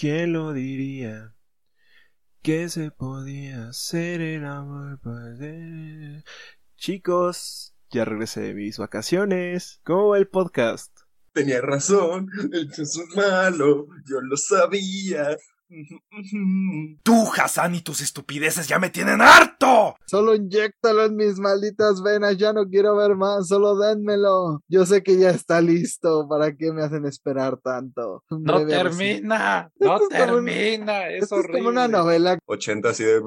¿Quién 0.00 0.32
lo 0.32 0.54
diría? 0.54 1.34
Que 2.40 2.70
se 2.70 2.90
podía 2.90 3.68
hacer 3.68 4.22
el 4.22 4.46
amor 4.46 4.98
para... 4.98 6.24
Chicos, 6.78 7.74
ya 7.90 8.06
regresé 8.06 8.40
de 8.40 8.54
mis 8.54 8.78
vacaciones. 8.78 9.82
¿Cómo 9.84 10.08
va 10.08 10.16
el 10.16 10.26
podcast? 10.26 10.90
Tenía 11.34 11.60
razón, 11.60 12.30
el 12.50 12.70
es 12.70 12.98
malo, 13.14 13.88
yo 14.06 14.22
lo 14.22 14.38
sabía. 14.38 15.36
Tú, 17.02 17.30
Hassan, 17.36 17.76
y 17.76 17.80
tus 17.80 18.00
estupideces 18.00 18.66
ya 18.66 18.78
me 18.78 18.90
tienen 18.90 19.20
harto. 19.20 19.94
Solo 20.06 20.34
inyectalo 20.34 21.04
en 21.04 21.16
mis 21.16 21.38
malditas 21.38 22.02
venas, 22.02 22.36
ya 22.36 22.52
no 22.52 22.66
quiero 22.68 22.96
ver 22.96 23.14
más, 23.14 23.46
solo 23.46 23.78
dénmelo. 23.78 24.62
Yo 24.68 24.84
sé 24.84 25.02
que 25.02 25.16
ya 25.18 25.30
está 25.30 25.60
listo, 25.60 26.26
¿para 26.28 26.56
qué 26.56 26.72
me 26.72 26.82
hacen 26.82 27.06
esperar 27.06 27.58
tanto? 27.58 28.24
No 28.30 28.66
termina, 28.66 29.70
no 29.78 30.08
termina, 30.08 31.08
es, 31.08 31.24
esto 31.24 31.40
es 31.40 31.46
como 31.46 31.68
una 31.68 31.86
novela. 31.86 32.38
80 32.46 32.88
así 32.88 33.04
de... 33.04 33.20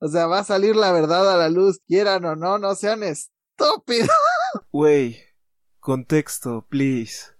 O 0.00 0.08
sea, 0.08 0.26
va 0.26 0.40
a 0.40 0.44
salir 0.44 0.76
la 0.76 0.92
verdad 0.92 1.32
a 1.32 1.36
la 1.36 1.48
luz, 1.48 1.80
quieran 1.86 2.24
o 2.26 2.36
no, 2.36 2.58
no 2.58 2.74
sean 2.74 3.02
estúpidos. 3.02 4.10
Wey, 4.72 5.18
contexto, 5.80 6.66
please. 6.68 7.35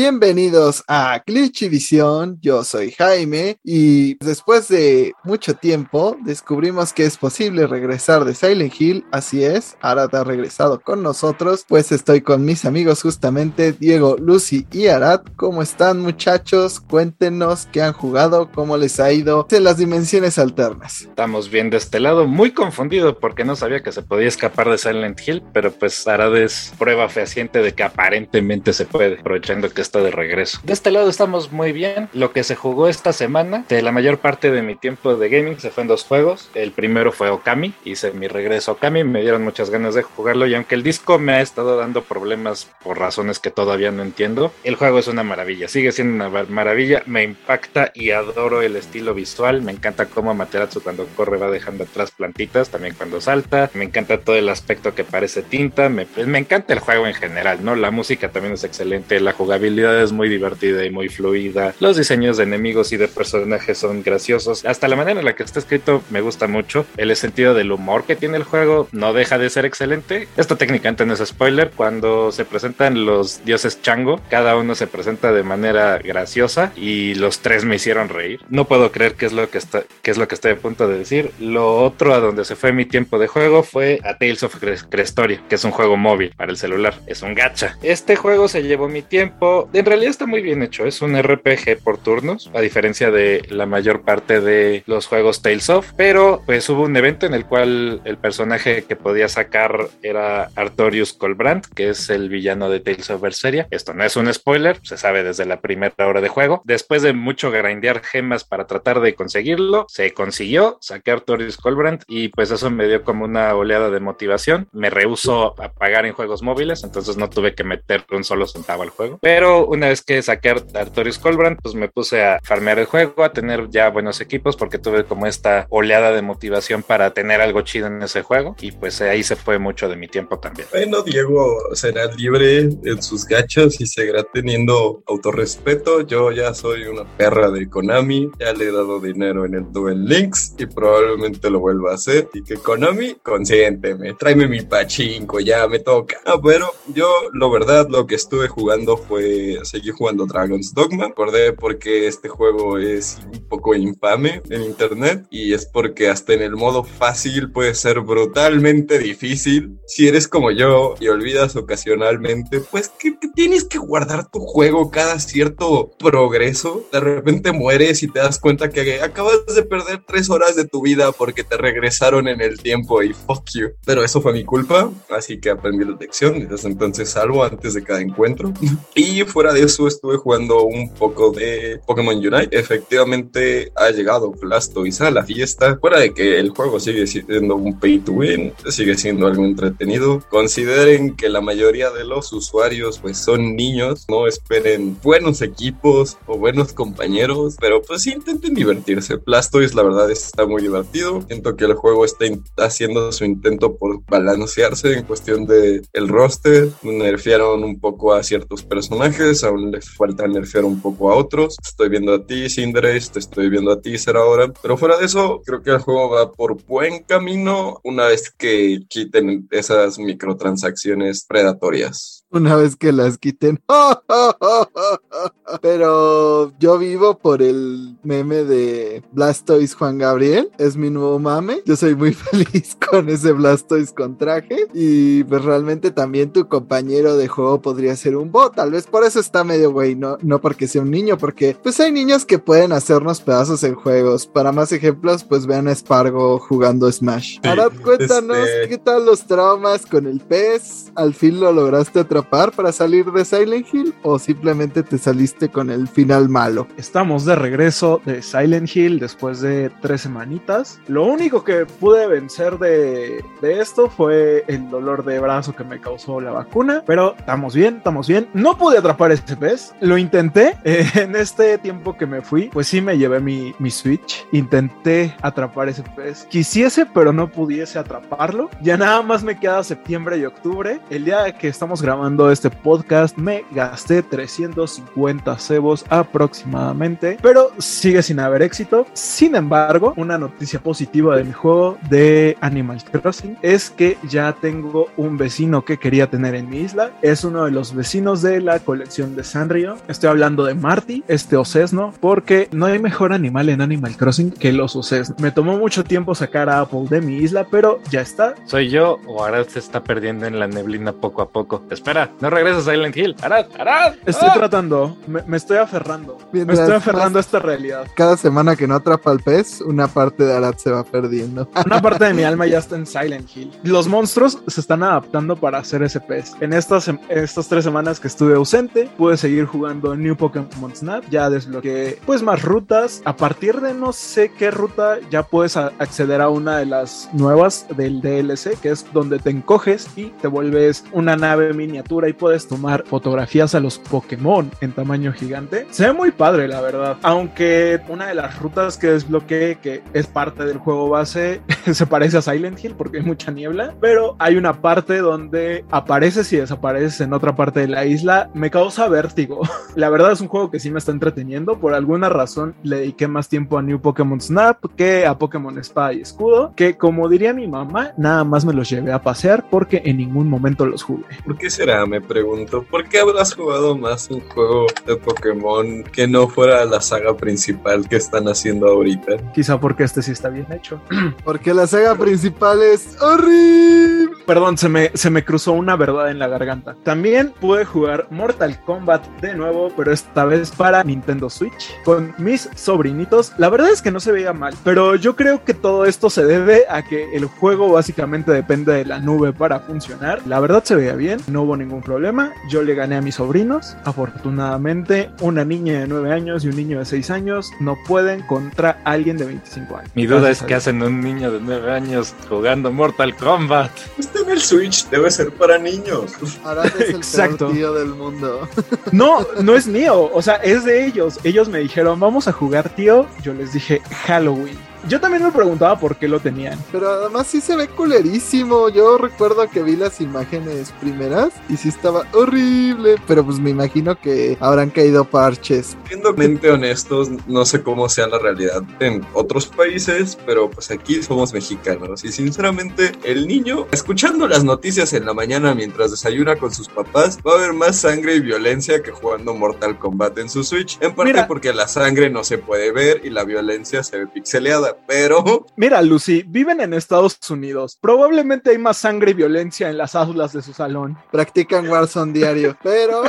Bienvenidos 0.00 0.84
a 0.86 1.24
Glitchivisión, 1.26 2.38
yo 2.40 2.62
soy 2.62 2.92
Jaime 2.92 3.58
y 3.64 4.14
después 4.24 4.68
de 4.68 5.12
mucho 5.24 5.54
tiempo 5.54 6.16
descubrimos 6.24 6.92
que 6.92 7.04
es 7.04 7.16
posible 7.16 7.66
regresar 7.66 8.24
de 8.24 8.36
Silent 8.36 8.80
Hill, 8.80 9.04
así 9.10 9.42
es, 9.42 9.76
Arad 9.80 10.14
ha 10.14 10.22
regresado 10.22 10.78
con 10.78 11.02
nosotros, 11.02 11.64
pues 11.66 11.90
estoy 11.90 12.20
con 12.20 12.44
mis 12.44 12.64
amigos 12.64 13.02
justamente 13.02 13.72
Diego, 13.72 14.14
Lucy 14.20 14.68
y 14.70 14.86
Arad, 14.86 15.22
¿cómo 15.34 15.62
están 15.62 15.98
muchachos? 15.98 16.78
Cuéntenos 16.78 17.66
qué 17.72 17.82
han 17.82 17.92
jugado, 17.92 18.52
cómo 18.52 18.76
les 18.76 19.00
ha 19.00 19.12
ido. 19.12 19.48
En 19.50 19.64
las 19.64 19.78
dimensiones 19.78 20.38
alternas. 20.38 21.02
Estamos 21.02 21.50
bien 21.50 21.70
de 21.70 21.78
este 21.78 21.98
lado, 21.98 22.28
muy 22.28 22.52
confundido 22.52 23.18
porque 23.18 23.44
no 23.44 23.56
sabía 23.56 23.82
que 23.82 23.90
se 23.90 24.02
podía 24.02 24.28
escapar 24.28 24.70
de 24.70 24.78
Silent 24.78 25.20
Hill, 25.26 25.42
pero 25.52 25.72
pues 25.72 26.06
Arad 26.06 26.36
es 26.36 26.72
prueba 26.78 27.08
fehaciente 27.08 27.62
de 27.62 27.74
que 27.74 27.82
aparentemente 27.82 28.72
se 28.72 28.84
puede, 28.84 29.18
aprovechando 29.18 29.68
que 29.68 29.87
de 29.92 30.10
regreso. 30.10 30.60
De 30.62 30.74
este 30.74 30.90
lado 30.90 31.08
estamos 31.08 31.50
muy 31.52 31.72
bien. 31.72 32.08
Lo 32.12 32.32
que 32.32 32.44
se 32.44 32.54
jugó 32.54 32.88
esta 32.88 33.12
semana, 33.12 33.64
de 33.68 33.82
la 33.82 33.92
mayor 33.92 34.18
parte 34.18 34.50
de 34.50 34.62
mi 34.62 34.76
tiempo 34.76 35.16
de 35.16 35.28
gaming 35.28 35.58
se 35.58 35.70
fue 35.70 35.82
en 35.82 35.88
dos 35.88 36.04
juegos. 36.04 36.50
El 36.54 36.72
primero 36.72 37.12
fue 37.12 37.30
Okami, 37.30 37.72
hice 37.84 38.12
mi 38.12 38.28
regreso 38.28 38.72
a 38.72 38.74
Okami, 38.74 39.04
me 39.04 39.22
dieron 39.22 39.42
muchas 39.42 39.70
ganas 39.70 39.94
de 39.94 40.02
jugarlo 40.02 40.46
y 40.46 40.54
aunque 40.54 40.74
el 40.74 40.82
disco 40.82 41.18
me 41.18 41.32
ha 41.32 41.40
estado 41.40 41.76
dando 41.76 42.02
problemas 42.02 42.68
por 42.82 42.98
razones 42.98 43.38
que 43.38 43.50
todavía 43.50 43.90
no 43.90 44.02
entiendo, 44.02 44.52
el 44.64 44.74
juego 44.74 44.98
es 44.98 45.08
una 45.08 45.22
maravilla, 45.22 45.68
sigue 45.68 45.92
siendo 45.92 46.26
una 46.26 46.44
maravilla, 46.44 47.02
me 47.06 47.22
impacta 47.22 47.90
y 47.94 48.10
adoro 48.10 48.62
el 48.62 48.76
estilo 48.76 49.14
visual, 49.14 49.62
me 49.62 49.72
encanta 49.72 50.06
cómo 50.06 50.30
Amaterasu 50.30 50.82
cuando 50.82 51.06
corre 51.16 51.38
va 51.38 51.50
dejando 51.50 51.84
atrás 51.84 52.10
plantitas, 52.10 52.68
también 52.68 52.94
cuando 52.94 53.20
salta, 53.20 53.70
me 53.74 53.84
encanta 53.84 54.18
todo 54.18 54.36
el 54.36 54.48
aspecto 54.48 54.94
que 54.94 55.04
parece 55.04 55.42
tinta, 55.42 55.88
me, 55.88 56.06
me 56.26 56.38
encanta 56.38 56.72
el 56.72 56.80
juego 56.80 57.06
en 57.06 57.14
general, 57.14 57.64
¿no? 57.64 57.76
La 57.76 57.90
música 57.90 58.30
también 58.30 58.54
es 58.54 58.64
excelente, 58.64 59.20
la 59.20 59.32
jugabilidad 59.32 59.67
es 59.76 60.12
muy 60.12 60.28
divertida 60.28 60.84
y 60.84 60.90
muy 60.90 61.08
fluida. 61.08 61.74
Los 61.80 61.96
diseños 61.96 62.36
de 62.36 62.44
enemigos 62.44 62.92
y 62.92 62.96
de 62.96 63.08
personajes 63.08 63.78
son 63.78 64.02
graciosos. 64.02 64.64
Hasta 64.64 64.88
la 64.88 64.96
manera 64.96 65.20
en 65.20 65.26
la 65.26 65.34
que 65.34 65.42
está 65.42 65.58
escrito 65.58 66.02
me 66.10 66.20
gusta 66.20 66.46
mucho. 66.46 66.86
El 66.96 67.14
sentido 67.16 67.54
del 67.54 67.72
humor 67.72 68.04
que 68.04 68.16
tiene 68.16 68.36
el 68.36 68.44
juego 68.44 68.88
no 68.92 69.12
deja 69.12 69.38
de 69.38 69.50
ser 69.50 69.64
excelente. 69.64 70.28
Esto 70.36 70.56
técnicamente 70.56 71.04
no 71.04 71.14
es 71.14 71.24
spoiler. 71.24 71.70
Cuando 71.74 72.32
se 72.32 72.44
presentan 72.44 73.04
los 73.04 73.44
dioses 73.44 73.82
Chango, 73.82 74.20
cada 74.30 74.56
uno 74.56 74.74
se 74.74 74.86
presenta 74.86 75.32
de 75.32 75.42
manera 75.42 75.98
graciosa 75.98 76.72
y 76.76 77.14
los 77.14 77.40
tres 77.40 77.64
me 77.64 77.76
hicieron 77.76 78.08
reír. 78.08 78.40
No 78.48 78.66
puedo 78.66 78.90
creer 78.92 79.14
que 79.14 79.26
es 79.26 79.32
lo 79.32 79.50
que 79.50 79.58
está, 79.58 79.82
que 80.02 80.10
es 80.10 80.18
lo 80.18 80.28
que 80.28 80.34
estoy 80.34 80.52
a 80.52 80.56
punto 80.56 80.88
de 80.88 80.98
decir. 80.98 81.30
Lo 81.40 81.76
otro 81.82 82.14
a 82.14 82.20
donde 82.20 82.44
se 82.44 82.56
fue 82.56 82.72
mi 82.72 82.84
tiempo 82.84 83.18
de 83.18 83.26
juego 83.26 83.62
fue 83.62 84.00
a 84.04 84.16
Tales 84.16 84.42
of 84.42 84.56
Crestoria, 84.88 85.42
que 85.48 85.56
es 85.56 85.64
un 85.64 85.70
juego 85.70 85.96
móvil 85.96 86.32
para 86.36 86.50
el 86.50 86.56
celular. 86.56 86.94
Es 87.06 87.22
un 87.22 87.34
gacha. 87.34 87.76
Este 87.82 88.16
juego 88.16 88.48
se 88.48 88.62
llevó 88.62 88.88
mi 88.88 89.02
tiempo 89.02 89.57
en 89.72 89.84
realidad 89.84 90.10
está 90.10 90.26
muy 90.26 90.42
bien 90.42 90.62
hecho. 90.62 90.86
Es 90.86 91.02
un 91.02 91.20
RPG 91.20 91.82
por 91.82 91.98
turnos, 91.98 92.50
a 92.54 92.60
diferencia 92.60 93.10
de 93.10 93.42
la 93.50 93.66
mayor 93.66 94.02
parte 94.02 94.40
de 94.40 94.82
los 94.86 95.06
juegos 95.06 95.42
Tales 95.42 95.70
of. 95.70 95.92
Pero 95.96 96.42
pues 96.46 96.68
hubo 96.68 96.82
un 96.82 96.96
evento 96.96 97.26
en 97.26 97.34
el 97.34 97.44
cual 97.46 98.00
el 98.04 98.18
personaje 98.18 98.84
que 98.84 98.96
podía 98.96 99.28
sacar 99.28 99.88
era 100.02 100.50
Artorius 100.54 101.12
Colbrand, 101.12 101.66
que 101.74 101.90
es 101.90 102.10
el 102.10 102.28
villano 102.28 102.70
de 102.70 102.80
Tales 102.80 103.10
of 103.10 103.20
Berseria. 103.20 103.66
Esto 103.70 103.94
no 103.94 104.04
es 104.04 104.16
un 104.16 104.32
spoiler, 104.32 104.78
se 104.82 104.96
sabe 104.96 105.22
desde 105.22 105.46
la 105.46 105.60
primera 105.60 106.06
hora 106.06 106.20
de 106.20 106.28
juego. 106.28 106.62
Después 106.64 107.02
de 107.02 107.12
mucho 107.12 107.50
grindear 107.50 108.02
gemas 108.02 108.44
para 108.44 108.66
tratar 108.66 109.00
de 109.00 109.14
conseguirlo, 109.14 109.86
se 109.88 110.12
consiguió, 110.12 110.78
saqué 110.80 111.10
Artorius 111.10 111.56
Colbrand 111.56 112.02
y 112.06 112.28
pues 112.28 112.50
eso 112.50 112.70
me 112.70 112.86
dio 112.86 113.02
como 113.02 113.24
una 113.24 113.54
oleada 113.54 113.90
de 113.90 114.00
motivación. 114.00 114.68
Me 114.72 114.90
rehuso 114.90 115.54
a 115.60 115.72
pagar 115.72 116.06
en 116.06 116.12
juegos 116.12 116.42
móviles, 116.42 116.84
entonces 116.84 117.16
no 117.16 117.30
tuve 117.30 117.54
que 117.54 117.64
meter 117.64 118.04
un 118.10 118.24
solo 118.24 118.46
centavo 118.46 118.82
al 118.82 118.90
juego. 118.90 119.18
Pero 119.20 119.47
una 119.66 119.88
vez 119.88 120.02
que 120.02 120.22
saqué 120.22 120.50
a 120.50 120.80
Artorius 120.80 121.18
Colbrand, 121.18 121.58
pues 121.62 121.74
me 121.74 121.88
puse 121.88 122.22
a 122.22 122.38
farmear 122.42 122.78
el 122.78 122.86
juego, 122.86 123.24
a 123.24 123.32
tener 123.32 123.68
ya 123.70 123.90
buenos 123.90 124.20
equipos, 124.20 124.56
porque 124.56 124.78
tuve 124.78 125.04
como 125.04 125.26
esta 125.26 125.66
oleada 125.70 126.12
de 126.12 126.22
motivación 126.22 126.82
para 126.82 127.12
tener 127.12 127.40
algo 127.40 127.62
chido 127.62 127.86
en 127.86 128.02
ese 128.02 128.22
juego. 128.22 128.56
Y 128.60 128.72
pues 128.72 129.00
ahí 129.00 129.22
se 129.22 129.36
fue 129.36 129.58
mucho 129.58 129.88
de 129.88 129.96
mi 129.96 130.08
tiempo 130.08 130.38
también. 130.38 130.68
Bueno, 130.70 131.02
Diego 131.02 131.58
será 131.74 132.06
libre 132.14 132.60
en 132.60 133.02
sus 133.02 133.24
gachos 133.24 133.80
y 133.80 133.86
seguirá 133.86 134.24
teniendo 134.24 135.02
autorrespeto. 135.06 136.02
Yo 136.02 136.32
ya 136.32 136.54
soy 136.54 136.84
una 136.84 137.04
perra 137.16 137.50
de 137.50 137.68
Konami, 137.68 138.30
ya 138.38 138.52
le 138.52 138.66
he 138.66 138.72
dado 138.72 139.00
dinero 139.00 139.44
en 139.44 139.54
el 139.54 139.72
Duel 139.72 140.04
Links 140.04 140.54
y 140.58 140.66
probablemente 140.66 141.50
lo 141.50 141.60
vuelva 141.60 141.92
a 141.92 141.94
hacer. 141.94 142.28
Y 142.34 142.42
que 142.42 142.56
Konami, 142.56 143.16
consiénteme, 143.22 144.14
tráeme 144.14 144.48
mi 144.48 144.62
pachinko, 144.62 145.40
ya 145.40 145.66
me 145.68 145.78
toca. 145.78 146.18
Ah, 146.26 146.40
pero 146.42 146.72
yo, 146.94 147.08
lo 147.32 147.50
verdad, 147.50 147.88
lo 147.88 148.06
que 148.06 148.14
estuve 148.14 148.48
jugando 148.48 148.96
fue 148.96 149.37
seguí 149.62 149.90
jugando 149.90 150.26
Dragon's 150.26 150.74
Dogma. 150.74 151.06
Acordé 151.06 151.52
porque 151.52 152.06
este 152.06 152.28
juego 152.28 152.78
es 152.78 153.18
un 153.32 153.48
poco 153.48 153.74
infame 153.74 154.42
en 154.50 154.62
internet 154.62 155.26
y 155.30 155.52
es 155.52 155.66
porque 155.66 156.08
hasta 156.08 156.34
en 156.34 156.42
el 156.42 156.56
modo 156.56 156.84
fácil 156.84 157.50
puede 157.50 157.74
ser 157.74 158.00
brutalmente 158.00 158.98
difícil. 158.98 159.78
Si 159.86 160.08
eres 160.08 160.28
como 160.28 160.50
yo 160.50 160.94
y 161.00 161.08
olvidas 161.08 161.56
ocasionalmente, 161.56 162.60
pues 162.60 162.88
que, 162.88 163.16
tienes 163.34 163.64
que 163.64 163.78
guardar 163.78 164.30
tu 164.30 164.40
juego 164.40 164.90
cada 164.90 165.18
cierto 165.20 165.90
progreso. 165.98 166.86
De 166.92 167.00
repente 167.00 167.52
mueres 167.52 168.02
y 168.02 168.08
te 168.08 168.20
das 168.20 168.38
cuenta 168.38 168.70
que 168.70 169.00
acabas 169.00 169.46
de 169.46 169.62
perder 169.62 170.02
tres 170.06 170.30
horas 170.30 170.56
de 170.56 170.66
tu 170.66 170.82
vida 170.82 171.12
porque 171.12 171.44
te 171.44 171.56
regresaron 171.56 172.28
en 172.28 172.40
el 172.40 172.58
tiempo 172.58 173.02
y 173.02 173.12
fuck 173.12 173.48
you. 173.54 173.68
Pero 173.84 174.04
eso 174.04 174.20
fue 174.20 174.32
mi 174.32 174.44
culpa, 174.44 174.90
así 175.10 175.40
que 175.40 175.50
aprendí 175.50 175.84
la 175.84 175.96
lección 175.96 176.36
y 176.36 176.44
desde 176.46 176.68
entonces 176.68 177.10
salvo 177.10 177.44
antes 177.44 177.74
de 177.74 177.82
cada 177.82 178.00
encuentro. 178.00 178.52
y 178.94 179.22
fuera 179.28 179.52
de 179.52 179.62
eso 179.62 179.86
estuve 179.86 180.16
jugando 180.16 180.64
un 180.64 180.92
poco 180.94 181.30
de 181.30 181.80
Pokémon 181.86 182.16
Unite. 182.16 182.48
Efectivamente 182.50 183.70
ha 183.76 183.90
llegado 183.90 184.32
Blastoise 184.32 185.02
a 185.02 185.10
la 185.10 185.24
fiesta. 185.24 185.78
Fuera 185.80 186.00
de 186.00 186.12
que 186.12 186.38
el 186.38 186.50
juego 186.50 186.80
sigue 186.80 187.06
siendo 187.06 187.56
un 187.56 187.78
pay 187.78 187.98
to 187.98 188.12
win, 188.12 188.52
sigue 188.68 188.96
siendo 188.96 189.26
algo 189.26 189.44
entretenido. 189.44 190.22
Consideren 190.30 191.16
que 191.16 191.28
la 191.28 191.40
mayoría 191.40 191.90
de 191.90 192.04
los 192.04 192.32
usuarios 192.32 192.98
pues 192.98 193.18
son 193.18 193.56
niños, 193.56 194.06
no 194.08 194.26
esperen 194.26 194.98
buenos 195.02 195.42
equipos 195.42 196.16
o 196.26 196.38
buenos 196.38 196.72
compañeros, 196.72 197.56
pero 197.60 197.82
pues 197.82 198.06
intenten 198.06 198.54
divertirse. 198.54 199.16
Blastoise 199.16 199.74
la 199.74 199.82
verdad 199.82 200.10
está 200.10 200.46
muy 200.46 200.62
divertido. 200.62 201.22
Siento 201.28 201.56
que 201.56 201.64
el 201.64 201.74
juego 201.74 202.04
está 202.04 202.24
haciendo 202.56 203.12
su 203.12 203.24
intento 203.24 203.76
por 203.76 204.02
balancearse 204.06 204.94
en 204.94 205.04
cuestión 205.04 205.46
de 205.46 205.82
el 205.92 206.08
roster. 206.08 206.68
Nerfearon 206.82 207.64
un 207.64 207.78
poco 207.78 208.14
a 208.14 208.22
ciertos 208.22 208.62
personajes 208.62 209.17
aún 209.44 209.70
les 209.70 209.90
falta 209.90 210.26
nerfear 210.26 210.64
un 210.64 210.80
poco 210.80 211.10
a 211.10 211.16
otros. 211.16 211.56
Estoy 211.62 211.88
viendo 211.88 212.14
a 212.14 212.24
ti, 212.24 212.48
Cinderace, 212.48 213.12
te 213.12 213.18
estoy 213.18 213.48
viendo 213.48 213.72
a 213.72 213.80
ti, 213.80 213.96
ahora. 214.14 214.52
Pero 214.62 214.76
fuera 214.76 214.96
de 214.96 215.06
eso, 215.06 215.42
creo 215.44 215.62
que 215.62 215.70
el 215.70 215.78
juego 215.78 216.10
va 216.10 216.32
por 216.32 216.62
buen 216.64 217.02
camino 217.02 217.80
una 217.84 218.06
vez 218.06 218.30
que 218.30 218.80
quiten 218.88 219.48
esas 219.50 219.98
microtransacciones 219.98 221.24
predatorias 221.26 222.18
una 222.30 222.56
vez 222.56 222.76
que 222.76 222.92
las 222.92 223.18
quiten. 223.18 223.62
Pero 225.60 226.52
yo 226.58 226.78
vivo 226.78 227.18
por 227.18 227.42
el 227.42 227.96
meme 228.02 228.44
de 228.44 229.02
Blastoise 229.12 229.74
Juan 229.74 229.98
Gabriel. 229.98 230.50
Es 230.58 230.76
mi 230.76 230.90
nuevo 230.90 231.18
mame. 231.18 231.62
Yo 231.66 231.76
soy 231.76 231.94
muy 231.94 232.12
feliz 232.14 232.76
con 232.90 233.08
ese 233.08 233.32
Blastoise 233.32 233.92
con 233.92 234.16
traje. 234.18 234.66
Y 234.74 235.24
pues 235.24 235.44
realmente 235.44 235.90
también 235.90 236.32
tu 236.32 236.48
compañero 236.48 237.16
de 237.16 237.28
juego 237.28 237.60
podría 237.62 237.96
ser 237.96 238.16
un 238.16 238.30
bot. 238.32 238.54
Tal 238.54 238.70
vez 238.70 238.86
por 238.86 239.04
eso 239.04 239.20
está 239.20 239.44
medio 239.44 239.72
güey. 239.72 239.94
No, 239.94 240.18
no 240.22 240.40
porque 240.40 240.68
sea 240.68 240.82
un 240.82 240.90
niño. 240.90 241.18
Porque 241.18 241.56
pues 241.62 241.78
hay 241.80 241.92
niños 241.92 242.24
que 242.24 242.38
pueden 242.38 242.72
hacernos 242.72 243.20
pedazos 243.20 243.62
en 243.64 243.74
juegos. 243.74 244.26
Para 244.26 244.52
más 244.52 244.72
ejemplos, 244.72 245.24
pues 245.24 245.46
vean 245.46 245.68
a 245.68 245.74
Spargo 245.74 246.38
jugando 246.38 246.90
Smash. 246.90 247.38
Ahora 247.44 247.68
cuéntanos 247.70 248.36
este- 248.38 248.68
qué 248.68 248.78
tal 248.78 249.06
los 249.06 249.26
traumas 249.26 249.86
con 249.86 250.06
el 250.06 250.20
pez. 250.20 250.92
Al 250.94 251.14
fin 251.14 251.40
lo 251.40 251.52
lograste 251.52 252.00
atrapar 252.00 252.52
para 252.52 252.72
salir 252.72 253.06
de 253.12 253.24
Silent 253.24 253.66
Hill 253.72 253.94
o 254.02 254.18
simplemente 254.18 254.82
te 254.82 254.98
saliste 254.98 255.37
con 255.46 255.70
el 255.70 255.86
final 255.86 256.28
malo. 256.28 256.66
Estamos 256.76 257.24
de 257.24 257.36
regreso 257.36 258.02
de 258.04 258.22
Silent 258.22 258.74
Hill 258.74 258.98
después 258.98 259.40
de 259.40 259.70
tres 259.80 260.00
semanitas. 260.00 260.80
Lo 260.88 261.04
único 261.04 261.44
que 261.44 261.66
pude 261.66 262.08
vencer 262.08 262.58
de, 262.58 263.24
de 263.40 263.60
esto 263.60 263.88
fue 263.88 264.44
el 264.48 264.68
dolor 264.68 265.04
de 265.04 265.20
brazo 265.20 265.54
que 265.54 265.62
me 265.62 265.80
causó 265.80 266.20
la 266.20 266.32
vacuna, 266.32 266.82
pero 266.84 267.14
estamos 267.16 267.54
bien, 267.54 267.76
estamos 267.76 268.08
bien. 268.08 268.28
No 268.34 268.58
pude 268.58 268.78
atrapar 268.78 269.12
ese 269.12 269.36
pez, 269.36 269.72
lo 269.80 269.96
intenté. 269.96 270.56
En 270.98 271.14
este 271.14 271.58
tiempo 271.58 271.96
que 271.96 272.06
me 272.06 272.22
fui, 272.22 272.48
pues 272.48 272.66
sí 272.66 272.80
me 272.80 272.96
llevé 272.96 273.20
mi, 273.20 273.54
mi 273.58 273.70
Switch. 273.70 274.26
Intenté 274.32 275.14
atrapar 275.22 275.68
ese 275.68 275.82
pez. 275.82 276.26
Quisiese, 276.30 276.86
pero 276.86 277.12
no 277.12 277.30
pudiese 277.30 277.78
atraparlo. 277.78 278.48
Ya 278.62 278.76
nada 278.76 279.02
más 279.02 279.22
me 279.22 279.38
queda 279.38 279.62
septiembre 279.62 280.18
y 280.18 280.24
octubre. 280.24 280.80
El 280.88 281.04
día 281.04 281.30
que 281.36 281.48
estamos 281.48 281.82
grabando 281.82 282.30
este 282.30 282.50
podcast 282.50 283.16
me 283.18 283.44
gasté 283.52 284.02
350 284.02 285.27
cebos 285.36 285.84
aproximadamente, 285.88 287.18
pero 287.22 287.50
sigue 287.58 288.02
sin 288.02 288.20
haber 288.20 288.42
éxito. 288.42 288.86
Sin 288.92 289.34
embargo, 289.34 289.94
una 289.96 290.18
noticia 290.18 290.60
positiva 290.60 291.16
de 291.16 291.24
mi 291.24 291.32
juego 291.32 291.78
de 291.88 292.36
Animal 292.40 292.82
Crossing 292.84 293.36
es 293.42 293.70
que 293.70 293.98
ya 294.08 294.32
tengo 294.32 294.88
un 294.96 295.16
vecino 295.16 295.64
que 295.64 295.78
quería 295.78 296.08
tener 296.08 296.34
en 296.34 296.48
mi 296.48 296.58
isla. 296.58 296.90
Es 297.02 297.24
uno 297.24 297.44
de 297.44 297.50
los 297.50 297.74
vecinos 297.74 298.22
de 298.22 298.40
la 298.40 298.60
colección 298.60 299.16
de 299.16 299.24
Sanrio. 299.24 299.76
Estoy 299.88 300.10
hablando 300.10 300.44
de 300.44 300.54
Marty, 300.54 301.04
este 301.08 301.36
osesno, 301.36 301.92
porque 302.00 302.48
no 302.52 302.66
hay 302.66 302.78
mejor 302.78 303.12
animal 303.12 303.48
en 303.48 303.60
Animal 303.60 303.96
Crossing 303.96 304.30
que 304.30 304.52
los 304.52 304.76
osesnos. 304.76 305.18
Me 305.20 305.30
tomó 305.30 305.56
mucho 305.56 305.84
tiempo 305.84 306.14
sacar 306.14 306.48
a 306.48 306.60
Apple 306.60 306.86
de 306.88 307.00
mi 307.00 307.16
isla, 307.16 307.46
pero 307.50 307.80
ya 307.90 308.00
está. 308.00 308.34
¿Soy 308.46 308.70
yo 308.70 308.98
o 309.06 309.24
Arad 309.24 309.46
se 309.48 309.58
está 309.58 309.82
perdiendo 309.82 310.26
en 310.26 310.38
la 310.38 310.46
neblina 310.46 310.92
poco 310.92 311.22
a 311.22 311.28
poco? 311.28 311.62
Espera, 311.70 312.10
no 312.20 312.30
regreses 312.30 312.66
a 312.66 312.72
Silent 312.72 312.96
Hill. 312.96 313.16
Arad, 313.22 313.46
Arad. 313.58 313.94
Estoy 314.06 314.28
¡Ah! 314.30 314.34
tratando, 314.34 314.96
me, 315.06 315.17
me 315.26 315.36
estoy 315.36 315.58
aferrando. 315.58 316.18
Mientras 316.32 316.58
me 316.58 316.64
estoy 316.64 316.76
aferrando 316.76 317.18
a 317.18 317.20
esta 317.20 317.38
realidad. 317.38 317.86
Cada 317.94 318.16
semana 318.16 318.56
que 318.56 318.66
no 318.66 318.74
atrapa 318.74 319.10
al 319.10 319.20
pez, 319.20 319.60
una 319.60 319.88
parte 319.88 320.24
de 320.24 320.32
Arad 320.32 320.56
se 320.56 320.70
va 320.70 320.84
perdiendo. 320.84 321.48
Una 321.66 321.82
parte 321.82 322.04
de 322.06 322.14
mi 322.14 322.22
alma 322.22 322.46
ya 322.46 322.58
está 322.58 322.76
en 322.76 322.86
Silent 322.86 323.28
Hill. 323.34 323.52
Los 323.62 323.88
monstruos 323.88 324.38
se 324.46 324.60
están 324.60 324.82
adaptando 324.82 325.36
para 325.36 325.58
hacer 325.58 325.82
ese 325.82 326.00
pez. 326.00 326.34
En 326.40 326.52
estas, 326.52 326.90
estas 327.08 327.48
tres 327.48 327.64
semanas 327.64 328.00
que 328.00 328.08
estuve 328.08 328.34
ausente, 328.34 328.88
pude 328.96 329.16
seguir 329.16 329.46
jugando 329.46 329.94
New 329.94 330.16
Pokémon 330.16 330.74
Snap. 330.74 331.04
Ya 331.10 331.30
desbloqueé 331.30 331.98
pues 332.06 332.22
más 332.22 332.42
rutas. 332.42 333.02
A 333.04 333.16
partir 333.16 333.60
de 333.60 333.74
no 333.74 333.92
sé 333.92 334.32
qué 334.32 334.50
ruta, 334.50 334.98
ya 335.10 335.22
puedes 335.22 335.56
acceder 335.56 336.20
a 336.20 336.28
una 336.28 336.58
de 336.58 336.66
las 336.66 337.08
nuevas 337.12 337.66
del 337.76 338.00
DLC, 338.00 338.58
que 338.60 338.70
es 338.70 338.86
donde 338.92 339.18
te 339.18 339.30
encoges 339.30 339.88
y 339.96 340.06
te 340.20 340.28
vuelves 340.28 340.84
una 340.92 341.16
nave 341.16 341.52
miniatura 341.52 342.08
y 342.08 342.12
puedes 342.12 342.48
tomar 342.48 342.84
fotografías 342.86 343.54
a 343.54 343.60
los 343.60 343.78
Pokémon 343.78 344.50
en 344.60 344.72
tamaño 344.72 345.07
gigante. 345.14 345.66
Se 345.70 345.86
ve 345.86 345.92
muy 345.92 346.10
padre, 346.10 346.48
la 346.48 346.60
verdad. 346.60 346.96
Aunque 347.02 347.80
una 347.88 348.06
de 348.06 348.14
las 348.14 348.38
rutas 348.38 348.78
que 348.78 348.88
desbloqueé, 348.88 349.56
que 349.56 349.82
es 349.92 350.06
parte 350.06 350.44
del 350.44 350.58
juego 350.58 350.88
base, 350.88 351.40
se 351.72 351.86
parece 351.86 352.18
a 352.18 352.22
Silent 352.22 352.62
Hill 352.62 352.74
porque 352.76 352.98
hay 352.98 353.04
mucha 353.04 353.30
niebla, 353.30 353.74
pero 353.80 354.16
hay 354.18 354.36
una 354.36 354.60
parte 354.60 354.98
donde 354.98 355.64
apareces 355.70 356.32
y 356.32 356.36
desapareces 356.36 357.00
en 357.00 357.12
otra 357.12 357.34
parte 357.34 357.60
de 357.60 357.68
la 357.68 357.84
isla. 357.86 358.30
Me 358.34 358.50
causa 358.50 358.88
vértigo. 358.88 359.40
La 359.74 359.90
verdad 359.90 360.12
es 360.12 360.20
un 360.20 360.28
juego 360.28 360.50
que 360.50 360.60
sí 360.60 360.70
me 360.70 360.78
está 360.78 360.92
entreteniendo. 360.92 361.58
Por 361.58 361.74
alguna 361.74 362.08
razón 362.08 362.54
le 362.62 362.76
dediqué 362.76 363.08
más 363.08 363.28
tiempo 363.28 363.58
a 363.58 363.62
New 363.62 363.80
Pokémon 363.80 364.20
Snap 364.20 364.58
que 364.76 365.06
a 365.06 365.18
Pokémon 365.18 365.58
Espada 365.58 365.92
y 365.92 366.00
Escudo, 366.00 366.52
que 366.56 366.76
como 366.76 367.08
diría 367.08 367.32
mi 367.32 367.46
mamá, 367.46 367.92
nada 367.96 368.24
más 368.24 368.44
me 368.44 368.52
los 368.52 368.68
llevé 368.68 368.92
a 368.92 369.02
pasear 369.02 369.48
porque 369.50 369.82
en 369.84 369.98
ningún 369.98 370.28
momento 370.28 370.66
los 370.66 370.82
jugué. 370.82 371.04
¿Por 371.24 371.36
qué 371.36 371.50
será? 371.50 371.86
Me 371.86 372.00
pregunto. 372.00 372.64
¿Por 372.70 372.88
qué 372.88 373.00
habrás 373.00 373.34
jugado 373.34 373.76
más 373.76 374.10
un 374.10 374.20
juego 374.20 374.66
de 374.86 374.96
Pokémon 374.98 375.82
que 375.84 376.06
no 376.06 376.28
fuera 376.28 376.64
la 376.64 376.80
saga 376.80 377.16
principal 377.16 377.88
que 377.88 377.96
están 377.96 378.28
haciendo 378.28 378.68
ahorita? 378.68 379.32
Quizá 379.32 379.58
porque 379.58 379.84
este 379.84 380.02
sí 380.02 380.12
está 380.12 380.28
bien 380.28 380.46
hecho. 380.52 380.80
Porque 381.24 381.52
la 381.52 381.66
saga 381.66 381.94
principal 381.94 382.62
es 382.62 383.00
horrible. 383.00 384.16
Perdón, 384.26 384.58
se 384.58 384.68
me, 384.68 384.90
se 384.94 385.10
me 385.10 385.24
cruzó 385.24 385.52
una 385.52 385.76
verdad 385.76 386.10
en 386.10 386.18
la 386.18 386.28
garganta. 386.28 386.76
También 386.82 387.32
pude 387.40 387.64
jugar 387.64 388.06
Mortal 388.10 388.60
Kombat 388.64 389.06
de 389.20 389.34
nuevo, 389.34 389.70
pero 389.76 389.92
esta 389.92 390.24
vez 390.24 390.50
para 390.50 390.84
Nintendo 390.84 391.30
Switch 391.30 391.74
con 391.84 392.14
mis 392.18 392.48
sobrinitos. 392.54 393.32
La 393.38 393.48
verdad 393.48 393.70
es 393.70 393.82
que 393.82 393.90
no 393.90 394.00
se 394.00 394.12
veía 394.12 394.32
mal, 394.32 394.54
pero 394.64 394.96
yo 394.96 395.16
creo 395.16 395.44
que 395.44 395.54
todo 395.54 395.84
esto 395.84 396.10
se 396.10 396.24
debe 396.24 396.64
a 396.68 396.82
que 396.82 397.16
el 397.16 397.26
juego 397.26 397.72
básicamente 397.72 398.32
depende 398.32 398.72
de 398.74 398.84
la 398.84 398.98
nube 398.98 399.32
para 399.32 399.60
funcionar. 399.60 400.20
La 400.26 400.40
verdad 400.40 400.64
se 400.64 400.74
veía 400.74 400.94
bien, 400.94 401.20
no 401.28 401.42
hubo 401.42 401.56
ningún 401.56 401.82
problema. 401.82 402.32
Yo 402.48 402.62
le 402.62 402.74
gané 402.74 402.96
a 402.96 403.00
mis 403.00 403.16
sobrinos. 403.16 403.76
Afortunadamente, 403.84 404.87
una 405.20 405.44
niña 405.44 405.80
de 405.80 405.86
9 405.86 406.12
años 406.12 406.44
y 406.44 406.48
un 406.48 406.56
niño 406.56 406.78
de 406.78 406.84
6 406.84 407.10
años 407.10 407.50
no 407.60 407.76
pueden 407.86 408.22
contra 408.22 408.80
alguien 408.84 409.16
de 409.16 409.26
25 409.26 409.76
años. 409.76 409.90
Mi 409.94 410.06
duda 410.06 410.20
Gracias 410.20 410.42
es 410.42 410.46
que 410.46 410.54
hacen 410.54 410.82
un 410.82 411.00
niño 411.00 411.30
de 411.30 411.40
9 411.40 411.72
años 411.72 412.14
jugando 412.28 412.72
Mortal 412.72 413.14
Kombat. 413.16 413.70
Está 413.98 414.20
en 414.20 414.30
el 414.30 414.40
Switch, 414.40 414.88
debe 414.88 415.10
ser 415.10 415.30
para 415.32 415.58
niños. 415.58 416.12
Arad 416.44 416.66
es 416.66 416.90
el 416.90 416.96
Exacto. 416.96 417.46
peor 417.46 417.52
tío 417.52 417.74
del 417.74 417.88
mundo. 417.88 418.48
No, 418.92 419.26
no 419.42 419.54
es 419.54 419.66
mío, 419.66 420.10
o 420.12 420.22
sea, 420.22 420.36
es 420.36 420.64
de 420.64 420.86
ellos. 420.86 421.20
Ellos 421.22 421.48
me 421.48 421.58
dijeron, 421.58 422.00
vamos 422.00 422.26
a 422.26 422.32
jugar, 422.32 422.70
tío. 422.70 423.06
Yo 423.22 423.34
les 423.34 423.52
dije, 423.52 423.80
Halloween. 424.06 424.67
Yo 424.86 425.00
también 425.00 425.22
me 425.22 425.32
preguntaba 425.32 425.78
por 425.78 425.96
qué 425.96 426.08
lo 426.08 426.20
tenían. 426.20 426.58
Pero 426.70 426.88
además 426.90 427.26
sí 427.26 427.40
se 427.40 427.56
ve 427.56 427.68
culerísimo. 427.68 428.68
Yo 428.68 428.98
recuerdo 428.98 429.48
que 429.48 429.62
vi 429.62 429.76
las 429.76 430.00
imágenes 430.00 430.72
primeras 430.80 431.32
y 431.48 431.56
sí 431.56 431.68
estaba 431.68 432.04
horrible. 432.12 432.96
Pero 433.06 433.24
pues 433.24 433.38
me 433.38 433.50
imagino 433.50 433.98
que 434.00 434.36
habrán 434.40 434.70
caído 434.70 435.04
parches. 435.04 435.76
Siendo 435.86 436.12
mente 436.12 436.50
honestos, 436.50 437.08
no 437.26 437.44
sé 437.44 437.62
cómo 437.62 437.88
sea 437.88 438.06
la 438.06 438.18
realidad 438.18 438.62
en 438.80 439.04
otros 439.14 439.46
países, 439.46 440.16
pero 440.26 440.50
pues 440.50 440.70
aquí 440.70 441.02
somos 441.02 441.32
mexicanos. 441.32 442.04
Y 442.04 442.12
sinceramente, 442.12 442.92
el 443.04 443.26
niño, 443.26 443.66
escuchando 443.72 444.28
las 444.28 444.44
noticias 444.44 444.92
en 444.92 445.06
la 445.06 445.14
mañana 445.14 445.54
mientras 445.54 445.90
desayuna 445.90 446.36
con 446.36 446.52
sus 446.52 446.68
papás, 446.68 447.18
va 447.26 447.34
a 447.34 447.38
ver 447.38 447.52
más 447.52 447.76
sangre 447.76 448.14
y 448.14 448.20
violencia 448.20 448.82
que 448.82 448.90
jugando 448.90 449.34
Mortal 449.34 449.78
Kombat 449.78 450.18
en 450.18 450.28
su 450.28 450.44
Switch. 450.44 450.78
En 450.80 450.94
parte 450.94 451.12
Mira. 451.12 451.26
porque 451.26 451.52
la 451.52 451.68
sangre 451.68 452.10
no 452.10 452.24
se 452.24 452.38
puede 452.38 452.72
ver 452.72 453.02
y 453.04 453.10
la 453.10 453.24
violencia 453.24 453.82
se 453.82 453.98
ve 453.98 454.06
pixeleada, 454.06 454.67
pero 454.86 455.46
Mira, 455.56 455.82
Lucy, 455.82 456.24
viven 456.26 456.60
en 456.60 456.74
Estados 456.74 457.18
Unidos. 457.30 457.78
Probablemente 457.80 458.50
hay 458.50 458.58
más 458.58 458.78
sangre 458.78 459.10
y 459.12 459.14
violencia 459.14 459.68
en 459.70 459.78
las 459.78 459.94
aulas 459.94 460.32
de 460.32 460.42
su 460.42 460.52
salón. 460.52 460.98
Practican 461.10 461.68
Warzone 461.68 462.12
diario. 462.12 462.56
Pero 462.62 463.02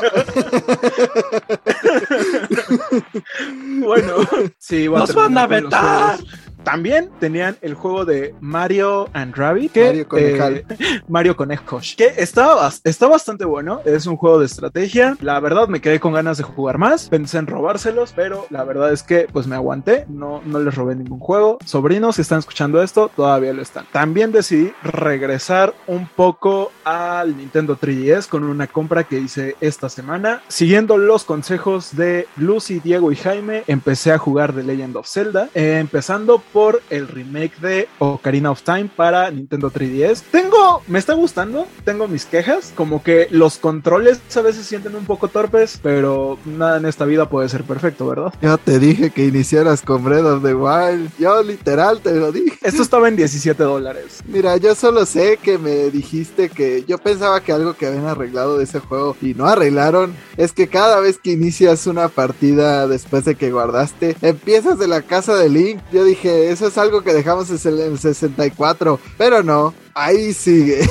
Bueno, 3.79 4.13
sí, 4.57 4.87
¡Nos 4.89 5.13
van 5.13 5.37
a 5.37 5.47
vetar! 5.47 6.19
También 6.63 7.09
tenían 7.19 7.57
el 7.61 7.73
juego 7.73 8.05
de 8.05 8.35
Mario 8.41 9.09
and 9.13 9.35
Rabbit. 9.35 9.71
Que, 9.71 9.85
Mario 9.85 10.07
Conejal. 10.07 10.65
eh, 10.69 11.01
Mario 11.07 11.35
Conejos. 11.35 11.95
Que 11.97 12.13
está, 12.17 12.69
está 12.83 13.07
bastante 13.07 13.45
bueno. 13.45 13.81
Es 13.85 14.05
un 14.05 14.17
juego 14.17 14.39
de 14.39 14.45
estrategia. 14.45 15.17
La 15.21 15.39
verdad 15.39 15.67
me 15.67 15.81
quedé 15.81 15.99
con 15.99 16.13
ganas 16.13 16.37
de 16.37 16.43
jugar 16.43 16.77
más. 16.77 17.09
Pensé 17.09 17.37
en 17.37 17.47
robárselos, 17.47 18.13
pero 18.15 18.45
la 18.49 18.63
verdad 18.63 18.91
es 18.91 19.03
que 19.03 19.27
pues 19.31 19.47
me 19.47 19.55
aguanté. 19.55 20.05
No, 20.09 20.41
no 20.45 20.59
les 20.59 20.75
robé 20.75 20.95
ningún 20.95 21.19
juego. 21.19 21.57
Sobrinos, 21.65 22.15
si 22.15 22.21
están 22.21 22.39
escuchando 22.39 22.81
esto, 22.83 23.09
todavía 23.15 23.53
lo 23.53 23.61
están. 23.61 23.85
También 23.91 24.31
decidí 24.31 24.71
regresar 24.83 25.73
un 25.87 26.07
poco 26.07 26.71
al 26.83 27.35
Nintendo 27.37 27.77
3DS 27.77 28.27
con 28.27 28.43
una 28.43 28.67
compra 28.67 29.03
que 29.05 29.19
hice 29.19 29.55
esta 29.61 29.89
semana. 29.89 30.41
Siguiendo 30.47 30.97
los 30.97 31.23
consejos 31.23 31.95
de 31.95 32.27
Lucy, 32.37 32.79
Diego 32.79 33.11
y 33.11 33.15
Jaime, 33.15 33.63
empecé 33.67 34.11
a 34.11 34.17
jugar 34.17 34.53
The 34.53 34.63
Legend 34.63 34.97
of 34.97 35.07
Zelda. 35.07 35.49
eh, 35.53 35.77
empezando 35.79 36.41
por 36.51 36.81
el 36.89 37.07
remake 37.07 37.59
de 37.59 37.87
Ocarina 37.99 38.51
of 38.51 38.61
Time 38.63 38.89
para 38.95 39.31
Nintendo 39.31 39.71
3DS. 39.71 40.23
Tengo, 40.31 40.81
me 40.87 40.99
está 40.99 41.13
gustando, 41.13 41.67
tengo 41.83 42.07
mis 42.07 42.25
quejas, 42.25 42.73
como 42.75 43.03
que 43.03 43.27
los 43.31 43.57
controles 43.57 44.19
a 44.35 44.41
veces 44.41 44.65
sienten 44.65 44.95
un 44.95 45.05
poco 45.05 45.27
torpes, 45.27 45.79
pero 45.81 46.37
nada 46.45 46.77
en 46.77 46.85
esta 46.85 47.05
vida 47.05 47.29
puede 47.29 47.49
ser 47.49 47.63
perfecto, 47.63 48.07
¿verdad? 48.07 48.33
Yo 48.41 48.57
te 48.57 48.79
dije 48.79 49.09
que 49.11 49.25
iniciaras 49.25 49.81
con 49.81 50.03
Breath 50.03 50.25
of 50.25 50.43
the 50.43 50.53
Wild. 50.53 51.11
Yo 51.17 51.41
literal 51.43 52.01
te 52.01 52.13
lo 52.13 52.31
dije. 52.31 52.57
Esto 52.61 52.81
estaba 52.81 53.07
en 53.07 53.15
17 53.15 53.61
dólares. 53.63 54.21
Mira, 54.25 54.57
yo 54.57 54.75
solo 54.75 55.05
sé 55.05 55.37
que 55.41 55.57
me 55.57 55.89
dijiste 55.89 56.49
que 56.49 56.83
yo 56.87 56.97
pensaba 56.97 57.41
que 57.41 57.51
algo 57.51 57.73
que 57.73 57.87
habían 57.87 58.05
arreglado 58.05 58.57
de 58.57 58.63
ese 58.63 58.79
juego 58.79 59.15
y 59.21 59.33
no 59.33 59.47
arreglaron 59.47 60.13
es 60.37 60.53
que 60.53 60.67
cada 60.67 60.99
vez 60.99 61.19
que 61.19 61.31
inicias 61.31 61.87
una 61.87 62.07
partida 62.07 62.87
después 62.87 63.25
de 63.25 63.35
que 63.35 63.51
guardaste, 63.51 64.15
empiezas 64.21 64.79
de 64.79 64.87
la 64.87 65.01
casa 65.01 65.35
de 65.35 65.49
Link. 65.49 65.79
Yo 65.91 66.03
dije, 66.03 66.38
eso 66.47 66.67
es 66.67 66.77
algo 66.77 67.01
que 67.01 67.13
dejamos 67.13 67.49
en 67.49 67.79
el 67.79 67.99
64, 67.99 68.99
pero 69.17 69.43
no, 69.43 69.73
ahí 69.93 70.33
sigue. 70.33 70.81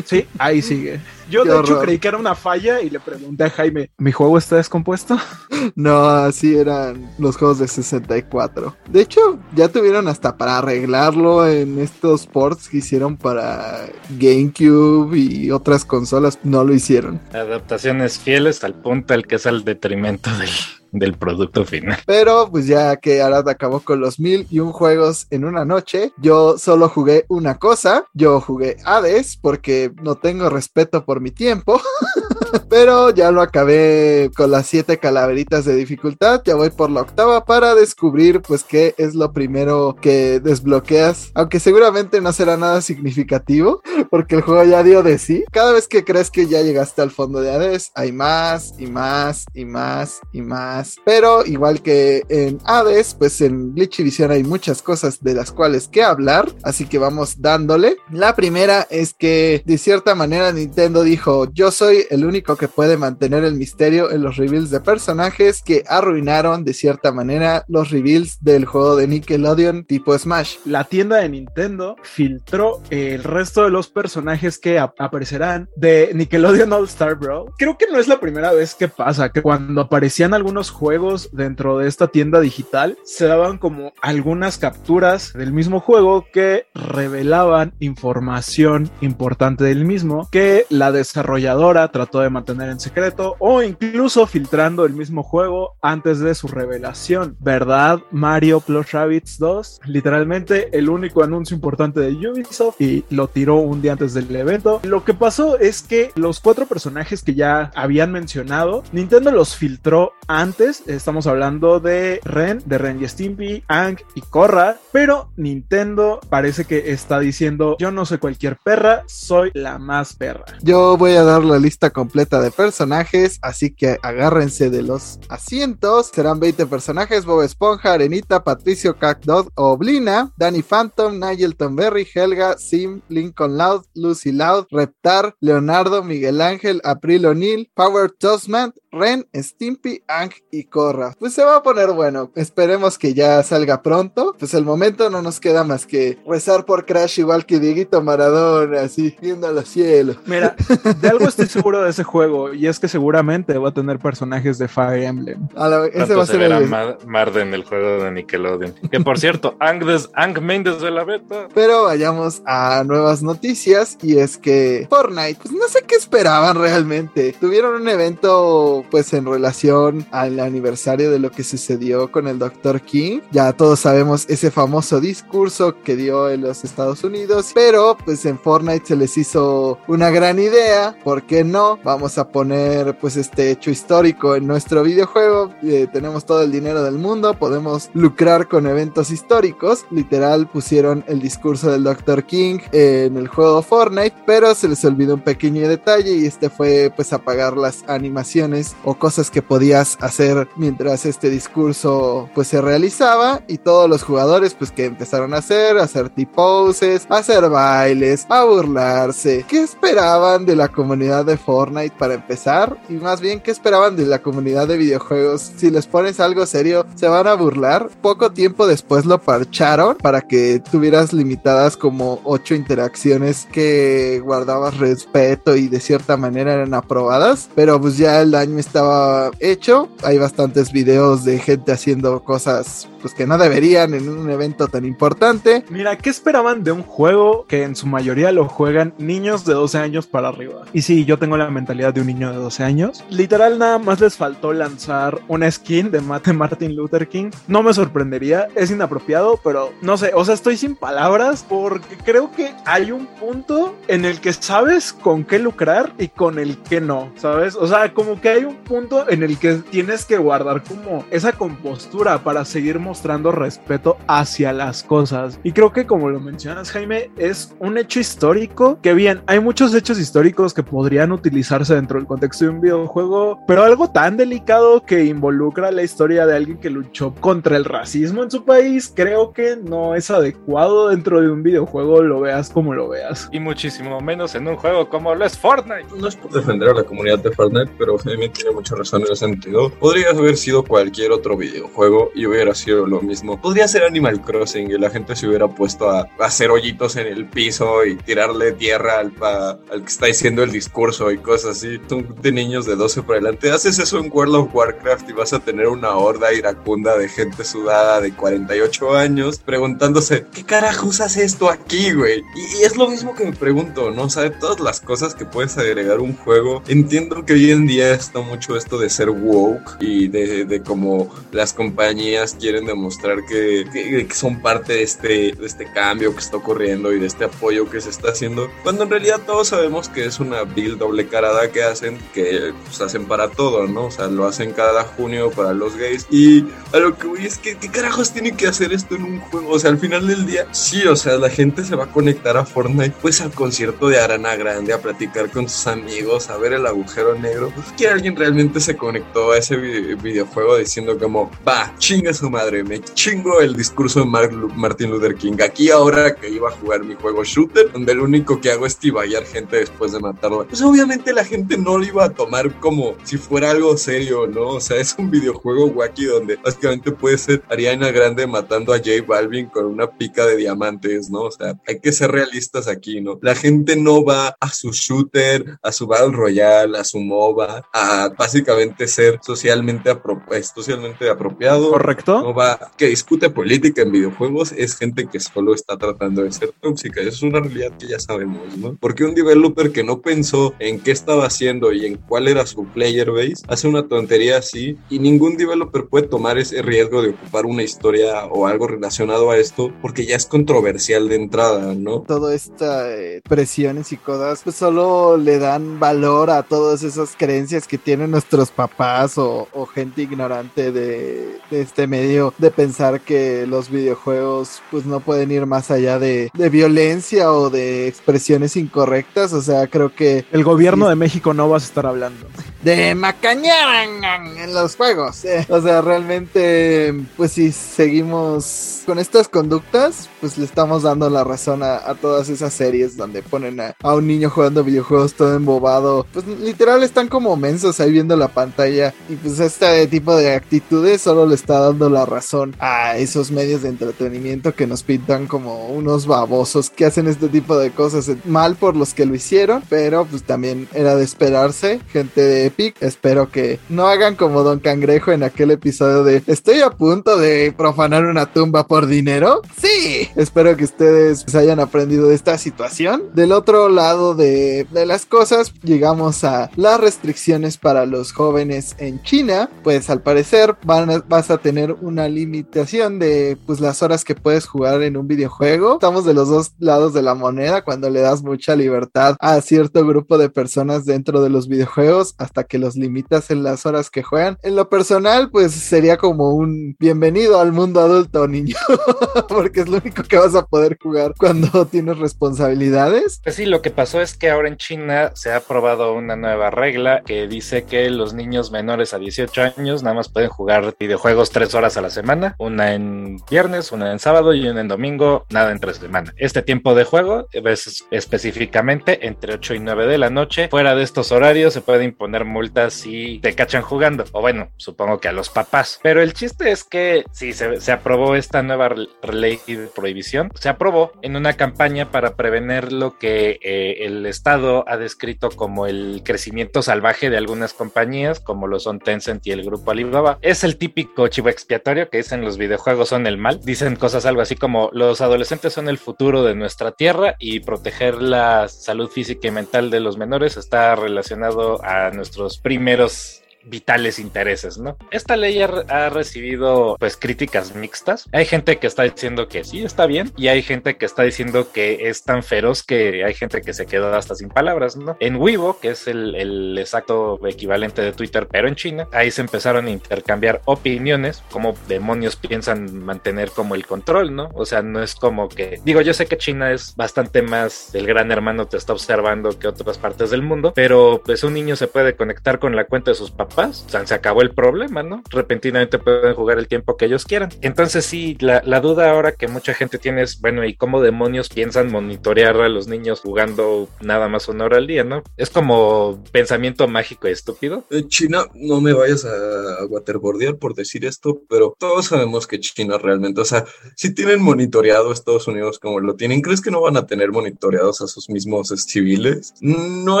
Sí, 0.04 0.26
ahí 0.38 0.62
sigue. 0.62 1.00
Yo 1.30 1.42
Qué 1.44 1.50
de 1.50 1.60
hecho 1.60 1.80
creí 1.80 1.98
que 1.98 2.08
era 2.08 2.16
una 2.16 2.34
falla 2.34 2.80
y 2.80 2.90
le 2.90 3.00
pregunté 3.00 3.44
a 3.44 3.50
Jaime, 3.50 3.90
¿mi 3.98 4.12
juego 4.12 4.38
está 4.38 4.56
descompuesto? 4.56 5.18
No, 5.74 6.06
así 6.06 6.56
eran 6.56 7.10
los 7.18 7.36
juegos 7.36 7.58
de 7.58 7.66
64. 7.66 8.76
De 8.88 9.00
hecho, 9.00 9.38
ya 9.54 9.68
tuvieron 9.68 10.06
hasta 10.06 10.36
para 10.36 10.58
arreglarlo 10.58 11.46
en 11.46 11.80
estos 11.80 12.26
ports 12.26 12.68
que 12.68 12.78
hicieron 12.78 13.16
para 13.16 13.88
GameCube 14.10 15.16
y 15.18 15.50
otras 15.50 15.84
consolas. 15.84 16.38
No 16.44 16.62
lo 16.62 16.72
hicieron. 16.72 17.20
Adaptaciones 17.32 18.18
fieles 18.18 18.62
al 18.62 18.74
punto 18.74 19.12
al 19.12 19.26
que 19.26 19.36
es 19.36 19.46
al 19.46 19.64
detrimento 19.64 20.30
del, 20.38 20.50
del 20.92 21.16
producto 21.16 21.64
final. 21.64 21.98
Pero 22.06 22.48
pues 22.50 22.66
ya 22.66 22.96
que 22.96 23.22
Arad 23.22 23.48
acabó 23.48 23.80
con 23.80 24.00
los 24.00 24.18
mil 24.18 24.46
y 24.50 24.60
un 24.60 24.72
juegos 24.72 25.26
en 25.30 25.44
una 25.44 25.64
noche, 25.64 26.12
yo 26.18 26.58
solo 26.58 26.88
jugué 26.88 27.24
una 27.28 27.58
cosa. 27.58 28.06
Yo 28.14 28.40
jugué 28.40 28.76
Hades 28.84 29.36
porque 29.36 29.92
no 30.02 30.16
tengo 30.16 30.48
respeto 30.48 31.04
por 31.04 31.20
mi 31.20 31.30
tiempo. 31.30 31.80
Pero 32.68 33.10
ya 33.10 33.30
lo 33.30 33.42
acabé 33.42 34.30
con 34.36 34.50
las 34.50 34.66
siete 34.66 34.98
calaveritas 34.98 35.64
de 35.64 35.74
dificultad. 35.74 36.42
Ya 36.44 36.54
voy 36.54 36.70
por 36.70 36.90
la 36.90 37.02
octava 37.02 37.44
para 37.44 37.74
descubrir, 37.74 38.42
pues, 38.42 38.64
qué 38.64 38.94
es 38.98 39.14
lo 39.14 39.32
primero 39.32 39.96
que 40.00 40.40
desbloqueas. 40.40 41.30
Aunque 41.34 41.60
seguramente 41.60 42.20
no 42.20 42.32
será 42.32 42.56
nada 42.56 42.80
significativo, 42.80 43.82
porque 44.10 44.36
el 44.36 44.42
juego 44.42 44.64
ya 44.64 44.82
dio 44.82 45.02
de 45.02 45.18
sí. 45.18 45.44
Cada 45.50 45.72
vez 45.72 45.88
que 45.88 46.04
crees 46.04 46.30
que 46.30 46.46
ya 46.46 46.62
llegaste 46.62 47.02
al 47.02 47.10
fondo 47.10 47.40
de 47.40 47.52
Hades, 47.52 47.90
hay 47.94 48.12
más 48.12 48.74
y 48.78 48.86
más 48.86 49.46
y 49.54 49.64
más 49.64 50.20
y 50.32 50.42
más. 50.42 50.96
Pero 51.04 51.44
igual 51.44 51.82
que 51.82 52.24
en 52.28 52.58
Hades, 52.64 53.14
pues 53.14 53.40
en 53.40 53.74
Glitch 53.74 54.02
Vision 54.02 54.30
hay 54.30 54.42
muchas 54.42 54.82
cosas 54.82 55.22
de 55.22 55.34
las 55.34 55.52
cuales 55.52 55.88
que 55.88 56.02
hablar. 56.02 56.52
Así 56.62 56.86
que 56.86 56.98
vamos 56.98 57.40
dándole. 57.40 57.96
La 58.10 58.34
primera 58.34 58.86
es 58.90 59.14
que 59.14 59.62
de 59.64 59.78
cierta 59.78 60.14
manera 60.14 60.52
Nintendo 60.52 61.02
dijo: 61.02 61.50
Yo 61.52 61.70
soy 61.70 62.06
el 62.10 62.24
único 62.24 62.35
que 62.42 62.68
puede 62.68 62.96
mantener 62.96 63.44
el 63.44 63.54
misterio 63.54 64.10
en 64.10 64.22
los 64.22 64.36
reveals 64.36 64.70
de 64.70 64.80
personajes 64.80 65.62
que 65.62 65.84
arruinaron 65.88 66.64
de 66.64 66.74
cierta 66.74 67.12
manera 67.12 67.64
los 67.68 67.90
reveals 67.90 68.42
del 68.42 68.64
juego 68.64 68.96
de 68.96 69.06
Nickelodeon 69.08 69.84
tipo 69.84 70.16
Smash. 70.18 70.56
La 70.64 70.84
tienda 70.84 71.16
de 71.16 71.28
Nintendo 71.28 71.96
filtró 72.02 72.80
el 72.90 73.22
resto 73.24 73.64
de 73.64 73.70
los 73.70 73.88
personajes 73.88 74.58
que 74.58 74.78
ap- 74.78 75.00
aparecerán 75.00 75.68
de 75.76 76.10
Nickelodeon 76.14 76.72
All 76.72 76.84
Star 76.84 77.14
Bro. 77.16 77.46
Creo 77.58 77.76
que 77.78 77.86
no 77.90 77.98
es 77.98 78.08
la 78.08 78.20
primera 78.20 78.52
vez 78.52 78.74
que 78.74 78.88
pasa, 78.88 79.30
que 79.30 79.42
cuando 79.42 79.80
aparecían 79.82 80.34
algunos 80.34 80.70
juegos 80.70 81.30
dentro 81.32 81.78
de 81.78 81.88
esta 81.88 82.08
tienda 82.08 82.40
digital, 82.40 82.96
se 83.04 83.26
daban 83.26 83.58
como 83.58 83.92
algunas 84.02 84.58
capturas 84.58 85.32
del 85.32 85.52
mismo 85.52 85.80
juego 85.80 86.26
que 86.32 86.66
revelaban 86.74 87.74
información 87.80 88.90
importante 89.00 89.64
del 89.64 89.84
mismo 89.84 90.28
que 90.30 90.66
la 90.68 90.92
desarrolladora 90.92 91.90
trató 91.92 92.20
de 92.20 92.25
mantener 92.30 92.70
en 92.70 92.80
secreto 92.80 93.36
o 93.38 93.62
incluso 93.62 94.26
filtrando 94.26 94.84
el 94.84 94.94
mismo 94.94 95.22
juego 95.22 95.76
antes 95.82 96.20
de 96.20 96.34
su 96.34 96.48
revelación. 96.48 97.36
¿Verdad? 97.40 98.00
Mario 98.10 98.60
Plus 98.60 98.92
Rabbids 98.92 99.38
2, 99.38 99.80
literalmente 99.86 100.76
el 100.76 100.88
único 100.88 101.22
anuncio 101.22 101.54
importante 101.54 102.00
de 102.00 102.12
Ubisoft 102.28 102.80
y 102.80 103.04
lo 103.10 103.28
tiró 103.28 103.56
un 103.56 103.82
día 103.82 103.92
antes 103.92 104.14
del 104.14 104.34
evento. 104.34 104.80
Lo 104.84 105.04
que 105.04 105.14
pasó 105.14 105.58
es 105.58 105.82
que 105.82 106.10
los 106.14 106.40
cuatro 106.40 106.66
personajes 106.66 107.22
que 107.22 107.34
ya 107.34 107.70
habían 107.74 108.12
mencionado, 108.12 108.82
Nintendo 108.92 109.30
los 109.30 109.56
filtró 109.56 110.12
antes. 110.28 110.82
Estamos 110.86 111.26
hablando 111.26 111.80
de 111.80 112.20
Ren, 112.24 112.62
de 112.64 112.78
Ren 112.78 113.02
y 113.02 113.08
Stimpy, 113.08 113.64
Ang 113.68 113.98
y 114.14 114.20
Korra, 114.22 114.76
pero 114.92 115.30
Nintendo 115.36 116.20
parece 116.28 116.64
que 116.64 116.92
está 116.92 117.20
diciendo 117.20 117.76
yo 117.78 117.90
no 117.90 118.04
soy 118.04 118.18
cualquier 118.18 118.56
perra, 118.56 119.04
soy 119.06 119.50
la 119.54 119.78
más 119.78 120.14
perra. 120.14 120.44
Yo 120.62 120.96
voy 120.96 121.12
a 121.12 121.22
dar 121.22 121.44
la 121.44 121.58
lista 121.58 121.90
completa 121.90 122.15
de 122.16 122.50
personajes, 122.50 123.38
así 123.42 123.74
que 123.74 123.98
agárrense 124.02 124.70
de 124.70 124.80
los 124.80 125.20
asientos. 125.28 126.10
Serán 126.14 126.40
20 126.40 126.64
personajes: 126.66 127.26
Bob 127.26 127.42
Esponja, 127.42 127.92
Arenita, 127.92 128.42
Patricio 128.42 128.98
Cacdod, 128.98 129.48
Oblina, 129.54 130.32
Danny 130.38 130.62
Phantom, 130.62 131.20
Nigel 131.20 131.56
Tomberry, 131.56 132.08
Helga, 132.12 132.56
Sim, 132.56 133.02
Lincoln 133.08 133.58
Loud, 133.58 133.84
Lucy 133.94 134.32
Loud, 134.32 134.66
Reptar, 134.70 135.34
Leonardo, 135.40 136.02
Miguel 136.02 136.40
Ángel, 136.40 136.80
April 136.84 137.26
O'Neil, 137.26 137.70
Power 137.74 138.10
Toastman, 138.10 138.72
Ren, 138.98 139.26
Stimpy, 139.34 140.02
Ang 140.08 140.30
y 140.50 140.64
Korra. 140.64 141.14
Pues 141.18 141.32
se 141.34 141.44
va 141.44 141.56
a 141.56 141.62
poner 141.62 141.90
bueno. 141.92 142.30
Esperemos 142.34 142.98
que 142.98 143.14
ya 143.14 143.42
salga 143.42 143.82
pronto. 143.82 144.34
Pues 144.38 144.54
el 144.54 144.64
momento 144.64 145.10
no 145.10 145.22
nos 145.22 145.40
queda 145.40 145.64
más 145.64 145.86
que 145.86 146.18
rezar 146.26 146.64
por 146.64 146.86
Crash 146.86 147.18
igual 147.20 147.46
que 147.46 147.58
Dieguito 147.60 148.02
Maradona, 148.02 148.80
así 148.82 149.16
viendo 149.20 149.46
a 149.46 149.52
los 149.52 149.68
cielos. 149.68 150.16
Mira, 150.26 150.56
de 151.00 151.08
algo 151.08 151.26
estoy 151.28 151.46
seguro 151.46 151.82
de 151.82 151.90
ese 151.90 152.04
juego 152.04 152.52
y 152.54 152.66
es 152.66 152.78
que 152.78 152.88
seguramente 152.88 153.58
va 153.58 153.68
a 153.70 153.74
tener 153.74 153.98
personajes 153.98 154.58
de 154.58 154.68
Fire 154.68 155.02
Emblem. 155.04 155.48
A 155.56 155.68
la- 155.68 155.86
ese 155.86 156.14
va 156.14 156.22
a 156.22 156.26
se 156.26 156.32
ser 156.32 156.42
el... 156.42 156.66
Mar- 156.68 156.98
Marden 157.06 157.54
el 157.54 157.64
juego 157.64 158.02
de 158.04 158.10
Nickelodeon. 158.12 158.74
Que 158.90 159.00
por 159.00 159.18
cierto, 159.18 159.56
Ang, 159.60 159.84
des, 159.84 160.08
Ang 160.14 160.40
Main 160.40 160.62
desde 160.62 160.90
la 160.90 161.04
beta. 161.04 161.48
Pero 161.54 161.84
vayamos 161.84 162.42
a 162.46 162.82
nuevas 162.84 163.22
noticias 163.22 163.98
y 164.02 164.18
es 164.18 164.38
que 164.38 164.86
Fortnite, 164.88 165.38
pues 165.42 165.52
no 165.54 165.66
sé 165.68 165.82
qué 165.86 165.94
esperaban 165.96 166.56
realmente. 166.56 167.34
Tuvieron 167.40 167.80
un 167.82 167.88
evento 167.88 168.84
pues 168.90 169.12
en 169.12 169.26
relación 169.26 170.06
al 170.10 170.40
aniversario 170.40 171.10
de 171.10 171.18
lo 171.18 171.30
que 171.30 171.44
sucedió 171.44 172.10
con 172.10 172.28
el 172.28 172.38
Dr. 172.38 172.80
King. 172.80 173.20
Ya 173.30 173.52
todos 173.52 173.80
sabemos 173.80 174.26
ese 174.28 174.50
famoso 174.50 175.00
discurso 175.00 175.80
que 175.82 175.96
dio 175.96 176.30
en 176.30 176.42
los 176.42 176.64
Estados 176.64 177.04
Unidos, 177.04 177.50
pero 177.54 177.96
pues 178.04 178.24
en 178.26 178.38
Fortnite 178.38 178.86
se 178.86 178.96
les 178.96 179.16
hizo 179.16 179.78
una 179.88 180.10
gran 180.10 180.38
idea, 180.38 180.96
¿por 181.04 181.26
qué 181.26 181.44
no? 181.44 181.78
Vamos 181.82 182.18
a 182.18 182.28
poner 182.28 182.96
pues 182.98 183.16
este 183.16 183.50
hecho 183.50 183.70
histórico 183.70 184.36
en 184.36 184.46
nuestro 184.46 184.82
videojuego. 184.82 185.50
Eh, 185.62 185.86
tenemos 185.92 186.24
todo 186.24 186.42
el 186.42 186.52
dinero 186.52 186.82
del 186.82 186.96
mundo, 186.96 187.34
podemos 187.34 187.90
lucrar 187.94 188.48
con 188.48 188.66
eventos 188.66 189.10
históricos. 189.10 189.84
Literal 189.90 190.46
pusieron 190.48 191.04
el 191.06 191.20
discurso 191.20 191.70
del 191.70 191.84
Dr. 191.84 192.24
King 192.24 192.58
en 192.72 193.16
el 193.16 193.28
juego 193.28 193.62
Fortnite, 193.62 194.16
pero 194.26 194.54
se 194.54 194.68
les 194.68 194.84
olvidó 194.84 195.14
un 195.14 195.20
pequeño 195.20 195.68
detalle 195.68 196.12
y 196.12 196.26
este 196.26 196.50
fue 196.50 196.92
pues 196.94 197.12
apagar 197.12 197.56
las 197.56 197.84
animaciones 197.88 198.75
o 198.84 198.94
cosas 198.94 199.30
que 199.30 199.42
podías 199.42 199.98
hacer 200.00 200.48
mientras 200.56 201.06
este 201.06 201.30
discurso 201.30 202.28
pues 202.34 202.48
se 202.48 202.60
realizaba 202.60 203.42
y 203.48 203.58
todos 203.58 203.88
los 203.88 204.02
jugadores 204.02 204.54
pues 204.54 204.70
que 204.70 204.84
empezaron 204.84 205.34
a 205.34 205.38
hacer, 205.38 205.78
hacer 205.78 206.10
T-poses, 206.10 207.06
a 207.10 207.18
hacer 207.18 207.48
bailes, 207.48 208.26
a 208.28 208.44
burlarse. 208.44 209.44
¿Qué 209.48 209.62
esperaban 209.62 210.46
de 210.46 210.56
la 210.56 210.68
comunidad 210.68 211.24
de 211.24 211.36
Fortnite 211.36 211.94
para 211.98 212.14
empezar? 212.14 212.76
Y 212.88 212.94
más 212.94 213.20
bien, 213.20 213.40
¿qué 213.40 213.50
esperaban 213.50 213.96
de 213.96 214.06
la 214.06 214.22
comunidad 214.22 214.68
de 214.68 214.76
videojuegos? 214.76 215.52
Si 215.56 215.70
les 215.70 215.86
pones 215.86 216.20
algo 216.20 216.46
serio, 216.46 216.86
se 216.94 217.08
van 217.08 217.26
a 217.26 217.34
burlar. 217.34 217.88
Poco 218.00 218.32
tiempo 218.32 218.66
después 218.66 219.06
lo 219.06 219.20
parcharon 219.20 219.96
para 219.96 220.22
que 220.22 220.60
tuvieras 220.70 221.12
limitadas 221.12 221.76
como 221.76 222.20
ocho 222.24 222.54
interacciones 222.54 223.46
que 223.52 224.20
guardabas 224.24 224.78
respeto 224.78 225.56
y 225.56 225.68
de 225.68 225.80
cierta 225.80 226.16
manera 226.16 226.54
eran 226.54 226.74
aprobadas. 226.74 227.48
Pero 227.54 227.80
pues 227.80 227.96
ya 227.96 228.20
el 228.20 228.30
daño 228.30 228.55
estaba 228.58 229.30
hecho. 229.40 229.88
Hay 230.02 230.18
bastantes 230.18 230.72
videos 230.72 231.24
de 231.24 231.38
gente 231.38 231.72
haciendo 231.72 232.22
cosas 232.22 232.88
pues 233.00 233.14
que 233.14 233.26
no 233.26 233.38
deberían 233.38 233.94
en 233.94 234.08
un 234.08 234.28
evento 234.30 234.66
tan 234.68 234.84
importante. 234.84 235.64
Mira, 235.70 235.96
¿qué 235.96 236.10
esperaban 236.10 236.64
de 236.64 236.72
un 236.72 236.82
juego 236.82 237.46
que 237.46 237.62
en 237.62 237.76
su 237.76 237.86
mayoría 237.86 238.32
lo 238.32 238.48
juegan 238.48 238.94
niños 238.98 239.44
de 239.44 239.54
12 239.54 239.78
años 239.78 240.06
para 240.06 240.28
arriba? 240.28 240.64
Y 240.72 240.82
sí, 240.82 241.04
yo 241.04 241.18
tengo 241.18 241.36
la 241.36 241.48
mentalidad 241.50 241.94
de 241.94 242.00
un 242.00 242.08
niño 242.08 242.32
de 242.32 242.38
12 242.38 242.64
años. 242.64 243.04
Literal, 243.10 243.58
nada 243.58 243.78
más 243.78 244.00
les 244.00 244.16
faltó 244.16 244.52
lanzar 244.52 245.20
una 245.28 245.50
skin 245.50 245.90
de 245.90 246.00
Mate 246.00 246.32
Martin 246.32 246.74
Luther 246.74 247.08
King. 247.08 247.30
No 247.46 247.62
me 247.62 247.74
sorprendería, 247.74 248.48
es 248.54 248.70
inapropiado, 248.70 249.38
pero 249.42 249.72
no 249.82 249.96
sé, 249.96 250.12
o 250.14 250.24
sea, 250.24 250.34
estoy 250.34 250.56
sin 250.56 250.74
palabras 250.74 251.44
porque 251.48 251.96
creo 252.04 252.32
que 252.32 252.54
hay 252.64 252.90
un 252.90 253.06
punto 253.06 253.76
en 253.88 254.04
el 254.04 254.20
que 254.20 254.32
sabes 254.32 254.92
con 254.92 255.24
qué 255.24 255.38
lucrar 255.38 255.92
y 255.98 256.08
con 256.08 256.38
el 256.38 256.58
que 256.58 256.80
no, 256.80 257.12
¿sabes? 257.16 257.54
O 257.54 257.66
sea, 257.66 257.92
como 257.94 258.20
que 258.20 258.30
hay 258.30 258.44
un 258.46 258.56
punto 258.56 259.08
en 259.10 259.22
el 259.22 259.38
que 259.38 259.54
tienes 259.70 260.04
que 260.04 260.18
guardar 260.18 260.62
como 260.62 261.04
esa 261.10 261.32
compostura 261.32 262.18
para 262.22 262.44
seguir 262.44 262.78
mostrando 262.78 263.32
respeto 263.32 263.96
hacia 264.06 264.52
las 264.52 264.82
cosas. 264.82 265.40
Y 265.42 265.52
creo 265.52 265.72
que 265.72 265.86
como 265.86 266.10
lo 266.10 266.20
mencionas 266.20 266.70
Jaime, 266.70 267.10
es 267.16 267.54
un 267.58 267.78
hecho 267.78 268.00
histórico 268.00 268.78
que 268.80 268.94
bien, 268.94 269.22
hay 269.26 269.40
muchos 269.40 269.74
hechos 269.74 269.98
históricos 269.98 270.54
que 270.54 270.62
podrían 270.62 271.12
utilizarse 271.12 271.74
dentro 271.74 271.98
del 271.98 272.06
contexto 272.06 272.44
de 272.44 272.50
un 272.50 272.60
videojuego, 272.60 273.38
pero 273.46 273.62
algo 273.62 273.90
tan 273.90 274.16
delicado 274.16 274.84
que 274.84 275.04
involucra 275.04 275.70
la 275.70 275.82
historia 275.82 276.26
de 276.26 276.36
alguien 276.36 276.58
que 276.58 276.70
luchó 276.70 277.14
contra 277.14 277.56
el 277.56 277.64
racismo 277.64 278.22
en 278.22 278.30
su 278.30 278.44
país, 278.44 278.92
creo 278.94 279.32
que 279.32 279.56
no 279.56 279.94
es 279.94 280.10
adecuado 280.10 280.88
dentro 280.88 281.20
de 281.20 281.30
un 281.30 281.42
videojuego, 281.42 282.02
lo 282.02 282.20
veas 282.20 282.50
como 282.50 282.74
lo 282.74 282.88
veas. 282.88 283.28
Y 283.32 283.40
muchísimo 283.40 284.00
menos 284.00 284.34
en 284.34 284.48
un 284.48 284.56
juego 284.56 284.88
como 284.88 285.14
lo 285.14 285.24
es 285.24 285.38
Fortnite. 285.38 285.86
No 285.98 286.08
es 286.08 286.16
por 286.16 286.30
defender 286.30 286.70
a 286.70 286.74
la 286.74 286.84
comunidad 286.84 287.18
de 287.18 287.30
Fortnite, 287.32 287.72
pero 287.78 287.98
Jaime 287.98 288.30
tiene 288.36 288.50
mucha 288.52 288.74
razón 288.76 289.02
en 289.02 289.06
ese 289.12 289.16
sentido. 289.16 289.70
Podría 289.70 290.10
haber 290.10 290.36
sido 290.36 290.64
cualquier 290.64 291.12
otro 291.12 291.36
videojuego 291.36 292.10
y 292.14 292.26
hubiera 292.26 292.54
sido 292.54 292.86
lo 292.86 293.00
mismo. 293.00 293.40
Podría 293.40 293.66
ser 293.68 293.84
Animal 293.84 294.22
Crossing 294.22 294.70
y 294.70 294.78
la 294.78 294.90
gente 294.90 295.16
se 295.16 295.26
hubiera 295.26 295.48
puesto 295.48 295.88
a 295.90 296.08
hacer 296.18 296.50
hoyitos 296.50 296.96
en 296.96 297.06
el 297.06 297.26
piso 297.26 297.84
y 297.84 297.96
tirarle 297.96 298.52
tierra 298.52 298.98
al, 298.98 299.12
pa- 299.12 299.58
al 299.70 299.80
que 299.82 299.88
está 299.88 300.06
diciendo 300.06 300.42
el 300.42 300.52
discurso 300.52 301.10
y 301.10 301.18
cosas 301.18 301.56
así. 301.58 301.80
Son 301.88 302.14
de 302.20 302.32
niños 302.32 302.66
de 302.66 302.76
12 302.76 303.02
por 303.02 303.16
adelante. 303.16 303.50
Haces 303.50 303.78
eso 303.78 303.98
en 303.98 304.10
World 304.12 304.34
of 304.34 304.54
Warcraft 304.54 305.08
y 305.10 305.12
vas 305.12 305.32
a 305.32 305.40
tener 305.40 305.66
una 305.68 305.96
horda 305.96 306.32
iracunda 306.32 306.96
de 306.96 307.08
gente 307.08 307.44
sudada 307.44 308.00
de 308.00 308.12
48 308.12 308.94
años 308.96 309.38
preguntándose, 309.44 310.26
¿qué 310.32 310.44
carajos 310.44 311.00
hace 311.00 311.24
esto 311.24 311.48
aquí, 311.50 311.92
güey? 311.92 312.20
Y, 312.34 312.60
y 312.60 312.64
es 312.64 312.76
lo 312.76 312.88
mismo 312.88 313.14
que 313.14 313.24
me 313.24 313.32
pregunto, 313.32 313.90
¿no? 313.90 314.02
O 314.04 314.10
sea, 314.10 314.22
de 314.24 314.30
todas 314.30 314.60
las 314.60 314.80
cosas 314.80 315.14
que 315.14 315.24
puedes 315.24 315.56
agregar 315.58 316.00
un 316.00 316.14
juego, 316.16 316.62
entiendo 316.68 317.24
que 317.24 317.32
hoy 317.34 317.50
en 317.50 317.66
día 317.66 317.92
está 317.94 318.20
mucho 318.26 318.56
esto 318.56 318.78
de 318.78 318.90
ser 318.90 319.10
woke 319.10 319.76
y 319.80 320.08
de, 320.08 320.44
de 320.44 320.62
cómo 320.62 321.12
las 321.32 321.52
compañías 321.52 322.36
quieren 322.38 322.66
demostrar 322.66 323.18
que, 323.28 323.64
que- 323.72 324.06
que 324.06 324.14
son 324.14 324.40
parte 324.42 324.74
de 324.74 324.82
este, 324.82 325.08
de 325.32 325.46
este 325.46 325.70
cambio 325.72 326.12
que 326.12 326.20
está 326.20 326.36
ocurriendo 326.36 326.92
y 326.92 326.98
de 326.98 327.06
este 327.06 327.24
apoyo 327.24 327.68
que 327.70 327.80
se 327.80 327.90
está 327.90 328.10
haciendo, 328.10 328.48
cuando 328.62 328.84
en 328.84 328.90
realidad 328.90 329.20
todos 329.26 329.48
sabemos 329.48 329.88
que 329.88 330.04
es 330.06 330.20
una 330.20 330.42
bill 330.44 330.78
doble 330.78 331.06
carada 331.08 331.50
que 331.50 331.62
hacen, 331.62 331.98
que 332.14 332.52
pues, 332.64 332.80
hacen 332.80 333.06
para 333.06 333.28
todo, 333.30 333.66
¿no? 333.66 333.86
O 333.86 333.90
sea, 333.90 334.06
lo 334.08 334.26
hacen 334.26 334.52
cada 334.52 334.84
junio 334.84 335.30
para 335.30 335.52
los 335.54 335.76
gays 335.76 336.06
y 336.10 336.44
a 336.72 336.78
lo 336.78 336.96
que 336.96 337.06
voy 337.06 337.24
es 337.26 337.38
que, 337.38 337.56
¿qué 337.56 337.68
carajos 337.70 338.12
tiene 338.12 338.32
que 338.36 338.46
hacer 338.46 338.72
esto 338.72 338.96
en 338.96 339.04
un 339.04 339.20
juego? 339.20 339.50
O 339.50 339.58
sea, 339.58 339.70
al 339.70 339.78
final 339.78 340.06
del 340.06 340.26
día, 340.26 340.46
sí, 340.52 340.84
o 340.86 340.96
sea, 340.96 341.16
la 341.16 341.30
gente 341.30 341.64
se 341.64 341.76
va 341.76 341.84
a 341.84 341.92
conectar 341.92 342.36
a 342.36 342.44
Fortnite, 342.44 342.94
pues 343.00 343.20
al 343.20 343.30
concierto 343.32 343.88
de 343.88 344.00
Arana 344.00 344.34
Grande, 344.36 344.72
a 344.72 344.78
platicar 344.80 345.30
con 345.30 345.48
sus 345.48 345.66
amigos, 345.66 346.30
a 346.30 346.36
ver 346.36 346.54
el 346.54 346.66
agujero 346.66 347.14
negro. 347.14 347.52
Pues, 347.54 347.66
que 347.76 347.88
realmente 348.16 348.60
se 348.60 348.76
conectó 348.76 349.32
a 349.32 349.38
ese 349.38 349.56
vi- 349.56 349.94
videojuego 349.94 350.56
diciendo 350.56 350.98
como, 350.98 351.30
va, 351.46 351.72
chinga 351.78 352.12
su 352.12 352.30
madre, 352.30 352.64
me 352.64 352.80
chingo 352.80 353.40
el 353.40 353.54
discurso 353.54 354.00
de 354.00 354.06
Martin 354.06 354.90
Luther 354.90 355.14
King. 355.14 355.36
Aquí 355.44 355.70
ahora 355.70 356.14
que 356.14 356.28
iba 356.28 356.48
a 356.48 356.52
jugar 356.52 356.84
mi 356.84 356.94
juego 356.94 357.24
shooter, 357.24 357.70
donde 357.72 357.94
lo 357.94 358.04
único 358.04 358.40
que 358.40 358.50
hago 358.50 358.66
es 358.66 358.76
tiballar 358.76 359.24
gente 359.24 359.56
después 359.56 359.92
de 359.92 360.00
matarla. 360.00 360.44
Pues 360.44 360.62
obviamente 360.62 361.12
la 361.12 361.24
gente 361.24 361.56
no 361.58 361.78
lo 361.78 361.84
iba 361.84 362.04
a 362.04 362.10
tomar 362.10 362.58
como 362.60 362.94
si 363.04 363.16
fuera 363.18 363.50
algo 363.50 363.76
serio, 363.76 364.26
¿no? 364.26 364.48
O 364.48 364.60
sea, 364.60 364.78
es 364.78 364.94
un 364.98 365.10
videojuego 365.10 365.66
wacky 365.66 366.06
donde 366.06 366.36
básicamente 366.36 366.92
puede 366.92 367.18
ser 367.18 367.42
Ariana 367.48 367.90
Grande 367.90 368.26
matando 368.26 368.72
a 368.72 368.78
J 368.78 368.90
Balvin 369.06 369.46
con 369.46 369.66
una 369.66 369.90
pica 369.90 370.26
de 370.26 370.36
diamantes, 370.36 371.10
¿no? 371.10 371.22
O 371.22 371.30
sea, 371.30 371.54
hay 371.66 371.80
que 371.80 371.92
ser 371.92 372.10
realistas 372.10 372.68
aquí, 372.68 373.00
¿no? 373.00 373.18
La 373.22 373.34
gente 373.34 373.76
no 373.76 374.04
va 374.04 374.36
a 374.40 374.48
su 374.52 374.72
shooter, 374.72 375.58
a 375.62 375.72
su 375.72 375.86
Battle 375.86 376.12
Royale, 376.12 376.78
a 376.78 376.84
su 376.84 376.98
MOBA, 376.98 377.64
a 377.72 378.05
básicamente 378.10 378.86
ser 378.88 379.18
socialmente, 379.22 379.90
apro- 379.90 380.22
socialmente 380.54 381.08
apropiado. 381.08 381.70
¿Correcto? 381.70 382.20
No 382.22 382.34
va, 382.34 382.58
que 382.76 382.86
discute 382.86 383.30
política 383.30 383.82
en 383.82 383.92
videojuegos 383.92 384.52
es 384.52 384.76
gente 384.76 385.08
que 385.08 385.20
solo 385.20 385.54
está 385.54 385.76
tratando 385.76 386.22
de 386.22 386.32
ser 386.32 386.52
tóxica. 386.60 387.00
Eso 387.00 387.10
es 387.10 387.22
una 387.22 387.40
realidad 387.40 387.72
que 387.78 387.88
ya 387.88 387.98
sabemos, 387.98 388.56
¿no? 388.56 388.76
Porque 388.80 389.04
un 389.04 389.14
developer 389.14 389.72
que 389.72 389.82
no 389.84 390.00
pensó 390.00 390.54
en 390.58 390.80
qué 390.80 390.90
estaba 390.90 391.26
haciendo 391.26 391.72
y 391.72 391.86
en 391.86 391.96
cuál 391.96 392.28
era 392.28 392.46
su 392.46 392.64
player 392.66 393.10
base 393.10 393.34
hace 393.48 393.68
una 393.68 393.86
tontería 393.86 394.38
así 394.38 394.76
y 394.90 394.98
ningún 394.98 395.36
developer 395.36 395.86
puede 395.86 396.08
tomar 396.08 396.38
ese 396.38 396.62
riesgo 396.62 397.02
de 397.02 397.10
ocupar 397.10 397.46
una 397.46 397.62
historia 397.62 398.26
o 398.26 398.46
algo 398.46 398.66
relacionado 398.66 399.30
a 399.30 399.36
esto 399.38 399.72
porque 399.82 400.06
ya 400.06 400.16
es 400.16 400.26
controversial 400.26 401.08
de 401.08 401.16
entrada, 401.16 401.74
¿no? 401.74 402.00
Toda 402.02 402.34
esta 402.34 402.92
eh, 402.94 403.20
presiones 403.28 403.92
y 403.92 403.96
cosas, 403.96 404.40
pues 404.44 404.56
solo 404.56 405.16
le 405.16 405.38
dan 405.38 405.78
valor 405.78 406.30
a 406.30 406.42
todas 406.42 406.82
esas 406.82 407.14
creencias 407.16 407.66
que 407.66 407.78
tienen 407.96 408.10
nuestros 408.10 408.50
papás 408.50 409.16
o, 409.16 409.48
o 409.54 409.64
gente 409.64 410.02
ignorante 410.02 410.70
de, 410.70 411.38
de 411.50 411.60
este 411.62 411.86
medio 411.86 412.34
de 412.36 412.50
pensar 412.50 413.00
que 413.00 413.46
los 413.46 413.70
videojuegos 413.70 414.60
pues 414.70 414.84
no 414.84 415.00
pueden 415.00 415.30
ir 415.30 415.46
más 415.46 415.70
allá 415.70 415.98
de, 415.98 416.30
de 416.34 416.48
violencia 416.50 417.32
o 417.32 417.48
de 417.48 417.88
expresiones 417.88 418.54
incorrectas. 418.58 419.32
O 419.32 419.40
sea, 419.40 419.66
creo 419.68 419.94
que 419.94 420.26
El 420.30 420.44
gobierno 420.44 420.90
de 420.90 420.94
México 420.94 421.32
no 421.32 421.48
vas 421.48 421.62
a 421.62 421.66
estar 421.68 421.86
hablando. 421.86 422.26
De 422.62 422.94
macañar 422.94 423.86
en 423.86 424.52
los 424.54 424.76
juegos. 424.76 425.24
eh. 425.24 425.46
O 425.48 425.60
sea, 425.60 425.80
realmente, 425.82 426.94
pues 427.16 427.32
si 427.32 427.52
seguimos 427.52 428.82
con 428.86 428.98
estas 428.98 429.28
conductas, 429.28 430.08
pues 430.20 430.38
le 430.38 430.44
estamos 430.44 430.82
dando 430.82 431.08
la 431.10 431.24
razón 431.24 431.62
a, 431.62 431.76
a 431.76 431.94
todas 431.94 432.28
esas 432.28 432.52
series 432.54 432.96
donde 432.96 433.22
ponen 433.22 433.60
a, 433.60 433.74
a 433.82 433.94
un 433.94 434.06
niño 434.06 434.30
jugando 434.30 434.64
videojuegos 434.64 435.14
todo 435.14 435.34
embobado. 435.34 436.06
Pues 436.12 436.26
literal 436.26 436.82
están 436.82 437.08
como 437.08 437.36
mensos 437.36 437.80
ahí 437.80 437.90
viendo 437.92 438.16
la 438.16 438.28
pantalla. 438.28 438.94
Y 439.08 439.14
pues 439.16 439.38
este 439.40 439.86
tipo 439.86 440.16
de 440.16 440.34
actitudes 440.34 441.02
solo 441.02 441.26
le 441.26 441.34
está 441.34 441.60
dando 441.60 441.88
la 441.90 442.06
razón 442.06 442.56
a 442.58 442.96
esos 442.96 443.30
medios 443.30 443.62
de 443.62 443.68
entretenimiento 443.70 444.54
que 444.54 444.66
nos 444.66 444.82
pintan 444.82 445.26
como 445.26 445.68
unos 445.68 446.06
babosos 446.06 446.70
que 446.70 446.84
hacen 446.86 447.06
este 447.08 447.28
tipo 447.28 447.56
de 447.58 447.70
cosas. 447.70 448.10
Mal 448.24 448.56
por 448.56 448.76
los 448.76 448.94
que 448.94 449.06
lo 449.06 449.14
hicieron, 449.14 449.62
pero 449.68 450.04
pues 450.04 450.22
también 450.22 450.68
era 450.72 450.94
de 450.96 451.04
esperarse. 451.04 451.80
Gente 451.92 452.20
de 452.22 452.45
Espero 452.80 453.30
que 453.30 453.58
no 453.68 453.88
hagan 453.88 454.14
como 454.14 454.42
Don 454.42 454.60
Cangrejo 454.60 455.12
en 455.12 455.22
aquel 455.22 455.50
episodio 455.50 456.04
de 456.04 456.22
Estoy 456.26 456.60
a 456.60 456.70
punto 456.70 457.18
de 457.18 457.52
profanar 457.56 458.04
una 458.04 458.32
tumba 458.32 458.66
por 458.66 458.86
dinero. 458.86 459.42
Sí, 459.60 460.08
espero 460.16 460.56
que 460.56 460.64
ustedes 460.64 461.24
pues, 461.24 461.34
hayan 461.34 461.60
aprendido 461.60 462.08
de 462.08 462.14
esta 462.14 462.38
situación. 462.38 463.10
Del 463.14 463.32
otro 463.32 463.68
lado 463.68 464.14
de, 464.14 464.66
de 464.70 464.86
las 464.86 465.06
cosas, 465.06 465.52
llegamos 465.62 466.24
a 466.24 466.50
las 466.56 466.80
restricciones 466.80 467.58
para 467.58 467.84
los 467.84 468.12
jóvenes 468.12 468.76
en 468.78 469.02
China. 469.02 469.50
Pues 469.62 469.90
al 469.90 470.02
parecer 470.02 470.56
vas 470.64 471.30
a 471.30 471.38
tener 471.38 471.72
una 471.72 472.08
limitación 472.08 472.98
de 472.98 473.36
pues 473.46 473.60
las 473.60 473.82
horas 473.82 474.04
que 474.04 474.14
puedes 474.14 474.46
jugar 474.46 474.82
en 474.82 474.96
un 474.96 475.08
videojuego. 475.08 475.74
Estamos 475.74 476.04
de 476.04 476.14
los 476.14 476.28
dos 476.28 476.52
lados 476.58 476.94
de 476.94 477.02
la 477.02 477.14
moneda 477.14 477.62
cuando 477.62 477.90
le 477.90 478.00
das 478.00 478.22
mucha 478.22 478.54
libertad 478.54 479.16
a 479.20 479.40
cierto 479.40 479.84
grupo 479.86 480.18
de 480.18 480.30
personas 480.30 480.84
dentro 480.84 481.22
de 481.22 481.30
los 481.30 481.48
videojuegos 481.48 482.14
hasta 482.18 482.35
que 482.44 482.58
los 482.58 482.76
limitas 482.76 483.30
en 483.30 483.42
las 483.42 483.66
horas 483.66 483.90
que 483.90 484.02
juegan. 484.02 484.38
En 484.42 484.56
lo 484.56 484.68
personal, 484.68 485.30
pues 485.30 485.52
sería 485.52 485.96
como 485.96 486.30
un 486.30 486.76
bienvenido 486.78 487.40
al 487.40 487.52
mundo 487.52 487.80
adulto, 487.80 488.26
niño, 488.26 488.56
porque 489.28 489.60
es 489.60 489.68
lo 489.68 489.78
único 489.78 490.02
que 490.02 490.16
vas 490.16 490.34
a 490.34 490.46
poder 490.46 490.78
jugar 490.80 491.14
cuando 491.18 491.66
tienes 491.70 491.98
responsabilidades. 491.98 493.20
Pues 493.22 493.36
sí, 493.36 493.46
lo 493.46 493.62
que 493.62 493.70
pasó 493.70 494.00
es 494.00 494.16
que 494.16 494.30
ahora 494.30 494.48
en 494.48 494.56
China 494.56 495.12
se 495.14 495.32
ha 495.32 495.36
aprobado 495.36 495.94
una 495.94 496.16
nueva 496.16 496.50
regla 496.50 497.02
que 497.04 497.28
dice 497.28 497.64
que 497.64 497.90
los 497.90 498.14
niños 498.14 498.50
menores 498.50 498.94
a 498.94 498.98
18 498.98 499.54
años 499.56 499.82
nada 499.82 499.94
más 499.94 500.08
pueden 500.08 500.30
jugar 500.30 500.74
videojuegos 500.78 501.30
tres 501.30 501.54
horas 501.54 501.76
a 501.76 501.80
la 501.80 501.90
semana, 501.90 502.34
una 502.38 502.74
en 502.74 503.18
viernes, 503.30 503.72
una 503.72 503.92
en 503.92 503.98
sábado 503.98 504.34
y 504.34 504.48
una 504.48 504.60
en 504.60 504.68
domingo, 504.68 505.26
nada 505.30 505.52
entre 505.52 505.74
semana. 505.74 506.12
Este 506.16 506.42
tiempo 506.42 506.74
de 506.74 506.84
juego 506.84 507.28
es 507.32 507.84
específicamente 507.90 509.06
entre 509.06 509.34
8 509.34 509.54
y 509.54 509.58
9 509.60 509.86
de 509.86 509.98
la 509.98 510.10
noche. 510.10 510.48
Fuera 510.48 510.74
de 510.74 510.82
estos 510.82 511.12
horarios 511.12 511.54
se 511.54 511.60
puede 511.60 511.84
imponer 511.84 512.24
multas 512.26 512.74
si 512.74 513.18
te 513.20 513.34
cachan 513.34 513.62
jugando, 513.62 514.04
o 514.12 514.20
bueno, 514.20 514.50
supongo 514.56 515.00
que 515.00 515.08
a 515.08 515.12
los 515.12 515.30
papás. 515.30 515.80
Pero 515.82 516.02
el 516.02 516.12
chiste 516.12 516.50
es 516.50 516.64
que 516.64 517.04
si 517.12 517.32
se, 517.32 517.60
se 517.60 517.72
aprobó 517.72 518.14
esta 518.14 518.42
nueva 518.42 518.74
ley 519.02 519.40
de 519.46 519.68
prohibición, 519.74 520.30
se 520.34 520.48
aprobó 520.48 520.92
en 521.02 521.16
una 521.16 521.34
campaña 521.34 521.90
para 521.90 522.16
prevenir 522.16 522.72
lo 522.72 522.98
que 522.98 523.38
eh, 523.42 523.86
el 523.86 524.06
Estado 524.06 524.64
ha 524.68 524.76
descrito 524.76 525.30
como 525.30 525.66
el 525.66 526.02
crecimiento 526.04 526.62
salvaje 526.62 527.10
de 527.10 527.16
algunas 527.16 527.52
compañías, 527.54 528.20
como 528.20 528.46
lo 528.46 528.60
son 528.60 528.78
Tencent 528.78 529.26
y 529.26 529.32
el 529.32 529.44
grupo 529.44 529.70
Alibaba. 529.70 530.18
Es 530.22 530.44
el 530.44 530.56
típico 530.56 531.08
chivo 531.08 531.28
expiatorio 531.28 531.88
que 531.88 531.98
dicen 531.98 532.22
los 532.22 532.38
videojuegos 532.38 532.88
son 532.88 533.06
el 533.06 533.18
mal. 533.18 533.40
Dicen 533.42 533.76
cosas 533.76 534.06
algo 534.06 534.22
así 534.22 534.36
como 534.36 534.70
los 534.72 535.00
adolescentes 535.00 535.52
son 535.52 535.68
el 535.68 535.78
futuro 535.78 536.22
de 536.22 536.34
nuestra 536.34 536.72
tierra 536.72 537.16
y 537.18 537.40
proteger 537.40 538.02
la 538.02 538.48
salud 538.48 538.88
física 538.88 539.28
y 539.28 539.30
mental 539.30 539.70
de 539.70 539.80
los 539.80 539.96
menores 539.96 540.36
está 540.36 540.74
relacionado 540.74 541.64
a 541.64 541.90
nuestros 542.18 542.38
primeros 542.38 543.22
vitales 543.46 543.98
intereses, 543.98 544.58
¿no? 544.58 544.76
Esta 544.90 545.16
ley 545.16 545.40
ha, 545.40 545.88
recibido 545.90 546.76
pues 546.78 546.96
críticas 546.96 547.54
mixtas. 547.54 548.08
Hay 548.12 548.24
gente 548.24 548.58
que 548.58 548.66
está 548.66 548.82
diciendo 548.82 549.28
que 549.28 549.44
sí 549.44 549.64
está 549.64 549.86
bien 549.86 550.12
y 550.16 550.28
hay 550.28 550.42
gente 550.42 550.76
que 550.76 550.86
está 550.86 551.02
diciendo 551.02 551.52
que 551.52 551.88
es 551.88 552.02
tan 552.02 552.22
feroz 552.22 552.62
que 552.62 553.04
hay 553.04 553.14
gente 553.14 553.40
que 553.40 553.54
se 553.54 553.66
queda 553.66 553.96
hasta 553.96 554.14
sin 554.14 554.28
palabras, 554.28 554.76
¿no? 554.76 554.96
En 555.00 555.16
Weibo, 555.16 555.58
que 555.60 555.70
es 555.70 555.86
el, 555.86 556.14
el 556.14 556.58
exacto 556.58 557.18
equivalente 557.26 557.82
de 557.82 557.92
Twitter, 557.92 558.26
pero 558.30 558.48
en 558.48 558.54
China, 558.54 558.88
ahí 558.92 559.10
se 559.10 559.20
empezaron 559.20 559.66
a 559.66 559.70
intercambiar 559.70 560.40
opiniones, 560.44 561.22
como 561.30 561.54
demonios 561.68 562.16
piensan 562.16 562.84
mantener 562.84 563.30
como 563.30 563.54
el 563.54 563.66
control, 563.66 564.14
¿no? 564.14 564.30
O 564.34 564.44
sea, 564.44 564.62
no 564.62 564.82
es 564.82 564.94
como 564.94 565.28
que, 565.28 565.60
digo, 565.64 565.80
yo 565.80 565.94
sé 565.94 566.06
que 566.06 566.18
China 566.18 566.52
es 566.52 566.74
bastante 566.76 567.22
más, 567.22 567.74
el 567.74 567.86
gran 567.86 568.10
hermano 568.10 568.46
te 568.46 568.56
está 568.56 568.72
observando 568.72 569.38
que 569.38 569.48
otras 569.48 569.78
partes 569.78 570.10
del 570.10 570.22
mundo, 570.22 570.52
pero 570.54 571.02
pues 571.04 571.24
un 571.24 571.34
niño 571.34 571.56
se 571.56 571.68
puede 571.68 571.96
conectar 571.96 572.38
con 572.38 572.56
la 572.56 572.64
cuenta 572.64 572.90
de 572.90 572.96
sus 572.96 573.10
papás, 573.10 573.35
o 573.36 573.70
sea, 573.70 573.86
se 573.86 573.94
acabó 573.94 574.22
el 574.22 574.30
problema, 574.30 574.82
¿no? 574.82 575.02
Repentinamente 575.10 575.78
pueden 575.78 576.14
jugar 576.14 576.38
el 576.38 576.48
tiempo 576.48 576.76
que 576.76 576.86
ellos 576.86 577.04
quieran. 577.04 577.30
Entonces 577.42 577.84
sí, 577.84 578.16
la, 578.20 578.40
duda 578.60 578.90
ahora 578.90 579.12
que 579.12 579.28
mucha 579.28 579.54
gente 579.54 579.78
tiene 579.78 580.02
es, 580.02 580.20
bueno, 580.20 580.44
¿y 580.44 580.54
cómo 580.54 580.80
demonios 580.80 581.28
piensan 581.28 581.70
monitorear 581.70 582.40
a 582.40 582.48
los 582.48 582.68
niños 582.68 583.00
jugando 583.00 583.68
nada 583.80 584.08
más 584.08 584.28
una 584.28 584.44
hora 584.44 584.56
al 584.56 584.66
día, 584.66 584.84
¿no? 584.84 585.02
Es 585.16 585.30
como 585.30 586.02
pensamiento 586.10 586.66
mágico 586.68 587.08
y 587.08 587.12
estúpido. 587.12 587.64
Eh, 587.70 587.84
China, 587.88 588.26
no 588.34 588.60
me 588.60 588.72
vayas 588.72 589.04
a 589.04 589.66
waterboardear 589.66 590.36
por 590.36 590.54
decir 590.54 590.84
esto, 590.84 591.22
pero 591.28 591.54
todos 591.58 591.86
sabemos 591.86 592.26
que 592.26 592.40
China 592.40 592.78
realmente, 592.78 593.20
o 593.20 593.24
sea, 593.24 593.44
si 593.74 593.94
tienen 593.94 594.22
monitoreado 594.22 594.92
Estados 594.92 595.28
Unidos 595.28 595.58
como 595.58 595.80
lo 595.80 595.96
tienen, 595.96 596.22
¿crees 596.22 596.40
que 596.40 596.50
no 596.50 596.62
van 596.62 596.76
a 596.76 596.86
tener 596.86 597.12
monitoreados 597.12 597.80
a 597.80 597.86
sus 597.86 598.08
mismos 598.08 598.48
civiles? 598.66 599.34
No 599.40 600.00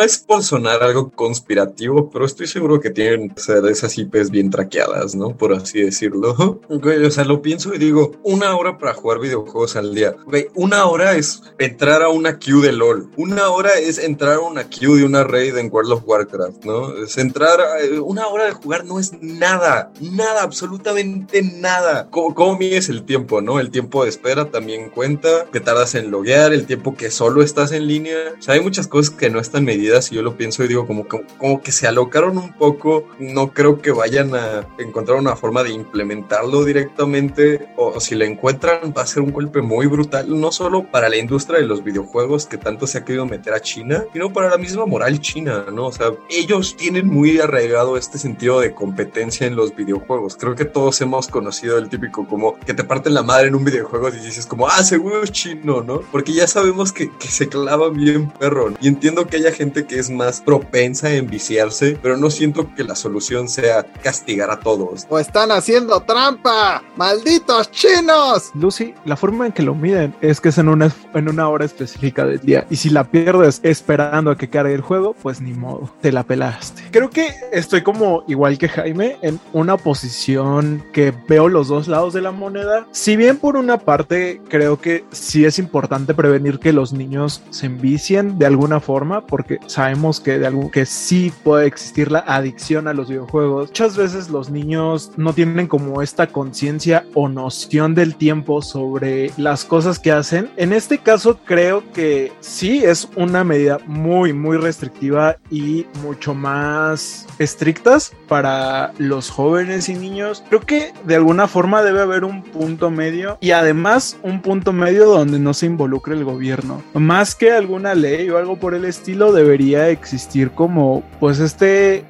es 0.00 0.18
por 0.18 0.42
sonar 0.42 0.82
algo 0.82 1.10
conspirativo, 1.10 2.10
pero 2.10 2.24
estoy 2.24 2.46
seguro 2.46 2.80
que 2.80 2.90
tienen 2.90 3.25
o 3.34 3.40
sea, 3.40 3.56
esas 3.70 3.96
IPs 3.98 4.30
bien 4.30 4.50
traqueadas, 4.50 5.14
¿no? 5.14 5.36
Por 5.36 5.52
así 5.52 5.82
decirlo. 5.82 6.36
Okay, 6.76 7.02
o 7.04 7.10
sea, 7.10 7.24
lo 7.24 7.42
pienso 7.42 7.74
y 7.74 7.78
digo, 7.78 8.12
una 8.22 8.56
hora 8.56 8.76
para 8.76 8.92
jugar 8.92 9.20
videojuegos 9.20 9.76
al 9.76 9.94
día. 9.94 10.14
Una 10.54 10.86
hora 10.86 11.14
es 11.16 11.42
entrar 11.58 12.02
a 12.02 12.08
una 12.08 12.38
queue 12.38 12.66
de 12.66 12.72
LOL. 12.72 13.10
Una 13.16 13.50
hora 13.50 13.78
es 13.78 13.98
entrar 13.98 14.34
a 14.34 14.40
una 14.40 14.68
queue 14.68 14.98
de 14.98 15.04
una 15.04 15.24
raid 15.24 15.56
en 15.56 15.72
World 15.72 15.92
of 15.92 16.02
Warcraft, 16.06 16.64
¿no? 16.64 16.96
Es 17.02 17.18
entrar, 17.18 17.60
a, 17.60 18.02
una 18.02 18.26
hora 18.26 18.46
de 18.46 18.52
jugar 18.52 18.84
no 18.84 18.98
es 18.98 19.12
nada, 19.22 19.92
nada, 20.00 20.42
absolutamente 20.42 21.42
nada. 21.42 22.08
¿Cómo, 22.10 22.34
cómo 22.34 22.58
mides 22.58 22.88
el 22.88 23.04
tiempo, 23.04 23.40
no? 23.40 23.60
El 23.60 23.70
tiempo 23.70 24.04
de 24.04 24.10
espera 24.10 24.50
también 24.50 24.90
cuenta, 24.90 25.46
que 25.52 25.60
tardas 25.60 25.94
en 25.94 26.10
loguear, 26.10 26.52
el 26.52 26.66
tiempo 26.66 26.94
que 26.94 27.10
solo 27.10 27.42
estás 27.42 27.72
en 27.72 27.86
línea. 27.86 28.16
O 28.38 28.42
sea, 28.42 28.54
hay 28.54 28.60
muchas 28.60 28.88
cosas 28.88 29.14
que 29.14 29.30
no 29.30 29.40
están 29.40 29.64
medidas 29.64 30.10
y 30.12 30.16
yo 30.16 30.22
lo 30.22 30.36
pienso 30.36 30.64
y 30.64 30.68
digo 30.68 30.86
como, 30.86 31.06
como 31.06 31.62
que 31.62 31.72
se 31.72 31.86
alocaron 31.86 32.38
un 32.38 32.52
poco. 32.54 33.06
No 33.18 33.52
creo 33.52 33.80
que 33.80 33.90
vayan 33.90 34.34
a 34.34 34.66
encontrar 34.78 35.18
una 35.18 35.36
forma 35.36 35.62
de 35.62 35.70
implementarlo 35.70 36.64
directamente 36.64 37.68
o, 37.76 38.00
si 38.00 38.14
lo 38.14 38.24
encuentran 38.24 38.94
va 38.96 39.02
a 39.02 39.06
ser 39.06 39.22
un 39.22 39.32
golpe 39.32 39.62
muy 39.62 39.86
brutal, 39.86 40.40
no 40.40 40.52
solo 40.52 40.84
para 40.90 41.08
la 41.08 41.16
industria 41.16 41.58
de 41.58 41.66
los 41.66 41.82
videojuegos 41.82 42.46
que 42.46 42.58
tanto 42.58 42.86
se 42.86 42.98
ha 42.98 43.04
querido 43.04 43.26
meter 43.26 43.54
a 43.54 43.60
China, 43.60 44.04
sino 44.12 44.32
para 44.32 44.50
la 44.50 44.58
misma 44.58 44.86
moral 44.86 45.20
china, 45.20 45.66
¿no? 45.72 45.86
O 45.86 45.92
sea, 45.92 46.12
ellos 46.28 46.76
tienen 46.76 47.06
muy 47.06 47.38
arraigado 47.38 47.96
este 47.96 48.18
sentido 48.18 48.60
de 48.60 48.74
competencia 48.74 49.46
en 49.46 49.56
los 49.56 49.74
videojuegos. 49.74 50.36
Creo 50.36 50.54
que 50.54 50.64
todos 50.64 51.00
hemos 51.00 51.28
conocido 51.28 51.78
el 51.78 51.88
típico 51.88 52.26
como 52.26 52.58
que 52.60 52.74
te 52.74 52.84
parten 52.84 53.14
la 53.14 53.22
madre 53.22 53.48
en 53.48 53.54
un 53.54 53.64
videojuego 53.64 54.08
y 54.08 54.12
dices 54.12 54.46
como, 54.46 54.66
ah, 54.66 54.82
seguro 54.82 55.22
es 55.22 55.32
chino, 55.32 55.82
¿no? 55.82 56.00
Porque 56.12 56.32
ya 56.32 56.46
sabemos 56.46 56.92
que, 56.92 57.10
se 57.26 57.48
clava 57.48 57.90
bien 57.90 58.30
perro. 58.30 58.72
Y 58.80 58.88
entiendo 58.88 59.26
que 59.26 59.36
haya 59.36 59.52
gente 59.52 59.86
que 59.86 59.98
es 59.98 60.10
más 60.10 60.40
propensa 60.40 61.08
a 61.08 61.14
enviciarse, 61.14 61.98
pero 62.02 62.16
no 62.16 62.30
siento 62.30 62.74
que 62.74 62.84
la 62.84 62.95
solución 62.96 63.48
sea 63.48 63.84
castigar 64.02 64.50
a 64.50 64.58
todos. 64.58 65.06
¡O 65.08 65.18
están 65.18 65.52
haciendo 65.52 66.00
trampa! 66.00 66.82
¡Malditos 66.96 67.70
chinos! 67.70 68.50
Lucy, 68.54 68.94
la 69.04 69.16
forma 69.16 69.46
en 69.46 69.52
que 69.52 69.62
lo 69.62 69.74
miden 69.74 70.14
es 70.20 70.40
que 70.40 70.48
es 70.48 70.58
en 70.58 70.68
una, 70.68 70.90
en 71.14 71.28
una 71.28 71.48
hora 71.48 71.64
específica 71.64 72.24
del 72.24 72.40
día. 72.40 72.66
Y 72.70 72.76
si 72.76 72.90
la 72.90 73.04
pierdes 73.04 73.60
esperando 73.62 74.30
a 74.30 74.36
que 74.36 74.48
cargue 74.48 74.74
el 74.74 74.80
juego, 74.80 75.14
pues 75.22 75.40
ni 75.40 75.52
modo, 75.52 75.90
te 76.00 76.10
la 76.10 76.24
pelaste. 76.24 76.82
Creo 76.90 77.10
que 77.10 77.34
estoy 77.52 77.82
como 77.82 78.24
igual 78.26 78.58
que 78.58 78.68
Jaime 78.68 79.18
en 79.22 79.38
una 79.52 79.76
posición 79.76 80.84
que 80.92 81.12
veo 81.28 81.48
los 81.48 81.68
dos 81.68 81.88
lados 81.88 82.14
de 82.14 82.22
la 82.22 82.32
moneda. 82.32 82.86
Si 82.90 83.16
bien 83.16 83.38
por 83.38 83.56
una 83.56 83.78
parte 83.78 84.40
creo 84.48 84.80
que 84.80 85.04
sí 85.10 85.44
es 85.44 85.58
importante 85.58 86.14
prevenir 86.14 86.58
que 86.58 86.72
los 86.72 86.92
niños 86.92 87.42
se 87.50 87.66
envicien 87.66 88.38
de 88.38 88.46
alguna 88.46 88.80
forma, 88.80 89.26
porque 89.26 89.58
sabemos 89.66 90.20
que 90.20 90.38
de 90.38 90.46
algún 90.46 90.70
que 90.70 90.86
sí 90.86 91.32
puede 91.44 91.66
existir 91.66 92.10
la 92.10 92.20
adicción 92.20 92.85
a 92.88 92.94
los 92.94 93.08
videojuegos. 93.08 93.68
Muchas 93.68 93.96
veces 93.96 94.30
los 94.30 94.50
niños 94.50 95.12
no 95.16 95.32
tienen 95.32 95.66
como 95.66 96.02
esta 96.02 96.26
conciencia 96.28 97.04
o 97.14 97.28
noción 97.28 97.94
del 97.94 98.16
tiempo 98.16 98.62
sobre 98.62 99.30
las 99.36 99.64
cosas 99.64 99.98
que 99.98 100.12
hacen. 100.12 100.50
En 100.56 100.72
este 100.72 100.98
caso 100.98 101.38
creo 101.44 101.82
que 101.92 102.32
sí 102.40 102.84
es 102.84 103.08
una 103.16 103.44
medida 103.44 103.78
muy 103.86 104.32
muy 104.32 104.56
restrictiva 104.56 105.36
y 105.50 105.86
mucho 106.02 106.34
más 106.34 107.26
estrictas 107.38 108.12
para 108.28 108.92
los 108.98 109.30
jóvenes 109.30 109.88
y 109.88 109.94
niños. 109.94 110.42
Creo 110.48 110.60
que 110.60 110.92
de 111.04 111.16
alguna 111.16 111.48
forma 111.48 111.82
debe 111.82 112.02
haber 112.02 112.24
un 112.24 112.42
punto 112.42 112.90
medio 112.90 113.38
y 113.40 113.52
además 113.52 114.16
un 114.22 114.42
punto 114.42 114.72
medio 114.72 115.06
donde 115.06 115.38
no 115.38 115.54
se 115.54 115.66
involucre 115.66 116.14
el 116.14 116.24
gobierno. 116.24 116.82
Más 116.94 117.34
que 117.34 117.52
alguna 117.52 117.94
ley 117.94 118.28
o 118.30 118.38
algo 118.38 118.56
por 118.58 118.74
el 118.74 118.84
estilo 118.84 119.32
debería 119.32 119.88
existir 119.90 120.50
como 120.50 121.02
pues 121.20 121.38
este 121.38 122.04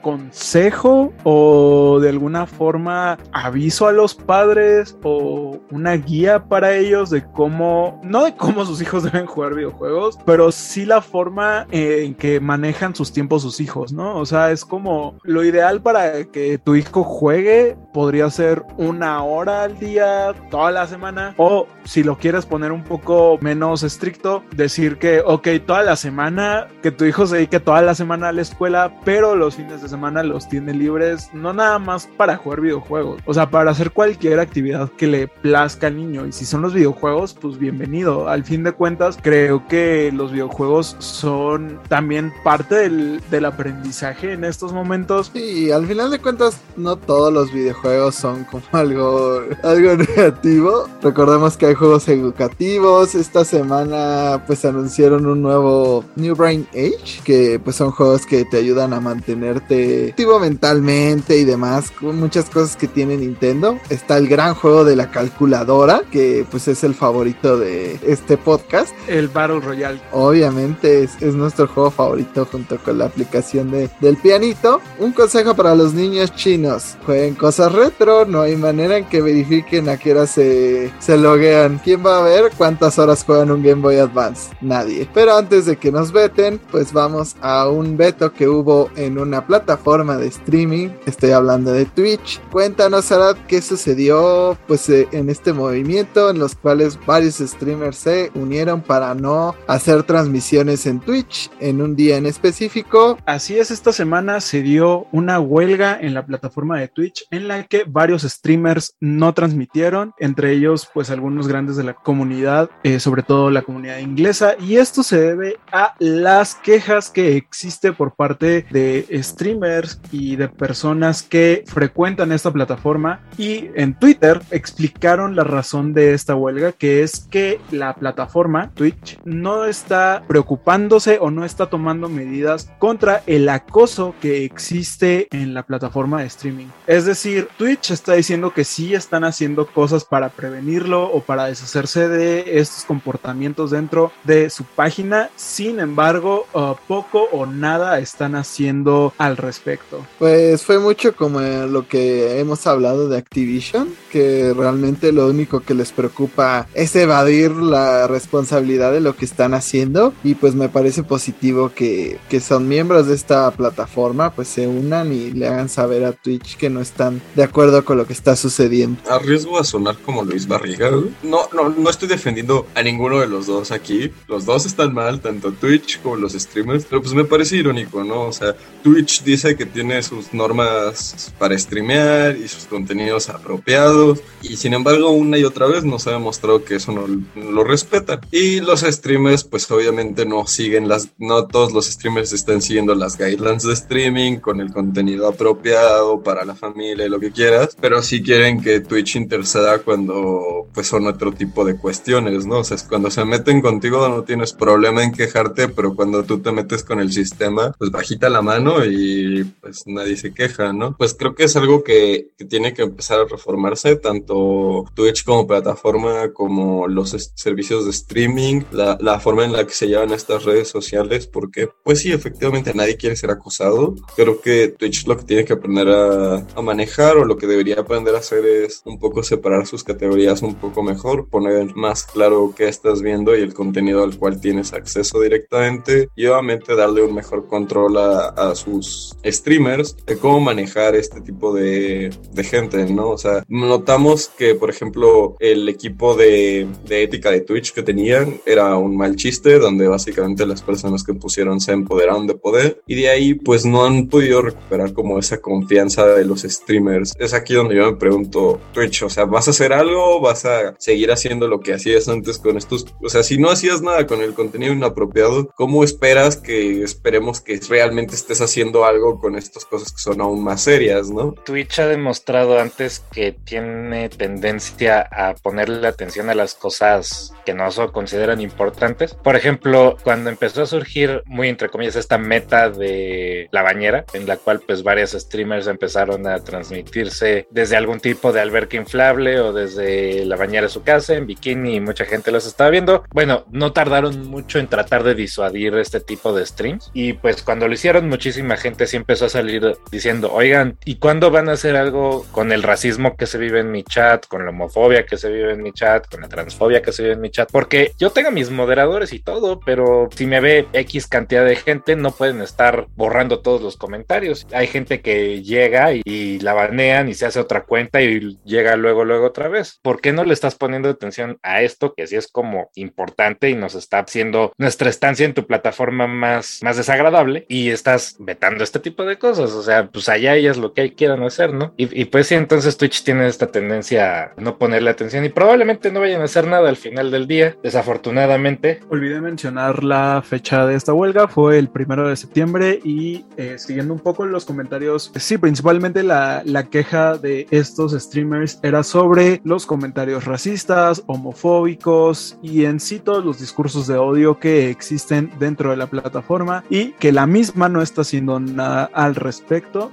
o 1.25 1.99
de 2.01 2.09
alguna 2.09 2.47
forma 2.47 3.19
aviso 3.33 3.87
a 3.87 3.93
los 3.93 4.15
padres 4.15 4.97
o 5.03 5.59
una 5.71 5.95
guía 5.95 6.45
para 6.45 6.75
ellos 6.75 7.11
de 7.11 7.25
cómo, 7.25 8.01
no 8.03 8.25
de 8.25 8.37
cómo 8.37 8.65
sus 8.65 8.81
hijos 8.81 9.03
deben 9.05 9.27
jugar 9.27 9.55
videojuegos, 9.55 10.19
pero 10.25 10.53
sí 10.53 10.85
la 10.85 11.01
forma 11.01 11.67
en 11.71 12.15
que 12.15 12.41
manejan 12.41 12.95
sus 12.95 13.13
tiempos 13.13 13.43
sus 13.43 13.61
hijos, 13.61 13.93
¿no? 13.93 14.17
O 14.19 14.27
sea, 14.27 14.51
es 14.51 14.65
como 14.65 15.19
lo 15.23 15.45
ideal 15.45 15.83
para 15.83 16.25
que 16.25 16.59
tu 16.59 16.75
hijo 16.75 17.05
juegue 17.05 17.77
podría 17.93 18.29
ser 18.31 18.65
una 18.77 19.23
hora 19.23 19.65
al 19.65 19.79
día, 19.79 20.35
toda 20.51 20.71
la 20.71 20.87
semana, 20.87 21.35
o 21.37 21.67
si 21.85 22.03
lo 22.03 22.19
quieres 22.19 22.47
poner 22.47 22.73
un 22.73 22.85
poco 22.85 23.39
menos 23.41 23.83
estricto, 23.83 24.43
decir 24.55 24.99
que, 24.99 25.21
ok, 25.25 25.49
toda 25.67 25.83
la 25.83 25.97
semana, 25.97 26.67
que 26.83 26.91
tu 26.91 27.05
hijo 27.05 27.27
se 27.27 27.37
dedique 27.37 27.61
toda 27.61 27.83
la 27.83 27.95
semana 27.95 28.29
a 28.29 28.33
la 28.33 28.43
escuela, 28.43 28.93
pero 29.05 29.37
los 29.37 29.57
fines 29.57 29.83
de 29.83 29.89
semana 29.89 30.23
los 30.23 30.49
tiene 30.57 30.73
libres, 30.73 31.29
no 31.35 31.53
nada 31.53 31.79
más 31.79 32.09
para 32.17 32.39
jugar 32.39 32.63
videojuegos, 32.63 33.21
o 33.27 33.35
sea, 33.35 33.51
para 33.51 33.73
hacer 33.73 33.91
cualquier 33.91 34.41
actividad 34.41 34.91
que 34.97 35.07
le 35.07 35.29
plazca 35.29 35.89
al 35.89 35.99
niño. 35.99 36.25
Y 36.25 36.33
si 36.33 36.47
son 36.47 36.63
los 36.63 36.73
videojuegos, 36.73 37.35
pues 37.39 37.59
bienvenido. 37.59 38.27
Al 38.31 38.43
fin 38.43 38.65
de 38.65 38.73
cuentas, 38.73 39.19
creo 39.21 39.69
que 39.69 40.11
los 40.15 40.33
videojuegos 40.33 40.97
son 40.99 41.79
también 41.91 42.33
parte 42.43 42.75
del, 42.75 43.21
del 43.31 43.45
aprendizaje 43.45 44.33
en 44.33 44.45
estos 44.45 44.73
momentos. 44.73 45.31
Sí, 45.35 45.71
al 45.71 45.87
final 45.87 46.11
de 46.11 46.21
cuentas, 46.21 46.59
no 46.79 46.97
todos 46.97 47.31
los 47.31 47.53
videojuegos 47.53 48.15
son 48.15 48.45
como 48.45 48.63
algo, 48.73 49.43
algo 49.63 49.97
negativo. 49.97 50.89
Recordemos 51.03 51.59
que 51.59 51.67
hay 51.67 51.75
juegos 51.75 52.09
educativos. 52.09 53.15
Esta 53.15 53.45
semana, 53.45 54.43
pues 54.47 54.65
anunciaron 54.65 55.27
un 55.27 55.43
nuevo 55.43 56.03
New 56.15 56.35
Brain 56.35 56.67
Age, 56.73 57.21
que 57.25 57.61
pues 57.63 57.77
son 57.77 57.91
juegos 57.91 58.25
que 58.25 58.47
te 58.47 58.57
ayudan 58.57 58.95
a 58.95 59.01
mantenerte 59.01 60.07
activo 60.11 60.46
mentalmente 60.47 61.37
y 61.39 61.45
demás, 61.45 61.91
con 61.91 62.21
muchas 62.21 62.49
cosas 62.49 62.77
que 62.77 62.87
tiene 62.87 63.17
Nintendo. 63.17 63.81
Está 63.91 64.17
el 64.17 64.29
gran 64.29 64.55
juego 64.55 64.85
de 64.85 64.95
la 64.95 65.11
calculadora, 65.11 66.03
que 66.13 66.47
pues 66.49 66.69
es 66.69 66.85
el 66.85 66.95
favorito 66.95 67.59
de 67.59 67.99
este 68.07 68.37
podcast. 68.37 68.95
El 69.09 69.27
Battle 69.27 69.59
Royale. 69.59 70.01
Obviamente 70.13 71.03
es, 71.03 71.21
es 71.21 71.35
nuestro 71.35 71.67
juego 71.67 71.91
favorito 71.91 72.47
junto 72.51 72.79
con 72.79 72.99
la 72.99 73.07
aplicación 73.07 73.73
de, 73.73 73.91
del 74.01 74.17
pianito. 74.19 74.81
Un 75.01 75.13
consejo 75.13 75.55
para 75.57 75.75
los 75.75 75.95
niños 75.95 76.33
chinos. 76.37 76.97
Jueguen 77.05 77.35
cosas 77.35 77.73
retro, 77.73 78.25
no 78.25 78.43
hay 78.43 78.55
manera 78.55 78.99
en 78.99 79.07
que 79.07 79.21
verifiquen 79.21 79.89
a 79.89 79.97
qué 79.97 80.13
hora 80.13 80.29
se, 80.29 80.93
se 81.01 81.19
loguean. 81.19 81.81
¿Quién 81.83 82.07
va 82.07 82.19
a 82.19 82.23
ver 82.23 82.53
cuántas 82.57 83.01
horas 83.01 83.25
juegan 83.25 83.51
un 83.51 83.65
Game 83.65 83.83
Boy 83.83 83.97
Advance? 83.97 84.51
Nadie. 84.61 85.09
Pero 85.13 85.37
antes 85.37 85.67
de 85.67 85.77
que 85.77 85.91
nos 85.91 86.13
veten, 86.13 86.61
pues 86.71 86.93
vamos 86.93 87.35
a 87.41 87.69
un 87.69 87.97
veto 87.97 88.33
que 88.33 88.47
hubo 88.47 88.91
en 88.95 89.19
una 89.19 89.45
plataforma 89.45 90.17
de 90.17 90.36
streaming. 90.39 90.91
Estoy 91.07 91.31
hablando 91.31 91.73
de 91.73 91.85
Twitch. 91.87 92.41
Cuéntanos, 92.51 93.11
Arad, 93.13 93.37
qué 93.49 93.61
sucedió 93.61 94.57
pues 94.67 94.89
eh, 94.89 95.09
en 95.13 95.31
este 95.31 95.53
movimiento 95.53 96.31
en 96.31 96.39
los 96.39 96.55
cuales 96.55 96.99
varios 97.07 97.37
streamers 97.37 97.97
se 97.97 98.31
unieron 98.35 98.81
para 98.81 99.15
no 99.15 99.55
hacer 99.67 100.03
transmisiones 100.03 100.87
en 100.87 101.01
Twitch 101.01 101.51
en 101.61 101.81
un 101.81 101.97
día 101.97 102.17
en 102.17 102.27
específico. 102.27 103.19
Así 103.27 103.59
es, 103.59 103.71
esta 103.71 103.93
semana 103.93 104.41
se 104.41 104.63
dio 104.63 105.07
una 105.13 105.41
huelga 105.41 105.99
en 106.01 106.15
la 106.15 106.27
plataforma 106.27 106.79
de 106.79 106.89
Twitch 106.89 107.27
en 107.31 107.49
la 107.49 107.65
que 107.65 107.85
varios 107.87 108.23
streamers 108.23 108.97
no 109.01 109.33
transmitieron, 109.35 110.13
entre 110.19 110.53
ellos 110.53 110.89
pues 110.93 111.11
algunos 111.11 111.49
grandes 111.49 111.77
de 111.77 111.85
la 111.85 111.95
comunidad, 111.95 112.71
eh, 112.83 113.01
sobre 113.01 113.23
todo 113.23 113.51
la 113.51 113.63
comunidad 113.63 113.99
inglesa, 113.99 114.55
y 114.59 114.77
esto 114.77 115.03
se 115.03 115.21
debe 115.21 115.57
a 115.73 115.95
las 115.99 116.55
quejas 116.57 117.11
que 117.11 117.37
existe 117.37 117.93
por 117.93 118.15
parte 118.15 118.67
de 118.71 119.07
streamers 119.23 120.01
y 120.11 120.26
y 120.27 120.35
de 120.35 120.49
personas 120.49 121.23
que 121.23 121.63
frecuentan 121.69 122.33
esta 122.33 122.51
plataforma 122.51 123.21
y 123.39 123.71
en 123.77 123.95
Twitter 123.95 124.43
explicaron 124.51 125.37
la 125.37 125.45
razón 125.45 125.93
de 125.93 126.15
esta 126.15 126.35
huelga, 126.35 126.73
que 126.73 127.05
es 127.05 127.29
que 127.31 127.61
la 127.71 127.95
plataforma 127.95 128.71
Twitch 128.75 129.21
no 129.25 129.67
está 129.67 130.25
preocupándose 130.27 131.19
o 131.21 131.31
no 131.31 131.45
está 131.45 131.67
tomando 131.67 132.09
medidas 132.09 132.73
contra 132.81 133.23
el 133.27 133.49
acoso 133.49 134.17
que 134.21 134.45
existe 134.45 135.29
en 135.31 135.55
la 135.55 135.63
plataforma 135.63 136.23
de 136.23 136.27
streaming. 136.27 136.67
Es 136.89 137.05
decir, 137.05 137.49
Twitch 137.57 137.93
está 137.93 138.15
diciendo 138.15 138.53
que 138.53 138.65
sí 138.65 138.95
están 138.95 139.23
haciendo 139.23 139.69
cosas 139.69 140.05
para 140.05 140.31
prevenirlo 140.31 141.05
o 141.05 141.21
para 141.21 141.45
deshacerse 141.45 142.09
de 142.09 142.59
estos 142.59 142.85
comportamientos 142.85 143.71
dentro 143.71 144.11
de 144.25 144.51
su 144.51 144.65
página, 144.65 145.31
sin 145.37 145.79
embargo, 145.79 146.47
uh, 146.53 146.75
poco 146.89 147.29
o 147.31 147.47
nada 147.47 148.01
están 148.01 148.35
haciendo 148.35 149.13
al 149.19 149.37
respecto. 149.37 150.05
Pues 150.19 150.63
fue 150.63 150.79
mucho 150.79 151.15
como 151.15 151.41
lo 151.41 151.87
que 151.87 152.41
hemos 152.41 152.67
hablado 152.67 153.09
de 153.09 153.19
Activision, 153.19 153.89
que 154.11 154.55
realmente 154.55 155.13
lo 155.13 155.27
único 155.27 155.61
que 155.61 155.75
les 155.75 155.93
preocupa 155.93 156.67
es 156.75 156.97
evadir 156.97 157.51
la 157.53 158.07
responsabilidad 158.07 158.93
de 158.93 159.01
lo 159.01 159.15
que 159.15 159.27
están 159.27 159.53
haciendo 159.53 160.15
y 160.25 160.35
pues 160.35 160.55
me 160.55 160.69
parece 160.69 161.03
positivo 161.03 161.73
que, 161.75 162.19
que 162.31 162.41
son 162.41 162.67
miembros 162.67 163.09
de 163.09 163.15
esta 163.15 163.51
plataforma 163.51 164.31
pues 164.31 164.49
se 164.49 164.67
unan 164.67 165.13
y 165.13 165.31
le 165.33 165.49
hagan 165.49 165.69
saber 165.69 166.05
a 166.05 166.13
Twitch 166.13 166.57
que 166.57 166.71
no 166.71 166.81
están 166.81 167.21
de 167.35 167.43
acuerdo 167.43 167.85
con 167.85 167.99
lo 167.99 168.07
que 168.07 168.13
está 168.13 168.37
sucediendo. 168.37 169.01
Arriesgo 169.11 169.59
a 169.59 169.65
sonar 169.65 169.97
como 169.99 170.25
Luis 170.25 170.47
Barriga. 170.49 170.91
No, 171.23 171.49
no, 171.53 171.69
no 171.69 171.91
estoy 171.91 172.09
defendiendo 172.09 172.67
a 172.75 172.83
ninguno 172.83 173.21
de 173.21 173.27
los 173.27 173.47
dos 173.47 173.71
aquí. 173.71 174.13
Los 174.29 174.47
dos 174.47 174.67
están 174.67 174.95
mal, 174.95 175.21
tanto 175.21 175.53
Twitch 175.53 176.01
como 176.01 176.17
los 176.17 176.33
streamers, 176.33 176.87
pero 176.89 177.03
pues 177.03 177.15
me 177.15 177.25
parece 177.25 177.57
irónico, 177.57 178.03
¿no? 178.05 178.23
O 178.23 178.33
sea, 178.33 178.55
Twitch 178.83 179.23
dice 179.23 179.57
que 179.57 179.67
tiene 179.67 180.03
sus 180.07 180.33
normas 180.33 181.33
para 181.39 181.59
streamear 181.59 182.37
y 182.37 182.49
sus 182.49 182.65
contenidos 182.65 183.29
apropiados 183.29 184.21
y 184.43 184.57
sin 184.57 184.75
embargo 184.75 185.11
una 185.11 185.39
y 185.39 185.45
otra 185.45 185.67
vez 185.67 185.85
nos 185.85 186.07
ha 186.07 186.13
demostrado 186.13 186.65
que 186.65 186.77
eso 186.77 186.93
no 186.93 187.07
lo 187.35 187.65
respetan. 187.65 188.21
Y 188.31 188.61
los 188.61 188.81
streamers 188.81 189.45
pues 189.45 189.71
obviamente 189.71 190.25
no 190.25 190.47
siguen 190.47 190.89
las, 190.89 191.11
no 191.19 191.47
todos 191.47 191.73
los 191.73 191.87
streamers 191.87 192.33
están 192.33 192.63
siguiendo 192.63 192.95
las 192.95 193.17
guidelines 193.17 193.65
de 193.65 193.73
streaming 193.73 194.37
con 194.37 194.61
el 194.61 194.73
contenido 194.73 195.29
apropiado 195.29 196.23
para 196.23 196.45
la 196.45 196.55
familia 196.55 197.07
y 197.07 197.09
lo 197.09 197.21
que 197.21 197.33
quieras, 197.33 197.77
pero 197.81 198.03
sí 198.03 198.23
quieren 198.23 198.63
que 198.63 198.81
Twitch 198.81 199.17
interceda 199.17 199.79
cuando 199.81 200.67
pues 200.73 200.87
son 200.87 201.07
otro 201.07 201.33
tipo 201.33 201.65
de 201.65 201.77
cuestiones, 201.77 202.47
¿no? 202.47 202.59
O 202.59 202.65
sea, 202.65 202.77
cuando 202.89 203.11
se 203.11 203.25
meten 203.25 203.61
contigo 203.61 204.09
no 204.09 204.23
tienes 204.23 204.53
problema 204.53 205.03
en 205.03 205.13
quejarte, 205.13 205.69
pero 205.69 205.95
cuando 205.95 206.25
tú 206.25 206.39
te 206.39 206.53
metes 206.53 206.85
con 206.85 207.01
el 207.01 207.13
sistema, 207.13 207.73
pues 207.79 207.91
bajita 207.91 208.29
la 208.29 208.43
mano 208.43 208.85
y 208.85 209.45
pues 209.61 209.87
nadie 209.97 210.17
se 210.17 210.33
queja, 210.33 210.73
¿no? 210.73 210.97
Pues 210.97 211.15
creo 211.15 211.35
que 211.35 211.45
es 211.45 211.57
algo 211.57 211.83
que, 211.83 212.31
tiene 212.49 212.75
que 212.75 212.83
empezar 212.83 213.21
a 213.21 213.25
reformarse, 213.25 213.97
tanto 213.97 214.85
Twitch 214.95 215.25
como 215.25 215.47
plataforma, 215.47 216.33
como 216.33 216.87
los 216.89 217.11
servicios 217.35 217.85
de 217.85 217.91
streaming, 217.91 218.63
la, 218.71 218.97
la 219.01 219.19
forma 219.21 219.45
en 219.45 219.53
la 219.53 219.67
que 219.67 219.73
se 219.73 219.89
llevan 219.89 220.13
estas 220.13 220.45
redes 220.45 220.69
sociales, 220.69 221.27
porque 221.27 221.69
pues 221.83 222.01
sí, 222.01 222.13
efectivamente 222.13 222.73
nadie 222.75 222.97
quiere 222.97 223.17
ser 223.17 223.31
acosado. 223.31 223.95
Creo 224.15 224.41
que 224.41 224.69
Twitch 224.69 225.07
lo 225.07 225.17
que 225.17 225.25
tiene 225.25 225.45
que 225.45 225.55
aprender 225.55 225.89
a, 225.89 226.37
a 226.55 226.63
manejar 226.63 227.17
o 227.17 227.25
lo 227.25 227.37
que 227.37 227.47
debería 227.47 227.81
aprender 227.81 228.15
a 228.15 228.19
hacer 228.19 228.45
es 228.47 228.83
un 228.85 228.99
poco 228.99 229.23
separar 229.23 229.67
sus 229.67 229.85
categorías 229.85 230.43
un 230.43 230.55
poco 230.55 230.83
mejor, 230.83 231.29
poner 231.29 231.75
más 231.75 232.05
claro 232.05 232.53
qué 232.57 232.69
estás 232.69 233.03
viendo 233.03 233.37
y 233.37 233.43
el 233.43 233.55
contenido 233.55 234.03
al 234.03 234.17
cual 234.17 234.41
tienes 234.41 234.73
acceso 234.73 235.21
directamente 235.21 236.09
y 236.17 236.27
obviamente 236.27 236.75
darle 236.75 237.03
un 237.03 237.15
mejor 237.15 237.47
control 237.47 237.97
a, 237.97 238.29
a 238.29 238.55
sus 238.55 239.17
streamers 239.25 239.86
de 240.07 240.17
cómo 240.19 240.41
manejar 240.41 240.97
este 240.97 241.21
tipo 241.21 241.53
de, 241.53 242.11
de, 242.33 242.45
gente, 242.45 242.85
¿no? 242.87 243.11
O 243.11 243.19
sea, 243.19 243.45
notamos 243.49 244.29
que, 244.29 244.55
por 244.55 244.71
ejemplo, 244.71 245.37
el 245.41 245.69
equipo 245.69 246.15
de, 246.15 246.67
de 246.87 247.03
ética 247.03 247.31
de 247.31 247.43
Twitch 247.43 247.73
que 247.73 247.83
tenían 247.83 248.41
era 248.47 248.77
un 248.77 248.97
mal 248.97 249.17
chiste 249.17 249.59
donde 249.59 249.89
básicamente 249.89 250.47
las 250.47 250.63
personas 250.63 251.05
que 251.05 251.15
pusieron 251.15 251.61
se 251.61 251.73
empoderaron 251.73 252.27
de 252.27 252.35
poder 252.35 252.83
y 252.87 252.95
de 252.95 253.09
ahí 253.09 253.35
pues 253.35 253.65
no 253.65 253.85
han 253.85 254.09
podido 254.09 254.43
recuperar 254.43 254.93
como 254.93 255.19
esa 255.19 255.39
confianza 255.39 256.07
de 256.07 256.25
los 256.25 256.43
streamers. 256.43 257.13
Es 257.19 257.35
aquí 257.35 257.55
donde 257.55 257.77
yo 257.77 257.91
me 257.91 257.97
pregunto, 257.97 258.61
Twitch, 258.73 259.03
o 259.03 259.11
sea, 259.11 259.25
¿vas 259.25 259.49
a 259.49 259.51
hacer 259.51 259.73
algo? 259.73 260.21
¿Vas 260.21 260.45
a 260.45 260.75
seguir 260.79 261.11
haciendo 261.11 261.49
lo 261.49 261.61
que 261.61 261.75
hacías 261.75 262.09
antes 262.09 262.39
con 262.39 262.57
estos? 262.57 262.87
O 263.03 263.09
sea, 263.09 263.23
si 263.23 263.39
no 263.39 263.51
hacías 263.51 263.83
nada 263.83 264.07
con 264.07 264.21
el 264.21 264.35
contenido 264.35 264.73
inapropiado, 264.73 265.49
¿cómo 265.55 265.85
esperas 265.85 266.37
que 266.37 266.83
esperemos 266.83 267.41
que 267.41 267.61
realmente 267.69 268.15
estés 268.15 268.41
haciendo 268.41 268.85
algo 268.85 269.19
con 269.19 269.37
estas 269.37 269.65
que 269.85 269.99
son 269.99 270.21
aún 270.21 270.43
más 270.43 270.63
serias, 270.63 271.11
¿no? 271.11 271.33
Twitch 271.45 271.79
ha 271.79 271.87
demostrado 271.87 272.59
antes 272.59 273.05
que 273.13 273.33
tiene 273.33 274.09
tendencia 274.09 275.01
a 275.01 275.35
ponerle 275.35 275.87
atención 275.87 276.31
a 276.31 276.35
las 276.35 276.55
cosas 276.55 277.33
que 277.45 277.55
no 277.55 277.71
se 277.71 277.87
consideran 277.89 278.41
importantes. 278.41 279.15
Por 279.15 279.37
ejemplo, 279.37 279.97
cuando 280.03 280.31
empezó 280.31 280.63
a 280.63 280.67
surgir, 280.67 281.23
muy 281.27 281.49
entre 281.49 281.69
comillas, 281.69 281.97
esta 281.97 282.19
meta 282.19 282.71
de 282.71 283.49
la 283.53 283.63
bañera, 283.63 284.05
en 284.13 284.27
la 284.27 284.37
cual 284.37 284.61
pues 284.61 284.83
varios 284.83 285.13
streamers 285.13 285.67
empezaron 285.67 286.27
a 286.27 286.41
transmitirse 286.41 287.47
desde 287.51 287.77
algún 287.77 288.01
tipo 288.01 288.33
de 288.33 288.41
alberca 288.41 288.77
inflable 288.77 289.41
o 289.41 289.53
desde 289.53 290.25
la 290.25 290.37
bañera 290.37 290.63
de 290.63 290.69
su 290.69 290.83
casa 290.83 291.15
en 291.15 291.27
bikini 291.27 291.77
y 291.77 291.81
mucha 291.81 292.05
gente 292.05 292.31
los 292.31 292.47
estaba 292.47 292.71
viendo. 292.71 293.05
Bueno, 293.13 293.45
no 293.51 293.73
tardaron 293.73 294.27
mucho 294.29 294.59
en 294.59 294.69
tratar 294.69 295.03
de 295.03 295.15
disuadir 295.15 295.75
este 295.77 296.01
tipo 296.01 296.33
de 296.33 296.47
streams 296.47 296.91
y 296.95 297.15
pues 297.15 297.43
cuando 297.43 297.69
lo 297.69 297.75
hicieron 297.75 298.09
muchísima 298.09 298.57
gente 298.57 298.87
sí 298.87 298.97
empezó 298.97 299.27
a 299.27 299.31
salir 299.31 299.66
diciendo, 299.91 300.33
oigan, 300.33 300.79
¿y 300.85 300.97
cuándo 300.97 301.31
van 301.31 301.49
a 301.49 301.53
hacer 301.53 301.77
algo 301.77 302.27
con 302.33 302.53
el 302.53 302.63
racismo 302.63 303.17
que 303.17 303.27
se 303.27 303.39
vive 303.39 303.61
en 303.61 303.71
mi 303.71 303.83
chat, 303.83 304.27
con 304.27 304.45
la 304.45 304.51
homofobia 304.51 305.07
que 305.07 305.17
se 305.17 305.31
vive 305.31 305.53
en 305.53 305.63
mi 305.63 305.73
chat, 305.73 306.07
con 306.09 306.21
la 306.21 306.29
transfobia 306.29 306.83
que 306.83 306.93
se 306.93 307.03
vive 307.03 307.15
en 307.15 307.21
mi 307.21 307.31
chat? 307.31 307.51
Porque 307.51 307.93
yo 307.99 308.11
tengo 308.11 308.31
mis 308.31 308.51
moderadores 308.51 309.13
y 309.13 309.21
todo, 309.21 309.61
pero 309.61 310.09
si 310.15 310.27
me 310.27 310.41
ve 310.41 310.67
X 310.73 311.07
cantidad 311.07 311.45
de 311.45 311.57
gente, 311.57 311.97
no 311.97 312.11
pueden 312.11 312.43
estar 312.43 312.87
borrando 312.97 313.41
todos 313.41 313.63
los 313.63 313.77
comentarios. 313.77 314.47
Hay 314.53 314.67
gente 314.67 315.01
que 315.01 315.43
llega 315.43 315.93
y, 315.93 316.39
la 316.41 316.53
banean 316.53 317.09
y 317.09 317.15
se 317.15 317.27
hace 317.27 317.41
otra 317.41 317.65
cuenta 317.65 318.03
y 318.03 318.39
llega 318.45 318.77
luego, 318.77 319.05
luego 319.05 319.27
otra 319.27 319.49
vez. 319.49 319.81
¿Por 319.83 320.01
qué 320.01 320.13
no 320.13 320.25
le 320.25 320.35
estás 320.35 320.55
poniendo 320.55 320.89
atención 320.89 321.39
a 321.43 321.63
esto 321.63 321.95
que 321.95 322.07
sí 322.07 322.17
es 322.17 322.29
como 322.29 322.71
importante 322.75 323.51
y 323.51 323.55
nos 323.55 323.75
está 323.75 324.01
haciendo 324.01 324.53
nuestra 324.59 324.91
estancia 324.91 325.25
en 325.25 325.35
tu 325.35 325.47
plataforma 325.47 326.07
más, 326.07 326.61
más 326.63 326.77
desagradable 326.77 327.47
y 327.49 327.71
estás 327.71 328.17
vetando 328.19 328.65
este 328.65 328.81
tipo 328.81 329.05
de 329.05 329.19
cosas? 329.19 329.53
O 329.57 329.63
sea, 329.63 329.89
pues 329.89 330.09
allá 330.09 330.37
ellas 330.37 330.57
lo 330.57 330.73
que 330.73 330.95
quieran 330.95 331.23
hacer, 331.23 331.53
¿no? 331.53 331.73
Y, 331.77 332.01
y 332.01 332.05
pues 332.07 332.29
sí, 332.29 332.35
entonces 332.35 332.77
Twitch 332.77 333.03
tiene 333.03 333.27
esta 333.27 333.49
tendencia 333.49 334.25
a 334.25 334.33
no 334.37 334.59
ponerle 334.59 334.91
atención 334.91 335.25
y 335.25 335.29
probablemente 335.29 335.91
no 335.91 336.01
vayan 336.01 336.21
a 336.21 336.25
hacer 336.25 336.47
nada 336.47 336.69
al 336.69 336.77
final 336.77 337.11
del 337.11 337.27
día, 337.27 337.57
desafortunadamente. 337.63 338.81
Olvidé 338.89 339.21
mencionar 339.21 339.83
la 339.83 340.23
fecha 340.25 340.67
de 340.67 340.75
esta 340.75 340.93
huelga, 340.93 341.29
fue 341.29 341.59
el 341.59 341.69
primero 341.69 342.09
de 342.09 342.17
septiembre 342.17 342.81
y 342.85 343.25
eh, 343.37 343.57
siguiendo 343.59 343.95
un 343.95 344.01
poco 344.01 344.27
los 344.27 344.45
comentarios, 344.45 345.13
sí, 345.17 345.39
principalmente 345.39 346.03
la, 346.03 346.43
la 346.45 346.65
queja 346.65 347.17
de 347.17 347.47
estos 347.51 347.93
streamers 347.93 348.59
era 348.63 348.83
sobre 348.83 349.41
los 349.45 349.67
comentarios 349.67 350.25
racistas, 350.25 351.03
homofóbicos 351.07 352.39
y 352.43 352.65
en 352.65 352.81
sí 352.81 352.99
todos 352.99 353.25
los 353.25 353.41
discursos 353.41 353.87
de 353.87 353.97
odio 353.97 354.39
que 354.39 354.71
existen 354.71 355.31
dentro 355.39 355.71
de 355.71 355.77
la 355.77 355.87
plataforma 355.87 356.65
y 356.71 356.93
que 356.93 357.13
la 357.13 357.27
misma 357.27 357.69
no 357.69 357.83
está 357.83 358.03
haciendo 358.03 358.41
nada 358.41 358.91
al 358.93 359.15
respecto 359.15 359.36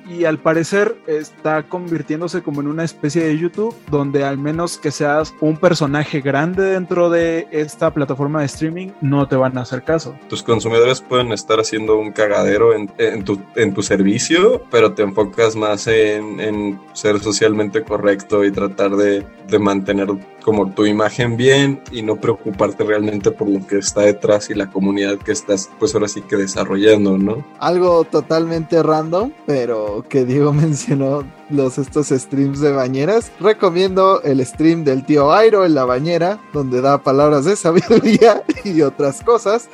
y 0.09 0.25
al 0.25 0.39
parecer 0.39 0.95
está 1.07 1.63
convirtiéndose 1.63 2.41
como 2.41 2.61
en 2.61 2.67
una 2.67 2.83
especie 2.83 3.23
de 3.23 3.37
YouTube 3.37 3.75
donde 3.89 4.23
al 4.23 4.37
menos 4.37 4.77
que 4.77 4.91
seas 4.91 5.33
un 5.41 5.57
personaje 5.57 6.21
grande 6.21 6.63
dentro 6.63 7.09
de 7.09 7.47
esta 7.51 7.93
plataforma 7.93 8.39
de 8.39 8.45
streaming 8.45 8.89
no 9.01 9.27
te 9.27 9.35
van 9.35 9.57
a 9.57 9.61
hacer 9.61 9.83
caso. 9.83 10.15
Tus 10.29 10.43
consumidores 10.43 11.01
pueden 11.01 11.31
estar 11.31 11.59
haciendo 11.59 11.97
un 11.97 12.11
cagadero 12.11 12.73
en, 12.73 12.91
en, 12.97 13.23
tu, 13.23 13.41
en 13.55 13.73
tu, 13.73 13.81
servicio, 13.81 14.63
pero 14.71 14.93
te 14.93 15.03
enfocas 15.03 15.55
más 15.55 15.87
en, 15.87 16.39
en 16.39 16.79
ser 16.93 17.19
socialmente 17.19 17.83
correcto 17.83 18.43
y 18.43 18.51
tratar 18.51 18.91
de, 18.95 19.25
de 19.47 19.59
mantener 19.59 20.09
como 20.43 20.71
tu 20.71 20.85
imagen 20.85 21.37
bien 21.37 21.81
y 21.91 22.01
no 22.01 22.17
preocuparte 22.17 22.83
realmente 22.83 23.31
por 23.31 23.49
lo 23.49 23.65
que 23.65 23.77
está 23.77 24.01
detrás 24.01 24.49
y 24.49 24.53
la 24.53 24.69
comunidad 24.69 25.17
que 25.17 25.31
estás 25.31 25.69
pues 25.79 25.95
ahora 25.95 26.07
sí 26.07 26.21
que 26.21 26.35
desarrollando, 26.35 27.17
¿no? 27.17 27.43
Algo 27.59 28.03
totalmente 28.03 28.83
random, 28.83 29.31
pero 29.45 30.05
que 30.07 30.25
Diego 30.25 30.53
mencionó 30.53 31.23
los 31.53 31.77
estos 31.77 32.09
streams 32.09 32.59
de 32.59 32.71
bañeras. 32.71 33.31
Recomiendo 33.39 34.21
el 34.23 34.45
stream 34.45 34.83
del 34.83 35.05
tío 35.05 35.31
Airo 35.31 35.65
en 35.65 35.75
la 35.75 35.85
bañera, 35.85 36.39
donde 36.53 36.81
da 36.81 37.01
palabras 37.01 37.45
de 37.45 37.55
sabiduría 37.55 38.43
y 38.63 38.81
otras 38.81 39.21
cosas. 39.21 39.69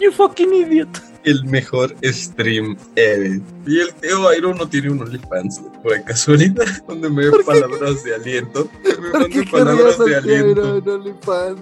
You 0.00 0.10
fucking 0.12 0.52
idiot. 0.52 0.88
el 1.24 1.44
mejor 1.44 1.94
stream 2.04 2.76
ever. 2.96 3.40
Y 3.64 3.78
el 3.78 3.94
Teo 3.94 4.32
Iron 4.34 4.56
no 4.56 4.68
tiene 4.68 4.90
un 4.90 5.00
OnlyFans, 5.02 5.60
por 5.82 6.02
casualidad, 6.04 6.66
donde 6.88 7.08
me 7.08 7.30
ve 7.30 7.44
palabras 7.44 8.02
de 8.02 8.14
aliento. 8.16 8.68
Me 8.82 9.10
¿Por 9.10 9.28
qué 9.28 9.36
manda 9.36 9.50
palabras 9.50 9.98
de 10.04 10.16
aliento. 10.16 10.76
en 10.78 10.88
OnlyFans? 10.88 11.60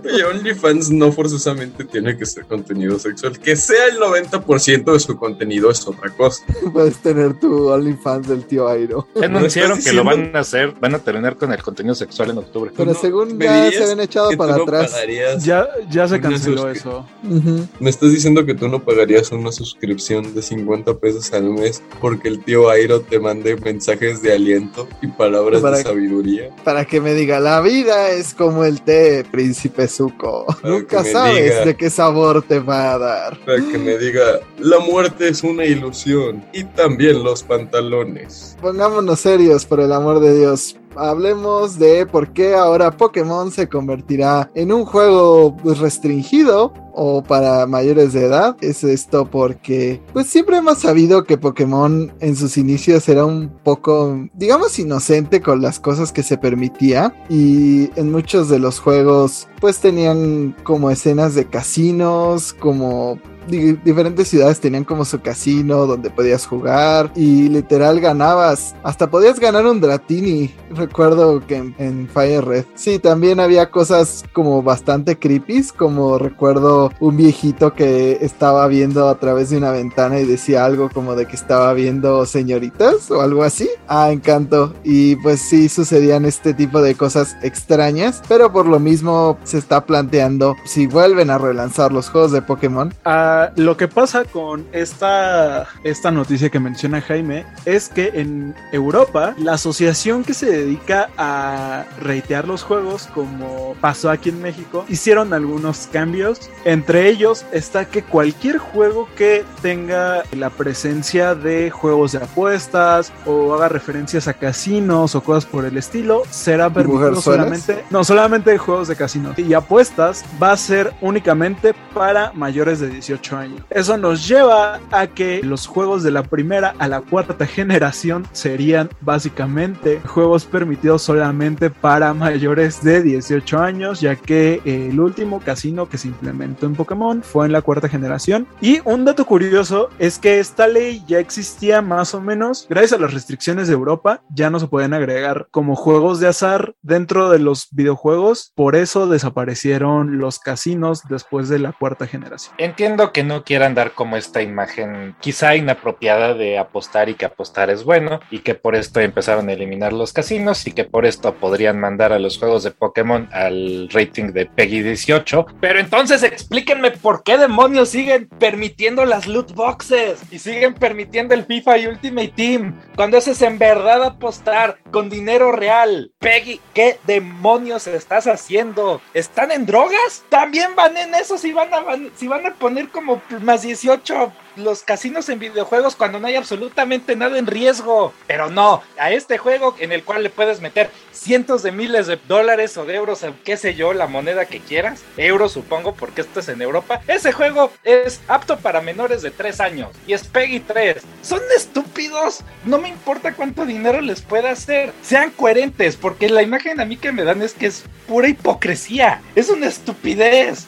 Y 0.18 0.22
OnlyFans 0.22 0.90
no 0.90 1.12
forzosamente 1.12 1.84
tiene 1.84 2.16
que 2.16 2.26
ser 2.26 2.46
contenido 2.46 2.98
sexual. 2.98 3.38
Que 3.38 3.54
sea 3.54 3.86
el 3.86 3.98
90% 3.98 4.92
de 4.92 5.00
su 5.00 5.16
contenido 5.16 5.70
es 5.70 5.86
otra 5.86 6.10
cosa. 6.10 6.42
Puedes 6.72 6.96
tener 6.98 7.38
tu 7.38 7.70
OnlyFans 7.80 8.28
del 8.28 8.44
tío 8.44 8.68
Airo. 8.68 9.06
Ya 9.14 9.26
anunciaron 9.26 9.80
que 9.82 9.92
lo 9.92 10.04
van 10.04 10.34
a 10.34 10.40
hacer, 10.40 10.74
van 10.80 10.94
a 10.94 10.98
terminar 10.98 11.36
con 11.36 11.52
el 11.52 11.62
contenido 11.62 11.94
sexual 11.94 12.30
en 12.30 12.38
octubre. 12.38 12.70
Pero 12.76 12.92
no 12.92 12.98
según 12.98 13.38
ya 13.38 13.70
se 13.70 13.82
habían 13.82 14.00
echado 14.00 14.30
que 14.30 14.36
para 14.36 14.56
no 14.56 14.62
atrás. 14.62 14.94
Ya, 15.40 15.66
ya 15.90 16.06
se 16.08 16.20
canceló 16.20 16.68
eso. 16.70 17.06
Ujú. 17.28 17.66
Me 17.80 17.90
estás 17.90 18.10
diciendo 18.12 18.44
que 18.44 18.54
tú 18.54 18.68
no 18.68 18.82
pagarías 18.82 19.30
una 19.32 19.52
suscripción 19.52 20.34
de 20.34 20.42
50 20.42 20.94
pesos 20.98 21.32
al 21.32 21.44
mes 21.44 21.82
porque 22.00 22.28
el 22.28 22.44
tío 22.44 22.68
Airo 22.70 23.00
te 23.00 23.18
mande 23.18 23.56
mensajes 23.56 24.22
de 24.22 24.32
aliento 24.34 24.86
y 25.02 25.06
palabras 25.08 25.60
Para- 25.62 25.78
de 25.78 25.82
sabiduría. 25.84 26.50
Para 26.64 26.84
que 26.84 27.00
me 27.00 27.14
diga, 27.14 27.40
la 27.40 27.60
vida 27.60 28.10
es 28.10 28.34
como 28.34 28.64
el 28.64 28.82
té, 28.82 29.24
príncipe 29.30 29.88
Zuko. 29.88 30.46
Para 30.60 30.74
Nunca 30.74 31.02
que 31.02 31.12
sabes 31.12 31.44
diga. 31.44 31.64
de 31.64 31.76
qué 31.76 31.90
sabor 31.90 32.42
te 32.42 32.58
va 32.60 32.94
a 32.94 32.98
dar. 32.98 33.38
Para 33.44 33.58
que 33.58 33.78
me 33.78 33.96
diga, 33.98 34.40
la 34.58 34.78
muerte 34.80 35.28
es 35.28 35.42
una 35.42 35.64
ilusión 35.64 36.44
y 36.52 36.64
también 36.64 37.22
los 37.22 37.42
pantalones. 37.60 38.56
Pongámonos 38.60 39.20
serios, 39.20 39.66
por 39.66 39.80
el 39.80 39.92
amor 39.92 40.20
de 40.20 40.38
Dios. 40.38 40.76
Hablemos 40.96 41.78
de 41.78 42.04
por 42.04 42.32
qué 42.32 42.54
ahora 42.54 42.90
Pokémon 42.90 43.52
se 43.52 43.68
convertirá 43.68 44.50
en 44.54 44.72
un 44.72 44.84
juego 44.84 45.56
restringido 45.62 46.72
o 46.92 47.22
para 47.22 47.64
mayores 47.66 48.12
de 48.12 48.24
edad. 48.24 48.56
Es 48.60 48.82
esto 48.82 49.24
porque 49.30 50.02
pues 50.12 50.26
siempre 50.26 50.56
hemos 50.56 50.78
sabido 50.78 51.22
que 51.22 51.38
Pokémon 51.38 52.12
en 52.18 52.34
sus 52.34 52.56
inicios 52.56 53.08
era 53.08 53.24
un 53.24 53.50
poco, 53.62 54.28
digamos, 54.34 54.78
inocente 54.80 55.40
con 55.40 55.62
las 55.62 55.78
cosas 55.78 56.10
que 56.10 56.24
se 56.24 56.38
permitía 56.38 57.14
y 57.28 57.90
en 57.98 58.10
muchos 58.10 58.48
de 58.48 58.58
los 58.58 58.80
juegos 58.80 59.46
pues 59.60 59.78
tenían 59.78 60.56
como 60.64 60.90
escenas 60.90 61.36
de 61.36 61.46
casinos, 61.46 62.52
como 62.52 63.20
diferentes 63.50 64.28
ciudades 64.28 64.60
tenían 64.60 64.84
como 64.84 65.04
su 65.04 65.20
casino 65.20 65.86
donde 65.86 66.10
podías 66.10 66.46
jugar 66.46 67.10
y 67.14 67.48
literal 67.48 68.00
ganabas. 68.00 68.74
Hasta 68.82 69.10
podías 69.10 69.38
ganar 69.38 69.66
un 69.66 69.80
Dratini. 69.80 70.54
Recuerdo 70.70 71.44
que 71.46 71.56
en, 71.56 72.08
Fire 72.08 72.44
Red. 72.44 72.64
Sí, 72.74 72.98
también 72.98 73.40
había 73.40 73.70
cosas 73.70 74.24
como 74.32 74.62
bastante 74.62 75.18
creepy, 75.18 75.64
como 75.76 76.18
recuerdo 76.18 76.90
un 77.00 77.16
viejito 77.16 77.74
que 77.74 78.18
estaba 78.20 78.66
viendo 78.68 79.08
a 79.08 79.18
través 79.18 79.50
de 79.50 79.58
una 79.58 79.70
ventana 79.70 80.20
y 80.20 80.26
decía 80.26 80.64
algo 80.64 80.88
como 80.88 81.14
de 81.14 81.26
que 81.26 81.36
estaba 81.36 81.72
viendo 81.74 82.24
señoritas 82.26 83.10
o 83.10 83.20
algo 83.20 83.42
así. 83.42 83.68
Ah, 83.88 84.10
encanto. 84.10 84.74
Y 84.84 85.16
pues 85.16 85.40
sí 85.40 85.68
sucedían 85.68 86.24
este 86.24 86.54
tipo 86.54 86.80
de 86.80 86.94
cosas 86.94 87.36
extrañas, 87.42 88.22
pero 88.28 88.52
por 88.52 88.66
lo 88.66 88.78
mismo 88.78 89.38
se 89.44 89.58
está 89.58 89.84
planteando 89.84 90.56
si 90.64 90.86
vuelven 90.86 91.30
a 91.30 91.38
relanzar 91.38 91.92
los 91.92 92.08
juegos 92.08 92.32
de 92.32 92.42
Pokémon 92.42 92.92
Ah, 93.04 93.39
lo 93.56 93.76
que 93.76 93.88
pasa 93.88 94.24
con 94.24 94.66
esta, 94.72 95.66
esta 95.84 96.10
noticia 96.10 96.50
que 96.50 96.60
menciona 96.60 97.00
Jaime 97.00 97.46
es 97.64 97.88
que 97.88 98.10
en 98.14 98.54
Europa 98.72 99.34
la 99.38 99.54
asociación 99.54 100.24
que 100.24 100.34
se 100.34 100.46
dedica 100.46 101.10
a 101.16 101.84
reitear 102.00 102.46
los 102.46 102.62
juegos 102.62 103.08
como 103.14 103.74
pasó 103.80 104.10
aquí 104.10 104.30
en 104.30 104.42
México 104.42 104.84
hicieron 104.88 105.32
algunos 105.32 105.88
cambios. 105.92 106.50
Entre 106.64 107.08
ellos 107.08 107.44
está 107.52 107.84
que 107.84 108.02
cualquier 108.02 108.58
juego 108.58 109.08
que 109.16 109.44
tenga 109.62 110.22
la 110.32 110.50
presencia 110.50 111.34
de 111.34 111.70
juegos 111.70 112.12
de 112.12 112.18
apuestas 112.18 113.12
o 113.26 113.54
haga 113.54 113.68
referencias 113.68 114.28
a 114.28 114.34
casinos 114.34 115.14
o 115.14 115.22
cosas 115.22 115.46
por 115.46 115.64
el 115.64 115.76
estilo 115.76 116.22
será 116.30 116.70
permitido 116.70 117.20
solamente 117.20 117.84
no 117.90 118.04
solamente 118.04 118.56
juegos 118.58 118.88
de 118.88 118.96
casinos. 118.96 119.38
Y 119.38 119.54
apuestas 119.54 120.24
va 120.42 120.52
a 120.52 120.56
ser 120.56 120.92
únicamente 121.00 121.74
para 121.94 122.32
mayores 122.32 122.80
de 122.80 122.88
18 122.88 123.19
años. 123.32 123.62
Eso 123.70 123.96
nos 123.96 124.26
lleva 124.26 124.80
a 124.90 125.06
que 125.06 125.42
los 125.42 125.66
juegos 125.66 126.02
de 126.02 126.10
la 126.10 126.22
primera 126.22 126.74
a 126.78 126.88
la 126.88 127.00
cuarta 127.00 127.46
generación 127.46 128.26
serían 128.32 128.88
básicamente 129.00 130.00
juegos 130.06 130.44
permitidos 130.44 131.02
solamente 131.02 131.70
para 131.70 132.14
mayores 132.14 132.82
de 132.82 133.02
18 133.02 133.58
años, 133.58 134.00
ya 134.00 134.16
que 134.16 134.60
eh, 134.64 134.88
el 134.90 135.00
último 135.00 135.40
casino 135.40 135.88
que 135.88 135.98
se 135.98 136.08
implementó 136.08 136.66
en 136.66 136.74
Pokémon 136.74 137.22
fue 137.22 137.46
en 137.46 137.52
la 137.52 137.62
cuarta 137.62 137.88
generación. 137.88 138.46
Y 138.60 138.80
un 138.84 139.04
dato 139.04 139.24
curioso 139.24 139.90
es 139.98 140.18
que 140.18 140.38
esta 140.38 140.66
ley 140.66 141.02
ya 141.06 141.18
existía 141.18 141.82
más 141.82 142.14
o 142.14 142.20
menos, 142.20 142.66
gracias 142.68 142.98
a 142.98 143.02
las 143.02 143.14
restricciones 143.14 143.68
de 143.68 143.74
Europa, 143.74 144.22
ya 144.34 144.50
no 144.50 144.58
se 144.58 144.66
pueden 144.66 144.94
agregar 144.94 145.48
como 145.50 145.76
juegos 145.76 146.20
de 146.20 146.28
azar 146.28 146.74
dentro 146.82 147.30
de 147.30 147.38
los 147.38 147.68
videojuegos, 147.70 148.52
por 148.54 148.76
eso 148.76 149.06
desaparecieron 149.06 150.18
los 150.18 150.38
casinos 150.38 151.02
después 151.08 151.48
de 151.48 151.58
la 151.58 151.72
cuarta 151.72 152.06
generación. 152.06 152.54
Entiendo 152.58 153.09
que 153.12 153.22
no 153.22 153.44
quieran 153.44 153.74
dar 153.74 153.92
como 153.92 154.16
esta 154.16 154.42
imagen 154.42 155.14
quizá 155.20 155.56
inapropiada 155.56 156.34
de 156.34 156.58
apostar 156.58 157.08
y 157.08 157.14
que 157.14 157.24
apostar 157.24 157.70
es 157.70 157.84
bueno 157.84 158.20
y 158.30 158.40
que 158.40 158.54
por 158.54 158.74
esto 158.74 159.00
empezaron 159.00 159.48
a 159.48 159.52
eliminar 159.52 159.92
los 159.92 160.12
casinos 160.12 160.66
y 160.66 160.72
que 160.72 160.84
por 160.84 161.06
esto 161.06 161.34
podrían 161.34 161.78
mandar 161.78 162.12
a 162.12 162.18
los 162.18 162.38
juegos 162.38 162.64
de 162.64 162.70
Pokémon 162.70 163.28
al 163.32 163.88
rating 163.92 164.32
de 164.32 164.46
Peggy 164.46 164.82
18. 164.82 165.46
Pero 165.60 165.78
entonces 165.78 166.22
explíquenme 166.22 166.90
por 166.90 167.22
qué 167.22 167.38
demonios 167.38 167.90
siguen 167.90 168.28
permitiendo 168.38 169.04
las 169.04 169.26
loot 169.26 169.52
boxes 169.54 170.20
y 170.30 170.38
siguen 170.38 170.74
permitiendo 170.74 171.34
el 171.34 171.44
FIFA 171.44 171.78
y 171.78 171.86
Ultimate 171.86 172.32
Team 172.34 172.80
cuando 172.96 173.16
eso 173.16 173.30
es 173.30 173.42
en 173.42 173.58
verdad 173.58 174.02
apostar 174.02 174.78
con 174.90 175.10
dinero 175.10 175.52
real. 175.52 176.12
Peggy, 176.18 176.60
¿qué 176.74 176.98
demonios 177.06 177.86
estás 177.86 178.26
haciendo? 178.26 179.00
¿Están 179.14 179.50
en 179.52 179.66
drogas? 179.66 180.24
También 180.28 180.74
van 180.76 180.96
en 180.96 181.14
eso 181.14 181.38
si 181.38 181.52
van 181.52 181.72
a, 181.72 181.82
si 182.16 182.28
van 182.28 182.46
a 182.46 182.54
poner 182.54 182.88
como 182.88 183.22
más 183.42 183.62
18 183.62 184.32
los 184.56 184.82
casinos 184.82 185.28
en 185.28 185.38
videojuegos 185.38 185.96
cuando 185.96 186.18
no 186.18 186.26
hay 186.26 186.36
absolutamente 186.36 187.16
nada 187.16 187.38
en 187.38 187.46
riesgo. 187.46 188.12
Pero 188.26 188.50
no, 188.50 188.82
a 188.98 189.10
este 189.10 189.38
juego 189.38 189.76
en 189.78 189.92
el 189.92 190.04
cual 190.04 190.22
le 190.22 190.30
puedes 190.30 190.60
meter 190.60 190.90
cientos 191.12 191.62
de 191.62 191.72
miles 191.72 192.06
de 192.06 192.18
dólares 192.28 192.76
o 192.76 192.84
de 192.84 192.94
euros, 192.94 193.22
o 193.22 193.34
qué 193.44 193.56
sé 193.56 193.74
yo, 193.74 193.92
la 193.92 194.06
moneda 194.06 194.46
que 194.46 194.60
quieras, 194.60 195.02
euros 195.16 195.52
supongo, 195.52 195.94
porque 195.94 196.22
esto 196.22 196.40
es 196.40 196.48
en 196.48 196.62
Europa. 196.62 197.02
Ese 197.06 197.32
juego 197.32 197.70
es 197.84 198.20
apto 198.28 198.58
para 198.58 198.80
menores 198.80 199.22
de 199.22 199.30
3 199.30 199.60
años 199.60 199.90
y 200.06 200.14
es 200.14 200.26
Peggy 200.26 200.60
3. 200.60 201.02
Son 201.22 201.40
estúpidos, 201.56 202.40
no 202.64 202.78
me 202.78 202.88
importa 202.88 203.34
cuánto 203.34 203.66
dinero 203.66 204.00
les 204.00 204.22
pueda 204.22 204.50
hacer. 204.50 204.92
Sean 205.02 205.30
coherentes, 205.30 205.96
porque 205.96 206.28
la 206.28 206.42
imagen 206.42 206.80
a 206.80 206.84
mí 206.84 206.96
que 206.96 207.12
me 207.12 207.24
dan 207.24 207.42
es 207.42 207.52
que 207.52 207.66
es 207.66 207.84
pura 208.06 208.28
hipocresía, 208.28 209.20
es 209.34 209.48
una 209.50 209.66
estupidez. 209.66 210.66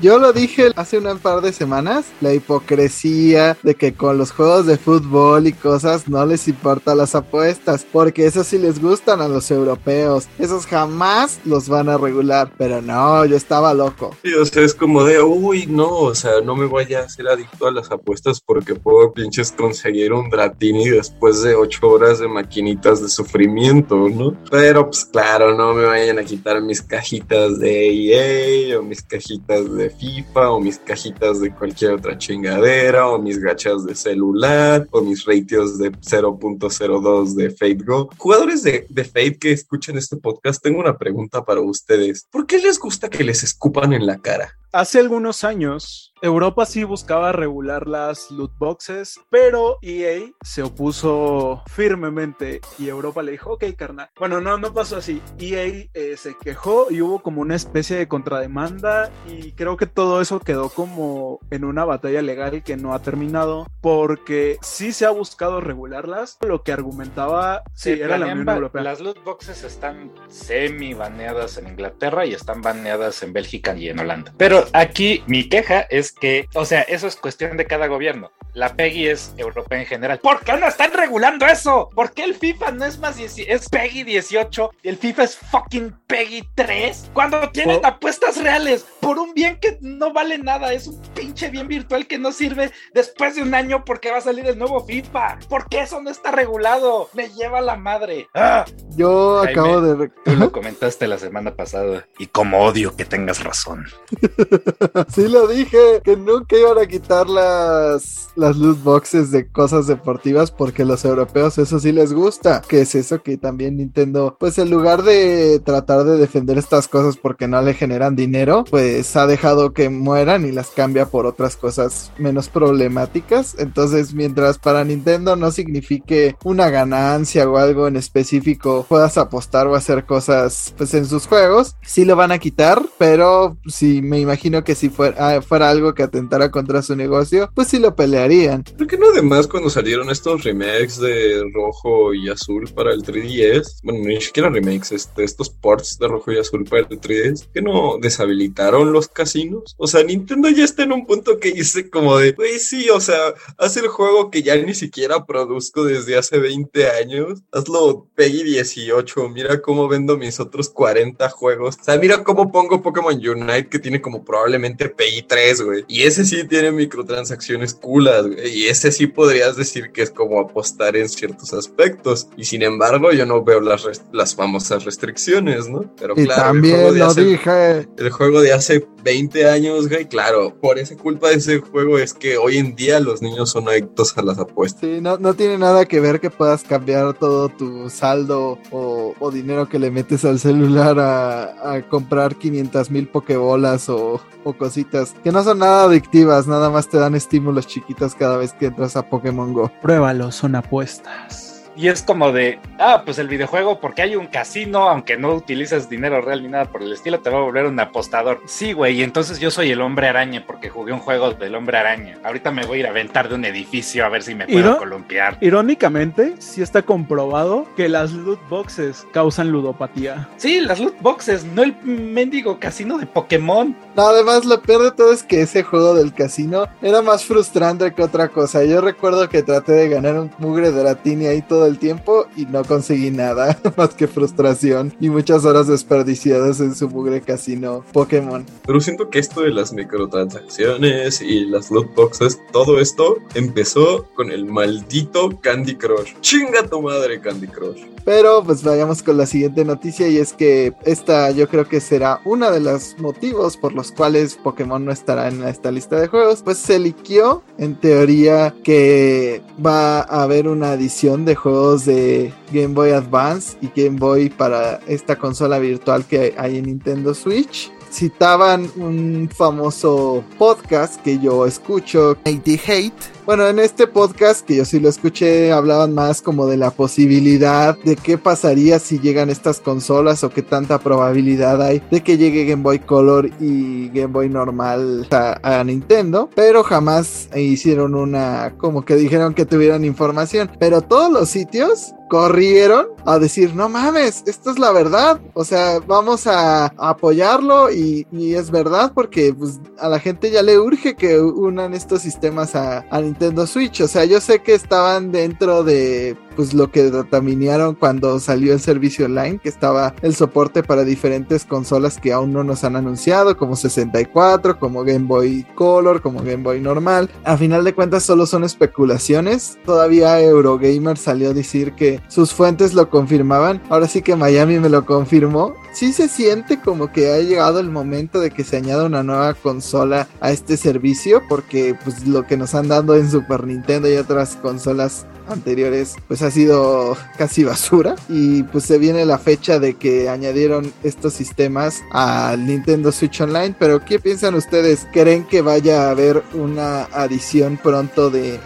Yo 0.00 0.18
lo 0.18 0.32
dije 0.32 0.72
hace 0.76 0.96
un 0.96 1.18
par 1.18 1.42
de 1.42 1.52
semanas, 1.52 2.06
la 2.22 2.32
hipocresía 2.32 2.79
de 2.88 3.74
que 3.78 3.92
con 3.92 4.16
los 4.16 4.32
juegos 4.32 4.66
de 4.66 4.78
fútbol 4.78 5.46
y 5.46 5.52
cosas 5.52 6.08
no 6.08 6.24
les 6.24 6.48
importan 6.48 6.96
las 6.96 7.14
apuestas, 7.14 7.84
porque 7.90 8.26
eso 8.26 8.44
sí 8.44 8.58
les 8.58 8.80
gustan 8.80 9.20
a 9.20 9.28
los 9.28 9.50
europeos, 9.50 10.28
esos 10.38 10.66
jamás 10.66 11.40
los 11.44 11.68
van 11.68 11.88
a 11.88 11.98
regular, 11.98 12.50
pero 12.56 12.80
no, 12.80 13.24
yo 13.26 13.36
estaba 13.36 13.74
loco. 13.74 14.16
Sí, 14.22 14.32
o 14.32 14.46
sea, 14.46 14.64
es 14.64 14.74
como 14.74 15.04
de, 15.04 15.20
uy, 15.20 15.66
no, 15.66 15.90
o 15.90 16.14
sea, 16.14 16.40
no 16.44 16.56
me 16.56 16.66
vaya 16.66 17.00
a 17.00 17.08
ser 17.08 17.28
adicto 17.28 17.66
a 17.66 17.72
las 17.72 17.90
apuestas 17.90 18.40
porque 18.40 18.74
puedo 18.74 19.12
pinches 19.12 19.52
conseguir 19.52 20.12
un 20.12 20.30
Dratini 20.30 20.88
después 20.88 21.42
de 21.42 21.54
ocho 21.54 21.88
horas 21.88 22.20
de 22.20 22.28
maquinitas 22.28 23.02
de 23.02 23.08
sufrimiento, 23.08 24.08
¿no? 24.08 24.36
Pero, 24.50 24.86
pues 24.86 25.04
claro, 25.04 25.54
no 25.54 25.74
me 25.74 25.84
vayan 25.84 26.18
a 26.18 26.24
quitar 26.24 26.60
mis 26.62 26.80
cajitas 26.80 27.58
de 27.58 27.90
EA 27.90 28.78
o 28.78 28.82
mis 28.82 29.02
cajitas 29.02 29.72
de 29.74 29.90
FIFA 29.90 30.50
o 30.50 30.60
mis 30.60 30.78
cajitas 30.78 31.40
de 31.40 31.50
cualquier 31.52 31.92
otra 31.92 32.16
chingadera 32.16 32.69
o 32.70 33.18
mis 33.18 33.38
gachas 33.38 33.84
de 33.84 33.96
celular 33.96 34.86
o 34.92 35.00
mis 35.00 35.24
ratios 35.24 35.76
de 35.76 35.90
0.02 35.90 37.34
de 37.34 37.50
Fate 37.50 37.84
Go. 37.84 38.08
Jugadores 38.16 38.62
de, 38.62 38.86
de 38.88 39.04
Fate 39.04 39.38
que 39.38 39.50
escuchen 39.50 39.98
este 39.98 40.16
podcast, 40.16 40.62
tengo 40.62 40.78
una 40.78 40.96
pregunta 40.96 41.44
para 41.44 41.60
ustedes. 41.60 42.28
¿Por 42.30 42.46
qué 42.46 42.58
les 42.58 42.78
gusta 42.78 43.10
que 43.10 43.24
les 43.24 43.42
escupan 43.42 43.92
en 43.92 44.06
la 44.06 44.18
cara? 44.18 44.56
Hace 44.72 45.00
algunos 45.00 45.42
años, 45.42 46.14
Europa 46.22 46.64
sí 46.64 46.84
buscaba 46.84 47.32
regular 47.32 47.88
las 47.88 48.30
loot 48.30 48.56
boxes, 48.56 49.18
pero 49.28 49.78
EA 49.82 50.30
se 50.42 50.62
opuso 50.62 51.64
firmemente 51.66 52.60
y 52.78 52.88
Europa 52.88 53.24
le 53.24 53.32
dijo, 53.32 53.54
ok, 53.54 53.64
carnal. 53.76 54.10
Bueno, 54.16 54.40
no, 54.40 54.58
no 54.58 54.72
pasó 54.72 54.98
así. 54.98 55.20
EA 55.40 55.88
eh, 55.92 56.16
se 56.16 56.36
quejó 56.36 56.86
y 56.88 57.00
hubo 57.00 57.20
como 57.20 57.40
una 57.40 57.56
especie 57.56 57.96
de 57.96 58.06
contrademanda 58.06 59.10
y 59.26 59.52
creo 59.52 59.76
que 59.76 59.86
todo 59.86 60.20
eso 60.20 60.38
quedó 60.38 60.68
como 60.68 61.40
en 61.50 61.64
una 61.64 61.84
batalla 61.84 62.22
legal 62.22 62.62
que 62.62 62.76
no 62.76 62.94
ha 62.94 63.02
terminado 63.02 63.66
porque 63.80 64.58
sí 64.62 64.92
se 64.92 65.04
ha 65.04 65.10
buscado 65.10 65.60
regularlas. 65.60 66.38
Lo 66.42 66.62
que 66.62 66.70
argumentaba, 66.70 67.64
sí, 67.74 67.90
era 67.90 68.18
la 68.18 68.26
Unión 68.26 68.48
Europea. 68.48 68.82
Las 68.82 69.00
loot 69.00 69.24
boxes 69.24 69.64
están 69.64 70.12
semi 70.28 70.94
baneadas 70.94 71.58
en 71.58 71.66
Inglaterra 71.66 72.24
y 72.24 72.34
están 72.34 72.62
baneadas 72.62 73.24
en 73.24 73.32
Bélgica 73.32 73.74
y 73.76 73.88
en 73.88 73.98
Holanda. 73.98 74.32
Pero 74.36 74.59
Pero 74.60 74.70
aquí 74.74 75.22
mi 75.26 75.48
queja 75.48 75.80
es 75.90 76.12
que, 76.12 76.48
o 76.54 76.64
sea, 76.64 76.82
eso 76.82 77.06
es 77.06 77.16
cuestión 77.16 77.56
de 77.56 77.66
cada 77.66 77.86
gobierno. 77.86 78.30
La 78.52 78.74
PEGI 78.74 79.08
es 79.08 79.32
europea 79.36 79.78
en 79.78 79.86
general. 79.86 80.18
¿Por 80.18 80.40
qué 80.40 80.56
no 80.56 80.66
están 80.66 80.92
regulando 80.92 81.46
eso? 81.46 81.88
¿Por 81.94 82.12
qué 82.12 82.24
el 82.24 82.34
FIFA 82.34 82.72
no 82.72 82.84
es 82.84 82.98
más 82.98 83.16
es 83.20 83.68
PEGI 83.68 84.02
18 84.04 84.70
y 84.82 84.88
el 84.88 84.96
FIFA 84.96 85.22
es 85.22 85.36
fucking 85.36 85.96
PEGI 86.08 86.48
3? 86.56 87.10
Cuando 87.12 87.48
tienen 87.50 87.84
apuestas 87.84 88.42
reales 88.42 88.84
por 89.00 89.18
un 89.18 89.34
bien 89.34 89.58
que 89.60 89.78
no 89.80 90.12
vale 90.12 90.38
nada, 90.38 90.72
es 90.72 90.88
un 90.88 91.00
pinche 91.14 91.48
bien 91.48 91.68
virtual 91.68 92.06
que 92.06 92.18
no 92.18 92.32
sirve 92.32 92.72
después 92.92 93.36
de 93.36 93.42
un 93.42 93.54
año 93.54 93.84
porque 93.84 94.10
va 94.10 94.18
a 94.18 94.22
salir 94.22 94.46
el 94.46 94.58
nuevo 94.58 94.84
FIFA. 94.84 95.38
¿Por 95.48 95.68
qué 95.68 95.82
eso 95.82 96.02
no 96.02 96.10
está 96.10 96.32
regulado? 96.32 97.08
Me 97.12 97.28
lleva 97.30 97.60
la 97.60 97.76
madre. 97.76 98.28
¡Ah! 98.34 98.64
Yo 98.96 99.42
acabo 99.42 99.80
de... 99.80 100.08
Tú 100.24 100.34
lo 100.34 100.50
comentaste 100.50 101.06
la 101.06 101.18
semana 101.18 101.54
pasada 101.54 102.06
y 102.18 102.26
como 102.26 102.64
odio 102.64 102.96
que 102.96 103.04
tengas 103.04 103.44
razón. 103.44 103.86
sí 105.08 105.28
lo 105.28 105.46
dije, 105.46 106.00
que 106.02 106.16
nunca 106.16 106.56
iban 106.56 106.78
a 106.78 106.86
quitar 106.86 107.28
las, 107.28 108.30
las 108.36 108.56
loot 108.56 108.82
boxes 108.82 109.30
de 109.30 109.48
cosas 109.48 109.86
deportivas 109.86 110.50
porque 110.50 110.84
los 110.84 111.04
europeos 111.04 111.58
eso 111.58 111.78
sí 111.78 111.92
les 111.92 112.12
gusta. 112.12 112.62
Que 112.66 112.82
es 112.82 112.94
eso 112.94 113.22
que 113.22 113.36
también 113.36 113.76
Nintendo, 113.76 114.36
pues 114.38 114.58
en 114.58 114.70
lugar 114.70 115.02
de 115.02 115.60
tratar 115.60 116.04
de 116.04 116.16
defender 116.16 116.58
estas 116.58 116.88
cosas 116.88 117.16
porque 117.16 117.48
no 117.48 117.60
le 117.62 117.74
generan 117.74 118.16
dinero, 118.16 118.64
pues 118.68 119.16
ha 119.16 119.26
dejado 119.26 119.72
que 119.72 119.88
mueran 119.88 120.46
y 120.46 120.52
las 120.52 120.70
cambia 120.70 121.06
por 121.06 121.26
otras 121.26 121.56
cosas 121.56 122.12
menos 122.18 122.48
problemáticas. 122.48 123.56
Entonces, 123.58 124.14
mientras 124.14 124.58
para 124.58 124.84
Nintendo 124.84 125.36
no 125.36 125.50
signifique 125.50 126.36
una 126.44 126.70
ganancia 126.70 127.48
o 127.48 127.56
algo 127.56 127.88
en 127.88 127.96
específico, 127.96 128.86
puedas 128.88 129.18
apostar 129.18 129.66
o 129.66 129.74
hacer 129.74 130.04
cosas 130.04 130.74
pues 130.76 130.94
en 130.94 131.06
sus 131.06 131.26
juegos, 131.26 131.76
sí 131.82 132.04
lo 132.04 132.16
van 132.16 132.32
a 132.32 132.38
quitar, 132.38 132.82
pero 132.98 133.56
sí 133.66 134.02
me 134.02 134.18
imagino 134.18 134.39
que 134.40 134.74
si 134.74 134.88
fuera, 134.88 135.36
ah, 135.36 135.42
fuera 135.42 135.68
algo 135.68 135.94
que 135.94 136.02
atentara 136.02 136.50
contra 136.50 136.82
su 136.82 136.96
negocio, 136.96 137.50
pues 137.54 137.68
sí 137.68 137.78
lo 137.78 137.94
pelearían. 137.94 138.64
¿Por 138.64 138.86
qué 138.86 138.96
no 138.96 139.10
además 139.10 139.46
cuando 139.46 139.68
salieron 139.68 140.10
estos 140.10 140.44
remakes 140.44 140.98
de 140.98 141.44
rojo 141.52 142.14
y 142.14 142.28
azul 142.28 142.68
para 142.74 142.92
el 142.92 143.02
3DS, 143.02 143.80
bueno, 143.82 144.00
ni 144.04 144.20
siquiera 144.20 144.48
remakes, 144.48 144.92
este, 144.92 145.24
estos 145.24 145.50
ports 145.50 145.98
de 145.98 146.08
rojo 146.08 146.32
y 146.32 146.38
azul 146.38 146.64
para 146.64 146.82
el 146.82 147.00
3DS, 147.00 147.48
que 147.52 147.60
no 147.60 147.98
deshabilitaron 148.00 148.92
los 148.92 149.08
casinos? 149.08 149.74
O 149.76 149.86
sea, 149.86 150.02
Nintendo 150.02 150.48
ya 150.48 150.64
está 150.64 150.84
en 150.84 150.92
un 150.92 151.06
punto 151.06 151.38
que 151.38 151.52
dice 151.52 151.90
como 151.90 152.16
de, 152.18 152.32
güey, 152.32 152.58
sí, 152.58 152.88
o 152.88 153.00
sea, 153.00 153.34
haz 153.58 153.76
el 153.76 153.88
juego 153.88 154.30
que 154.30 154.42
ya 154.42 154.56
ni 154.56 154.74
siquiera 154.74 155.26
produzco 155.26 155.84
desde 155.84 156.16
hace 156.16 156.38
20 156.38 156.88
años, 156.90 157.40
hazlo 157.52 158.08
Peggy 158.14 158.42
18, 158.42 159.28
mira 159.28 159.60
cómo 159.60 159.86
vendo 159.86 160.16
mis 160.16 160.40
otros 160.40 160.70
40 160.70 161.28
juegos, 161.30 161.76
o 161.80 161.84
sea, 161.84 161.98
mira 161.98 162.24
cómo 162.24 162.50
pongo 162.50 162.82
Pokémon 162.82 163.14
Unite 163.14 163.68
que 163.68 163.78
tiene 163.78 164.00
como 164.00 164.24
probablemente 164.30 164.88
PI 164.88 165.22
3, 165.26 165.62
güey, 165.62 165.84
y 165.88 166.02
ese 166.04 166.24
sí 166.24 166.44
tiene 166.46 166.70
microtransacciones 166.70 167.74
culas, 167.74 168.28
güey, 168.28 168.48
y 168.48 168.68
ese 168.68 168.92
sí 168.92 169.08
podrías 169.08 169.56
decir 169.56 169.90
que 169.90 170.02
es 170.02 170.10
como 170.12 170.38
apostar 170.38 170.96
en 170.96 171.08
ciertos 171.08 171.52
aspectos. 171.52 172.28
Y 172.36 172.44
sin 172.44 172.62
embargo, 172.62 173.10
yo 173.10 173.26
no 173.26 173.42
veo 173.42 173.60
las, 173.60 173.84
las 174.12 174.36
famosas 174.36 174.84
restricciones, 174.84 175.68
¿no? 175.68 175.92
Pero 175.98 176.14
claro, 176.14 176.42
también 176.42 176.96
lo 176.96 177.12
dije. 177.12 177.88
El 177.96 178.10
juego 178.10 178.40
de 178.40 178.52
hace 178.52 178.86
20 179.02 179.48
años, 179.48 179.88
güey, 179.88 180.06
claro, 180.06 180.54
por 180.60 180.78
esa 180.78 180.96
culpa 180.96 181.30
de 181.30 181.36
ese 181.36 181.58
juego 181.58 181.98
es 181.98 182.14
que 182.14 182.38
hoy 182.38 182.58
en 182.58 182.76
día 182.76 183.00
los 183.00 183.22
niños 183.22 183.50
son 183.50 183.68
adictos 183.68 184.16
a 184.16 184.22
las 184.22 184.38
apuestas. 184.38 184.80
Sí, 184.82 185.00
no, 185.00 185.18
no 185.18 185.34
tiene 185.34 185.58
nada 185.58 185.86
que 185.86 185.98
ver 185.98 186.20
que 186.20 186.30
puedas 186.30 186.62
cambiar 186.62 187.14
todo 187.14 187.48
tu 187.48 187.90
saldo 187.90 188.58
o, 188.70 189.30
dinero 189.32 189.68
que 189.68 189.78
le 189.78 189.90
metes 189.90 190.24
al 190.24 190.38
celular 190.38 190.98
a, 190.98 191.74
a 191.74 191.88
comprar 191.88 192.36
500 192.36 192.90
mil 192.90 193.08
pokebolas 193.08 193.88
o, 193.88 194.19
o 194.44 194.52
cositas 194.52 195.14
que 195.22 195.32
no 195.32 195.42
son 195.42 195.58
nada 195.58 195.84
adictivas, 195.84 196.46
nada 196.46 196.70
más 196.70 196.88
te 196.88 196.98
dan 196.98 197.14
estímulos 197.14 197.66
chiquitos 197.66 198.14
cada 198.14 198.36
vez 198.36 198.52
que 198.52 198.66
entras 198.66 198.96
a 198.96 199.08
Pokémon 199.08 199.52
Go. 199.52 199.70
Pruébalo, 199.82 200.32
son 200.32 200.54
apuestas. 200.54 201.49
Y 201.76 201.88
es 201.88 202.02
como 202.02 202.32
de, 202.32 202.58
ah, 202.78 203.02
pues 203.04 203.18
el 203.18 203.28
videojuego, 203.28 203.80
porque 203.80 204.02
hay 204.02 204.16
un 204.16 204.26
casino, 204.26 204.88
aunque 204.88 205.16
no 205.16 205.32
utilices 205.34 205.88
dinero 205.88 206.20
real 206.20 206.42
ni 206.42 206.48
nada 206.48 206.66
por 206.66 206.82
el 206.82 206.92
estilo, 206.92 207.20
te 207.20 207.30
va 207.30 207.38
a 207.38 207.42
volver 207.42 207.66
un 207.66 207.78
apostador. 207.78 208.40
Sí, 208.46 208.72
güey, 208.72 209.00
y 209.00 209.02
entonces 209.02 209.38
yo 209.38 209.50
soy 209.50 209.70
el 209.70 209.80
hombre 209.80 210.08
araña 210.08 210.44
porque 210.46 210.68
jugué 210.68 210.92
un 210.92 210.98
juego 210.98 211.30
del 211.32 211.54
hombre 211.54 211.78
araña. 211.78 212.18
Ahorita 212.24 212.50
me 212.50 212.66
voy 212.66 212.78
a 212.78 212.80
ir 212.80 212.86
a 212.86 212.90
aventar 212.90 213.28
de 213.28 213.34
un 213.36 213.44
edificio 213.44 214.04
a 214.04 214.08
ver 214.08 214.22
si 214.22 214.34
me 214.34 214.46
puedo 214.46 214.78
columpiar. 214.78 215.38
Irónicamente, 215.40 216.34
sí 216.38 216.62
está 216.62 216.82
comprobado 216.82 217.66
que 217.76 217.88
las 217.88 218.12
loot 218.12 218.40
boxes 218.48 219.06
causan 219.12 219.50
ludopatía. 219.50 220.28
Sí, 220.36 220.60
las 220.60 220.80
loot 220.80 221.00
boxes, 221.00 221.44
no 221.44 221.62
el 221.62 221.74
mendigo 221.82 222.58
casino 222.58 222.98
de 222.98 223.06
Pokémon. 223.06 223.76
No, 223.96 224.06
además, 224.06 224.44
lo 224.44 224.60
peor 224.60 224.82
de 224.82 224.92
todo 224.92 225.12
es 225.12 225.22
que 225.22 225.42
ese 225.42 225.62
juego 225.62 225.94
del 225.94 226.12
casino 226.12 226.66
era 226.82 227.02
más 227.02 227.24
frustrante 227.24 227.92
que 227.94 228.02
otra 228.02 228.28
cosa. 228.28 228.64
Yo 228.64 228.80
recuerdo 228.80 229.28
que 229.28 229.42
traté 229.42 229.72
de 229.72 229.88
ganar 229.88 230.18
un 230.18 230.30
mugre 230.38 230.72
de 230.72 230.82
Latini 230.82 231.26
ahí 231.26 231.42
todo 231.42 231.59
el 231.66 231.78
tiempo 231.78 232.26
y 232.36 232.46
no 232.46 232.64
conseguí 232.64 233.10
nada 233.10 233.58
más 233.76 233.90
que 233.90 234.06
frustración 234.06 234.94
y 235.00 235.10
muchas 235.10 235.44
horas 235.44 235.68
desperdiciadas 235.68 236.60
en 236.60 236.74
su 236.74 236.88
mugre 236.88 237.20
casino 237.20 237.84
Pokémon. 237.92 238.44
Pero 238.66 238.80
siento 238.80 239.10
que 239.10 239.18
esto 239.18 239.42
de 239.42 239.50
las 239.50 239.72
microtransacciones 239.72 241.20
y 241.20 241.46
las 241.46 241.70
loot 241.70 241.94
boxes, 241.94 242.40
todo 242.52 242.80
esto 242.80 243.18
empezó 243.34 244.06
con 244.14 244.30
el 244.30 244.44
maldito 244.44 245.30
Candy 245.40 245.76
Crush. 245.76 246.14
Chinga 246.20 246.66
tu 246.68 246.80
madre 246.82 247.20
Candy 247.20 247.46
Crush. 247.46 247.82
Pero 248.04 248.42
pues 248.44 248.62
vayamos 248.62 249.02
con 249.02 249.16
la 249.16 249.26
siguiente 249.26 249.64
noticia 249.64 250.08
y 250.08 250.16
es 250.16 250.32
que 250.32 250.72
esta 250.84 251.30
yo 251.30 251.48
creo 251.48 251.68
que 251.68 251.80
será 251.80 252.20
uno 252.24 252.50
de 252.50 252.60
los 252.60 252.98
motivos 252.98 253.56
por 253.56 253.72
los 253.72 253.92
cuales 253.92 254.36
Pokémon 254.36 254.84
no 254.84 254.92
estará 254.92 255.28
en 255.28 255.42
esta 255.44 255.70
lista 255.70 256.00
de 256.00 256.08
juegos. 256.08 256.42
Pues 256.42 256.58
se 256.58 256.78
liquió 256.78 257.42
en 257.58 257.76
teoría 257.76 258.54
que 258.64 259.42
va 259.64 260.00
a 260.00 260.22
haber 260.22 260.48
una 260.48 260.72
adición 260.72 261.24
de 261.24 261.34
juegos 261.34 261.49
de 261.50 262.32
Game 262.52 262.74
Boy 262.74 262.90
Advance 262.90 263.56
y 263.60 263.68
Game 263.74 263.98
Boy 263.98 264.30
para 264.30 264.80
esta 264.86 265.16
consola 265.16 265.58
virtual 265.58 266.04
que 266.04 266.34
hay 266.38 266.58
en 266.58 266.66
Nintendo 266.66 267.14
Switch 267.14 267.70
citaban 267.90 268.70
un 268.76 269.28
famoso 269.34 270.24
podcast 270.38 271.02
que 271.02 271.18
yo 271.18 271.46
escucho, 271.46 272.16
Hate 272.24 272.60
Hate. 272.66 272.92
Bueno, 273.30 273.46
en 273.46 273.60
este 273.60 273.86
podcast 273.86 274.44
que 274.44 274.56
yo 274.56 274.64
sí 274.64 274.80
lo 274.80 274.88
escuché, 274.88 275.52
hablaban 275.52 275.94
más 275.94 276.20
como 276.20 276.48
de 276.48 276.56
la 276.56 276.72
posibilidad 276.72 277.78
de 277.78 277.94
qué 277.94 278.18
pasaría 278.18 278.80
si 278.80 278.98
llegan 278.98 279.30
estas 279.30 279.60
consolas 279.60 280.24
o 280.24 280.30
qué 280.30 280.42
tanta 280.42 280.80
probabilidad 280.80 281.62
hay 281.62 281.80
de 281.92 282.02
que 282.02 282.18
llegue 282.18 282.44
Game 282.44 282.64
Boy 282.64 282.80
Color 282.80 283.30
y 283.38 283.88
Game 283.90 284.08
Boy 284.08 284.28
normal 284.28 285.06
a, 285.12 285.60
a 285.60 285.62
Nintendo, 285.62 286.28
pero 286.34 286.64
jamás 286.64 287.28
hicieron 287.36 287.94
una, 287.94 288.54
como 288.58 288.84
que 288.84 288.96
dijeron 288.96 289.32
que 289.32 289.46
tuvieran 289.46 289.84
información, 289.84 290.50
pero 290.58 290.82
todos 290.82 291.12
los 291.12 291.28
sitios 291.28 291.94
corrieron 292.10 292.88
a 293.06 293.20
decir, 293.20 293.54
no 293.54 293.68
mames, 293.68 294.24
esto 294.26 294.50
es 294.50 294.58
la 294.58 294.72
verdad. 294.72 295.20
O 295.32 295.44
sea, 295.44 295.78
vamos 295.78 296.26
a, 296.26 296.66
apoyarlo 296.76 297.70
y, 297.70 298.06
es 298.34 298.50
verdad 298.50 298.92
porque 298.94 299.32
pues, 299.32 299.60
a 299.78 299.88
la 299.88 300.00
gente 300.00 300.30
ya 300.30 300.42
le 300.42 300.58
urge 300.58 300.96
que 300.96 301.20
unan 301.20 301.72
estos 301.72 302.02
sistemas 302.02 302.56
a, 302.56 302.84
a, 302.90 303.00
Nintendo 303.00 303.19
Switch. 303.46 303.80
O 303.82 303.88
sea, 303.88 304.04
yo 304.04 304.20
sé 304.20 304.40
que 304.40 304.54
estaban 304.54 305.12
dentro 305.12 305.62
de 305.62 306.16
pues 306.36 306.54
lo 306.54 306.70
que 306.70 306.90
dataminaron 306.90 307.74
cuando 307.74 308.18
salió 308.18 308.54
el 308.54 308.60
servicio 308.60 309.04
online, 309.04 309.38
que 309.38 309.50
estaba 309.50 309.94
el 310.00 310.14
soporte 310.14 310.62
para 310.62 310.84
diferentes 310.84 311.44
consolas 311.44 311.98
que 311.98 312.14
aún 312.14 312.32
no 312.32 312.44
nos 312.44 312.64
han 312.64 312.76
anunciado, 312.76 313.36
como 313.36 313.56
64, 313.56 314.58
como 314.58 314.84
Game 314.84 315.06
Boy 315.06 315.44
Color, 315.54 316.00
como 316.00 316.20
Game 316.20 316.42
Boy 316.42 316.60
normal. 316.60 317.10
A 317.24 317.36
final 317.36 317.64
de 317.64 317.74
cuentas 317.74 318.04
solo 318.04 318.24
son 318.24 318.44
especulaciones. 318.44 319.58
Todavía 319.66 320.18
Eurogamer 320.20 320.96
salió 320.96 321.30
a 321.30 321.34
decir 321.34 321.72
que 321.74 322.00
sus 322.08 322.32
fuentes 322.32 322.72
lo 322.72 322.88
confirmaban. 322.88 323.60
Ahora 323.68 323.86
sí 323.86 324.00
que 324.00 324.16
Miami 324.16 324.58
me 324.60 324.70
lo 324.70 324.86
confirmó. 324.86 325.54
Sí 325.72 325.92
se 325.92 326.08
siente 326.08 326.60
como 326.60 326.90
que 326.90 327.12
ha 327.12 327.18
llegado 327.18 327.60
el 327.60 327.70
momento 327.70 328.18
de 328.18 328.30
que 328.30 328.44
se 328.44 328.56
añada 328.56 328.86
una 328.86 329.02
nueva 329.02 329.34
consola 329.34 330.08
a 330.20 330.32
este 330.32 330.56
servicio, 330.56 331.22
porque 331.28 331.76
pues 331.84 332.06
lo 332.06 332.26
que 332.26 332.36
nos 332.36 332.54
han 332.54 332.68
dado 332.68 332.96
en 332.96 333.09
Super 333.10 333.46
Nintendo 333.46 333.90
y 333.90 333.96
otras 333.96 334.36
consolas 334.36 335.06
anteriores 335.28 335.96
pues 336.08 336.22
ha 336.22 336.30
sido 336.30 336.96
casi 337.16 337.44
basura 337.44 337.94
y 338.08 338.42
pues 338.44 338.64
se 338.64 338.78
viene 338.78 339.04
la 339.04 339.18
fecha 339.18 339.58
de 339.58 339.74
que 339.74 340.08
añadieron 340.08 340.72
estos 340.82 341.12
sistemas 341.12 341.82
al 341.92 342.46
Nintendo 342.46 342.90
Switch 342.90 343.20
Online 343.20 343.54
pero 343.58 343.84
¿qué 343.84 343.98
piensan 343.98 344.34
ustedes? 344.34 344.86
¿creen 344.92 345.24
que 345.24 345.40
vaya 345.40 345.86
a 345.86 345.90
haber 345.90 346.22
una 346.34 346.84
adición 346.84 347.58
pronto 347.62 348.10
de, 348.10 348.40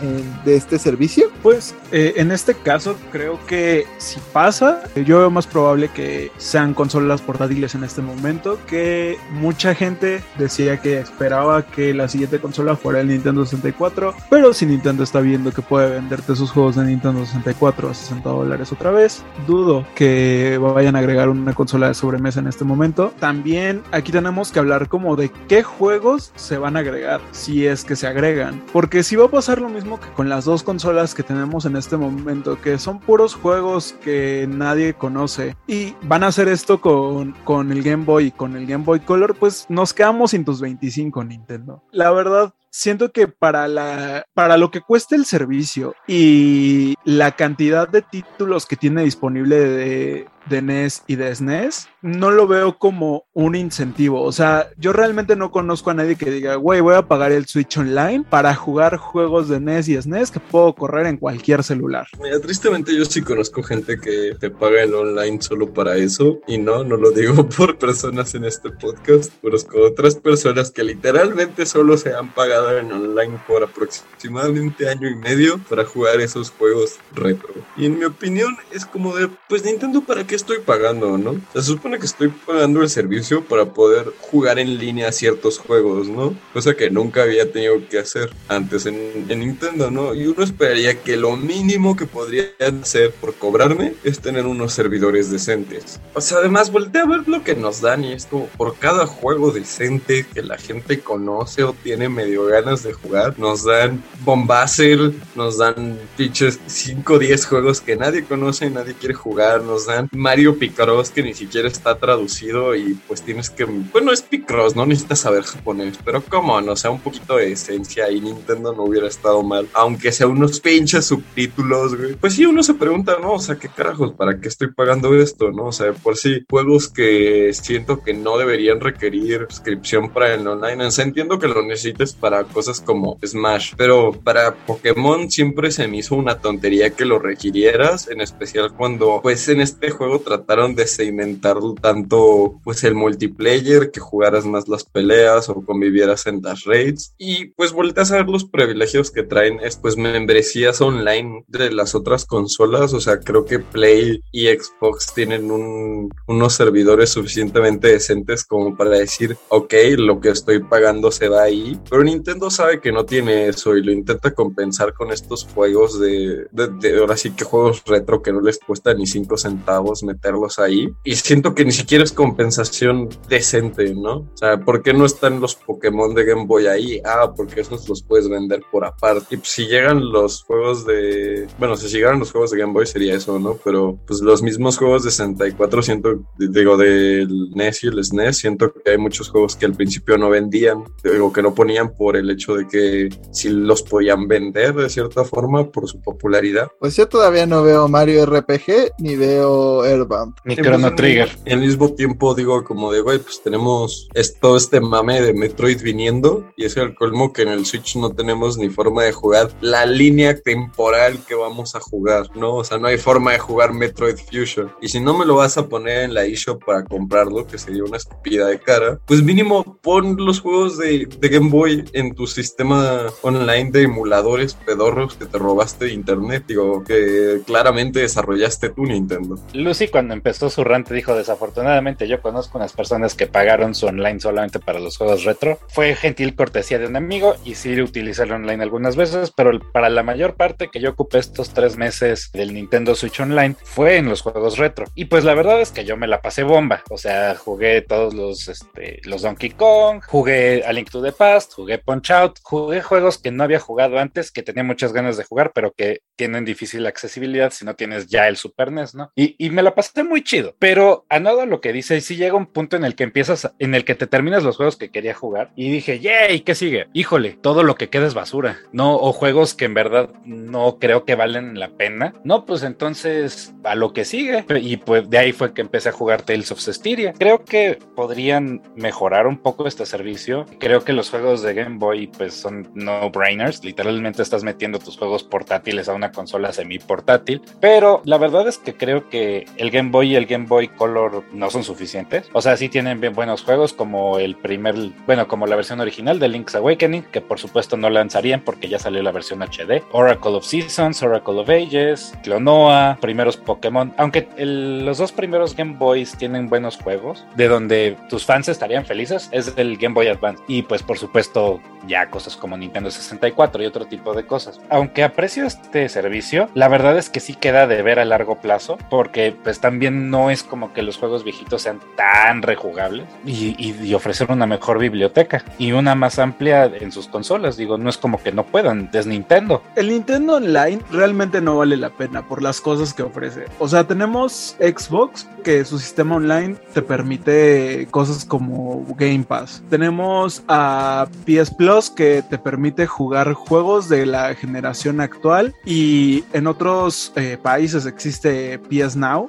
de 0.45 0.57
este 0.57 0.79
servicio? 0.79 1.31
Pues 1.43 1.75
eh, 1.93 2.15
en 2.17 2.33
este 2.33 2.55
caso 2.55 2.97
creo 3.11 3.39
que 3.47 3.87
si 3.99 4.21
pasa 4.33 4.83
yo 4.95 5.19
veo 5.19 5.31
más 5.31 5.47
probable 5.47 5.89
que 5.89 6.31
sean 6.37 6.75
consolas 6.75 7.21
portátiles 7.21 7.75
en 7.75 7.85
este 7.85 8.03
momento, 8.03 8.59
que 8.67 9.19
mucha 9.31 9.75
gente 9.75 10.23
decía 10.39 10.81
que 10.81 10.99
esperaba 10.99 11.65
que 11.67 11.95
la 11.95 12.09
siguiente 12.09 12.39
consola 12.39 12.77
fuera 12.77 13.01
el 13.01 13.09
Nintendo 13.09 13.45
64, 13.45 14.15
pero 14.31 14.44
si 14.53 14.67
Nintendo 14.67 15.03
está 15.03 15.21
viendo 15.21 15.53
que 15.53 15.63
puede 15.63 15.91
venderte 15.91 16.37
sus 16.37 16.51
juegos 16.51 16.77
de 16.77 16.85
Nintendo 16.85 17.25
64 17.25 17.91
a 17.91 17.95
60 17.95 18.29
dólares 18.29 18.73
otra 18.73 18.91
vez, 18.91 19.25
dudo 19.47 19.87
que 19.95 20.59
vayan 20.61 20.97
a 20.97 20.99
agregar 20.99 21.29
una 21.29 21.55
consola 21.55 21.89
de 21.89 21.95
sobremesa 21.95 22.41
en 22.41 22.49
este 22.49 22.65
momento. 22.65 23.13
También 23.19 23.83
aquí 23.93 24.13
tenemos 24.13 24.53
que 24.53 24.59
hablar 24.59 24.89
como 24.89 25.17
de 25.17 25.31
qué 25.49 25.63
juegos 25.63 26.33
se 26.35 26.59
van 26.59 26.77
a 26.77 26.81
agregar, 26.81 27.21
si 27.31 27.67
es 27.67 27.85
que 27.85 27.97
se 27.97 28.07
agregan, 28.07 28.63
porque 28.73 29.03
si 29.03 29.17
va 29.17 29.27
a 29.27 29.31
pasar 29.31 29.61
lo 29.61 29.69
mismo 29.69 30.01
que 30.01 30.09
con 30.09 30.29
las 30.29 30.45
dos 30.45 30.63
consolas 30.63 31.15
que 31.15 31.23
tenemos 31.23 31.65
en 31.65 31.77
este 31.77 31.97
momento, 31.97 32.61
que 32.61 32.79
son 32.79 33.01
puros 33.01 33.35
juegos 33.35 33.95
que 34.03 34.47
nadie 34.51 34.95
conoce 34.95 35.57
y 35.67 35.95
van 36.03 36.25
a 36.25 36.29
hacer 36.29 36.49
esto 36.49 36.81
con, 36.81 37.33
con 37.45 37.73
el 37.73 37.83
Game 37.83 38.05
Boy 38.05 38.27
y 38.27 38.31
con 38.33 38.57
el 38.57 38.67
Game 38.67 38.85
Boy 38.85 39.01
Color, 39.01 39.37
pues 39.37 39.67
nos 39.69 39.95
quedamos 39.95 40.33
sin 40.33 40.45
tus 40.45 40.61
25 40.61 41.25
Nintendo. 41.25 41.83
La 41.93 42.11
verdad, 42.11 42.55
siento 42.75 43.13
que 43.13 43.29
para 43.29 43.69
la 43.69 44.27
para 44.35 44.57
lo 44.57 44.73
que 44.73 44.81
cuesta 44.81 45.15
el 45.15 45.27
servicio 45.27 45.95
y 46.09 46.97
la 47.05 47.37
cantidad 47.37 47.89
de 47.89 48.03
títulos 48.03 48.67
que 48.67 48.75
tiene 48.75 49.05
disponible 49.05 49.61
de, 49.61 50.29
de 50.47 50.63
NES 50.63 51.03
y 51.07 51.17
de 51.17 51.35
SNES, 51.35 51.89
no 52.03 52.31
lo 52.31 52.47
veo 52.47 52.79
como 52.79 53.25
un 53.33 53.55
incentivo. 53.55 54.23
O 54.23 54.33
sea, 54.33 54.71
yo 54.77 54.93
realmente 54.93 55.37
no 55.37 55.51
conozco 55.51 55.91
a 55.91 55.95
nadie 55.95 56.17
que 56.17 56.31
diga, 56.31 56.57
güey, 56.57 56.81
voy 56.81 56.95
a 56.95 57.09
pagar 57.09 57.33
el 57.33 57.47
Switch 57.47 57.79
Online 57.79 58.25
para 58.29 58.55
jugar 58.55 58.97
juegos 58.97 59.49
de 59.49 59.61
NES 59.61 59.89
y 59.89 60.01
SNES 60.01 60.31
que 60.31 60.41
puedo 60.41 60.75
correr 60.75 61.07
en 61.07 61.17
cualquier 61.17 61.63
celular. 61.63 62.07
Mira, 62.23 62.39
tristemente 62.41 62.97
yo 62.97 63.05
sí 63.05 63.23
conozco 63.23 63.63
gente 63.63 63.99
que 63.99 64.37
te 64.39 64.51
paga 64.51 64.83
el 64.83 64.95
online 64.95 65.41
solo 65.41 65.73
para 65.73 65.97
eso. 65.97 66.41
Y 66.47 66.59
no, 66.59 66.85
no 66.85 66.97
lo 66.97 67.11
digo 67.11 67.49
por 67.57 67.79
personas 67.79 68.35
en 68.35 68.45
este 68.45 68.71
podcast. 68.71 69.33
Conozco 69.41 69.81
otras 69.81 70.17
personas 70.17 70.71
que 70.71 70.85
literalmente 70.85 71.67
solo 71.67 71.97
se 71.97 72.15
han 72.15 72.33
pagado 72.35 72.79
en 72.79 72.93
online 72.93 73.41
por 73.47 73.63
aproximadamente 73.63 74.89
año 74.89 75.09
y 75.09 75.17
medio 75.17 75.59
para 75.69 75.85
jugar 75.85 76.21
esos 76.21 76.51
juegos 76.51 76.97
retro. 77.15 77.55
Y 77.77 77.87
en 77.87 77.99
mi 77.99 78.05
opinión 78.05 78.57
es 78.73 78.85
como 78.85 79.15
de, 79.17 79.29
pues 79.49 79.65
Nintendo, 79.65 80.03
¿para 80.03 80.27
qué 80.27 80.34
estoy 80.35 80.59
pagando, 80.59 81.19
no? 81.19 81.41
Se 81.53 81.63
supone 81.63 81.99
que 81.99 82.07
estoy 82.07 82.29
pagando 82.29 82.83
el 82.83 82.89
servicio 82.89 83.45
para 83.45 83.67
poder 83.73 84.13
jugar 84.21 84.59
en 84.59 84.79
línea 84.79 85.13
ciertos 85.13 85.59
juegos, 85.59 86.09
¿no? 86.09 86.35
Cosa 86.53 86.75
que 86.75 86.91
nunca 86.91 87.23
había 87.23 87.51
tenido 87.51 87.77
que 87.89 87.99
hacer 87.99 88.31
antes 88.49 88.87
en, 88.87 89.27
en 89.29 89.41
Nintendo, 89.41 89.91
¿no? 89.91 90.15
Y 90.15 90.27
uno 90.27 90.43
esperaría 90.43 91.01
que 91.03 91.17
lo 91.17 91.37
mínimo 91.37 91.97
que 91.97 92.07
podrían 92.07 92.83
hacer 92.83 93.13
por 93.13 93.35
cobrarme 93.35 93.95
es 94.05 94.21
tener 94.21 94.47
unos 94.47 94.73
servidores 94.73 95.31
decentes. 95.31 96.01
O 96.15 96.21
sea, 96.21 96.39
además 96.39 96.71
volteé 96.71 97.03
a 97.03 97.07
ver 97.07 97.29
lo 97.29 97.43
que 97.43 97.55
nos 97.55 97.81
dan 97.81 98.05
y 98.05 98.13
es 98.13 98.27
como 98.27 98.47
por 98.47 98.77
cada 98.79 99.07
juego 99.07 99.51
decente 99.51 100.27
que 100.33 100.43
la 100.43 100.59
gente 100.59 101.01
conoce 101.01 101.65
o 101.65 101.73
tiene 101.73 102.09
medio 102.09 102.47
ganas 102.47 102.83
de 102.83 102.93
jugar, 102.93 103.39
nos 103.39 103.65
dan 103.65 104.03
Bombacer, 104.21 105.13
nos 105.35 105.59
dan 105.59 105.99
pinches 106.17 106.59
5 106.67 107.15
o 107.15 107.19
10 107.19 107.47
juegos 107.47 107.81
que 107.81 107.97
nadie 107.97 108.25
conoce 108.25 108.67
y 108.67 108.71
nadie 108.71 108.95
quiere 108.95 109.15
jugar, 109.15 109.63
nos 109.63 109.87
dan 109.87 110.09
Mario 110.25 110.59
Picross 110.59 111.11
que 111.11 111.23
ni 111.23 111.35
siquiera 111.35 111.69
está 111.69 111.99
traducido 111.99 112.75
y 112.75 112.99
pues 113.07 113.21
tienes 113.21 113.51
que, 113.51 113.65
bueno, 113.67 114.11
es 114.11 114.23
Picross, 114.23 114.75
no 114.75 114.87
necesitas 114.87 115.21
saber 115.21 115.43
japonés, 115.43 115.99
pero 116.03 116.23
como 116.23 116.59
no 116.63 116.77
sea 116.77 116.91
un 116.91 117.01
poquito 117.01 117.37
de 117.37 117.53
esencia 117.53 118.11
y 118.11 118.23
Nintendo 118.23 118.73
no 118.73 118.85
hubiera 118.85 119.07
estado 119.07 119.43
mal, 119.43 119.69
aunque 119.75 120.13
sea 120.13 120.27
unos 120.27 120.61
pinches 120.61 121.05
subtítulos, 121.05 121.95
güey. 121.95 122.15
Pues 122.15 122.37
sí, 122.37 122.47
uno 122.47 122.63
se 122.63 122.73
pregunta, 122.73 123.19
¿no? 123.21 123.35
O 123.35 123.39
sea, 123.39 123.57
¿qué 123.57 123.69
carajos? 123.69 124.15
¿Para 124.15 124.41
qué 124.41 124.49
estoy 124.49 124.73
pagando 124.73 125.15
esto? 125.15 125.53
¿No? 125.53 125.67
O 125.67 125.73
sea, 125.73 125.93
por 125.93 126.17
sí, 126.17 126.47
juegos 126.49 126.89
que 126.89 127.53
siento 127.53 128.03
que 128.03 128.15
no 128.15 128.39
deberían 128.39 128.81
requerir 128.81 129.47
suscripción 129.51 130.11
para 130.11 130.33
el 130.33 130.47
online. 130.47 130.89
Entiendo 130.97 131.39
que 131.39 131.49
lo 131.49 131.63
necesites 131.63 132.15
para 132.15 132.45
cosas 132.45 132.81
como 132.81 133.19
Smash, 133.23 133.75
pero 133.77 134.13
para 134.13 134.55
Pokémon 134.55 135.31
siempre 135.31 135.71
se 135.71 135.87
me 135.87 135.99
hizo 135.99 136.15
una 136.15 136.39
tontería 136.39 136.89
que 136.91 137.05
lo 137.05 137.19
requirieras, 137.19 138.09
en 138.09 138.23
especial 138.23 138.73
cuando, 138.73 139.21
pues 139.23 139.47
en 139.51 139.61
este 139.61 139.91
juego 139.91 140.14
trataron 140.21 140.75
de 140.75 140.87
segmentar 140.87 141.59
tanto, 141.81 142.61
pues 142.65 142.85
el 142.85 142.95
multiplayer, 142.95 143.91
que 143.91 144.01
jugaras 144.01 144.45
más 144.45 144.69
las 144.69 144.85
peleas 144.85 145.49
o 145.49 145.65
convivieras 145.65 146.27
en 146.27 146.43
las 146.43 146.65
raids, 146.65 147.15
y 147.19 147.47
pues 147.47 147.73
volteas 147.73 148.13
a 148.13 148.17
ver 148.17 148.29
los 148.29 148.45
privilegios 148.45 149.11
que 149.11 149.23
traen, 149.23 149.61
es, 149.61 149.77
pues 149.77 149.97
membresías 149.97 150.81
online 150.81 151.45
de 151.49 151.71
las 151.73 151.95
otras 151.95 152.25
consolas, 152.25 152.93
o 152.93 153.01
sea, 153.01 153.21
creo 153.21 153.45
que 153.45 153.59
Play 153.59 154.21
y 154.33 154.47
Xbox 154.49 155.13
tienen 155.15 155.51
un, 155.51 156.11
unos 156.27 156.55
servidores 156.55 157.11
suficientemente 157.11 157.89
decentes 157.89 158.45
como 158.45 158.77
para 158.77 158.91
decir, 158.91 159.37
ok, 159.49 159.75
lo 159.97 160.21
que 160.21 160.31
estoy 160.31 160.61
pagando 160.61 161.11
se 161.11 161.29
va 161.29 161.43
ahí, 161.43 161.79
pero 161.89 162.05
Nintendo 162.05 162.51
sabe 162.51 162.81
que 162.81 162.93
no 162.93 163.05
tiene 163.05 163.49
eso 163.49 163.77
y 163.77 163.83
lo 163.83 163.93
intenta 163.93 164.35
compensar 164.35 164.95
con 164.95 165.13
estos 165.13 165.45
juegos 165.55 165.99
de, 166.01 166.47
de, 166.53 166.69
de 166.69 166.99
ahora 166.99 167.17
sí 167.17 167.31
que 167.31 167.45
juegos 167.45 167.83
retro 167.87 168.23
que 168.23 168.33
no 168.33 168.41
les 168.41 168.59
cuesta 168.59 168.95
ni 168.95 169.07
5 169.07 169.37
centavos 169.37 170.03
meterlos 170.05 170.59
ahí. 170.59 170.93
Y 171.05 171.17
siento 171.17 171.55
que 171.55 171.65
ni 171.65 171.73
siquiera 171.73 172.05
es 172.05 172.13
compensación 172.13 173.09
decente, 173.29 173.95
¿no? 173.95 174.17
O 174.17 174.37
sea, 174.37 174.59
¿por 174.59 174.83
qué 174.83 174.93
no 174.93 175.05
están 175.05 175.41
los 175.41 175.55
Pokémon 175.55 176.15
de 176.15 176.25
Game 176.25 176.47
Boy 176.47 176.67
ahí? 176.67 177.01
Ah, 177.05 177.33
porque 177.35 177.61
esos 177.61 177.89
los 177.89 178.03
puedes 178.03 178.29
vender 178.29 178.63
por 178.71 178.85
aparte. 178.85 179.35
Y 179.35 179.39
pues, 179.39 179.51
si 179.51 179.67
llegan 179.67 180.13
los 180.13 180.43
juegos 180.45 180.87
de... 180.87 181.47
Bueno, 181.59 181.77
si 181.77 181.89
llegaran 181.89 182.19
los 182.19 182.33
juegos 182.33 182.51
de 182.51 182.59
Game 182.59 182.73
Boy 182.73 182.87
sería 182.87 183.15
eso, 183.15 183.39
¿no? 183.39 183.59
Pero 183.65 183.99
pues 184.07 184.21
los 184.21 184.43
mismos 184.43 184.79
juegos 184.79 185.05
de 185.05 185.11
64 185.11 185.83
siento, 185.83 186.25
digo, 186.39 186.77
del 186.77 187.51
NES 187.55 187.85
y 187.85 187.87
el 187.89 188.05
SNES, 188.05 188.37
siento 188.37 188.73
que 188.73 188.91
hay 188.93 188.99
muchos 188.99 189.29
juegos 189.29 189.57
que 189.57 189.67
al 189.67 189.75
principio 189.75 190.19
no 190.19 190.31
vendían, 190.31 190.85
digo, 191.03 191.33
que 191.33 191.43
no 191.43 191.55
ponían 191.55 191.95
por 191.95 192.17
el 192.17 192.31
hecho 192.31 192.55
de 192.55 192.67
que 192.67 193.09
si 193.33 193.49
los 193.51 193.83
podían 193.83 194.29
vender 194.29 194.75
de 194.75 194.89
cierta 194.89 195.25
forma 195.25 195.71
por 195.71 195.89
su 195.89 196.01
popularidad. 196.01 196.69
Pues 196.79 196.97
yo 196.97 197.09
todavía 197.09 197.47
no 197.47 197.63
veo 197.63 197.89
Mario 197.89 198.27
RPG 198.27 198.95
ni 198.99 199.17
veo 199.17 199.85
Airbound. 199.95 200.37
Ni 200.45 200.57
Chrono 200.57 200.95
Trigger. 200.95 201.31
En 201.45 201.61
el 201.61 201.67
mismo 201.67 201.95
tiempo 201.95 202.35
digo 202.35 202.65
como 202.65 202.93
de, 202.93 203.01
güey, 203.01 203.19
pues 203.19 203.43
tenemos 203.43 204.09
todo 204.41 204.57
este 204.57 204.81
mame 204.81 205.21
de 205.21 205.33
Metroid 205.33 205.83
viniendo 205.83 206.45
y 206.57 206.65
es 206.65 206.77
el 206.77 206.95
colmo 206.95 207.33
que 207.33 207.43
en 207.43 207.49
el 207.49 207.67
Switch 207.67 207.97
no 207.97 208.11
tenemos 208.11 208.59
ni 208.59 208.69
forma 208.69 209.05
de 209.05 209.13
jugar 209.13 209.51
la 209.61 209.87
línea 209.87 210.39
temporal 210.39 211.19
que 211.27 211.35
vamos 211.35 211.75
a 211.75 211.81
jugar, 211.81 212.29
¿no? 212.35 212.57
O 212.57 212.65
sea, 212.65 212.79
no 212.79 212.89
hay 212.89 212.99
forma 212.99 213.33
de 213.33 213.39
jugar 213.39 213.73
Metroid 213.73 214.17
Fusion. 214.17 214.73
Y 214.81 214.89
si 214.89 215.01
no 215.01 215.17
me 215.17 215.25
lo 215.25 215.37
vas 215.37 215.57
a 215.59 215.69
poner 215.69 216.05
en 216.05 216.15
la 216.15 216.25
eShop 216.25 216.65
para 216.65 216.85
comprarlo, 216.85 217.47
que 217.47 217.59
sería 217.59 217.85
una 217.85 217.97
estupida 217.97 218.47
de 218.47 218.59
cara, 218.59 219.01
pues 219.07 219.23
mínimo 219.23 219.79
pon 219.83 220.17
los 220.19 220.41
juegos 220.41 220.79
de, 220.79 221.07
de 221.07 221.29
Game 221.29 221.51
Boy 221.51 221.85
en 221.93 222.15
tu 222.15 222.27
sistema 222.27 223.07
online 223.23 223.71
de 223.71 223.83
emuladores 223.83 224.55
pedorros 224.55 225.15
que 225.15 225.27
te 225.27 225.39
robaste 225.39 225.87
de 225.87 225.93
internet, 225.93 226.45
digo, 226.47 226.85
que 226.85 227.43
claramente 227.47 228.01
desarrollaste 228.01 228.71
tú, 228.71 228.85
Nintendo. 228.85 229.39
Lucy 229.75 229.89
cuando 229.89 230.15
empezó 230.15 230.51
su 230.51 230.63
rant 230.63 230.89
dijo 230.89 231.17
desafortunadamente 231.17 232.07
yo 232.07 232.23
conozco 232.23 232.59
unas 232.59 232.73
personas 232.73 233.17
que 233.17 233.27
pagaron 233.27 233.75
su 233.75 233.87
online 233.87 234.21
solamente 234.21 234.61
para 234.61 234.79
los 234.79 234.97
juegos 234.97 235.25
retro. 235.25 235.59
Fue 235.67 235.97
gentil 235.97 236.37
cortesía 236.37 236.79
de 236.79 236.87
un 236.87 236.95
amigo 236.95 237.35
y 237.45 237.57
sí 237.57 237.81
utilicé 237.81 238.23
el 238.23 238.31
online 238.31 238.63
algunas 238.63 238.95
veces, 238.95 239.33
pero 239.37 239.59
para 239.73 239.89
la 239.89 240.05
mayor 240.05 240.37
parte 240.37 240.69
que 240.69 240.79
yo 240.79 240.91
ocupé 240.91 241.19
estos 241.19 241.53
tres 241.53 241.77
meses 241.77 242.31
del 242.33 242.55
Nintendo 242.55 242.95
Switch 242.95 243.19
Online 243.19 243.57
fue 243.65 243.97
en 243.97 244.09
los 244.09 244.23
juegos 244.23 244.59
retro. 244.59 244.87
Y 244.95 245.07
pues 245.07 245.25
la 245.25 245.35
verdad 245.35 245.61
es 245.61 245.73
que 245.73 245.85
yo 245.85 245.97
me 245.97 246.07
la 246.07 246.23
pasé 246.23 246.45
bomba. 246.45 246.85
O 246.91 246.97
sea, 246.97 247.35
jugué 247.35 247.83
todos 247.83 248.15
los, 248.15 248.47
este, 248.47 249.01
los 249.03 249.23
Donkey 249.23 249.51
Kong, 249.51 250.03
jugué 250.07 250.63
A 250.65 250.73
Link 250.73 250.89
to 250.89 251.03
the 251.03 251.11
Past, 251.11 251.53
jugué 251.53 251.79
Punch 251.79 252.13
Out, 252.13 252.39
jugué 252.45 252.81
juegos 252.81 253.19
que 253.19 253.33
no 253.33 253.43
había 253.43 253.59
jugado 253.59 253.99
antes, 253.99 254.31
que 254.31 254.45
tenía 254.45 254.63
muchas 254.63 254.93
ganas 254.93 255.17
de 255.17 255.25
jugar, 255.25 255.51
pero 255.53 255.73
que 255.73 256.03
tienen 256.15 256.45
difícil 256.45 256.87
accesibilidad 256.87 257.51
si 257.51 257.65
no 257.65 257.75
tienes 257.75 258.07
ya 258.07 258.29
el 258.29 258.37
Super 258.37 258.71
NES, 258.71 258.95
¿no? 258.95 259.11
Y, 259.17 259.35
y 259.45 259.51
me 259.51 259.64
la 259.65 259.75
pasé 259.75 260.05
muy 260.05 260.23
chido. 260.23 260.55
Pero 260.59 261.05
a 261.09 261.19
nada 261.19 261.47
lo 261.47 261.61
que 261.61 261.73
dice, 261.73 262.01
sí 262.01 262.17
llega 262.17 262.37
un 262.37 262.47
punto 262.47 262.77
en 262.77 262.85
el 262.85 262.95
que 262.95 263.05
empiezas, 263.05 263.53
en 263.59 263.75
el 263.75 263.85
que 263.85 263.95
te 263.95 264.07
terminas 264.07 264.43
los 264.43 264.57
juegos 264.57 264.77
que 264.77 264.91
quería 264.91 265.15
jugar 265.15 265.51
y 265.57 265.71
dije, 265.71 266.01
yay, 266.01 266.41
¿qué 266.41 266.55
sigue? 266.55 266.87
Híjole, 266.93 267.39
todo 267.41 267.63
lo 267.63 267.75
que 267.75 267.89
queda 267.89 268.07
es 268.07 268.15
basura, 268.15 268.59
¿no? 268.73 268.97
O 268.97 269.13
juegos 269.13 269.55
que 269.55 269.65
en 269.65 269.75
verdad 269.75 270.11
no 270.25 270.79
creo 270.79 271.05
que 271.05 271.15
valen 271.15 271.59
la 271.59 271.71
pena. 271.71 272.15
No, 272.25 272.45
pues 272.45 272.63
entonces 272.63 273.53
a 273.65 273.75
lo 273.75 273.93
que 273.93 274.05
sigue. 274.05 274.45
Y 274.61 274.77
pues 274.77 275.09
de 275.11 275.19
ahí 275.19 275.33
fue 275.33 275.55
que 275.55 275.63
empecé 275.63 275.89
a 275.89 275.93
jugar 275.93 276.23
Tales 276.23 276.53
of 276.53 276.61
Cestiria. 276.61 277.13
Creo 277.13 277.45
que 277.45 277.79
podrían 277.95 278.63
mejorar 278.77 279.27
un 279.27 279.39
poco 279.39 279.67
este 279.67 279.87
servicio. 279.87 280.47
Creo 280.59 280.85
que 280.85 280.93
los 280.93 281.11
juegos 281.11 281.43
de 281.43 281.55
Game 281.55 281.79
Boy 281.79 282.07
pues 282.07 282.35
son 282.35 282.69
no-brainers. 282.75 283.65
Literalmente 283.65 284.23
estás 284.23 284.45
metiendo 284.45 284.79
tus 284.79 284.97
juegos 284.97 285.23
portátiles 285.23 285.89
a 285.89 285.95
una 285.95 286.13
consola 286.13 286.53
semi-portátil. 286.53 287.43
Pero 287.61 288.03
la 288.05 288.19
verdad 288.19 288.47
es 288.49 288.59
que 288.59 288.75
creo 288.75 289.09
que 289.09 289.47
el 289.57 289.71
Game 289.71 289.91
Boy 289.91 290.13
y 290.13 290.17
el 290.17 290.27
Game 290.27 290.47
Boy 290.47 290.69
Color 290.69 291.25
no 291.33 291.51
son 291.51 291.65
suficientes. 291.65 292.29
O 292.33 292.43
sea, 292.43 292.57
sí 292.57 292.69
tienen 292.69 293.01
bien 293.01 293.15
buenos 293.15 293.43
juegos 293.43 293.73
como 293.73 294.19
el 294.19 294.37
primer, 294.37 294.75
bueno, 295.07 295.29
como 295.29 295.47
la 295.47 295.57
versión 295.57 295.81
original 295.81 296.19
de 296.19 296.29
Link's 296.29 296.55
Awakening, 296.55 297.05
que 297.05 297.21
por 297.21 297.39
supuesto 297.39 297.77
no 297.77 297.91
lanzarían 297.91 298.41
porque 298.41 298.69
ya 298.69 298.79
salió 298.79 299.03
la 299.03 299.13
versión 299.13 299.43
HD. 299.43 299.83
Oracle 299.93 300.33
of 300.33 300.45
Seasons, 300.45 301.03
Oracle 301.03 301.41
of 301.41 301.49
Ages, 301.49 302.13
Clonoa, 302.23 302.99
primeros 303.01 303.37
Pokémon. 303.37 303.93
Aunque 303.97 304.29
los 304.37 304.99
dos 304.99 305.13
primeros 305.13 305.55
Game 305.57 305.77
Boys 305.79 306.17
tienen 306.17 306.49
buenos 306.49 306.77
juegos, 306.77 307.25
de 307.37 307.49
donde 307.49 307.97
tus 308.09 308.25
fans 308.25 308.49
estarían 308.49 308.85
felices, 308.85 309.29
es 309.33 309.53
el 309.57 309.77
Game 309.77 309.95
Boy 309.95 310.09
Advance. 310.09 310.43
Y 310.49 310.63
pues 310.63 310.83
por 310.83 310.99
supuesto 310.99 311.61
ya 311.87 312.11
cosas 312.11 312.37
como 312.37 312.57
Nintendo 312.57 312.91
64 312.91 313.63
y 313.63 313.67
otro 313.67 313.87
tipo 313.87 314.15
de 314.15 314.27
cosas. 314.27 314.61
Aunque 314.71 315.03
aprecio 315.03 315.45
este 315.47 315.89
servicio, 315.89 316.49
la 316.55 316.69
verdad 316.69 316.99
es 316.99 317.11
que 317.11 317.21
sí 317.21 317.35
queda 317.35 317.67
de 317.67 317.83
ver 317.83 317.99
a 317.99 318.05
largo 318.05 318.41
plazo, 318.41 318.79
porque 318.91 319.35
pues 319.45 319.61
también 319.61 320.11
no 320.11 320.31
es 320.31 320.43
como 320.43 320.73
que 320.73 320.83
los 320.83 320.97
juegos 320.97 321.23
viejitos 321.23 321.63
sean 321.63 321.81
tan 321.97 322.43
rejugables 322.43 323.07
y, 323.25 323.95
ofrecer 323.95 324.31
una 324.31 324.47
mejor 324.47 324.79
biblioteca 324.79 325.45
y 325.57 325.71
una 325.71 325.95
más 325.95 326.19
amplia 326.19 326.65
en 326.65 326.91
sus 326.91 327.07
consolas. 327.07 327.57
Digo, 327.57 327.79
no 327.79 327.89
es 327.89 327.97
como 327.97 328.21
que 328.21 328.33
no 328.33 328.45
puedan, 328.45 328.91
es 328.93 329.07
Nintendo. 329.07 329.63
El 329.77 329.91
Nintendo 329.91 330.37
Online 330.37 330.81
realmente 330.91 331.41
no 331.41 331.59
vale 331.59 331.77
la 331.77 331.91
pena 331.91 332.27
por 332.27 332.43
las 332.43 332.61
cosas 332.61 332.93
que 332.93 333.03
ofrece. 333.03 333.45
O 333.59 333.69
sea, 333.69 333.87
tenemos 333.87 334.57
Xbox, 334.59 335.29
que 335.45 335.65
su 335.65 335.79
sistema 335.79 336.17
online 336.17 336.57
te 336.73 336.83
permite 336.83 337.87
cosas 337.91 338.25
como 338.25 338.85
Game 338.97 339.25
Pass. 339.25 339.63
Tenemos 339.69 340.43
a 340.49 341.07
PS 341.25 341.55
Plus, 341.55 341.91
que 341.91 342.23
te 342.29 342.39
permite 342.39 342.87
jugar 342.87 343.35
juegos 343.35 343.89
de 343.89 344.07
la 344.07 344.35
generación 344.35 345.01
actual. 345.01 345.55
Y 345.65 346.25
en 346.33 346.47
otros 346.47 347.13
eh, 347.17 347.39
países 347.41 347.87
existe 347.87 348.59
PS 348.59 348.97
Now. 348.97 349.29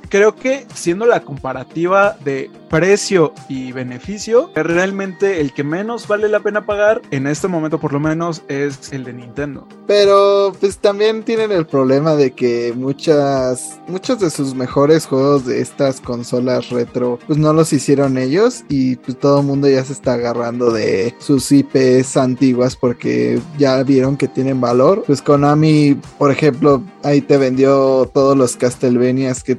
Creo 0.11 0.35
que 0.35 0.67
siendo 0.73 1.05
la 1.05 1.21
comparativa 1.21 2.17
de 2.25 2.51
precio 2.69 3.33
y 3.47 3.71
beneficio, 3.71 4.49
realmente 4.53 5.39
el 5.39 5.53
que 5.53 5.63
menos 5.63 6.05
vale 6.05 6.27
la 6.27 6.41
pena 6.41 6.65
pagar 6.65 7.01
en 7.11 7.27
este 7.27 7.47
momento 7.47 7.79
por 7.79 7.93
lo 7.93 7.99
menos 8.01 8.43
es 8.49 8.91
el 8.91 9.05
de 9.05 9.13
Nintendo. 9.13 9.67
Pero 9.87 10.53
pues 10.59 10.79
también 10.79 11.23
tienen 11.23 11.53
el 11.53 11.65
problema 11.65 12.15
de 12.15 12.31
que 12.31 12.73
muchas 12.75 13.79
muchos 13.87 14.19
de 14.19 14.29
sus 14.29 14.53
mejores 14.53 15.05
juegos 15.05 15.45
de 15.45 15.61
estas 15.61 16.01
consolas 16.01 16.69
retro 16.69 17.17
pues 17.27 17.39
no 17.39 17.53
los 17.53 17.71
hicieron 17.71 18.17
ellos 18.17 18.63
y 18.67 18.97
pues 18.97 19.17
todo 19.17 19.39
el 19.39 19.45
mundo 19.45 19.69
ya 19.69 19.83
se 19.83 19.93
está 19.93 20.13
agarrando 20.13 20.71
de 20.71 21.15
sus 21.19 21.49
IPs 21.51 22.17
antiguas 22.17 22.75
porque 22.75 23.39
ya 23.57 23.81
vieron 23.83 24.17
que 24.17 24.27
tienen 24.27 24.59
valor. 24.59 25.03
Pues 25.07 25.21
Konami, 25.21 25.97
por 26.17 26.31
ejemplo, 26.31 26.83
ahí 27.03 27.21
te 27.21 27.37
vendió 27.37 28.09
todos 28.13 28.37
los 28.37 28.57
Castlevanias 28.57 29.43
que 29.43 29.55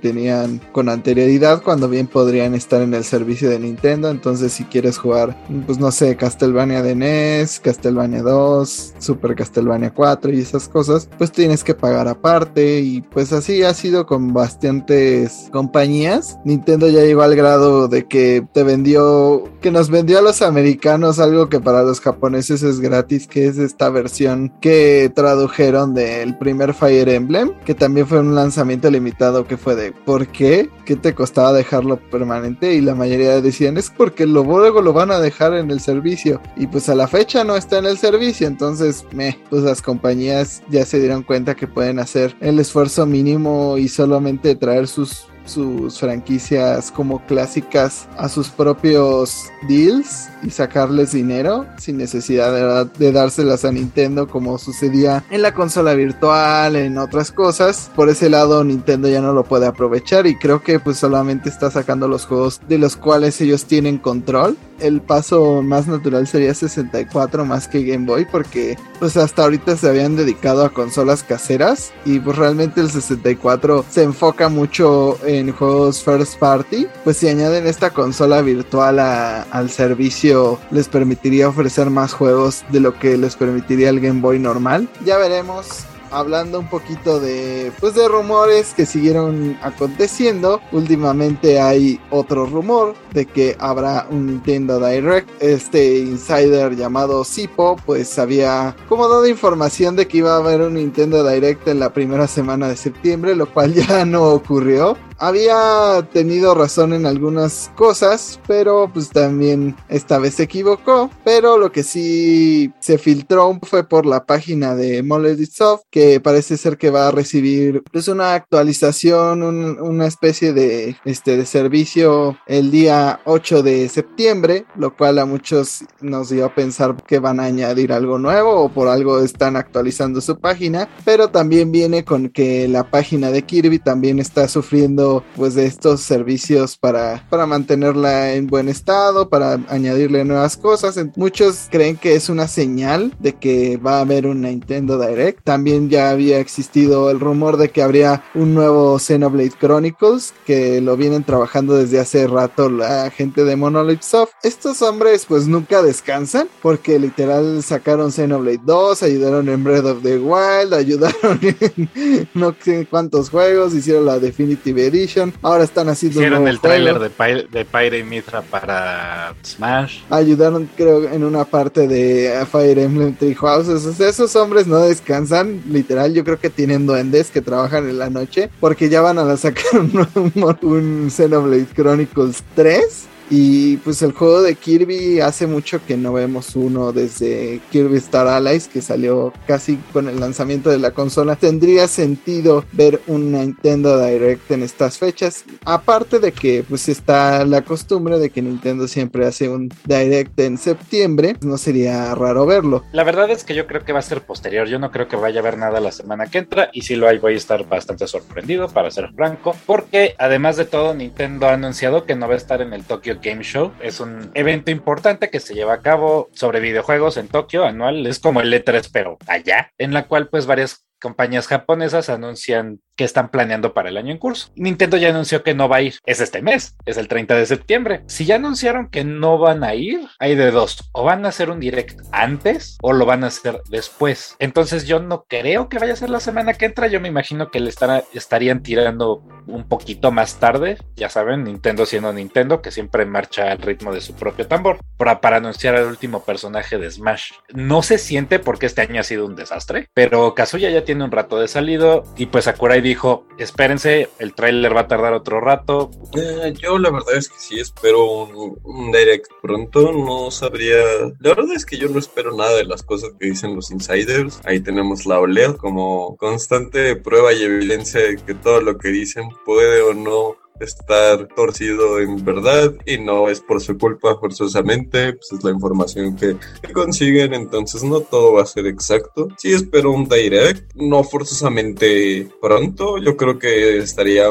con 0.72 0.88
anterioridad 0.88 1.62
cuando 1.62 1.88
bien 1.88 2.06
podrían 2.06 2.54
estar 2.54 2.82
en 2.82 2.94
el 2.94 3.04
servicio 3.04 3.50
de 3.50 3.58
Nintendo. 3.58 4.10
Entonces, 4.10 4.52
si 4.52 4.64
quieres 4.64 4.98
jugar, 4.98 5.36
pues 5.66 5.78
no 5.78 5.90
sé, 5.90 6.16
Castlevania 6.16 6.82
de 6.82 6.94
NES, 6.94 7.60
Castlevania 7.60 8.22
2, 8.22 8.94
Super 8.98 9.34
Castlevania 9.34 9.92
4 9.92 10.32
y 10.32 10.40
esas 10.40 10.68
cosas, 10.68 11.08
pues 11.18 11.32
tienes 11.32 11.64
que 11.64 11.74
pagar 11.74 12.08
aparte. 12.08 12.80
Y 12.80 13.02
pues 13.02 13.32
así 13.32 13.62
ha 13.62 13.74
sido 13.74 14.06
con 14.06 14.32
bastantes 14.32 15.48
compañías. 15.52 16.38
Nintendo 16.44 16.88
ya 16.88 17.00
llegó 17.00 17.22
al 17.22 17.36
grado 17.36 17.88
de 17.88 18.06
que 18.06 18.46
te 18.52 18.62
vendió, 18.62 19.44
que 19.60 19.70
nos 19.70 19.90
vendió 19.90 20.18
a 20.18 20.22
los 20.22 20.42
americanos 20.42 21.18
algo 21.18 21.48
que 21.48 21.60
para 21.60 21.82
los 21.82 22.00
japoneses 22.00 22.62
es 22.62 22.80
gratis, 22.80 23.26
que 23.26 23.46
es 23.46 23.58
esta 23.58 23.90
versión 23.90 24.52
que 24.60 25.10
tradujeron 25.14 25.94
del 25.94 26.36
primer 26.38 26.74
Fire 26.74 27.08
Emblem, 27.08 27.52
que 27.64 27.74
también 27.74 28.06
fue 28.06 28.20
un 28.20 28.34
lanzamiento 28.34 28.90
limitado 28.90 29.46
que 29.46 29.56
fue 29.56 29.76
de 29.76 29.92
¿por 29.92 30.26
qué? 30.32 30.70
¿Qué 30.84 30.96
te 30.96 31.14
costaba 31.14 31.52
dejarlo 31.52 31.98
permanente? 31.98 32.74
Y 32.74 32.80
la 32.80 32.94
mayoría 32.94 33.40
decían 33.40 33.76
es 33.76 33.90
porque 33.90 34.26
luego 34.26 34.82
lo 34.82 34.92
van 34.92 35.10
a 35.10 35.20
dejar 35.20 35.54
en 35.54 35.70
el 35.70 35.80
servicio 35.80 36.40
y 36.56 36.66
pues 36.66 36.88
a 36.88 36.94
la 36.94 37.06
fecha 37.06 37.44
no 37.44 37.56
está 37.56 37.78
en 37.78 37.86
el 37.86 37.98
servicio 37.98 38.46
entonces 38.46 39.04
me 39.12 39.38
pues 39.50 39.62
las 39.62 39.82
compañías 39.82 40.62
ya 40.68 40.84
se 40.84 40.98
dieron 40.98 41.22
cuenta 41.22 41.54
que 41.54 41.66
pueden 41.66 41.98
hacer 41.98 42.36
el 42.40 42.58
esfuerzo 42.58 43.06
mínimo 43.06 43.78
y 43.78 43.88
solamente 43.88 44.54
traer 44.54 44.88
sus 44.88 45.26
sus 45.44 45.98
franquicias 45.98 46.90
como 46.90 47.24
clásicas 47.26 48.08
a 48.16 48.28
sus 48.28 48.48
propios 48.48 49.44
deals 49.68 50.28
y 50.42 50.50
sacarles 50.50 51.12
dinero 51.12 51.66
sin 51.78 51.96
necesidad 51.96 52.86
de, 52.86 53.12
dárselas 53.12 53.64
a 53.64 53.72
Nintendo 53.72 54.26
como 54.28 54.58
sucedía 54.58 55.24
en 55.30 55.42
la 55.42 55.54
consola 55.54 55.94
virtual, 55.94 56.76
en 56.76 56.98
otras 56.98 57.30
cosas. 57.30 57.90
Por 57.94 58.08
ese 58.08 58.28
lado 58.28 58.64
Nintendo 58.64 59.08
ya 59.08 59.20
no 59.20 59.32
lo 59.32 59.44
puede 59.44 59.66
aprovechar 59.66 60.26
y 60.26 60.36
creo 60.36 60.62
que 60.62 60.78
pues 60.80 60.98
solamente 60.98 61.48
está 61.48 61.70
sacando 61.70 62.08
los 62.08 62.26
juegos 62.26 62.60
de 62.68 62.78
los 62.78 62.96
cuales 62.96 63.40
ellos 63.40 63.64
tienen 63.66 63.98
control. 63.98 64.56
El 64.80 65.00
paso 65.00 65.62
más 65.62 65.86
natural 65.86 66.26
sería 66.26 66.54
64 66.54 67.44
más 67.44 67.68
que 67.68 67.84
Game 67.84 68.06
Boy 68.06 68.26
porque 68.30 68.76
pues 68.98 69.16
hasta 69.16 69.44
ahorita 69.44 69.76
se 69.76 69.88
habían 69.88 70.16
dedicado 70.16 70.64
a 70.64 70.70
consolas 70.70 71.22
caseras 71.22 71.92
y 72.04 72.18
pues 72.18 72.36
realmente 72.36 72.80
el 72.80 72.90
64 72.90 73.84
se 73.88 74.02
enfoca 74.02 74.48
mucho 74.48 75.18
en 75.24 75.31
en 75.38 75.52
juegos 75.52 76.02
first 76.02 76.38
party, 76.38 76.86
pues 77.04 77.16
si 77.18 77.28
añaden 77.28 77.66
esta 77.66 77.90
consola 77.90 78.42
virtual 78.42 78.98
al 78.98 79.70
servicio 79.70 80.58
les 80.70 80.88
permitiría 80.88 81.48
ofrecer 81.48 81.90
más 81.90 82.12
juegos 82.12 82.64
de 82.70 82.80
lo 82.80 82.98
que 82.98 83.16
les 83.16 83.36
permitiría 83.36 83.90
el 83.90 84.00
Game 84.00 84.20
Boy 84.20 84.38
normal. 84.38 84.88
Ya 85.04 85.18
veremos 85.18 85.86
hablando 86.12 86.60
un 86.60 86.68
poquito 86.68 87.18
de 87.18 87.72
pues 87.80 87.94
de 87.94 88.06
rumores 88.06 88.74
que 88.74 88.86
siguieron 88.86 89.56
aconteciendo. 89.62 90.60
Últimamente 90.70 91.60
hay 91.60 92.00
otro 92.10 92.46
rumor 92.46 92.94
de 93.12 93.26
que 93.26 93.56
habrá 93.58 94.06
un 94.10 94.26
Nintendo 94.26 94.78
Direct. 94.78 95.28
Este 95.42 95.98
insider 95.98 96.76
llamado 96.76 97.24
Sipo 97.24 97.76
pues 97.84 98.18
había 98.18 98.76
como 98.88 99.08
dado 99.08 99.26
información 99.26 99.96
de 99.96 100.06
que 100.06 100.18
iba 100.18 100.34
a 100.34 100.38
haber 100.38 100.60
un 100.60 100.74
Nintendo 100.74 101.26
Direct 101.28 101.66
en 101.68 101.80
la 101.80 101.92
primera 101.92 102.26
semana 102.28 102.68
de 102.68 102.76
septiembre, 102.76 103.34
lo 103.34 103.46
cual 103.46 103.72
ya 103.88 104.04
no 104.04 104.24
ocurrió 104.24 104.96
había 105.22 106.02
tenido 106.12 106.52
razón 106.52 106.92
en 106.92 107.06
algunas 107.06 107.70
cosas, 107.76 108.40
pero 108.48 108.90
pues 108.92 109.08
también 109.10 109.76
esta 109.88 110.18
vez 110.18 110.34
se 110.34 110.42
equivocó. 110.42 111.10
Pero 111.24 111.58
lo 111.58 111.70
que 111.70 111.84
sí 111.84 112.72
se 112.80 112.98
filtró 112.98 113.56
fue 113.62 113.88
por 113.88 114.04
la 114.04 114.24
página 114.24 114.74
de 114.74 115.00
Monolith 115.04 115.52
Soft, 115.52 115.82
que 115.90 116.18
parece 116.18 116.56
ser 116.56 116.76
que 116.76 116.90
va 116.90 117.06
a 117.06 117.12
recibir 117.12 117.84
pues 117.92 118.08
una 118.08 118.34
actualización, 118.34 119.44
una 119.44 120.06
especie 120.08 120.52
de, 120.52 120.96
este, 121.04 121.36
de 121.36 121.46
servicio 121.46 122.36
el 122.48 122.72
día 122.72 123.20
8 123.24 123.62
de 123.62 123.88
septiembre, 123.88 124.66
lo 124.74 124.96
cual 124.96 125.20
a 125.20 125.24
muchos 125.24 125.84
nos 126.00 126.30
dio 126.30 126.46
a 126.46 126.54
pensar 126.54 126.96
que 127.06 127.20
van 127.20 127.38
a 127.38 127.44
añadir 127.44 127.92
algo 127.92 128.18
nuevo 128.18 128.56
o 128.56 128.68
por 128.70 128.88
algo 128.88 129.20
están 129.20 129.54
actualizando 129.54 130.20
su 130.20 130.40
página, 130.40 130.88
pero 131.04 131.28
también 131.28 131.70
viene 131.70 132.04
con 132.04 132.28
que 132.28 132.66
la 132.66 132.90
página 132.90 133.30
de 133.30 133.42
Kirby 133.42 133.78
también 133.78 134.18
está 134.18 134.48
sufriendo 134.48 135.11
pues 135.36 135.54
de 135.54 135.66
estos 135.66 136.00
servicios 136.00 136.76
para, 136.76 137.26
para 137.28 137.46
mantenerla 137.46 138.34
en 138.34 138.46
buen 138.46 138.68
estado, 138.68 139.28
para 139.28 139.58
añadirle 139.68 140.24
nuevas 140.24 140.56
cosas. 140.56 140.98
Muchos 141.16 141.68
creen 141.70 141.96
que 141.96 142.14
es 142.14 142.28
una 142.28 142.48
señal 142.48 143.14
de 143.18 143.34
que 143.34 143.76
va 143.76 143.98
a 143.98 144.00
haber 144.00 144.26
un 144.26 144.42
Nintendo 144.42 144.98
Direct. 144.98 145.44
También 145.44 145.90
ya 145.90 146.10
había 146.10 146.38
existido 146.38 147.10
el 147.10 147.20
rumor 147.20 147.56
de 147.56 147.70
que 147.70 147.82
habría 147.82 148.24
un 148.34 148.54
nuevo 148.54 148.98
Xenoblade 148.98 149.52
Chronicles 149.58 150.34
que 150.46 150.80
lo 150.80 150.96
vienen 150.96 151.24
trabajando 151.24 151.74
desde 151.74 152.00
hace 152.00 152.26
rato 152.26 152.68
la 152.68 153.10
gente 153.10 153.44
de 153.44 153.56
Monolith 153.56 154.02
Soft. 154.02 154.32
Estos 154.42 154.82
hombres 154.82 155.26
pues 155.26 155.46
nunca 155.46 155.82
descansan 155.82 156.48
porque 156.60 156.98
literal 156.98 157.62
sacaron 157.62 158.12
Xenoblade 158.12 158.60
2, 158.64 159.02
ayudaron 159.02 159.48
en 159.48 159.64
Breath 159.64 159.84
of 159.84 160.02
the 160.02 160.18
Wild, 160.18 160.74
ayudaron 160.82 161.38
en 161.42 162.28
no 162.34 162.54
sé 162.60 162.86
cuántos 162.88 163.30
juegos, 163.30 163.74
hicieron 163.74 164.06
la 164.06 164.18
Definitive 164.18 164.86
Edition 164.92 165.32
Ahora 165.42 165.64
están 165.64 165.88
haciendo 165.88 166.20
Hicieron 166.20 166.46
el 166.48 166.60
tráiler 166.60 166.98
de, 166.98 167.08
de 167.50 167.64
Pyre 167.64 167.98
y 167.98 168.04
Mitra 168.04 168.42
para 168.42 169.34
Smash. 169.44 170.00
Ayudaron, 170.10 170.68
creo, 170.76 171.04
en 171.04 171.24
una 171.24 171.44
parte 171.44 171.86
de 171.86 172.44
Fire 172.50 172.78
Emblem 172.78 173.14
Three 173.14 173.34
Houses. 173.34 174.00
esos 174.00 174.36
hombres 174.36 174.66
no 174.66 174.78
descansan. 174.78 175.62
Literal, 175.68 176.12
yo 176.14 176.24
creo 176.24 176.38
que 176.38 176.50
tienen 176.50 176.86
duendes 176.86 177.30
que 177.30 177.40
trabajan 177.40 177.88
en 177.88 177.98
la 177.98 178.10
noche. 178.10 178.50
Porque 178.60 178.88
ya 178.88 179.00
van 179.00 179.18
a 179.18 179.36
sacar 179.36 179.80
un, 179.80 180.56
un 180.62 181.10
Xenoblade 181.10 181.66
Chronicles 181.74 182.42
3 182.54 183.08
Y 183.34 183.78
pues 183.78 184.02
el 184.02 184.12
juego 184.12 184.42
de 184.42 184.56
Kirby 184.56 185.20
hace 185.20 185.46
mucho 185.46 185.80
que 185.86 185.96
no 185.96 186.12
vemos 186.12 186.54
uno 186.54 186.92
desde 186.92 187.62
Kirby 187.70 187.96
Star 187.96 188.26
Allies 188.26 188.68
que 188.68 188.82
salió 188.82 189.32
casi 189.46 189.76
con 189.94 190.06
el 190.06 190.20
lanzamiento 190.20 190.68
de 190.68 190.78
la 190.78 190.90
consola. 190.90 191.36
Tendría 191.36 191.88
sentido 191.88 192.66
ver 192.72 193.00
un 193.06 193.32
Nintendo 193.32 194.04
Direct 194.04 194.50
en 194.50 194.62
estas 194.62 194.98
fechas. 194.98 195.46
Aparte 195.64 196.18
de 196.18 196.32
que 196.32 196.62
pues 196.68 196.90
está 196.90 197.46
la 197.46 197.62
costumbre 197.62 198.18
de 198.18 198.28
que 198.28 198.42
Nintendo 198.42 198.86
siempre 198.86 199.24
hace 199.24 199.48
un 199.48 199.70
Direct 199.86 200.38
en 200.38 200.58
septiembre, 200.58 201.36
no 201.40 201.56
sería 201.56 202.14
raro 202.14 202.44
verlo. 202.44 202.84
La 202.92 203.02
verdad 203.02 203.30
es 203.30 203.44
que 203.44 203.54
yo 203.54 203.66
creo 203.66 203.82
que 203.82 203.94
va 203.94 204.00
a 204.00 204.02
ser 204.02 204.20
posterior. 204.20 204.68
Yo 204.68 204.78
no 204.78 204.90
creo 204.90 205.08
que 205.08 205.16
vaya 205.16 205.40
a 205.40 205.42
haber 205.42 205.56
nada 205.56 205.80
la 205.80 205.92
semana 205.92 206.26
que 206.26 206.36
entra 206.36 206.68
y 206.74 206.82
si 206.82 206.96
lo 206.96 207.08
hay 207.08 207.16
voy 207.16 207.32
a 207.32 207.38
estar 207.38 207.66
bastante 207.66 208.06
sorprendido 208.06 208.68
para 208.68 208.90
ser 208.90 209.10
franco 209.14 209.56
porque 209.64 210.16
además 210.18 210.58
de 210.58 210.66
todo 210.66 210.92
Nintendo 210.92 211.46
ha 211.46 211.54
anunciado 211.54 212.04
que 212.04 212.14
no 212.14 212.28
va 212.28 212.34
a 212.34 212.36
estar 212.36 212.60
en 212.60 212.74
el 212.74 212.84
Tokyo 212.84 213.21
Game 213.22 213.42
Show. 213.42 213.72
Es 213.80 214.00
un 214.00 214.30
evento 214.34 214.70
importante 214.70 215.30
que 215.30 215.40
se 215.40 215.54
lleva 215.54 215.74
a 215.74 215.80
cabo 215.80 216.28
sobre 216.32 216.60
videojuegos 216.60 217.16
en 217.16 217.28
Tokio 217.28 217.64
anual. 217.64 218.06
Es 218.06 218.18
como 218.18 218.40
el 218.40 218.52
E3 218.52 218.90
pero 218.92 219.18
allá, 219.26 219.70
en 219.78 219.94
la 219.94 220.06
cual 220.06 220.28
pues 220.28 220.46
varias 220.46 220.84
compañías 221.00 221.48
japonesas 221.48 222.08
anuncian 222.08 222.80
que 222.96 223.04
están 223.04 223.30
planeando 223.30 223.74
para 223.74 223.88
el 223.88 223.96
año 223.96 224.12
en 224.12 224.18
curso. 224.18 224.50
Nintendo 224.54 224.96
ya 224.96 225.10
anunció 225.10 225.42
que 225.42 225.54
no 225.54 225.68
va 225.68 225.76
a 225.76 225.82
ir. 225.82 225.94
Es 226.04 226.20
este 226.20 226.42
mes, 226.42 226.76
es 226.84 226.96
el 226.96 227.08
30 227.08 227.34
de 227.34 227.46
septiembre. 227.46 228.02
Si 228.06 228.24
ya 228.24 228.36
anunciaron 228.36 228.88
que 228.88 229.04
no 229.04 229.38
van 229.38 229.64
a 229.64 229.74
ir, 229.74 230.00
hay 230.18 230.34
de 230.34 230.50
dos. 230.50 230.90
O 230.92 231.04
van 231.04 231.24
a 231.24 231.28
hacer 231.28 231.50
un 231.50 231.60
direct 231.60 232.00
antes 232.12 232.78
o 232.82 232.92
lo 232.92 233.06
van 233.06 233.24
a 233.24 233.28
hacer 233.28 233.60
después. 233.70 234.36
Entonces 234.38 234.86
yo 234.86 235.00
no 235.00 235.24
creo 235.28 235.68
que 235.68 235.78
vaya 235.78 235.94
a 235.94 235.96
ser 235.96 236.10
la 236.10 236.20
semana 236.20 236.54
que 236.54 236.66
entra. 236.66 236.86
Yo 236.86 237.00
me 237.00 237.08
imagino 237.08 237.50
que 237.50 237.60
le 237.60 237.70
estará, 237.70 238.04
estarían 238.12 238.62
tirando 238.62 239.22
un 239.46 239.68
poquito 239.68 240.12
más 240.12 240.38
tarde. 240.38 240.78
Ya 240.96 241.08
saben, 241.08 241.44
Nintendo 241.44 241.86
siendo 241.86 242.12
Nintendo, 242.12 242.62
que 242.62 242.70
siempre 242.70 243.06
marcha 243.06 243.50
al 243.50 243.58
ritmo 243.58 243.92
de 243.92 244.00
su 244.00 244.14
propio 244.14 244.46
tambor. 244.46 244.78
Para, 244.96 245.20
para 245.20 245.38
anunciar 245.38 245.74
al 245.74 245.86
último 245.86 246.24
personaje 246.24 246.78
de 246.78 246.90
Smash. 246.90 247.32
No 247.52 247.82
se 247.82 247.98
siente 247.98 248.38
porque 248.38 248.66
este 248.66 248.82
año 248.82 249.00
ha 249.00 249.04
sido 249.04 249.26
un 249.26 249.36
desastre. 249.36 249.88
Pero 249.94 250.34
Kazuya 250.34 250.70
ya 250.70 250.84
tiene 250.84 251.04
un 251.04 251.10
rato 251.10 251.38
de 251.38 251.48
salido. 251.48 252.04
Y 252.16 252.26
pues 252.26 252.44
Sakurai 252.44 252.82
dijo, 252.92 253.26
espérense, 253.38 254.10
el 254.18 254.34
tráiler 254.34 254.76
va 254.76 254.80
a 254.80 254.88
tardar 254.88 255.14
otro 255.14 255.40
rato. 255.40 255.90
Eh, 256.14 256.52
yo 256.60 256.78
la 256.78 256.90
verdad 256.90 257.16
es 257.16 257.28
que 257.30 257.38
sí 257.38 257.58
espero 257.58 258.04
un, 258.04 258.58
un, 258.62 258.92
direct 258.92 259.30
pronto, 259.40 259.92
no 259.92 260.30
sabría... 260.30 260.82
La 261.20 261.34
verdad 261.34 261.54
es 261.54 261.64
que 261.64 261.78
yo 261.78 261.88
no 261.88 261.98
espero 261.98 262.36
nada 262.36 262.54
de 262.56 262.64
las 262.64 262.82
cosas 262.82 263.12
que 263.18 263.26
dicen 263.26 263.56
los 263.56 263.70
insiders. 263.70 264.40
Ahí 264.44 264.60
tenemos 264.60 265.06
la 265.06 265.20
OLED 265.20 265.56
como 265.56 266.16
constante 266.16 266.96
prueba 266.96 267.32
y 267.32 267.42
evidencia 267.42 268.00
de 268.00 268.16
que 268.16 268.34
todo 268.34 268.60
lo 268.60 268.76
que 268.76 268.88
dicen 268.88 269.28
puede 269.46 269.80
o 269.80 269.94
no 269.94 270.36
estar 270.62 271.28
torcido 271.34 272.00
en 272.00 272.24
verdad 272.24 272.72
y 272.86 272.98
no 272.98 273.28
es 273.28 273.40
por 273.40 273.60
su 273.60 273.76
culpa 273.78 274.16
forzosamente, 274.18 275.14
pues 275.14 275.32
es 275.32 275.44
la 275.44 275.50
información 275.50 276.16
que, 276.16 276.36
consiguen, 276.72 277.34
entonces 277.34 277.82
no 277.82 278.00
todo 278.00 278.34
va 278.34 278.42
a 278.42 278.46
ser 278.46 278.66
exacto. 278.66 279.28
Sí 279.36 279.52
espero 279.52 279.90
un 279.90 280.08
direct, 280.08 280.72
no 280.74 281.04
forzosamente 281.04 282.28
pronto, 282.40 282.98
yo 282.98 283.16
creo 283.16 283.38
que 283.38 283.78
estaría 283.78 284.30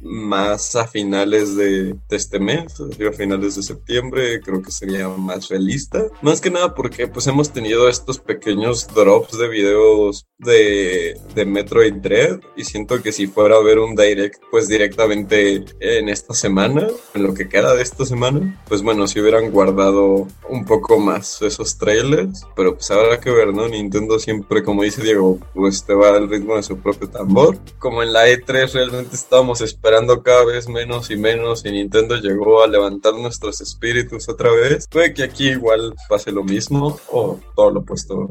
más 0.00 0.76
a 0.76 0.86
finales 0.86 1.56
de, 1.56 1.94
de 2.08 2.16
este 2.16 2.38
mes, 2.38 2.74
a 2.80 3.12
finales 3.12 3.56
de 3.56 3.62
septiembre, 3.62 4.40
creo 4.40 4.62
que 4.62 4.70
sería 4.70 5.08
más 5.08 5.48
realista. 5.48 6.06
Más 6.22 6.40
que 6.40 6.50
nada 6.50 6.74
porque 6.74 7.06
pues 7.08 7.26
hemos 7.26 7.52
tenido 7.52 7.88
estos 7.88 8.18
pequeños 8.18 8.86
drops 8.94 9.38
de 9.38 9.48
videos 9.48 10.26
de, 10.38 11.18
de 11.34 11.44
Metroid 11.44 11.94
Dread 11.94 12.40
y 12.56 12.64
siento 12.64 13.02
que 13.02 13.12
si 13.12 13.26
fuera 13.26 13.56
a 13.56 13.62
ver 13.62 13.78
un 13.78 13.94
direct 13.94 14.42
pues 14.50 14.68
directamente 14.68 15.63
en 15.80 16.08
esta 16.08 16.34
semana, 16.34 16.86
en 17.14 17.22
lo 17.22 17.34
que 17.34 17.48
queda 17.48 17.74
de 17.74 17.82
esta 17.82 18.04
semana, 18.04 18.62
pues 18.68 18.82
bueno, 18.82 19.06
si 19.06 19.20
hubieran 19.20 19.50
guardado 19.50 20.26
un 20.48 20.64
poco 20.64 20.98
más 20.98 21.42
esos 21.42 21.78
trailers, 21.78 22.46
pero 22.56 22.74
pues 22.74 22.90
habrá 22.90 23.20
que 23.20 23.30
ver, 23.30 23.54
¿no? 23.54 23.68
Nintendo 23.68 24.18
siempre, 24.18 24.62
como 24.62 24.82
dice 24.82 25.02
Diego, 25.02 25.38
pues 25.54 25.84
te 25.84 25.94
va 25.94 26.16
al 26.16 26.28
ritmo 26.28 26.56
de 26.56 26.62
su 26.62 26.78
propio 26.78 27.08
tambor. 27.08 27.58
Como 27.78 28.02
en 28.02 28.12
la 28.12 28.28
E3 28.28 28.72
realmente 28.72 29.16
estábamos 29.16 29.60
esperando 29.60 30.22
cada 30.22 30.44
vez 30.44 30.68
menos 30.68 31.10
y 31.10 31.16
menos 31.16 31.64
y 31.64 31.70
Nintendo 31.70 32.16
llegó 32.16 32.62
a 32.62 32.66
levantar 32.66 33.14
nuestros 33.14 33.60
espíritus 33.60 34.28
otra 34.28 34.50
vez. 34.50 34.86
Puede 34.88 35.14
que 35.14 35.22
aquí 35.22 35.50
igual 35.50 35.94
pase 36.08 36.32
lo 36.32 36.44
mismo 36.44 36.98
o 37.10 37.38
todo 37.54 37.70
lo 37.70 37.80
opuesto. 37.80 38.28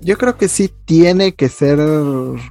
Yo 0.00 0.18
creo 0.18 0.36
que 0.36 0.48
sí 0.48 0.70
tiene 0.84 1.34
que 1.34 1.48
ser 1.48 1.78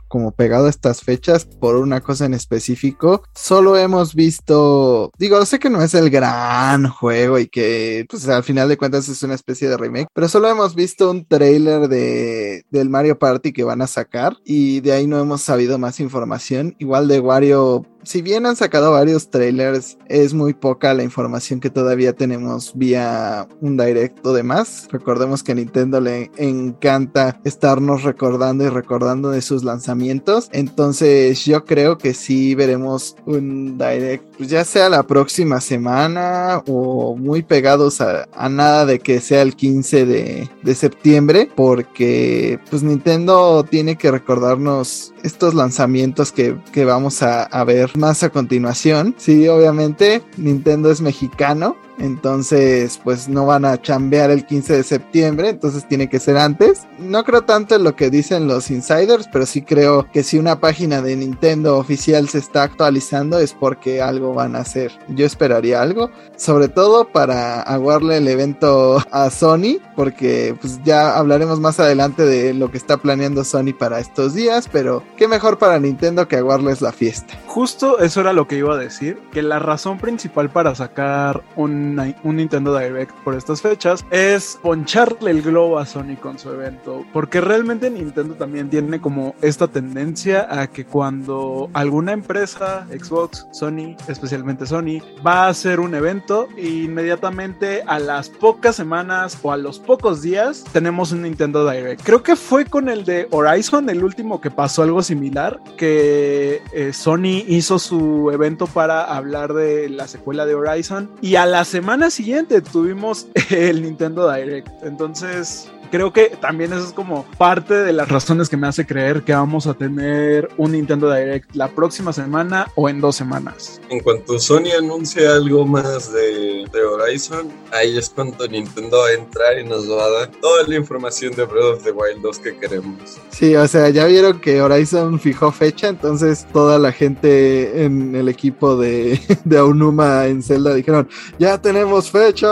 como 0.07 0.32
pegado 0.32 0.68
a 0.68 0.70
estas 0.70 1.01
fechas 1.01 1.45
por 1.45 1.76
una 1.76 2.01
cosa 2.01 2.26
en 2.26 2.34
específico. 2.34 3.24
Solo 3.36 3.78
hemos 3.78 4.01
visto, 4.16 5.12
digo, 5.18 5.43
sé 5.45 5.60
que 5.60 5.70
no 5.70 5.82
es 5.82 5.93
el 5.93 6.10
gran 6.10 6.88
juego 6.88 7.39
y 7.39 7.47
que 7.47 8.06
pues 8.10 8.28
al 8.28 8.43
final 8.43 8.68
de 8.70 8.78
cuentas 8.78 9.08
es 9.08 9.24
una 9.24 9.36
especie 9.36 9.70
de 9.70 9.78
remake, 9.78 10.08
pero 10.14 10.28
solo 10.28 10.49
hemos 10.49 10.76
visto 10.76 11.10
un 11.10 11.26
trailer 11.26 11.88
de 11.88 12.66
del 12.70 12.89
Mario 12.89 13.18
Party 13.18 13.54
que 13.54 13.64
van 13.64 13.82
a 13.82 13.88
sacar 13.88 14.36
y 14.45 14.82
de 14.82 14.93
ahí 14.93 15.08
no 15.08 15.20
hemos 15.20 15.41
sabido 15.41 15.78
más 15.78 15.99
información. 15.99 16.76
Igual 16.80 17.08
de 17.08 17.20
Wario 17.20 17.86
si 18.04 18.22
bien 18.22 18.45
han 18.45 18.56
sacado 18.56 18.91
varios 18.91 19.30
trailers, 19.30 19.97
es 20.08 20.34
muy 20.34 20.54
poca 20.54 20.93
la 20.93 21.04
información 21.04 21.60
que 21.60 21.70
todavía 21.70 22.14
tenemos 22.14 22.74
vía 22.76 23.47
un 23.62 23.78
directo 23.78 24.34
de 24.34 24.43
más. 24.43 24.88
Recordemos 24.91 25.43
que 25.43 25.52
a 25.52 25.56
Nintendo 25.56 26.02
le 26.02 26.32
encanta 26.38 27.39
estarnos 27.43 28.04
recordando 28.04 28.64
y 28.64 28.70
recordando 28.70 29.30
de 29.30 29.41
sus 29.41 29.64
lanzamientos. 29.64 30.49
Entonces 30.52 31.45
yo 31.45 31.66
creo 31.66 31.97
que 31.97 32.14
sí 32.14 32.56
veremos 32.56 33.16
un 33.26 33.78
direct, 33.78 34.38
pues 34.38 34.49
ya 34.49 34.66
sea 34.66 34.89
la 34.89 35.04
próxima 35.04 35.62
semana 35.62 36.64
o 36.68 37.16
muy 37.16 37.43
pegados 37.43 38.02
a, 38.02 38.28
a 38.34 38.49
nada 38.49 38.86
de 38.86 38.99
que 38.99 39.20
sea 39.22 39.41
el 39.41 39.56
15 39.56 40.06
de, 40.06 40.49
de 40.64 40.76
septiembre, 40.76 41.49
porque 41.56 42.60
pues 42.70 42.84
Nintendo 42.84 43.64
tiene 43.64 43.95
que 43.95 44.12
recordarnos 44.12 45.14
estos 45.24 45.54
lanzamientos 45.54 46.32
que, 46.32 46.58
que 46.72 46.86
vamos 46.86 47.22
a, 47.22 47.43
a 47.43 47.64
ver 47.64 47.91
más 47.96 48.24
a 48.24 48.30
continuación. 48.30 49.16
Sí, 49.18 49.48
obviamente 49.48 50.22
Nintendo 50.38 50.92
es 50.92 51.02
mexicano, 51.02 51.76
entonces 52.02 52.99
pues 53.04 53.30
no 53.30 53.45
van 53.45 53.64
a 53.66 53.80
chambear 53.82 54.32
el 54.32 54.45
15 54.45 54.78
de 54.78 54.84
septiembre, 54.84 55.49
entonces 55.49 55.88
tiene 55.88 56.10
que 56.10 56.20
ser 56.20 56.38
antes. 56.38 56.88
No 56.99 57.24
creo 57.24 57.43
tanto 57.43 57.76
en 57.76 57.84
lo 57.84 57.95
que 57.95 58.10
dicen 58.10 58.47
los 58.47 58.72
insiders, 58.72 59.30
pero 59.32 59.45
sí 59.45 59.62
creo 59.62 60.08
que 60.12 60.24
si 60.24 60.38
una 60.38 60.60
página 60.60 61.02
de 61.02 61.16
Nintendo 61.16 61.78
oficial 61.78 62.28
se 62.28 62.39
está 62.39 62.64
actualizando 62.64 63.39
es 63.39 63.54
porque 63.54 64.02
algo 64.02 64.34
van 64.34 64.56
a 64.56 64.60
hacer. 64.60 64.91
Yo 65.10 65.26
esperaría 65.26 65.82
algo, 65.82 66.10
sobre 66.36 66.68
todo 66.68 67.08
para 67.08 67.62
aguarle 67.62 68.18
el 68.18 68.28
evento 68.28 68.97
a 69.12 69.30
Sony, 69.30 69.80
porque 69.95 70.56
pues 70.60 70.80
ya 70.84 71.18
hablaremos 71.18 71.60
más 71.60 71.80
adelante 71.80 72.26
de 72.26 72.54
lo 72.54 72.72
que 72.72 72.78
está 72.78 72.97
planeando 72.97 73.43
Sony 73.43 73.74
para 73.78 73.99
estos 73.99 74.34
días, 74.34 74.68
pero 74.72 75.04
qué 75.18 75.28
mejor 75.28 75.60
para 75.60 75.80
Nintendo 75.80 76.28
que 76.28 76.38
aguarles 76.38 76.82
la 76.82 76.91
fiesta. 76.91 77.38
Justo 77.45 77.99
eso 77.99 78.22
era 78.22 78.34
lo 78.34 78.47
que 78.47 78.58
iba 78.58 78.74
a 78.74 78.78
decir, 78.78 79.20
que 79.32 79.41
la 79.41 79.60
razón 79.60 79.99
principal 79.99 80.49
para 80.49 80.74
sacar 80.74 81.43
un, 81.56 81.91
un, 82.24 82.36
Nintendo 82.36 82.78
Direct 82.78 83.12
por 83.24 83.36
estas 83.36 83.62
fechas 83.62 84.06
es 84.10 84.60
poncharle 84.62 85.32
el 85.32 85.42
globo 85.42 85.78
a 85.78 85.86
Sony 85.86 86.16
con 86.20 86.39
su 86.39 86.50
evento, 86.50 87.06
porque 87.14 87.42
realmente 87.42 87.89
Nintendo 87.89 88.36
también 88.36 88.70
tiene 88.70 89.00
como 89.00 89.36
esta 89.42 89.68
tendencia 89.68 90.48
a 90.50 90.68
que 90.68 90.86
cuando 90.86 91.70
alguna 91.74 92.14
empresa, 92.14 92.88
Xbox, 92.89 93.48
Sony, 93.52 93.96
especialmente 94.08 94.66
Sony, 94.66 95.02
va 95.26 95.46
a 95.46 95.50
hacer 95.50 95.80
un 95.80 95.96
evento, 95.96 96.48
inmediatamente 96.58 97.84
a 97.86 98.00
las 98.00 98.30
pocas 98.30 98.76
semanas 98.76 99.38
o 99.42 99.52
a 99.52 99.58
los 99.58 99.80
pocos 99.80 100.22
días 100.22 100.64
tenemos 100.72 101.12
un 101.12 101.24
Nintendo 101.24 101.70
Direct. 101.70 102.02
Creo 102.04 102.24
que 102.24 102.36
fue 102.36 102.66
con 102.66 102.89
el 102.89 103.06
de 103.06 103.28
Horizon, 103.32 103.89
el 103.89 104.04
último 104.04 104.42
que 104.42 104.52
pasó 104.52 104.84
algo 104.84 105.02
similar, 105.04 105.60
que 105.78 106.62
eh, 106.74 106.94
Sony 106.94 107.44
hizo 107.48 107.80
su 107.80 108.32
evento 108.32 108.68
para 108.68 109.04
hablar 109.04 109.54
de 109.54 109.89
la 109.89 110.08
secuela 110.08 110.46
de 110.46 110.56
Horizon 110.56 111.12
y 111.22 111.36
a 111.36 111.46
la 111.46 111.66
semana 111.82 112.11
siguiente 112.11 112.61
tuvimos 112.61 113.25
el 113.49 113.82
Nintendo 113.82 114.32
Direct. 114.32 114.69
Entonces, 114.84 115.67
creo 115.92 116.12
que 116.14 116.30
también 116.39 116.74
eso 116.74 116.86
es 116.86 116.94
como 116.94 117.26
parte 117.38 117.74
de 117.74 117.94
las 117.94 118.10
razones 118.10 118.50
que 118.50 118.58
me 118.58 118.68
hace 118.68 118.86
creer 118.86 119.24
que 119.24 119.34
vamos 119.34 119.68
a 119.68 119.74
tener 119.74 120.50
un 120.58 120.72
Nintendo 120.72 121.14
Direct 121.14 121.54
la 121.56 121.68
próxima 121.68 122.14
semana 122.14 122.72
o 122.76 122.89
en 122.89 123.02
dos 123.02 123.16
semanas. 123.16 123.82
En 123.89 124.00
cuanto 124.00 124.39
Sony 124.39 124.72
anuncie 124.78 125.28
algo 125.28 125.66
más 125.66 126.12
de, 126.12 126.66
de 126.72 126.84
Horizon, 126.84 127.52
ahí 127.72 127.98
es 127.98 128.10
cuando 128.10 128.48
Nintendo 128.48 129.00
va 129.00 129.08
a 129.08 129.14
entrar 129.14 129.60
y 129.60 129.66
nos 129.66 129.89
va 129.89 130.06
a 130.06 130.10
dar 130.10 130.32
toda 130.32 130.68
la 130.68 130.76
información 130.76 131.34
de 131.36 131.46
Breath 131.46 131.78
of 131.78 131.84
the 131.84 131.92
Wild 131.92 132.22
2 132.22 132.39
que 132.39 132.58
queremos. 132.58 133.20
Sí, 133.30 133.56
o 133.56 133.68
sea, 133.68 133.89
ya 133.89 134.06
vieron 134.06 134.39
que 134.39 134.62
Horizon 134.62 135.20
fijó 135.20 135.52
fecha, 135.52 135.89
entonces 135.89 136.48
toda 136.54 136.80
la 136.80 136.92
gente 136.92 137.84
en 137.84 138.16
el 138.16 138.30
equipo 138.30 138.78
de, 138.78 139.20
de 139.44 139.58
Aonuma 139.58 140.26
en 140.28 140.42
Zelda 140.42 140.74
dijeron, 140.74 141.10
ya 141.38 141.62
tenemos 141.62 142.10
fecha. 142.10 142.48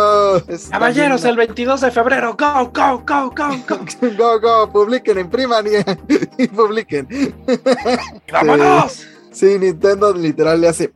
Caballeros, 0.70 1.24
el 1.24 1.38
22 1.38 1.82
de 1.82 1.92
febrero, 1.92 2.36
go, 2.38 2.72
go, 2.74 3.04
go, 3.08 3.29
go, 3.30 3.50
go. 3.68 3.80
go, 4.18 4.40
go, 4.40 4.72
publiquen, 4.72 5.20
impriman 5.20 5.66
y, 5.68 5.72
y 6.44 6.48
publiquen. 6.48 7.08
¡Vámonos! 8.32 9.06
Sí, 9.32 9.58
Nintendo 9.60 10.14
literal 10.14 10.60
le 10.62 10.68
hace. 10.68 10.92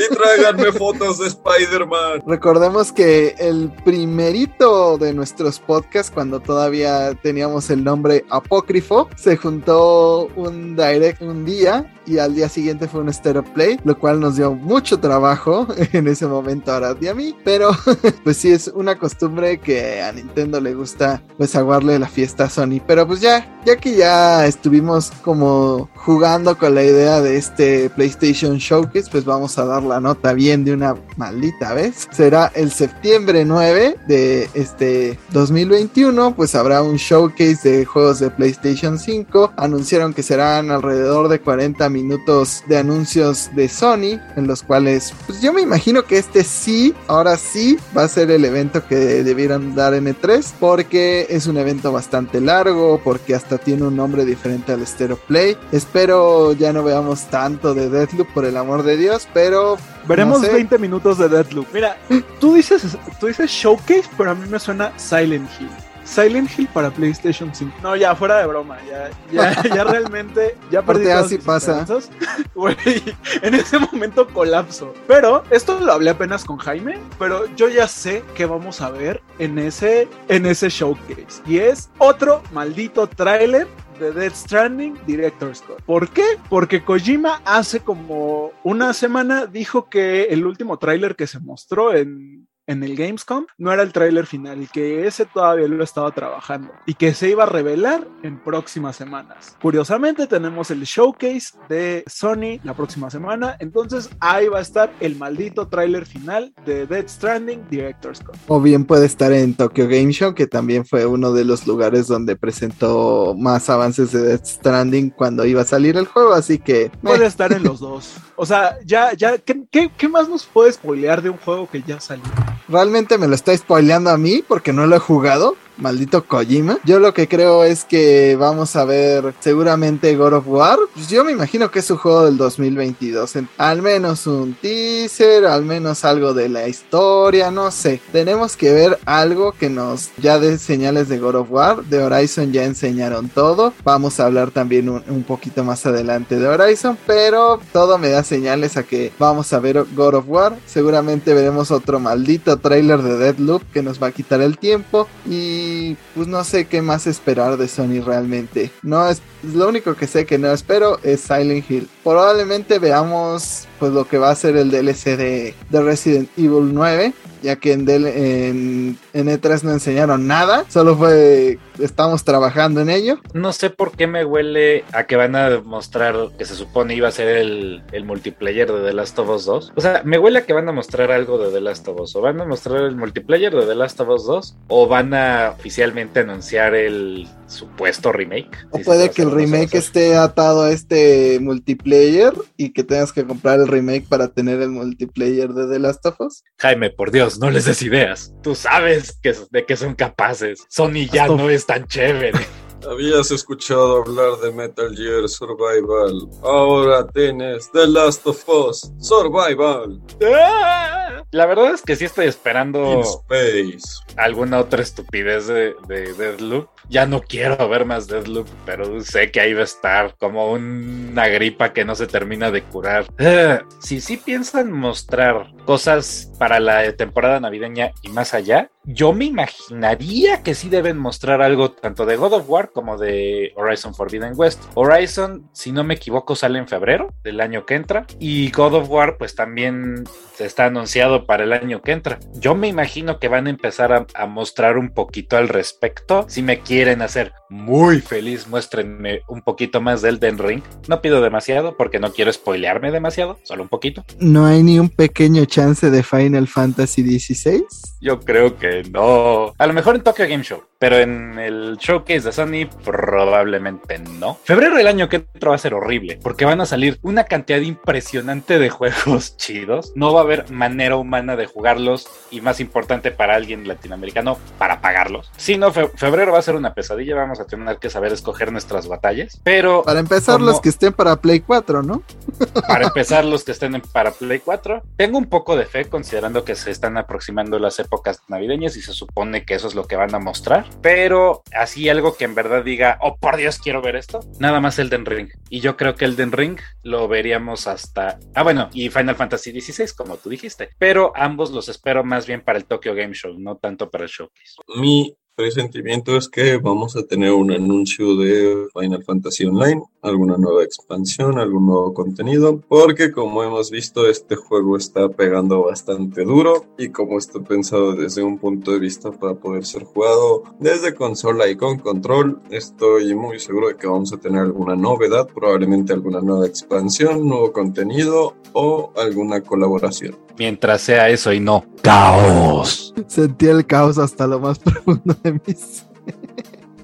Y 0.00 0.14
tráiganme 0.14 0.72
fotos 0.72 1.18
de 1.18 1.26
Spider-Man. 1.26 2.22
Recordemos 2.26 2.90
que 2.90 3.34
el 3.38 3.70
primerito 3.84 4.96
de 4.96 5.12
nuestros 5.12 5.58
podcasts, 5.58 6.10
cuando 6.10 6.40
todavía 6.40 7.14
teníamos 7.14 7.68
el 7.68 7.84
nombre 7.84 8.24
apócrifo, 8.30 9.10
se 9.16 9.36
juntó 9.36 10.28
un 10.36 10.74
direct 10.74 11.20
un 11.20 11.44
día 11.44 11.92
y 12.06 12.18
al 12.18 12.34
día 12.34 12.48
siguiente 12.48 12.88
fue 12.88 13.02
un 13.02 13.12
stereo 13.12 13.44
play, 13.44 13.78
lo 13.84 13.98
cual 13.98 14.20
nos 14.20 14.36
dio 14.36 14.52
mucho 14.52 14.98
trabajo 14.98 15.66
en 15.92 16.08
ese 16.08 16.26
momento 16.26 16.72
a 16.72 16.76
Arad 16.76 16.96
y 17.00 17.08
a 17.08 17.14
mí, 17.14 17.36
pero 17.44 17.70
pues 18.24 18.36
sí 18.36 18.50
es 18.50 18.68
una 18.68 18.96
costumbre 18.96 19.60
que 19.60 20.02
a 20.02 20.12
Nintendo 20.12 20.60
le 20.60 20.74
gusta 20.74 21.22
pues 21.36 21.54
aguarle 21.54 21.98
la 21.98 22.08
fiesta 22.08 22.44
a 22.44 22.50
Sony, 22.50 22.80
pero 22.86 23.06
pues 23.06 23.20
ya, 23.20 23.60
ya 23.64 23.76
que 23.76 23.94
ya 23.94 24.46
estuvimos 24.46 25.12
como 25.22 25.88
jugando 25.94 26.58
con 26.58 26.74
la 26.74 26.82
idea 26.82 27.20
de 27.20 27.36
este 27.36 27.90
PlayStation 27.90 28.56
Showcase, 28.56 29.10
pues 29.10 29.24
vamos 29.24 29.58
a 29.58 29.66
dar 29.66 29.82
la 29.90 30.00
nota 30.00 30.32
bien 30.32 30.64
de 30.64 30.72
una 30.72 30.94
maldita 31.16 31.74
vez. 31.74 32.08
Será 32.12 32.50
el 32.54 32.70
septiembre 32.70 33.44
9 33.44 33.96
de 34.06 34.48
este 34.54 35.18
2021, 35.32 36.34
pues 36.34 36.54
habrá 36.54 36.82
un 36.82 36.96
showcase 36.96 37.68
de 37.68 37.84
juegos 37.84 38.20
de 38.20 38.30
PlayStation 38.30 38.98
5. 38.98 39.52
Anunciaron 39.56 40.14
que 40.14 40.22
serán 40.22 40.70
alrededor 40.70 41.28
de 41.28 41.40
40 41.40 41.88
minutos 41.88 42.62
de 42.68 42.78
anuncios 42.78 43.50
de 43.54 43.68
Sony, 43.68 44.20
en 44.36 44.46
los 44.46 44.62
cuales 44.62 45.12
pues 45.26 45.40
yo 45.42 45.52
me 45.52 45.60
imagino 45.60 46.04
que 46.04 46.18
este 46.18 46.44
sí, 46.44 46.94
ahora 47.08 47.36
sí, 47.36 47.76
va 47.96 48.04
a 48.04 48.08
ser 48.08 48.30
el 48.30 48.44
evento 48.44 48.86
que 48.86 48.96
debieran 49.24 49.74
dar 49.74 49.94
en 49.94 50.06
E3, 50.06 50.52
porque 50.60 51.26
es 51.28 51.46
un 51.46 51.56
evento 51.56 51.90
bastante 51.90 52.40
largo, 52.40 53.00
porque 53.02 53.34
hasta 53.34 53.58
tiene 53.58 53.82
un 53.82 53.96
nombre 53.96 54.24
diferente 54.24 54.72
al 54.72 54.86
Stereo 54.86 55.16
Play. 55.16 55.56
Espero 55.72 56.52
ya 56.52 56.72
no 56.72 56.84
veamos 56.84 57.28
tanto 57.30 57.74
de 57.74 57.90
Deathloop 57.90 58.32
por 58.32 58.44
el 58.44 58.56
amor 58.56 58.84
de 58.84 58.96
Dios, 58.96 59.28
pero 59.34 59.69
Veremos 60.06 60.40
no 60.40 60.46
sé. 60.46 60.52
20 60.52 60.78
minutos 60.78 61.18
de 61.18 61.28
Deathloop. 61.28 61.66
Mira, 61.72 61.96
tú 62.38 62.54
dices, 62.54 62.96
tú 63.18 63.26
dices 63.26 63.50
Showcase, 63.50 64.08
pero 64.16 64.30
a 64.30 64.34
mí 64.34 64.48
me 64.48 64.58
suena 64.58 64.92
Silent 64.98 65.48
Hill. 65.58 65.70
Silent 66.10 66.50
Hill 66.58 66.68
para 66.72 66.90
PlayStation 66.90 67.54
5. 67.54 67.76
No, 67.82 67.94
ya, 67.94 68.14
fuera 68.16 68.38
de 68.38 68.46
broma. 68.46 68.78
Ya, 68.88 69.10
ya, 69.30 69.62
ya 69.74 69.84
realmente. 69.84 70.56
Ya 70.70 70.82
perdí 70.82 71.04
todas 71.04 71.26
así 71.26 71.36
mis 71.36 71.44
pasa. 71.44 71.86
en 73.42 73.54
ese 73.54 73.78
momento 73.78 74.26
colapso. 74.26 74.92
Pero 75.06 75.44
esto 75.50 75.78
lo 75.78 75.92
hablé 75.92 76.10
apenas 76.10 76.44
con 76.44 76.58
Jaime. 76.58 76.98
Pero 77.18 77.46
yo 77.54 77.68
ya 77.68 77.86
sé 77.86 78.24
que 78.34 78.46
vamos 78.46 78.80
a 78.80 78.90
ver 78.90 79.22
en 79.38 79.58
ese, 79.58 80.08
en 80.28 80.46
ese 80.46 80.68
showcase. 80.68 81.42
Y 81.46 81.58
es 81.58 81.90
otro 81.98 82.42
maldito 82.52 83.06
tráiler 83.06 83.68
de 84.00 84.12
Death 84.12 84.34
Stranding 84.34 84.98
Director's 85.06 85.60
Cut. 85.60 85.80
¿Por 85.82 86.08
qué? 86.08 86.24
Porque 86.48 86.82
Kojima 86.82 87.40
hace 87.44 87.80
como 87.80 88.52
una 88.64 88.92
semana 88.94 89.46
dijo 89.46 89.88
que 89.88 90.24
el 90.24 90.46
último 90.46 90.78
tráiler 90.78 91.14
que 91.14 91.26
se 91.26 91.38
mostró 91.38 91.94
en, 91.94 92.39
en 92.70 92.84
el 92.84 92.94
Gamescom 92.94 93.46
no 93.58 93.72
era 93.72 93.82
el 93.82 93.92
tráiler 93.92 94.26
final 94.26 94.68
que 94.72 95.04
ese 95.04 95.26
todavía 95.26 95.66
lo 95.66 95.82
estaba 95.82 96.12
trabajando 96.12 96.70
y 96.86 96.94
que 96.94 97.14
se 97.14 97.28
iba 97.28 97.42
a 97.42 97.46
revelar 97.46 98.06
en 98.22 98.38
próximas 98.38 98.94
semanas. 98.94 99.56
Curiosamente 99.60 100.28
tenemos 100.28 100.70
el 100.70 100.84
showcase 100.84 101.58
de 101.68 102.04
Sony 102.06 102.60
la 102.62 102.74
próxima 102.74 103.10
semana, 103.10 103.56
entonces 103.58 104.08
ahí 104.20 104.46
va 104.46 104.58
a 104.58 104.62
estar 104.62 104.92
el 105.00 105.16
maldito 105.16 105.66
tráiler 105.66 106.06
final 106.06 106.54
de 106.64 106.86
Death 106.86 107.08
Stranding 107.08 107.66
Director's 107.68 108.20
Cut. 108.20 108.36
O 108.46 108.60
bien 108.60 108.84
puede 108.84 109.06
estar 109.06 109.32
en 109.32 109.54
Tokyo 109.54 109.88
Game 109.88 110.12
Show, 110.12 110.34
que 110.34 110.46
también 110.46 110.86
fue 110.86 111.06
uno 111.06 111.32
de 111.32 111.44
los 111.44 111.66
lugares 111.66 112.06
donde 112.06 112.36
presentó 112.36 113.34
más 113.36 113.68
avances 113.68 114.12
de 114.12 114.22
Death 114.22 114.46
Stranding 114.46 115.10
cuando 115.10 115.44
iba 115.44 115.62
a 115.62 115.64
salir 115.64 115.96
el 115.96 116.06
juego, 116.06 116.34
así 116.34 116.58
que 116.58 116.92
Puede 117.02 117.26
estar 117.26 117.52
en 117.52 117.64
los 117.64 117.80
dos. 117.80 118.14
O 118.36 118.46
sea, 118.46 118.78
ya, 118.84 119.12
ya, 119.14 119.38
¿qué, 119.38 119.64
qué, 119.70 119.90
qué 119.96 120.08
más 120.08 120.28
nos 120.28 120.44
puede 120.44 120.72
spoilear 120.72 121.20
de 121.20 121.30
un 121.30 121.36
juego 121.36 121.68
que 121.68 121.82
ya 121.82 121.98
salió? 121.98 122.24
Realmente 122.70 123.18
me 123.18 123.28
lo 123.28 123.34
está 123.34 123.56
spoileando 123.56 124.10
a 124.10 124.16
mí 124.18 124.42
porque 124.46 124.72
no 124.72 124.86
lo 124.86 124.96
he 124.96 125.00
jugado. 125.00 125.56
Maldito 125.80 126.24
Kojima. 126.24 126.78
Yo 126.84 126.98
lo 126.98 127.14
que 127.14 127.28
creo 127.28 127.64
es 127.64 127.84
que 127.84 128.36
vamos 128.38 128.76
a 128.76 128.84
ver 128.84 129.34
seguramente 129.40 130.14
God 130.16 130.34
of 130.34 130.44
War. 130.46 130.78
Pues 130.94 131.08
yo 131.08 131.24
me 131.24 131.32
imagino 131.32 131.70
que 131.70 131.78
es 131.80 131.90
un 131.90 131.96
juego 131.96 132.24
del 132.24 132.36
2022. 132.36 133.36
En- 133.36 133.48
al 133.58 133.82
menos 133.82 134.26
un 134.26 134.54
teaser, 134.54 135.46
al 135.46 135.64
menos 135.64 136.04
algo 136.04 136.34
de 136.34 136.48
la 136.48 136.68
historia, 136.68 137.50
no 137.50 137.70
sé. 137.70 138.00
Tenemos 138.12 138.56
que 138.56 138.72
ver 138.72 138.98
algo 139.06 139.52
que 139.52 139.70
nos 139.70 140.10
ya 140.18 140.38
dé 140.38 140.58
señales 140.58 141.08
de 141.08 141.18
God 141.18 141.34
of 141.36 141.50
War. 141.50 141.84
De 141.84 142.02
Horizon 142.02 142.52
ya 142.52 142.64
enseñaron 142.64 143.28
todo. 143.28 143.72
Vamos 143.84 144.20
a 144.20 144.26
hablar 144.26 144.50
también 144.50 144.88
un, 144.88 145.02
un 145.08 145.22
poquito 145.22 145.64
más 145.64 145.84
adelante 145.86 146.38
de 146.38 146.46
Horizon. 146.48 146.98
Pero 147.06 147.60
todo 147.72 147.98
me 147.98 148.10
da 148.10 148.22
señales 148.24 148.76
a 148.76 148.82
que 148.82 149.12
vamos 149.18 149.52
a 149.52 149.58
ver 149.60 149.84
God 149.94 150.14
of 150.14 150.24
War. 150.28 150.56
Seguramente 150.66 151.34
veremos 151.34 151.70
otro 151.70 151.98
maldito 152.00 152.58
trailer 152.58 153.02
de 153.02 153.16
Deadloop 153.16 153.62
que 153.72 153.82
nos 153.82 154.02
va 154.02 154.08
a 154.08 154.12
quitar 154.12 154.40
el 154.40 154.58
tiempo. 154.58 155.08
Y 155.28 155.69
pues 156.14 156.28
no 156.28 156.44
sé 156.44 156.66
qué 156.66 156.82
más 156.82 157.06
esperar 157.06 157.56
de 157.56 157.68
Sony 157.68 158.00
realmente. 158.04 158.70
No 158.82 159.08
es 159.08 159.22
lo 159.42 159.68
único 159.68 159.94
que 159.94 160.06
sé 160.06 160.26
que 160.26 160.38
no 160.38 160.52
espero 160.52 160.98
es 161.02 161.20
Silent 161.20 161.70
Hill. 161.70 161.88
Probablemente 162.04 162.78
veamos 162.78 163.66
pues 163.80 163.92
lo 163.92 164.06
que 164.06 164.18
va 164.18 164.30
a 164.30 164.34
ser 164.34 164.56
el 164.56 164.70
DLC 164.70 165.16
de, 165.16 165.54
de 165.70 165.82
Resident 165.82 166.28
Evil 166.36 166.72
9. 166.72 167.12
Ya 167.42 167.56
que 167.56 167.72
en, 167.72 167.86
DL 167.86 168.06
en, 168.06 168.98
en 169.14 169.28
E3 169.28 169.62
no 169.62 169.72
enseñaron 169.72 170.26
nada. 170.26 170.66
Solo 170.68 170.94
fue 170.94 171.58
estamos 171.82 172.24
trabajando 172.24 172.80
en 172.80 172.90
ello. 172.90 173.18
No 173.34 173.52
sé 173.52 173.70
por 173.70 173.92
qué 173.92 174.06
me 174.06 174.24
huele 174.24 174.84
a 174.92 175.04
que 175.04 175.16
van 175.16 175.36
a 175.36 175.60
mostrar 175.60 176.16
que 176.38 176.44
se 176.44 176.54
supone 176.54 176.94
iba 176.94 177.08
a 177.08 177.12
ser 177.12 177.28
el, 177.28 177.82
el 177.92 178.04
multiplayer 178.04 178.70
de 178.70 178.86
The 178.86 178.92
Last 178.92 179.18
of 179.18 179.28
Us 179.30 179.44
2. 179.46 179.72
O 179.74 179.80
sea, 179.80 180.02
me 180.04 180.18
huele 180.18 180.40
a 180.40 180.46
que 180.46 180.52
van 180.52 180.68
a 180.68 180.72
mostrar 180.72 181.10
algo 181.10 181.38
de 181.38 181.50
The 181.50 181.60
Last 181.60 181.88
of 181.88 182.00
Us. 182.00 182.14
O 182.14 182.20
van 182.20 182.40
a 182.40 182.44
mostrar 182.44 182.82
el 182.84 182.96
multiplayer 182.96 183.54
de 183.54 183.66
The 183.66 183.74
Last 183.74 184.00
of 184.00 184.08
Us 184.08 184.26
2. 184.26 184.56
O 184.68 184.86
van 184.86 185.14
a 185.14 185.54
oficialmente 185.58 186.20
anunciar 186.20 186.74
el 186.74 187.28
supuesto 187.46 188.12
remake. 188.12 188.56
O 188.70 188.78
Si 188.78 188.84
puede 188.84 189.10
que 189.10 189.22
el 189.22 189.30
remake 189.30 189.74
esté 189.76 190.16
atado 190.16 190.62
a 190.62 190.70
este 190.70 191.38
multiplayer 191.40 192.32
y 192.56 192.70
que 192.70 192.84
tengas 192.84 193.12
que 193.12 193.24
comprar 193.24 193.60
el 193.60 193.68
remake 193.70 194.06
para 194.08 194.28
tener 194.32 194.60
el 194.60 194.70
multiplayer 194.70 195.48
de 195.50 195.66
The 195.68 195.78
Last 195.78 196.04
of 196.06 196.20
Us. 196.20 196.42
Jaime, 196.58 196.90
por 196.90 197.10
Dios, 197.10 197.38
no 197.38 197.50
les 197.50 197.64
des 197.64 197.80
ideas. 197.82 198.32
Tú 198.42 198.54
sabes 198.54 199.18
que, 199.22 199.34
de 199.50 199.64
qué 199.64 199.76
son 199.76 199.94
capaces. 199.94 200.64
Sony 200.68 201.06
ya 201.10 201.24
Hasta- 201.24 201.36
no 201.36 201.48
es 201.50 201.64
tan 201.66 201.86
chévere. 201.86 202.38
Habías 202.90 203.30
escuchado 203.30 203.98
hablar 204.02 204.38
de 204.42 204.52
Metal 204.52 204.96
Gear 204.96 205.28
Survival. 205.28 206.26
Ahora 206.42 207.06
tienes 207.08 207.70
The 207.72 207.86
Last 207.86 208.26
of 208.26 208.48
Us 208.48 208.90
Survival 209.00 210.00
¡Ah! 210.34 211.22
La 211.30 211.44
verdad 211.44 211.74
es 211.74 211.82
que 211.82 211.94
sí 211.94 212.06
estoy 212.06 212.24
in 212.24 212.30
esperando 212.30 213.02
Space. 213.02 214.00
alguna 214.16 214.58
otra 214.60 214.80
estupidez 214.82 215.46
de, 215.46 215.74
de 215.88 216.14
Deadloop. 216.14 216.68
Ya 216.90 217.06
no 217.06 217.20
quiero 217.22 217.68
ver 217.68 217.84
más 217.84 218.08
Deadloop, 218.08 218.48
pero 218.66 219.00
sé 219.00 219.30
que 219.30 219.40
ahí 219.40 219.54
va 219.54 219.60
a 219.60 219.64
estar 219.64 220.16
como 220.18 220.50
una 220.50 221.28
gripa 221.28 221.72
que 221.72 221.84
no 221.84 221.94
se 221.94 222.08
termina 222.08 222.50
de 222.50 222.64
curar. 222.64 223.06
Ah, 223.20 223.60
Si 223.78 224.00
sí 224.00 224.16
piensan 224.16 224.72
mostrar 224.72 225.52
cosas 225.64 226.32
para 226.38 226.60
la 226.60 226.92
temporada 226.96 227.40
navideña 227.40 227.92
y 228.02 228.08
más 228.08 228.34
allá, 228.34 228.70
yo 228.84 229.12
me 229.12 229.26
imaginaría 229.26 230.42
que 230.42 230.54
sí 230.54 230.68
deben 230.68 230.98
mostrar 230.98 231.42
algo 231.42 231.70
tanto 231.72 232.06
de 232.06 232.16
God 232.16 232.32
of 232.32 232.48
War 232.48 232.70
como 232.72 232.96
de 232.96 233.52
Horizon 233.56 233.94
Forbidden 233.94 234.32
West. 234.36 234.62
Horizon, 234.74 235.48
si 235.52 235.72
no 235.72 235.84
me 235.84 235.94
equivoco, 235.94 236.34
sale 236.34 236.58
en 236.58 236.68
febrero 236.68 237.12
del 237.22 237.40
año 237.40 237.66
que 237.66 237.74
entra 237.74 238.06
y 238.18 238.50
God 238.50 238.74
of 238.74 238.90
War 238.90 239.16
pues 239.18 239.34
también 239.34 240.04
está 240.38 240.66
anunciado 240.66 241.26
para 241.26 241.44
el 241.44 241.52
año 241.52 241.82
que 241.82 241.92
entra. 241.92 242.18
Yo 242.34 242.54
me 242.54 242.68
imagino 242.68 243.18
que 243.18 243.28
van 243.28 243.46
a 243.46 243.50
empezar 243.50 243.92
a, 243.92 244.06
a 244.14 244.26
mostrar 244.26 244.78
un 244.78 244.90
poquito 244.90 245.36
al 245.36 245.48
respecto. 245.48 246.24
Si 246.28 246.42
me 246.42 246.60
quieren 246.60 247.02
hacer 247.02 247.32
muy 247.50 248.00
feliz, 248.00 248.46
muéstrenme 248.48 249.20
un 249.28 249.42
poquito 249.42 249.80
más 249.80 250.00
del 250.02 250.18
Den 250.20 250.38
Ring. 250.38 250.62
No 250.88 251.02
pido 251.02 251.20
demasiado 251.20 251.76
porque 251.76 251.98
no 251.98 252.12
quiero 252.12 252.32
spoilearme 252.32 252.90
demasiado, 252.92 253.38
solo 253.42 253.62
un 253.64 253.68
poquito. 253.68 254.04
¿No 254.18 254.46
hay 254.46 254.62
ni 254.62 254.78
un 254.78 254.88
pequeño 254.88 255.44
chance 255.44 255.90
de 255.90 256.02
Final 256.02 256.46
Fantasy 256.48 257.02
XVI? 257.18 257.64
Yo 258.00 258.20
creo 258.20 258.56
que 258.56 258.84
no. 258.90 259.52
A 259.58 259.66
lo 259.66 259.72
mejor 259.72 259.96
en 259.96 260.02
Tokyo 260.02 260.26
Game 260.28 260.44
Show, 260.44 260.62
pero 260.78 260.96
en 260.98 261.38
el 261.38 261.76
showcase 261.78 262.20
de 262.22 262.32
Sony 262.32 262.66
probablemente 262.84 263.98
no. 263.98 264.38
Febrero 264.44 264.76
del 264.76 264.86
año 264.86 265.08
que 265.08 265.16
entra 265.16 265.50
va 265.50 265.56
a 265.56 265.58
ser 265.58 265.74
horrible 265.74 266.18
porque 266.22 266.44
van 266.44 266.60
a 266.60 266.66
salir 266.66 266.98
una 267.02 267.24
cantidad 267.24 267.60
impresionante 267.60 268.58
de 268.58 268.70
juegos 268.70 269.36
chidos. 269.36 269.92
No 269.96 270.12
va 270.14 270.20
a 270.20 270.24
haber 270.24 270.50
manera 270.50 270.96
humana 270.96 271.36
de 271.36 271.46
jugarlos 271.46 272.06
y 272.30 272.40
más 272.40 272.60
importante 272.60 273.10
para 273.10 273.34
alguien 273.34 273.66
latinoamericano 273.66 274.38
para 274.58 274.80
pagarlos. 274.80 275.30
Si 275.36 275.56
no, 275.58 275.72
fe- 275.72 275.90
febrero 275.96 276.32
va 276.32 276.38
a 276.38 276.42
ser 276.42 276.54
una 276.54 276.72
pesadilla. 276.74 277.16
Vamos 277.16 277.39
vamos 277.40 277.52
a 277.52 277.56
tener 277.56 277.78
que 277.78 277.90
saber 277.90 278.12
escoger 278.12 278.52
nuestras 278.52 278.86
batallas. 278.88 279.40
Pero. 279.44 279.82
Para 279.82 280.00
empezar, 280.00 280.36
como- 280.36 280.46
los 280.50 280.60
que 280.60 280.68
estén 280.68 280.92
para 280.92 281.16
Play 281.16 281.40
4, 281.40 281.82
¿no? 281.82 282.02
Para 282.68 282.86
empezar, 282.86 283.24
los 283.24 283.44
que 283.44 283.52
estén 283.52 283.74
en- 283.74 283.80
para 283.82 284.12
Play 284.12 284.40
4, 284.40 284.82
tengo 284.96 285.18
un 285.18 285.26
poco 285.26 285.56
de 285.56 285.66
fe 285.66 285.86
considerando 285.86 286.44
que 286.44 286.54
se 286.54 286.70
están 286.70 286.96
aproximando 286.96 287.58
las 287.58 287.78
épocas 287.78 288.20
navideñas 288.28 288.76
y 288.76 288.82
se 288.82 288.92
supone 288.92 289.44
que 289.44 289.54
eso 289.54 289.68
es 289.68 289.74
lo 289.74 289.86
que 289.86 289.96
van 289.96 290.14
a 290.14 290.18
mostrar. 290.18 290.66
Pero 290.82 291.42
así 291.52 291.88
algo 291.88 292.16
que 292.16 292.24
en 292.24 292.34
verdad 292.34 292.62
diga, 292.64 292.98
oh 293.02 293.16
por 293.16 293.36
Dios, 293.36 293.58
quiero 293.58 293.82
ver 293.82 293.96
esto, 293.96 294.20
nada 294.38 294.60
más 294.60 294.78
Elden 294.78 295.06
Ring. 295.06 295.28
Y 295.48 295.60
yo 295.60 295.76
creo 295.76 295.94
que 295.94 296.04
Elden 296.04 296.32
Ring 296.32 296.58
lo 296.82 297.08
veríamos 297.08 297.66
hasta. 297.66 298.18
Ah, 298.34 298.42
bueno, 298.42 298.68
y 298.72 298.88
Final 298.90 299.16
Fantasy 299.16 299.58
XVI, 299.60 299.88
como 299.96 300.16
tú 300.16 300.28
dijiste. 300.30 300.70
Pero 300.78 301.12
ambos 301.16 301.50
los 301.50 301.68
espero 301.68 302.04
más 302.04 302.26
bien 302.26 302.42
para 302.42 302.58
el 302.58 302.64
Tokyo 302.64 302.94
Game 302.94 303.14
Show, 303.14 303.34
no 303.38 303.56
tanto 303.56 303.90
para 303.90 304.04
el 304.04 304.10
showcase. 304.10 304.54
Mi 304.76 305.16
presentimiento 305.40 306.18
es 306.18 306.28
que 306.28 306.58
vamos 306.58 306.96
a 306.96 307.06
tener 307.06 307.32
un 307.32 307.50
anuncio 307.50 308.14
de 308.16 308.66
Final 308.78 309.02
Fantasy 309.02 309.46
Online, 309.46 309.82
alguna 310.02 310.36
nueva 310.36 310.64
expansión, 310.64 311.38
algún 311.38 311.66
nuevo 311.66 311.92
contenido, 311.94 312.60
porque 312.68 313.12
como 313.12 313.42
hemos 313.42 313.70
visto 313.70 314.08
este 314.08 314.36
juego 314.36 314.76
está 314.76 315.08
pegando 315.08 315.64
bastante 315.64 316.24
duro 316.24 316.66
y 316.78 316.88
como 316.90 317.18
está 317.18 317.40
pensado 317.40 317.94
desde 317.94 318.22
un 318.22 318.38
punto 318.38 318.72
de 318.72 318.78
vista 318.78 319.10
para 319.10 319.34
poder 319.34 319.64
ser 319.64 319.84
jugado 319.84 320.42
desde 320.58 320.94
consola 320.94 321.48
y 321.48 321.56
con 321.56 321.78
control, 321.78 322.40
estoy 322.50 323.14
muy 323.14 323.38
seguro 323.40 323.68
de 323.68 323.76
que 323.76 323.86
vamos 323.86 324.12
a 324.12 324.16
tener 324.16 324.40
alguna 324.40 324.76
novedad, 324.76 325.28
probablemente 325.28 325.92
alguna 325.92 326.20
nueva 326.20 326.46
expansión, 326.46 327.28
nuevo 327.28 327.52
contenido 327.52 328.34
o 328.52 328.92
alguna 328.96 329.40
colaboración. 329.40 330.16
Mientras 330.38 330.80
sea 330.80 331.08
eso 331.10 331.32
y 331.32 331.40
no 331.40 331.64
caos. 331.82 332.94
Sentí 333.06 333.46
el 333.46 333.66
caos 333.66 333.98
hasta 333.98 334.26
lo 334.26 334.40
más 334.40 334.58
profundo 334.60 335.14
de 335.22 335.32
mi 335.32 335.54
ser. 335.54 335.89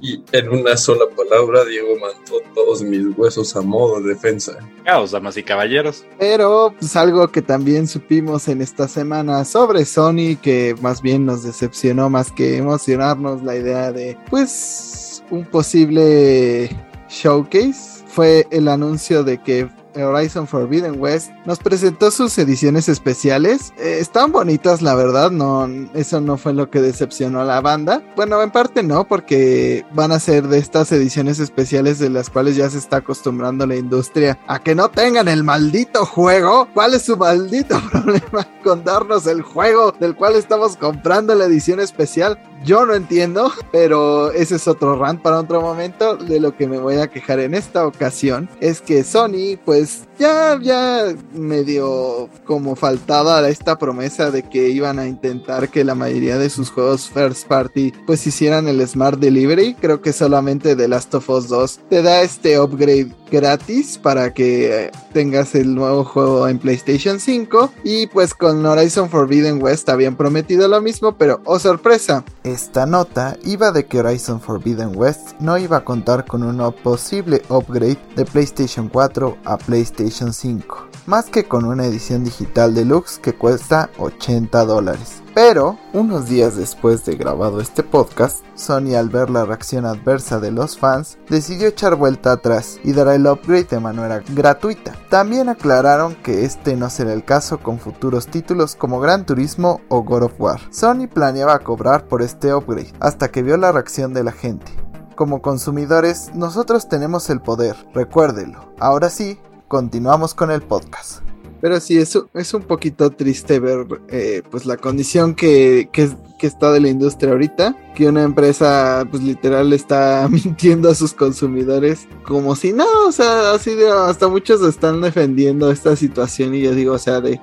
Y 0.00 0.22
en 0.32 0.48
una 0.48 0.76
sola 0.76 1.04
palabra, 1.16 1.64
Diego 1.64 1.94
mandó 2.00 2.40
todos 2.54 2.82
mis 2.82 3.06
huesos 3.16 3.56
a 3.56 3.62
modo 3.62 4.00
de 4.00 4.14
defensa. 4.14 4.58
Caos, 4.84 5.10
damas 5.10 5.36
y 5.36 5.42
caballeros. 5.42 6.04
Pero 6.18 6.74
pues 6.78 6.96
algo 6.96 7.28
que 7.28 7.42
también 7.42 7.86
supimos 7.86 8.48
en 8.48 8.62
esta 8.62 8.88
semana 8.88 9.44
sobre 9.44 9.84
Sony, 9.84 10.36
que 10.40 10.74
más 10.80 11.02
bien 11.02 11.26
nos 11.26 11.42
decepcionó 11.42 12.10
más 12.10 12.30
que 12.32 12.56
emocionarnos 12.56 13.42
la 13.42 13.56
idea 13.56 13.92
de 13.92 14.16
pues 14.30 15.24
un 15.30 15.44
posible 15.44 16.70
showcase, 17.08 18.04
fue 18.06 18.46
el 18.50 18.68
anuncio 18.68 19.24
de 19.24 19.38
que 19.42 19.68
Horizon 20.02 20.46
Forbidden 20.46 21.00
West 21.00 21.30
nos 21.44 21.58
presentó 21.58 22.10
sus 22.10 22.36
ediciones 22.38 22.88
especiales. 22.88 23.72
Eh, 23.78 23.98
están 24.00 24.32
bonitas, 24.32 24.82
la 24.82 24.94
verdad, 24.94 25.30
no, 25.30 25.68
eso 25.94 26.20
no 26.20 26.36
fue 26.36 26.52
lo 26.52 26.70
que 26.70 26.80
decepcionó 26.80 27.40
a 27.40 27.44
la 27.44 27.60
banda. 27.60 28.02
Bueno, 28.16 28.42
en 28.42 28.50
parte 28.50 28.82
no, 28.82 29.06
porque 29.06 29.84
van 29.92 30.12
a 30.12 30.20
ser 30.20 30.48
de 30.48 30.58
estas 30.58 30.92
ediciones 30.92 31.38
especiales 31.38 31.98
de 31.98 32.10
las 32.10 32.30
cuales 32.30 32.56
ya 32.56 32.68
se 32.70 32.78
está 32.78 32.98
acostumbrando 32.98 33.66
la 33.66 33.76
industria 33.76 34.38
a 34.46 34.58
que 34.58 34.74
no 34.74 34.90
tengan 34.90 35.28
el 35.28 35.44
maldito 35.44 36.04
juego. 36.04 36.68
¿Cuál 36.74 36.94
es 36.94 37.02
su 37.02 37.16
maldito 37.16 37.80
problema 37.90 38.46
con 38.62 38.84
darnos 38.84 39.26
el 39.26 39.42
juego 39.42 39.92
del 39.92 40.14
cual 40.14 40.36
estamos 40.36 40.76
comprando 40.76 41.34
la 41.34 41.44
edición 41.44 41.80
especial? 41.80 42.38
Yo 42.64 42.84
no 42.84 42.94
entiendo, 42.94 43.52
pero 43.70 44.32
ese 44.32 44.56
es 44.56 44.66
otro 44.66 44.98
rant 44.98 45.22
para 45.22 45.38
otro 45.38 45.60
momento. 45.60 46.16
De 46.16 46.40
lo 46.40 46.56
que 46.56 46.66
me 46.66 46.78
voy 46.78 46.96
a 46.96 47.08
quejar 47.08 47.40
en 47.40 47.54
esta 47.54 47.86
ocasión 47.86 48.48
es 48.60 48.80
que 48.80 49.04
Sony, 49.04 49.56
pues 49.64 49.85
guys. 49.86 50.06
Ya, 50.18 50.58
ya 50.60 51.14
medio 51.32 52.28
como 52.44 52.76
faltaba 52.76 53.46
esta 53.48 53.78
promesa 53.78 54.30
de 54.30 54.42
que 54.42 54.70
iban 54.70 54.98
a 54.98 55.06
intentar 55.06 55.68
que 55.68 55.84
la 55.84 55.94
mayoría 55.94 56.38
de 56.38 56.50
sus 56.50 56.70
juegos 56.70 57.08
first 57.08 57.46
party 57.46 57.92
pues 58.06 58.26
hicieran 58.26 58.68
el 58.68 58.86
Smart 58.86 59.18
Delivery. 59.18 59.74
Creo 59.74 60.00
que 60.00 60.12
solamente 60.12 60.76
The 60.76 60.88
Last 60.88 61.14
of 61.14 61.28
Us 61.28 61.48
2 61.48 61.80
te 61.90 62.02
da 62.02 62.22
este 62.22 62.58
upgrade 62.58 63.12
gratis 63.30 63.98
para 63.98 64.32
que 64.32 64.86
eh, 64.86 64.90
tengas 65.12 65.54
el 65.56 65.74
nuevo 65.74 66.04
juego 66.04 66.46
en 66.46 66.58
PlayStation 66.58 67.18
5 67.18 67.72
y 67.82 68.06
pues 68.06 68.34
con 68.34 68.64
Horizon 68.64 69.10
Forbidden 69.10 69.60
West 69.60 69.88
habían 69.88 70.16
prometido 70.16 70.68
lo 70.68 70.80
mismo 70.80 71.16
pero 71.18 71.40
oh 71.44 71.58
sorpresa 71.58 72.24
esta 72.44 72.86
nota 72.86 73.36
iba 73.44 73.72
de 73.72 73.86
que 73.86 73.98
Horizon 73.98 74.40
Forbidden 74.40 74.96
West 74.96 75.32
no 75.40 75.58
iba 75.58 75.78
a 75.78 75.84
contar 75.84 76.24
con 76.24 76.44
un 76.44 76.72
posible 76.84 77.42
upgrade 77.48 77.98
de 78.14 78.24
PlayStation 78.24 78.88
4 78.88 79.38
a 79.44 79.58
PlayStation 79.58 80.05
5 80.10 80.88
más 81.06 81.26
que 81.26 81.44
con 81.44 81.64
una 81.64 81.86
edición 81.86 82.24
digital 82.24 82.74
deluxe 82.74 83.18
que 83.18 83.34
cuesta 83.34 83.90
80 83.98 84.64
dólares 84.64 85.22
pero, 85.36 85.78
unos 85.92 86.30
días 86.30 86.56
después 86.56 87.04
de 87.04 87.14
grabado 87.14 87.60
este 87.60 87.82
podcast, 87.82 88.42
Sony 88.54 88.94
al 88.96 89.10
ver 89.10 89.28
la 89.28 89.44
reacción 89.44 89.84
adversa 89.84 90.40
de 90.40 90.50
los 90.50 90.78
fans, 90.78 91.18
decidió 91.28 91.68
echar 91.68 91.94
vuelta 91.94 92.32
atrás 92.32 92.80
y 92.82 92.92
dar 92.92 93.08
el 93.08 93.26
upgrade 93.26 93.64
de 93.64 93.78
manera 93.78 94.22
gratuita. 94.30 94.96
También 95.10 95.50
aclararon 95.50 96.14
que 96.14 96.46
este 96.46 96.74
no 96.74 96.88
será 96.88 97.12
el 97.12 97.22
caso 97.22 97.58
con 97.58 97.78
futuros 97.78 98.28
títulos 98.28 98.76
como 98.76 98.98
Gran 98.98 99.26
Turismo 99.26 99.82
o 99.90 100.02
God 100.04 100.22
of 100.22 100.40
War. 100.40 100.60
Sony 100.70 101.06
planeaba 101.06 101.58
cobrar 101.58 102.08
por 102.08 102.22
este 102.22 102.54
upgrade, 102.54 102.94
hasta 102.98 103.28
que 103.28 103.42
vio 103.42 103.58
la 103.58 103.72
reacción 103.72 104.14
de 104.14 104.24
la 104.24 104.32
gente. 104.32 104.72
Como 105.16 105.42
consumidores, 105.42 106.34
nosotros 106.34 106.88
tenemos 106.88 107.28
el 107.28 107.42
poder, 107.42 107.76
recuérdelo. 107.92 108.72
Ahora 108.78 109.10
sí, 109.10 109.38
continuamos 109.68 110.34
con 110.34 110.50
el 110.50 110.62
podcast. 110.62 111.22
Pero 111.60 111.80
sí, 111.80 111.98
es, 111.98 112.18
es 112.34 112.54
un 112.54 112.62
poquito 112.62 113.10
triste 113.10 113.58
ver 113.58 113.86
eh, 114.08 114.42
pues 114.50 114.66
la 114.66 114.76
condición 114.76 115.34
que, 115.34 115.88
que, 115.92 116.10
está 116.46 116.70
de 116.70 116.80
la 116.80 116.88
industria 116.88 117.32
ahorita. 117.32 117.74
Que 117.94 118.08
una 118.08 118.22
empresa 118.22 119.06
pues 119.10 119.22
literal 119.22 119.72
está 119.72 120.28
mintiendo 120.30 120.90
a 120.90 120.94
sus 120.94 121.12
consumidores 121.14 122.06
como 122.24 122.54
si 122.54 122.72
no, 122.72 122.84
o 123.08 123.12
sea, 123.12 123.52
así 123.52 123.74
de 123.74 123.90
hasta 123.90 124.28
muchos 124.28 124.60
están 124.62 125.00
defendiendo 125.00 125.70
esta 125.70 125.96
situación 125.96 126.54
y 126.54 126.60
yo 126.60 126.74
digo, 126.74 126.94
o 126.94 126.98
sea, 126.98 127.20
de 127.20 127.40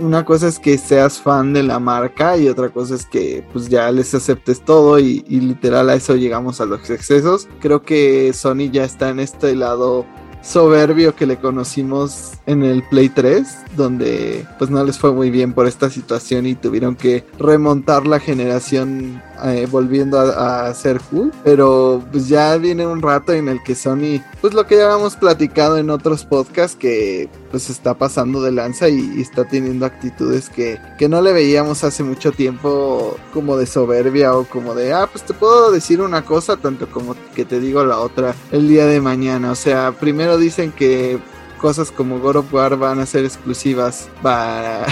una 0.00 0.24
cosa 0.24 0.48
es 0.48 0.58
que 0.58 0.76
seas 0.76 1.18
fan 1.18 1.54
de 1.54 1.62
la 1.62 1.78
marca 1.78 2.36
y 2.36 2.48
otra 2.48 2.68
cosa 2.68 2.94
es 2.94 3.06
que 3.06 3.42
pues 3.52 3.68
ya 3.68 3.90
les 3.90 4.12
aceptes 4.14 4.62
todo 4.62 4.98
y 4.98 5.22
literal 5.22 5.88
a 5.88 5.94
eso 5.94 6.16
llegamos 6.16 6.60
a 6.60 6.66
los 6.66 6.90
excesos. 6.90 7.48
Creo 7.60 7.82
que 7.82 8.32
Sony 8.34 8.70
ya 8.70 8.84
está 8.84 9.08
en 9.08 9.20
este 9.20 9.56
lado 9.56 10.04
soberbio 10.42 11.14
que 11.14 11.26
le 11.26 11.36
conocimos 11.36 12.32
en 12.46 12.62
el 12.62 12.82
Play 12.82 13.08
3, 13.08 13.46
donde 13.76 14.46
pues 14.58 14.70
no 14.70 14.84
les 14.84 14.98
fue 14.98 15.12
muy 15.12 15.30
bien 15.30 15.52
por 15.52 15.66
esta 15.66 15.88
situación 15.90 16.46
y 16.46 16.54
tuvieron 16.54 16.96
que 16.96 17.24
remontar 17.38 18.06
la 18.06 18.20
generación 18.20 19.22
eh, 19.44 19.66
volviendo 19.70 20.20
a, 20.20 20.72
ser 20.74 21.00
cool. 21.10 21.32
Pero 21.44 22.02
pues 22.10 22.28
ya 22.28 22.56
viene 22.56 22.86
un 22.86 23.02
rato 23.02 23.32
en 23.32 23.48
el 23.48 23.62
que 23.62 23.74
Sony, 23.74 24.20
pues 24.40 24.54
lo 24.54 24.66
que 24.66 24.76
ya 24.76 24.86
habíamos 24.86 25.16
platicado 25.16 25.78
en 25.78 25.90
otros 25.90 26.24
podcasts, 26.24 26.76
que 26.76 27.28
pues 27.50 27.68
está 27.68 27.94
pasando 27.94 28.40
de 28.40 28.52
lanza 28.52 28.88
y, 28.88 29.12
y 29.16 29.20
está 29.20 29.44
teniendo 29.44 29.84
actitudes 29.84 30.48
que, 30.48 30.80
que 30.98 31.08
no 31.08 31.20
le 31.20 31.32
veíamos 31.32 31.84
hace 31.84 32.02
mucho 32.02 32.32
tiempo 32.32 33.16
como 33.34 33.56
de 33.56 33.66
soberbia 33.66 34.34
o 34.34 34.44
como 34.44 34.74
de, 34.74 34.92
ah, 34.92 35.08
pues 35.10 35.24
te 35.24 35.34
puedo 35.34 35.70
decir 35.70 36.00
una 36.00 36.24
cosa 36.24 36.56
tanto 36.56 36.88
como 36.88 37.14
que 37.34 37.44
te 37.44 37.60
digo 37.60 37.84
la 37.84 37.98
otra 37.98 38.34
el 38.50 38.68
día 38.68 38.86
de 38.86 39.00
mañana. 39.00 39.50
O 39.50 39.54
sea, 39.54 39.92
primero 39.92 40.31
dicen 40.36 40.72
que 40.72 41.18
cosas 41.62 41.92
como 41.92 42.18
God 42.18 42.36
of 42.36 42.52
War 42.52 42.76
van 42.76 42.98
a 42.98 43.06
ser 43.06 43.24
exclusivas 43.24 44.08
para, 44.20 44.84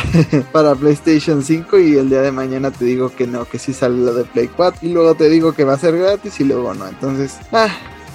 PlayStation 0.78 1.42
5 1.42 1.78
y 1.80 1.96
el 1.96 2.08
día 2.08 2.22
de 2.22 2.30
mañana 2.30 2.70
te 2.70 2.84
digo 2.84 3.14
que 3.14 3.26
no, 3.26 3.44
que 3.44 3.58
sí 3.58 3.72
sale 3.72 3.96
lo 3.96 4.14
de 4.14 4.24
Play 4.24 4.48
4 4.48 4.86
y 4.86 4.92
luego 4.92 5.16
te 5.16 5.28
digo 5.28 5.52
que 5.52 5.64
va 5.64 5.74
a 5.74 5.78
ser 5.78 5.98
gratis 5.98 6.38
y 6.38 6.44
luego 6.44 6.72
no. 6.72 6.86
Entonces, 6.86 7.38
ah, 7.52 7.68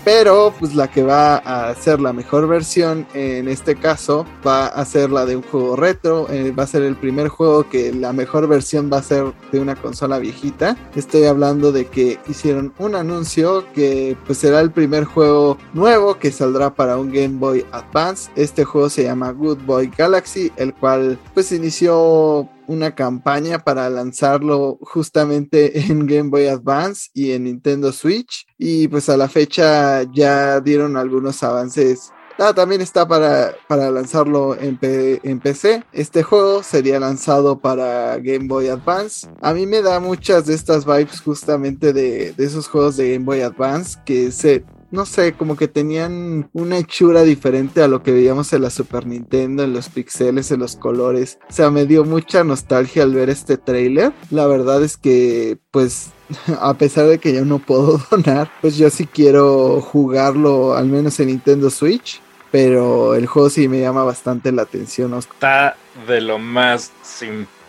pero 0.05 0.53
pues 0.59 0.75
la 0.75 0.87
que 0.89 1.03
va 1.03 1.37
a 1.37 1.73
ser 1.73 1.99
la 1.99 2.13
mejor 2.13 2.47
versión 2.47 3.07
en 3.15 3.47
este 3.47 3.75
caso 3.75 4.25
va 4.45 4.67
a 4.67 4.85
ser 4.85 5.09
la 5.09 5.25
de 5.25 5.35
un 5.35 5.41
juego 5.41 5.75
retro, 5.75 6.27
eh, 6.29 6.51
va 6.51 6.63
a 6.63 6.67
ser 6.67 6.83
el 6.83 6.95
primer 6.95 7.27
juego 7.27 7.67
que 7.67 7.91
la 7.91 8.13
mejor 8.13 8.47
versión 8.47 8.89
va 8.93 8.99
a 8.99 9.03
ser 9.03 9.33
de 9.51 9.59
una 9.59 9.75
consola 9.75 10.19
viejita. 10.19 10.77
Estoy 10.95 11.23
hablando 11.23 11.71
de 11.71 11.87
que 11.87 12.19
hicieron 12.27 12.73
un 12.77 12.93
anuncio 12.93 13.65
que 13.73 14.15
pues 14.27 14.37
será 14.37 14.61
el 14.61 14.71
primer 14.71 15.05
juego 15.05 15.57
nuevo 15.73 16.19
que 16.19 16.31
saldrá 16.31 16.75
para 16.75 16.97
un 16.97 17.11
Game 17.11 17.39
Boy 17.39 17.65
Advance. 17.71 18.29
Este 18.35 18.63
juego 18.63 18.89
se 18.89 19.03
llama 19.03 19.31
Good 19.31 19.63
Boy 19.65 19.91
Galaxy, 19.97 20.51
el 20.57 20.75
cual 20.75 21.17
pues 21.33 21.51
inició 21.51 22.47
una 22.67 22.95
campaña 22.95 23.59
para 23.59 23.89
lanzarlo 23.89 24.77
justamente 24.81 25.79
en 25.91 26.05
Game 26.07 26.29
Boy 26.29 26.47
Advance 26.47 27.09
y 27.13 27.31
en 27.31 27.45
Nintendo 27.45 27.91
Switch 27.91 28.45
y 28.57 28.87
pues 28.87 29.09
a 29.09 29.17
la 29.17 29.29
fecha 29.29 30.03
ya 30.11 30.59
dieron 30.61 30.97
algunos 30.97 31.43
avances 31.43 32.11
Ah, 32.37 32.53
también 32.53 32.81
está 32.81 33.07
para, 33.07 33.55
para 33.67 33.89
lanzarlo 33.89 34.59
en, 34.59 34.77
en, 34.81 35.39
PC. 35.39 35.85
Este 35.93 36.21
juego 36.21 36.63
sería 36.63 36.99
lanzado 36.99 37.59
para 37.59 38.17
Game 38.17 38.47
Boy 38.47 38.67
Advance. 38.67 39.27
A 39.41 39.53
mí 39.53 39.65
me 39.65 39.81
da 39.81 40.01
muchas 40.01 40.45
de 40.45 40.53
estas 40.53 40.85
vibes 40.85 41.21
justamente 41.21 41.93
de, 41.93 42.33
de 42.33 42.45
esos 42.45 42.67
juegos 42.67 42.97
de 42.97 43.13
Game 43.13 43.23
Boy 43.23 43.39
Advance 43.39 43.97
que 44.05 44.33
se, 44.33 44.65
no 44.95 45.05
sé, 45.05 45.33
como 45.33 45.55
que 45.55 45.67
tenían 45.67 46.49
una 46.53 46.77
hechura 46.77 47.21
diferente 47.23 47.83
a 47.83 47.87
lo 47.87 48.01
que 48.01 48.11
veíamos 48.11 48.51
en 48.53 48.63
la 48.63 48.69
Super 48.69 49.05
Nintendo, 49.05 49.63
en 49.63 49.73
los 49.73 49.89
pixeles, 49.89 50.49
en 50.51 50.61
los 50.61 50.77
colores. 50.77 51.37
O 51.49 51.53
sea, 51.53 51.69
me 51.69 51.85
dio 51.85 52.05
mucha 52.05 52.43
nostalgia 52.43 53.03
al 53.03 53.13
ver 53.13 53.29
este 53.29 53.57
trailer. 53.57 54.13
La 54.31 54.47
verdad 54.47 54.83
es 54.83 54.97
que, 54.97 55.57
pues, 55.69 56.11
a 56.59 56.73
pesar 56.75 57.07
de 57.07 57.19
que 57.19 57.33
yo 57.33 57.45
no 57.45 57.59
puedo 57.59 57.99
donar, 58.09 58.49
pues 58.61 58.77
yo 58.77 58.89
sí 58.89 59.05
quiero 59.05 59.81
jugarlo, 59.81 60.75
al 60.75 60.87
menos 60.87 61.19
en 61.19 61.27
Nintendo 61.27 61.69
Switch. 61.69 62.21
Pero 62.51 63.15
el 63.15 63.25
juego 63.27 63.49
sí 63.49 63.67
me 63.67 63.81
llama 63.81 64.05
bastante 64.05 64.51
la 64.53 64.61
atención. 64.61 65.13
Está 65.13 65.75
de 66.07 66.21
lo 66.21 66.39
más 66.39 66.91
simpático 67.03 67.64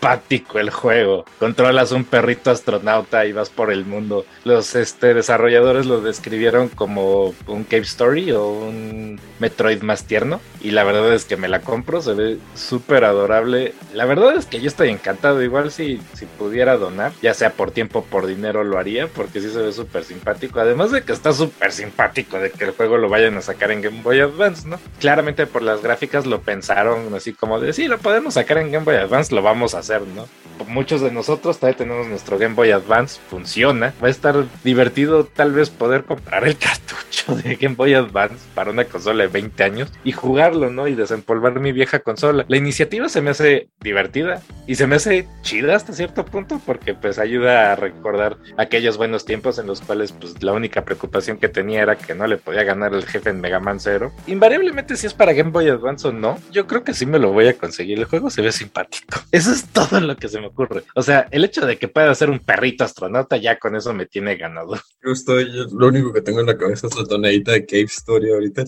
el 0.55 0.69
juego. 0.69 1.25
Controlas 1.39 1.91
un 1.91 2.03
perrito 2.03 2.51
astronauta 2.51 3.25
y 3.25 3.33
vas 3.33 3.49
por 3.49 3.71
el 3.71 3.85
mundo. 3.85 4.25
Los 4.43 4.75
este, 4.75 5.13
desarrolladores 5.13 5.85
lo 5.85 6.01
describieron 6.01 6.69
como 6.69 7.33
un 7.47 7.63
Cave 7.63 7.83
Story 7.83 8.31
o 8.31 8.47
un 8.47 9.19
Metroid 9.39 9.81
más 9.81 10.05
tierno. 10.05 10.39
Y 10.61 10.71
la 10.71 10.83
verdad 10.83 11.13
es 11.13 11.25
que 11.25 11.37
me 11.37 11.47
la 11.47 11.61
compro, 11.61 12.01
se 12.01 12.13
ve 12.13 12.37
súper 12.55 13.03
adorable. 13.03 13.73
La 13.93 14.05
verdad 14.05 14.35
es 14.35 14.45
que 14.45 14.59
yo 14.59 14.67
estoy 14.67 14.89
encantado. 14.89 15.41
Igual 15.43 15.71
si, 15.71 15.99
si 16.13 16.25
pudiera 16.25 16.77
donar, 16.77 17.11
ya 17.21 17.33
sea 17.33 17.51
por 17.51 17.71
tiempo 17.71 17.99
o 17.99 18.03
por 18.03 18.27
dinero, 18.27 18.63
lo 18.63 18.77
haría 18.77 19.07
porque 19.07 19.41
sí 19.41 19.49
se 19.49 19.61
ve 19.61 19.71
súper 19.71 20.03
simpático. 20.03 20.59
Además 20.59 20.91
de 20.91 21.03
que 21.03 21.13
está 21.13 21.33
súper 21.33 21.71
simpático 21.71 22.39
de 22.39 22.51
que 22.51 22.65
el 22.65 22.71
juego 22.71 22.97
lo 22.97 23.09
vayan 23.09 23.37
a 23.37 23.41
sacar 23.41 23.71
en 23.71 23.81
Game 23.81 24.01
Boy 24.01 24.19
Advance, 24.19 24.67
¿no? 24.67 24.79
Claramente 24.99 25.45
por 25.47 25.61
las 25.61 25.81
gráficas 25.81 26.25
lo 26.25 26.41
pensaron 26.41 27.13
así 27.13 27.33
como 27.33 27.59
de 27.59 27.73
sí, 27.73 27.87
lo 27.87 27.97
podemos 27.97 28.35
sacar 28.35 28.57
en 28.57 28.71
Game 28.71 28.85
Boy 28.85 28.95
Advance, 28.95 29.33
lo 29.33 29.41
vamos 29.41 29.75
a 29.75 29.79
hacer, 29.79 29.96
¿no? 30.05 30.27
Muchos 30.67 31.01
de 31.01 31.11
nosotros 31.11 31.59
todavía 31.59 31.77
tenemos 31.77 32.07
nuestro 32.07 32.37
Game 32.37 32.55
Boy 32.55 32.71
Advance, 32.71 33.19
funciona. 33.29 33.93
Va 34.03 34.07
a 34.07 34.11
estar 34.11 34.45
divertido 34.63 35.25
tal 35.25 35.51
vez 35.51 35.69
poder 35.69 36.03
comprar 36.03 36.47
el 36.47 36.57
cartucho 36.57 37.35
de 37.35 37.55
Game 37.55 37.75
Boy 37.75 37.93
Advance 37.93 38.37
para 38.55 38.71
una 38.71 38.85
consola 38.85 39.23
de 39.23 39.29
20 39.29 39.63
años 39.63 39.91
y 40.03 40.11
jugarlo, 40.11 40.69
¿no? 40.69 40.87
Y 40.87 40.95
desempolvar 40.95 41.59
mi 41.59 41.71
vieja 41.71 41.99
consola. 41.99 42.45
La 42.47 42.57
iniciativa 42.57 43.07
se 43.07 43.21
me 43.21 43.29
hace 43.29 43.69
divertida 43.81 44.41
y 44.65 44.75
se 44.75 44.87
me 44.87 44.95
hace 44.95 45.27
chida 45.41 45.75
hasta 45.75 45.93
cierto 45.93 46.25
punto 46.25 46.59
porque 46.65 46.93
pues 46.93 47.19
ayuda 47.19 47.71
a 47.71 47.75
recordar 47.75 48.37
aquellos 48.57 48.97
buenos 48.97 49.25
tiempos 49.25 49.59
en 49.59 49.67
los 49.67 49.81
cuales 49.81 50.11
pues 50.11 50.41
la 50.43 50.53
única 50.53 50.83
preocupación 50.83 51.37
que 51.37 51.49
tenía 51.49 51.81
era 51.81 51.97
que 51.97 52.15
no 52.15 52.27
le 52.27 52.37
podía 52.37 52.63
ganar 52.63 52.93
el 52.93 53.05
jefe 53.05 53.29
en 53.29 53.41
Mega 53.41 53.59
Man 53.59 53.79
Zero. 53.79 54.11
Invariablemente 54.25 54.97
si 54.97 55.07
es 55.07 55.13
para 55.13 55.33
Game 55.33 55.51
Boy 55.51 55.69
Advance 55.69 56.07
o 56.07 56.11
no, 56.11 56.37
yo 56.51 56.67
creo 56.67 56.83
que 56.83 56.93
sí 56.93 57.05
me 57.05 57.19
lo 57.19 57.31
voy 57.31 57.47
a 57.47 57.57
conseguir. 57.57 57.99
El 57.99 58.05
juego 58.05 58.29
se 58.29 58.41
ve 58.41 58.51
simpático. 58.51 59.19
Eso 59.31 59.51
es 59.51 59.65
todo 59.77 59.99
lo 59.99 60.15
que 60.15 60.27
se 60.27 60.39
me 60.39 60.47
ocurre. 60.47 60.83
O 60.95 61.01
sea, 61.01 61.27
el 61.31 61.43
hecho 61.43 61.65
de 61.65 61.77
que 61.77 61.87
pueda 61.87 62.13
ser 62.15 62.29
un 62.29 62.39
perrito 62.39 62.83
astronauta 62.83 63.37
ya 63.37 63.59
con 63.59 63.75
eso 63.75 63.93
me 63.93 64.05
tiene 64.05 64.35
ganado. 64.35 64.75
Yo 65.03 65.11
estoy, 65.11 65.47
lo 65.71 65.87
único 65.87 66.13
que 66.13 66.21
tengo 66.21 66.39
en 66.39 66.47
la 66.47 66.57
cabeza 66.57 66.87
es 66.87 66.95
la 66.95 67.05
tonadita 67.05 67.51
de 67.51 67.65
Cave 67.65 67.83
Story 67.83 68.31
ahorita. 68.31 68.65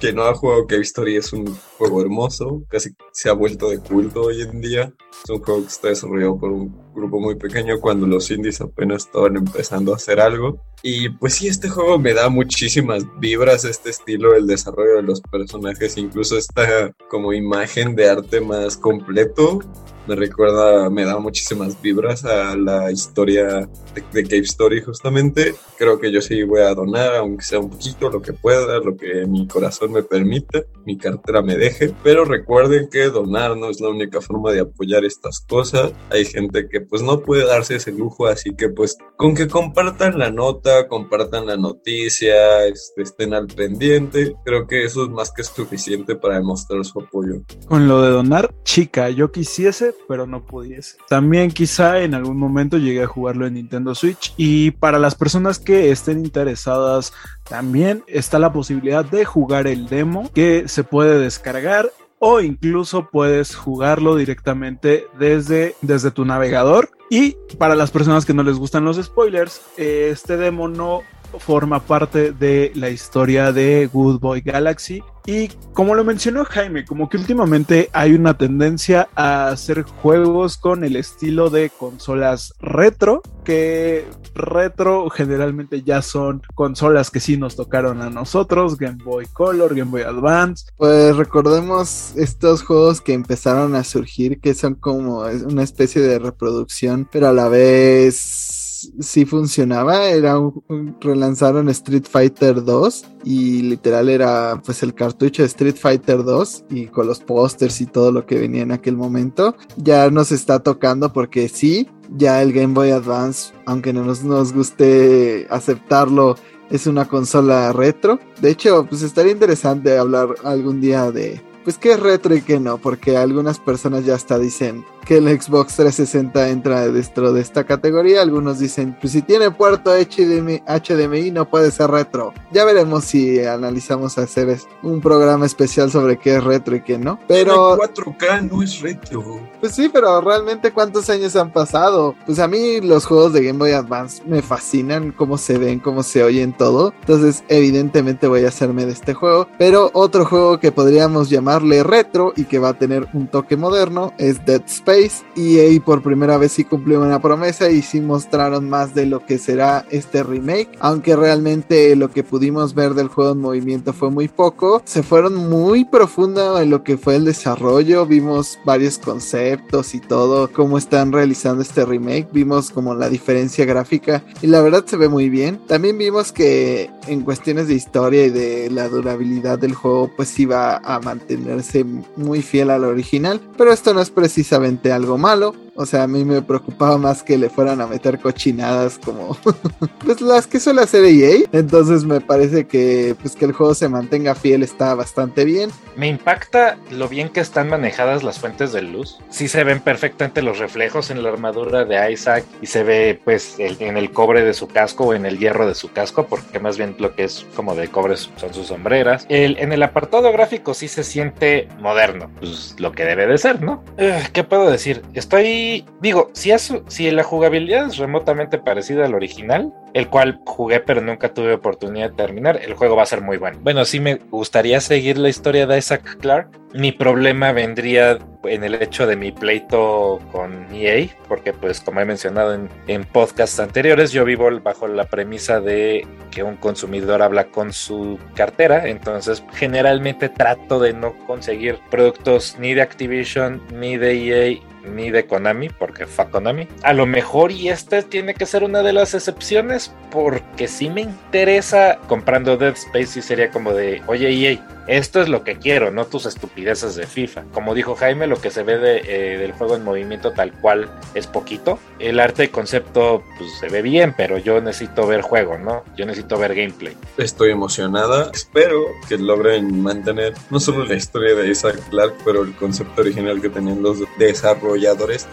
Que 0.00 0.12
no 0.12 0.22
ha 0.24 0.34
jugado 0.34 0.66
Cave 0.66 0.82
Story 0.82 1.16
es 1.16 1.32
un 1.32 1.46
juego 1.78 2.02
hermoso, 2.02 2.64
casi 2.68 2.90
se 3.12 3.28
ha 3.28 3.32
vuelto 3.32 3.70
de 3.70 3.78
culto 3.78 4.22
hoy 4.22 4.42
en 4.42 4.60
día. 4.60 4.92
Es 5.22 5.30
un 5.30 5.42
juego 5.42 5.62
que 5.62 5.68
está 5.68 5.88
desarrollado 5.88 6.38
por 6.38 6.50
un 6.50 6.83
grupo 6.94 7.20
muy 7.20 7.34
pequeño 7.34 7.80
cuando 7.80 8.06
los 8.06 8.30
indies 8.30 8.60
apenas 8.60 9.06
estaban 9.06 9.36
empezando 9.36 9.92
a 9.92 9.96
hacer 9.96 10.20
algo. 10.20 10.60
Y 10.82 11.08
pues 11.08 11.36
sí, 11.36 11.48
este 11.48 11.70
juego 11.70 11.98
me 11.98 12.12
da 12.12 12.28
muchísimas 12.28 13.04
vibras, 13.18 13.64
este 13.64 13.88
estilo, 13.88 14.34
el 14.34 14.46
desarrollo 14.46 14.96
de 14.96 15.02
los 15.02 15.22
personajes, 15.22 15.96
incluso 15.96 16.36
esta 16.36 16.92
como 17.08 17.32
imagen 17.32 17.96
de 17.96 18.10
arte 18.10 18.40
más 18.42 18.76
completo. 18.76 19.60
Me 20.06 20.14
recuerda, 20.14 20.90
me 20.90 21.06
da 21.06 21.18
muchísimas 21.18 21.80
vibras 21.80 22.26
a 22.26 22.54
la 22.56 22.92
historia 22.92 23.66
de, 23.94 24.04
de 24.12 24.22
Cave 24.24 24.42
Story 24.42 24.82
justamente. 24.82 25.54
Creo 25.78 25.98
que 25.98 26.12
yo 26.12 26.20
sí 26.20 26.42
voy 26.42 26.60
a 26.60 26.74
donar, 26.74 27.14
aunque 27.14 27.42
sea 27.42 27.60
un 27.60 27.70
poquito, 27.70 28.10
lo 28.10 28.20
que 28.20 28.34
pueda, 28.34 28.78
lo 28.80 28.98
que 28.98 29.24
mi 29.26 29.48
corazón 29.48 29.92
me 29.92 30.02
permita, 30.02 30.60
mi 30.84 30.98
cartera 30.98 31.40
me 31.40 31.56
deje. 31.56 31.94
Pero 32.02 32.26
recuerden 32.26 32.90
que 32.90 33.04
donar 33.04 33.56
no 33.56 33.70
es 33.70 33.80
la 33.80 33.88
única 33.88 34.20
forma 34.20 34.52
de 34.52 34.60
apoyar 34.60 35.06
estas 35.06 35.40
cosas. 35.40 35.94
Hay 36.10 36.26
gente 36.26 36.68
que 36.68 36.82
pues 36.88 37.02
no 37.02 37.20
puede 37.20 37.46
darse 37.46 37.76
ese 37.76 37.92
lujo, 37.92 38.26
así 38.26 38.54
que 38.54 38.68
pues 38.68 38.96
con 39.16 39.34
que 39.34 39.48
compartan 39.48 40.18
la 40.18 40.30
nota, 40.30 40.88
compartan 40.88 41.46
la 41.46 41.56
noticia, 41.56 42.66
este, 42.66 43.02
estén 43.02 43.34
al 43.34 43.46
pendiente, 43.46 44.34
creo 44.44 44.66
que 44.66 44.84
eso 44.84 45.04
es 45.04 45.10
más 45.10 45.32
que 45.32 45.42
suficiente 45.42 46.16
para 46.16 46.36
demostrar 46.36 46.84
su 46.84 47.00
apoyo. 47.00 47.42
Con 47.66 47.88
lo 47.88 48.02
de 48.02 48.10
donar, 48.10 48.54
chica, 48.64 49.10
yo 49.10 49.30
quisiese, 49.30 49.94
pero 50.08 50.26
no 50.26 50.44
pudiese. 50.44 50.96
También 51.08 51.50
quizá 51.50 52.00
en 52.00 52.14
algún 52.14 52.36
momento 52.36 52.78
llegué 52.78 53.02
a 53.02 53.06
jugarlo 53.06 53.46
en 53.46 53.54
Nintendo 53.54 53.94
Switch 53.94 54.34
y 54.36 54.72
para 54.72 54.98
las 54.98 55.14
personas 55.14 55.58
que 55.58 55.90
estén 55.90 56.24
interesadas 56.24 57.12
también 57.48 58.02
está 58.06 58.38
la 58.38 58.52
posibilidad 58.52 59.04
de 59.04 59.24
jugar 59.24 59.66
el 59.66 59.88
demo 59.88 60.30
que 60.32 60.68
se 60.68 60.84
puede 60.84 61.18
descargar 61.18 61.90
o 62.18 62.40
incluso 62.40 63.08
puedes 63.10 63.54
jugarlo 63.54 64.16
directamente 64.16 65.06
desde, 65.18 65.74
desde 65.82 66.10
tu 66.10 66.24
navegador. 66.24 66.90
Y 67.10 67.36
para 67.58 67.74
las 67.74 67.90
personas 67.90 68.24
que 68.24 68.34
no 68.34 68.42
les 68.42 68.56
gustan 68.56 68.84
los 68.84 68.96
spoilers, 69.02 69.60
este 69.76 70.36
demo 70.36 70.68
no 70.68 71.02
forma 71.38 71.80
parte 71.80 72.32
de 72.32 72.72
la 72.74 72.90
historia 72.90 73.52
de 73.52 73.88
Good 73.92 74.20
Boy 74.20 74.40
Galaxy. 74.40 75.02
Y 75.26 75.48
como 75.72 75.94
lo 75.94 76.04
mencionó 76.04 76.44
Jaime, 76.44 76.84
como 76.84 77.08
que 77.08 77.16
últimamente 77.16 77.88
hay 77.94 78.12
una 78.12 78.36
tendencia 78.36 79.08
a 79.14 79.48
hacer 79.48 79.82
juegos 79.82 80.58
con 80.58 80.84
el 80.84 80.96
estilo 80.96 81.48
de 81.48 81.70
consolas 81.70 82.52
retro, 82.60 83.22
que 83.42 84.06
retro 84.34 85.08
generalmente 85.08 85.82
ya 85.82 86.02
son 86.02 86.42
consolas 86.54 87.10
que 87.10 87.20
sí 87.20 87.38
nos 87.38 87.56
tocaron 87.56 88.02
a 88.02 88.10
nosotros, 88.10 88.76
Game 88.76 89.02
Boy 89.02 89.24
Color, 89.32 89.74
Game 89.74 89.90
Boy 89.90 90.02
Advance. 90.02 90.66
Pues 90.76 91.16
recordemos 91.16 92.12
estos 92.16 92.62
juegos 92.62 93.00
que 93.00 93.14
empezaron 93.14 93.76
a 93.76 93.84
surgir, 93.84 94.40
que 94.40 94.52
son 94.52 94.74
como 94.74 95.20
una 95.20 95.62
especie 95.62 96.02
de 96.02 96.18
reproducción, 96.18 97.08
pero 97.10 97.28
a 97.28 97.32
la 97.32 97.48
vez 97.48 98.63
sí 99.00 99.24
funcionaba. 99.24 100.06
Era 100.06 100.38
un, 100.38 100.96
relanzaron 101.00 101.68
Street 101.70 102.04
Fighter 102.08 102.64
2 102.64 103.04
y 103.24 103.62
literal 103.62 104.08
era 104.08 104.60
pues 104.64 104.82
el 104.82 104.94
cartucho 104.94 105.42
de 105.42 105.46
Street 105.46 105.76
Fighter 105.76 106.24
2 106.24 106.64
y 106.70 106.86
con 106.86 107.06
los 107.06 107.20
pósters 107.20 107.80
y 107.80 107.86
todo 107.86 108.12
lo 108.12 108.26
que 108.26 108.38
venía 108.38 108.62
en 108.62 108.72
aquel 108.72 108.96
momento. 108.96 109.56
Ya 109.76 110.10
nos 110.10 110.32
está 110.32 110.60
tocando 110.60 111.12
porque 111.12 111.48
sí, 111.48 111.88
ya 112.16 112.42
el 112.42 112.52
Game 112.52 112.74
Boy 112.74 112.90
Advance, 112.90 113.52
aunque 113.66 113.92
no 113.92 114.04
nos, 114.04 114.24
nos 114.24 114.52
guste 114.52 115.46
aceptarlo, 115.50 116.36
es 116.70 116.86
una 116.86 117.06
consola 117.06 117.72
retro. 117.72 118.18
De 118.40 118.50
hecho, 118.50 118.86
pues 118.88 119.02
estaría 119.02 119.32
interesante 119.32 119.96
hablar 119.98 120.34
algún 120.44 120.80
día 120.80 121.10
de 121.10 121.40
pues 121.64 121.78
qué 121.78 121.92
es 121.92 122.00
retro 122.00 122.34
y 122.34 122.42
qué 122.42 122.60
no, 122.60 122.76
porque 122.78 123.16
algunas 123.16 123.58
personas 123.58 124.04
ya 124.04 124.14
hasta 124.14 124.38
dicen 124.38 124.84
que 125.04 125.18
el 125.18 125.28
Xbox 125.28 125.76
360 125.76 126.48
entra 126.48 126.88
dentro 126.88 127.32
de 127.32 127.40
esta 127.40 127.64
categoría. 127.64 128.22
Algunos 128.22 128.58
dicen, 128.58 128.96
pues 129.00 129.12
si 129.12 129.22
tiene 129.22 129.50
puerto 129.50 129.90
HDMI, 129.90 130.62
HDMI 130.66 131.30
no 131.30 131.48
puede 131.48 131.70
ser 131.70 131.90
retro. 131.90 132.32
Ya 132.50 132.64
veremos 132.64 133.04
si 133.04 133.44
analizamos 133.44 134.18
hacer 134.18 134.58
un 134.82 135.00
programa 135.00 135.46
especial 135.46 135.90
sobre 135.90 136.18
qué 136.18 136.36
es 136.36 136.44
retro 136.44 136.76
y 136.76 136.82
qué 136.82 136.98
no. 136.98 137.18
Pero 137.28 137.76
4K 137.76 138.50
no 138.50 138.62
es 138.62 138.80
retro. 138.80 139.40
Pues 139.60 139.74
sí, 139.74 139.90
pero 139.92 140.20
realmente 140.20 140.72
cuántos 140.72 141.08
años 141.10 141.36
han 141.36 141.52
pasado. 141.52 142.14
Pues 142.26 142.38
a 142.38 142.48
mí 142.48 142.80
los 142.80 143.06
juegos 143.06 143.32
de 143.32 143.44
Game 143.44 143.58
Boy 143.58 143.72
Advance 143.72 144.22
me 144.26 144.42
fascinan 144.42 145.12
cómo 145.12 145.38
se 145.38 145.58
ven, 145.58 145.80
cómo 145.80 146.02
se 146.02 146.22
oyen 146.22 146.52
todo. 146.52 146.94
Entonces 147.00 147.44
evidentemente 147.48 148.28
voy 148.28 148.44
a 148.44 148.48
hacerme 148.48 148.86
de 148.86 148.92
este 148.92 149.14
juego. 149.14 149.48
Pero 149.58 149.90
otro 149.92 150.24
juego 150.24 150.58
que 150.60 150.72
podríamos 150.72 151.30
llamarle 151.30 151.82
retro 151.82 152.32
y 152.36 152.44
que 152.44 152.58
va 152.58 152.70
a 152.70 152.78
tener 152.78 153.08
un 153.12 153.28
toque 153.28 153.56
moderno 153.56 154.12
es 154.18 154.44
Dead 154.44 154.62
Space 154.66 154.93
y 155.34 155.58
EA 155.58 155.80
por 155.84 156.02
primera 156.02 156.38
vez 156.38 156.52
sí 156.52 156.64
cumplió 156.64 157.00
una 157.00 157.20
promesa 157.20 157.70
y 157.70 157.82
sí 157.82 158.00
mostraron 158.00 158.68
más 158.68 158.94
de 158.94 159.06
lo 159.06 159.24
que 159.24 159.38
será 159.38 159.86
este 159.90 160.22
remake, 160.22 160.70
aunque 160.78 161.16
realmente 161.16 161.96
lo 161.96 162.10
que 162.10 162.22
pudimos 162.22 162.74
ver 162.74 162.94
del 162.94 163.08
juego 163.08 163.32
en 163.32 163.40
movimiento 163.40 163.92
fue 163.92 164.10
muy 164.10 164.28
poco, 164.28 164.82
se 164.84 165.02
fueron 165.02 165.34
muy 165.34 165.84
profundo 165.84 166.60
en 166.60 166.70
lo 166.70 166.84
que 166.84 166.96
fue 166.96 167.16
el 167.16 167.24
desarrollo, 167.24 168.06
vimos 168.06 168.58
varios 168.64 168.98
conceptos 168.98 169.94
y 169.94 170.00
todo, 170.00 170.50
cómo 170.52 170.78
están 170.78 171.12
realizando 171.12 171.62
este 171.62 171.84
remake, 171.84 172.28
vimos 172.32 172.70
como 172.70 172.94
la 172.94 173.08
diferencia 173.08 173.64
gráfica 173.64 174.24
y 174.42 174.46
la 174.46 174.60
verdad 174.60 174.84
se 174.86 174.96
ve 174.96 175.08
muy 175.08 175.28
bien, 175.28 175.60
también 175.66 175.98
vimos 175.98 176.32
que 176.32 176.90
en 177.06 177.22
cuestiones 177.22 177.68
de 177.68 177.74
historia 177.74 178.26
y 178.26 178.30
de 178.30 178.70
la 178.70 178.88
durabilidad 178.88 179.58
del 179.58 179.74
juego 179.74 180.10
pues 180.16 180.38
iba 180.38 180.76
a 180.76 181.00
mantenerse 181.00 181.84
muy 182.16 182.42
fiel 182.42 182.70
al 182.70 182.84
original, 182.84 183.40
pero 183.56 183.72
esto 183.72 183.92
no 183.94 184.00
es 184.00 184.10
precisamente 184.10 184.83
algo 184.92 185.18
malo. 185.18 185.63
O 185.76 185.86
sea, 185.86 186.04
a 186.04 186.06
mí 186.06 186.24
me 186.24 186.40
preocupaba 186.42 186.98
más 186.98 187.22
que 187.22 187.36
le 187.36 187.50
fueran 187.50 187.80
a 187.80 187.86
meter 187.86 188.18
cochinadas 188.20 188.98
como 189.04 189.36
pues 190.04 190.20
las 190.20 190.46
que 190.46 190.60
suele 190.60 190.82
hacer 190.82 191.04
EA. 191.04 191.44
Entonces 191.52 192.04
me 192.04 192.20
parece 192.20 192.66
que 192.66 193.16
pues 193.20 193.34
que 193.36 193.44
el 193.44 193.52
juego 193.52 193.74
se 193.74 193.88
mantenga 193.88 194.34
fiel 194.34 194.62
está 194.62 194.94
bastante 194.94 195.44
bien. 195.44 195.70
Me 195.96 196.08
impacta 196.08 196.76
lo 196.90 197.08
bien 197.08 197.28
que 197.28 197.40
están 197.40 197.68
manejadas 197.68 198.22
las 198.22 198.38
fuentes 198.38 198.72
de 198.72 198.82
luz. 198.82 199.18
Sí 199.30 199.48
se 199.48 199.64
ven 199.64 199.80
perfectamente 199.80 200.42
los 200.42 200.58
reflejos 200.58 201.10
en 201.10 201.22
la 201.22 201.28
armadura 201.30 201.84
de 201.84 202.12
Isaac 202.12 202.44
y 202.62 202.66
se 202.66 202.82
ve 202.82 203.20
pues 203.24 203.56
el- 203.58 203.76
en 203.80 203.96
el 203.96 204.10
cobre 204.12 204.42
de 204.44 204.54
su 204.54 204.68
casco 204.68 205.04
o 205.06 205.14
en 205.14 205.26
el 205.26 205.38
hierro 205.38 205.66
de 205.66 205.74
su 205.74 205.90
casco, 205.92 206.26
porque 206.26 206.58
más 206.60 206.78
bien 206.78 206.96
lo 206.98 207.14
que 207.14 207.24
es 207.24 207.46
como 207.54 207.74
de 207.74 207.88
cobre 207.88 208.16
son 208.16 208.52
sus 208.54 208.68
sombreras. 208.68 209.26
El, 209.28 209.58
en 209.58 209.72
el 209.72 209.82
apartado 209.82 210.30
gráfico 210.32 210.74
sí 210.74 210.88
se 210.88 211.04
siente 211.04 211.68
moderno, 211.80 212.30
pues 212.38 212.74
lo 212.78 212.92
que 212.92 213.04
debe 213.04 213.26
de 213.26 213.38
ser, 213.38 213.62
¿no? 213.62 213.82
Eh, 213.96 214.22
¿Qué 214.32 214.44
puedo 214.44 214.70
decir? 214.70 215.02
Estoy, 215.14 215.63
digo, 216.00 216.30
si, 216.32 217.10
la 217.10 217.22
jugabilidad 217.22 217.86
es 217.86 217.98
remotamente 217.98 218.58
parecida 218.58 219.04
al 219.04 219.14
original, 219.14 219.72
el 219.92 220.08
cual 220.08 220.40
jugué 220.44 220.80
pero 220.80 221.00
nunca 221.00 221.32
tuve 221.32 221.54
oportunidad 221.54 222.10
de 222.10 222.16
terminar, 222.16 222.60
el 222.62 222.74
juego 222.74 222.96
va 222.96 223.02
a 223.02 223.06
ser 223.06 223.20
muy 223.20 223.36
bueno. 223.36 223.58
Bueno, 223.62 223.84
sí 223.84 224.00
me 224.00 224.16
gustaría 224.16 224.80
seguir 224.80 225.18
la 225.18 225.28
historia 225.28 225.66
de 225.66 225.78
Isaac 225.78 226.18
Clarke. 226.20 226.58
Mi 226.72 226.90
problema 226.90 227.52
vendría 227.52 228.18
en 228.42 228.64
el 228.64 228.74
hecho 228.82 229.06
de 229.06 229.16
mi 229.16 229.30
pleito 229.30 230.18
con 230.32 230.66
EA, 230.74 231.06
porque 231.28 231.52
pues 231.52 231.80
como 231.80 232.00
he 232.00 232.04
mencionado 232.04 232.52
en, 232.54 232.68
en 232.88 233.04
podcasts 233.04 233.60
anteriores, 233.60 234.10
yo 234.10 234.24
vivo 234.24 234.48
bajo 234.60 234.88
la 234.88 235.04
premisa 235.04 235.60
de 235.60 236.04
que 236.32 236.42
un 236.42 236.56
consumidor 236.56 237.22
habla 237.22 237.44
con 237.44 237.72
su 237.72 238.18
cartera, 238.34 238.88
entonces 238.88 239.44
generalmente 239.52 240.28
trato 240.28 240.80
de 240.80 240.92
no 240.92 241.14
conseguir 241.26 241.78
productos 241.90 242.56
ni 242.58 242.74
de 242.74 242.82
Activision, 242.82 243.62
ni 243.72 243.96
de 243.96 244.12
EA, 244.14 244.58
ni 244.84 245.10
de 245.10 245.26
Konami, 245.26 245.68
porque 245.68 246.06
fa 246.06 246.26
Konami. 246.26 246.68
A 246.82 246.92
lo 246.92 247.06
mejor 247.06 247.52
y 247.52 247.68
este 247.68 248.02
tiene 248.02 248.34
que 248.34 248.46
ser 248.46 248.64
una 248.64 248.82
de 248.82 248.92
las 248.92 249.14
excepciones, 249.14 249.92
porque 250.10 250.68
si 250.68 250.90
me 250.90 251.02
interesa 251.02 251.98
comprando 252.08 252.56
Dead 252.56 252.74
Space 252.74 253.18
y 253.18 253.22
sería 253.22 253.50
como 253.50 253.72
de, 253.72 254.02
oye 254.06 254.30
EA, 254.30 254.84
esto 254.86 255.22
es 255.22 255.28
lo 255.28 255.44
que 255.44 255.56
quiero, 255.56 255.90
no 255.90 256.04
tus 256.06 256.26
estupideces 256.26 256.94
de 256.94 257.06
FIFA. 257.06 257.44
Como 257.52 257.74
dijo 257.74 257.94
Jaime, 257.94 258.26
lo 258.26 258.40
que 258.40 258.50
se 258.50 258.62
ve 258.62 258.78
de, 258.78 259.02
eh, 259.06 259.38
del 259.38 259.52
juego 259.52 259.76
en 259.76 259.84
movimiento 259.84 260.32
tal 260.32 260.52
cual 260.52 260.90
es 261.14 261.26
poquito. 261.26 261.78
El 261.98 262.20
arte 262.20 262.44
y 262.44 262.48
concepto 262.48 263.22
pues, 263.38 263.50
se 263.58 263.68
ve 263.68 263.80
bien, 263.80 264.14
pero 264.16 264.36
yo 264.36 264.60
necesito 264.60 265.06
ver 265.06 265.22
juego, 265.22 265.56
¿no? 265.56 265.84
Yo 265.96 266.04
necesito 266.04 266.38
ver 266.38 266.54
gameplay. 266.54 266.96
Estoy 267.16 267.50
emocionada. 267.50 268.30
Espero 268.34 268.84
que 269.08 269.16
logren 269.16 269.82
mantener 269.82 270.34
no 270.50 270.60
solo 270.60 270.84
la 270.84 270.94
historia 270.94 271.34
de 271.34 271.48
Isaac 271.48 271.80
Clarke, 271.88 272.16
pero 272.24 272.42
el 272.42 272.54
concepto 272.54 273.00
original 273.00 273.40
que 273.40 273.48
tenían 273.48 273.82
los 273.82 273.98
desarrolladores. 274.18 274.73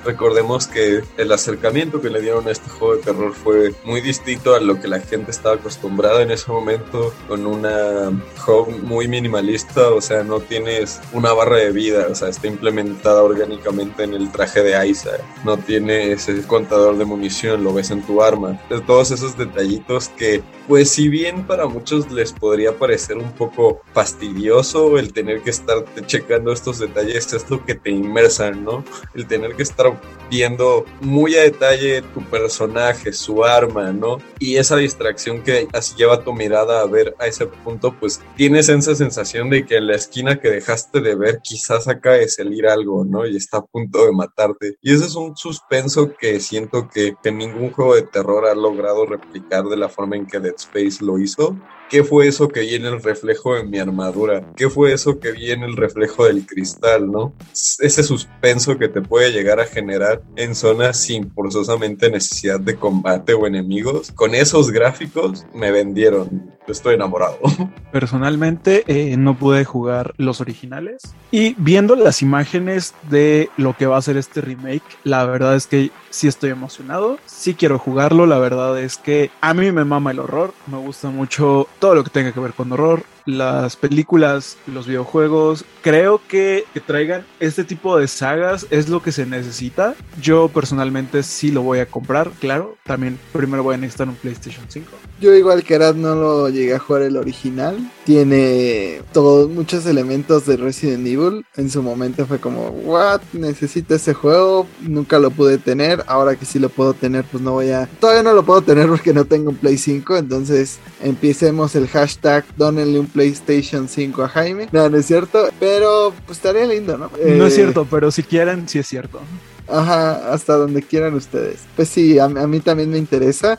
Recordemos 0.05 0.67
que 0.67 1.03
el 1.17 1.31
acercamiento 1.31 2.01
que 2.01 2.09
le 2.09 2.21
dieron 2.21 2.47
a 2.47 2.51
este 2.51 2.69
juego 2.69 2.95
de 2.95 3.03
terror 3.03 3.33
fue 3.33 3.73
muy 3.83 4.01
distinto 4.01 4.55
a 4.55 4.59
lo 4.59 4.79
que 4.79 4.87
la 4.87 4.99
gente 4.99 5.31
estaba 5.31 5.55
acostumbrada 5.55 6.21
en 6.21 6.31
ese 6.31 6.51
momento, 6.51 7.13
con 7.27 7.45
una 7.45 8.11
home 8.45 8.77
muy 8.83 9.07
minimalista, 9.07 9.89
o 9.89 10.01
sea, 10.01 10.23
no 10.23 10.39
tienes 10.39 10.99
una 11.13 11.33
barra 11.33 11.57
de 11.57 11.71
vida, 11.71 12.07
o 12.09 12.15
sea, 12.15 12.29
está 12.29 12.47
implementada 12.47 13.23
orgánicamente 13.23 14.03
en 14.03 14.13
el 14.13 14.31
traje 14.31 14.61
de 14.61 14.87
Isaac. 14.87 15.21
No 15.43 15.57
tiene 15.57 16.13
ese 16.13 16.41
contador 16.47 16.97
de 16.97 17.05
munición, 17.05 17.63
lo 17.63 17.73
ves 17.73 17.91
en 17.91 18.01
tu 18.03 18.21
arma. 18.21 18.59
De 18.69 18.79
todos 18.81 19.11
esos 19.11 19.37
detallitos 19.37 20.09
que, 20.09 20.43
pues 20.67 20.89
si 20.89 21.09
bien 21.09 21.45
para 21.45 21.67
muchos 21.67 22.11
les 22.11 22.31
podría 22.31 22.77
parecer 22.77 23.17
un 23.17 23.31
poco 23.31 23.81
fastidioso 23.93 24.97
el 24.97 25.13
tener 25.13 25.41
que 25.41 25.49
estar 25.49 25.83
checando 26.05 26.51
estos 26.51 26.79
detalles, 26.79 27.33
es 27.33 27.49
lo 27.49 27.65
que 27.65 27.75
te 27.75 27.89
inmersan, 27.89 28.63
¿no? 28.63 28.83
El 29.13 29.27
tener 29.31 29.55
que 29.55 29.63
estar 29.63 29.97
viendo 30.29 30.85
muy 30.99 31.35
a 31.35 31.43
detalle 31.43 32.01
tu 32.01 32.21
personaje, 32.23 33.13
su 33.13 33.45
arma, 33.45 33.93
¿no? 33.93 34.17
Y 34.39 34.57
esa 34.57 34.75
distracción 34.75 35.41
que 35.41 35.69
así 35.71 35.95
lleva 35.95 36.21
tu 36.21 36.33
mirada 36.33 36.81
a 36.81 36.85
ver 36.85 37.15
a 37.17 37.27
ese 37.27 37.45
punto, 37.45 37.95
pues 37.97 38.21
tienes 38.35 38.67
esa 38.67 38.93
sensación 38.93 39.49
de 39.49 39.65
que 39.65 39.77
en 39.77 39.87
la 39.87 39.95
esquina 39.95 40.39
que 40.41 40.49
dejaste 40.49 40.99
de 40.99 41.15
ver 41.15 41.39
quizás 41.41 41.87
acaba 41.87 42.17
de 42.17 42.27
salir 42.27 42.67
algo, 42.67 43.05
¿no? 43.05 43.25
Y 43.25 43.37
está 43.37 43.59
a 43.59 43.65
punto 43.65 44.05
de 44.05 44.11
matarte. 44.11 44.75
Y 44.81 44.93
ese 44.93 45.05
es 45.05 45.15
un 45.15 45.37
suspenso 45.37 46.13
que 46.19 46.41
siento 46.41 46.89
que, 46.89 47.15
que 47.23 47.31
ningún 47.31 47.71
juego 47.71 47.95
de 47.95 48.03
terror 48.03 48.47
ha 48.47 48.53
logrado 48.53 49.05
replicar 49.05 49.63
de 49.63 49.77
la 49.77 49.87
forma 49.87 50.17
en 50.17 50.25
que 50.25 50.39
Dead 50.39 50.55
Space 50.57 51.03
lo 51.03 51.19
hizo. 51.19 51.55
¿Qué 51.91 52.05
fue 52.05 52.25
eso 52.25 52.47
que 52.47 52.61
vi 52.61 52.75
en 52.75 52.85
el 52.85 53.03
reflejo 53.03 53.53
de 53.53 53.65
mi 53.65 53.77
armadura? 53.77 54.53
¿Qué 54.55 54.69
fue 54.69 54.93
eso 54.93 55.19
que 55.19 55.33
vi 55.33 55.51
en 55.51 55.63
el 55.63 55.75
reflejo 55.75 56.23
del 56.23 56.45
cristal, 56.45 57.11
no? 57.11 57.33
Ese 57.51 58.01
suspenso 58.01 58.77
que 58.77 58.87
te 58.87 59.01
puede 59.01 59.33
llegar 59.33 59.59
a 59.59 59.65
generar 59.65 60.21
en 60.37 60.55
zonas 60.55 60.95
sin 60.95 61.29
forzosamente 61.33 62.09
necesidad 62.09 62.61
de 62.61 62.77
combate 62.77 63.33
o 63.33 63.45
enemigos. 63.45 64.13
Con 64.13 64.35
esos 64.35 64.71
gráficos 64.71 65.45
me 65.53 65.69
vendieron. 65.69 66.53
Estoy 66.65 66.95
enamorado. 66.95 67.39
Personalmente 67.91 68.85
eh, 68.87 69.17
no 69.17 69.37
pude 69.37 69.65
jugar 69.65 70.13
los 70.15 70.39
originales 70.39 71.13
y 71.31 71.55
viendo 71.57 71.97
las 71.97 72.21
imágenes 72.21 72.93
de 73.09 73.49
lo 73.57 73.75
que 73.75 73.87
va 73.87 73.97
a 73.97 74.01
ser 74.01 74.15
este 74.15 74.39
remake, 74.39 74.83
la 75.03 75.25
verdad 75.25 75.55
es 75.55 75.67
que 75.67 75.91
sí 76.09 76.27
estoy 76.27 76.51
emocionado, 76.51 77.17
sí 77.25 77.55
quiero 77.55 77.79
jugarlo, 77.79 78.25
la 78.25 78.37
verdad 78.37 78.79
es 78.79 78.97
que 78.97 79.31
a 79.41 79.53
mí 79.53 79.71
me 79.71 79.83
mama 79.83 80.11
el 80.11 80.19
horror, 80.19 80.53
me 80.67 80.77
gusta 80.77 81.09
mucho 81.09 81.67
todo 81.81 81.95
lo 81.95 82.03
que 82.03 82.11
tenga 82.11 82.31
que 82.31 82.39
ver 82.39 82.53
con 82.53 82.71
horror, 82.71 83.03
las 83.25 83.75
películas, 83.75 84.57
los 84.67 84.87
videojuegos, 84.87 85.65
creo 85.81 86.21
que, 86.27 86.65
traigan 86.85 87.25
este 87.39 87.63
tipo 87.63 87.97
de 87.97 88.07
sagas 88.07 88.65
es 88.69 88.89
lo 88.89 89.01
que 89.01 89.11
se 89.11 89.25
necesita. 89.25 89.95
Yo 90.21 90.47
personalmente 90.49 91.23
sí 91.23 91.51
lo 91.51 91.61
voy 91.61 91.79
a 91.79 91.85
comprar, 91.85 92.31
claro, 92.39 92.77
también 92.85 93.19
primero 93.31 93.63
voy 93.63 93.75
a 93.75 93.77
necesitar 93.77 94.07
un 94.07 94.15
PlayStation 94.15 94.65
5. 94.67 94.91
Yo 95.21 95.35
igual 95.35 95.63
que 95.63 95.75
Arad 95.75 95.93
no 95.93 96.15
lo 96.15 96.49
llegué 96.49 96.73
a 96.73 96.79
jugar 96.79 97.03
el 97.03 97.15
original. 97.15 97.77
Tiene 98.05 99.03
todos 99.13 99.51
muchos 99.51 99.85
elementos 99.85 100.47
de 100.47 100.57
Resident 100.57 101.05
Evil. 101.05 101.45
En 101.55 101.69
su 101.69 101.83
momento 101.83 102.25
fue 102.25 102.39
como, 102.39 102.69
what, 102.69 103.21
necesito 103.31 103.93
ese 103.93 104.15
juego. 104.15 104.65
Nunca 104.81 105.19
lo 105.19 105.29
pude 105.29 105.59
tener. 105.59 106.03
Ahora 106.07 106.35
que 106.35 106.45
sí 106.45 106.57
lo 106.57 106.69
puedo 106.69 106.95
tener, 106.95 107.23
pues 107.25 107.43
no 107.43 107.51
voy 107.51 107.69
a... 107.69 107.87
Todavía 107.99 108.23
no 108.23 108.33
lo 108.33 108.43
puedo 108.43 108.63
tener 108.63 108.87
porque 108.87 109.13
no 109.13 109.25
tengo 109.25 109.51
un 109.51 109.57
Play 109.57 109.77
5. 109.77 110.17
Entonces 110.17 110.79
empecemos 111.03 111.75
el 111.75 111.87
hashtag, 111.87 112.43
donenle 112.57 112.99
un 112.99 113.05
PlayStation 113.13 113.87
5 113.87 114.23
a 114.23 114.27
Jaime. 114.29 114.69
No, 114.71 114.89
no 114.89 114.97
es 114.97 115.05
cierto. 115.05 115.49
Pero 115.59 116.13
pues 116.25 116.37
estaría 116.39 116.65
lindo, 116.65 116.97
¿no? 116.97 117.09
No 117.25 117.45
es 117.45 117.53
Eh, 117.53 117.55
cierto, 117.57 117.85
pero 117.89 118.11
si 118.11 118.23
quieren, 118.23 118.67
sí 118.67 118.79
es 118.79 118.87
cierto. 118.87 119.19
Ajá, 119.67 120.33
hasta 120.33 120.57
donde 120.57 120.81
quieran 120.81 121.13
ustedes. 121.13 121.59
Pues 121.77 121.87
sí, 121.87 122.19
a, 122.19 122.25
a 122.25 122.29
mí 122.47 122.59
también 122.59 122.89
me 122.89 122.97
interesa. 122.97 123.57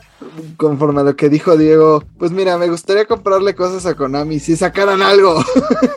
Conforme 0.57 1.01
a 1.01 1.03
lo 1.03 1.15
que 1.15 1.27
dijo 1.27 1.57
Diego, 1.57 2.03
pues 2.19 2.29
mira, 2.31 2.55
me 2.57 2.67
gustaría 2.69 3.05
comprarle 3.05 3.55
cosas 3.55 3.85
a 3.87 3.95
Konami 3.95 4.39
si 4.39 4.55
sacaran 4.55 5.01
algo. 5.01 5.43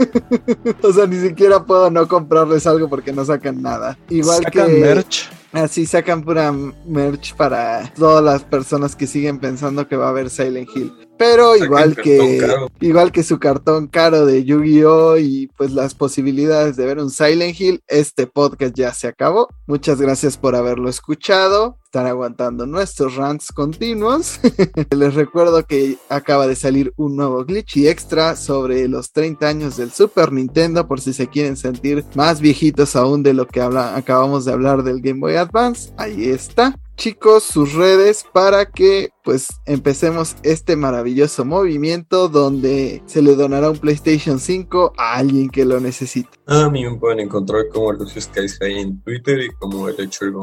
o 0.82 0.92
sea, 0.92 1.06
ni 1.06 1.20
siquiera 1.20 1.64
puedo 1.64 1.90
no 1.90 2.08
comprarles 2.08 2.66
algo 2.66 2.88
porque 2.88 3.12
no 3.12 3.24
sacan 3.24 3.60
nada. 3.60 3.98
Igual 4.08 4.42
Sacan 4.44 4.66
que 4.68 4.72
merch. 4.80 5.28
Así 5.56 5.86
sacan 5.86 6.22
pura 6.22 6.52
merch 6.52 7.34
para 7.34 7.92
todas 7.94 8.22
las 8.22 8.44
personas 8.44 8.94
que 8.94 9.06
siguen 9.06 9.38
pensando 9.38 9.88
que 9.88 9.96
va 9.96 10.06
a 10.06 10.10
haber 10.10 10.30
Silent 10.30 10.68
Hill. 10.74 10.92
Pero 11.18 11.56
igual 11.56 11.96
que 11.96 12.38
caro. 12.38 12.70
igual 12.80 13.10
que 13.10 13.22
su 13.22 13.38
cartón 13.38 13.86
caro 13.86 14.26
de 14.26 14.44
Yu-Gi-Oh 14.44 15.16
y 15.16 15.48
pues 15.56 15.72
las 15.72 15.94
posibilidades 15.94 16.76
de 16.76 16.84
ver 16.84 16.98
un 16.98 17.10
Silent 17.10 17.58
Hill, 17.58 17.82
este 17.86 18.26
podcast 18.26 18.74
ya 18.74 18.92
se 18.92 19.08
acabó. 19.08 19.48
Muchas 19.66 20.00
gracias 20.00 20.36
por 20.36 20.54
haberlo 20.54 20.90
escuchado, 20.90 21.78
estar 21.96 22.06
aguantando 22.06 22.66
nuestros 22.66 23.16
rants 23.16 23.50
continuos. 23.52 24.38
Les 24.90 25.14
recuerdo 25.14 25.64
que 25.64 25.96
acaba 26.10 26.46
de 26.46 26.54
salir 26.54 26.92
un 26.96 27.16
nuevo 27.16 27.42
glitch 27.46 27.78
y 27.78 27.88
extra 27.88 28.36
sobre 28.36 28.86
los 28.86 29.12
30 29.12 29.48
años 29.48 29.76
del 29.78 29.90
Super 29.90 30.30
Nintendo 30.30 30.86
por 30.86 31.00
si 31.00 31.14
se 31.14 31.26
quieren 31.28 31.56
sentir 31.56 32.04
más 32.14 32.42
viejitos 32.42 32.96
aún 32.96 33.22
de 33.22 33.32
lo 33.32 33.46
que 33.46 33.62
habla- 33.62 33.96
acabamos 33.96 34.44
de 34.44 34.52
hablar 34.52 34.82
del 34.82 35.00
Game 35.00 35.20
Boy 35.20 35.36
Advance. 35.36 35.90
Ahí 35.96 36.26
está 36.26 36.78
chicos 36.96 37.44
sus 37.44 37.74
redes 37.74 38.24
para 38.32 38.66
que 38.66 39.10
pues 39.22 39.48
empecemos 39.66 40.36
este 40.42 40.76
maravilloso 40.76 41.44
movimiento 41.44 42.28
donde 42.28 43.02
se 43.06 43.22
le 43.22 43.34
donará 43.34 43.70
un 43.70 43.78
PlayStation 43.78 44.38
5 44.38 44.94
a 44.96 45.16
alguien 45.16 45.50
que 45.50 45.64
lo 45.64 45.80
necesite. 45.80 46.30
A 46.46 46.68
mí 46.70 46.84
me 46.88 46.96
pueden 46.96 47.20
encontrar 47.20 47.68
como 47.72 47.92
Lucius 47.92 48.30
High 48.34 48.80
en 48.80 49.02
Twitter 49.02 49.40
y 49.40 49.48
como 49.54 49.88
el 49.88 49.96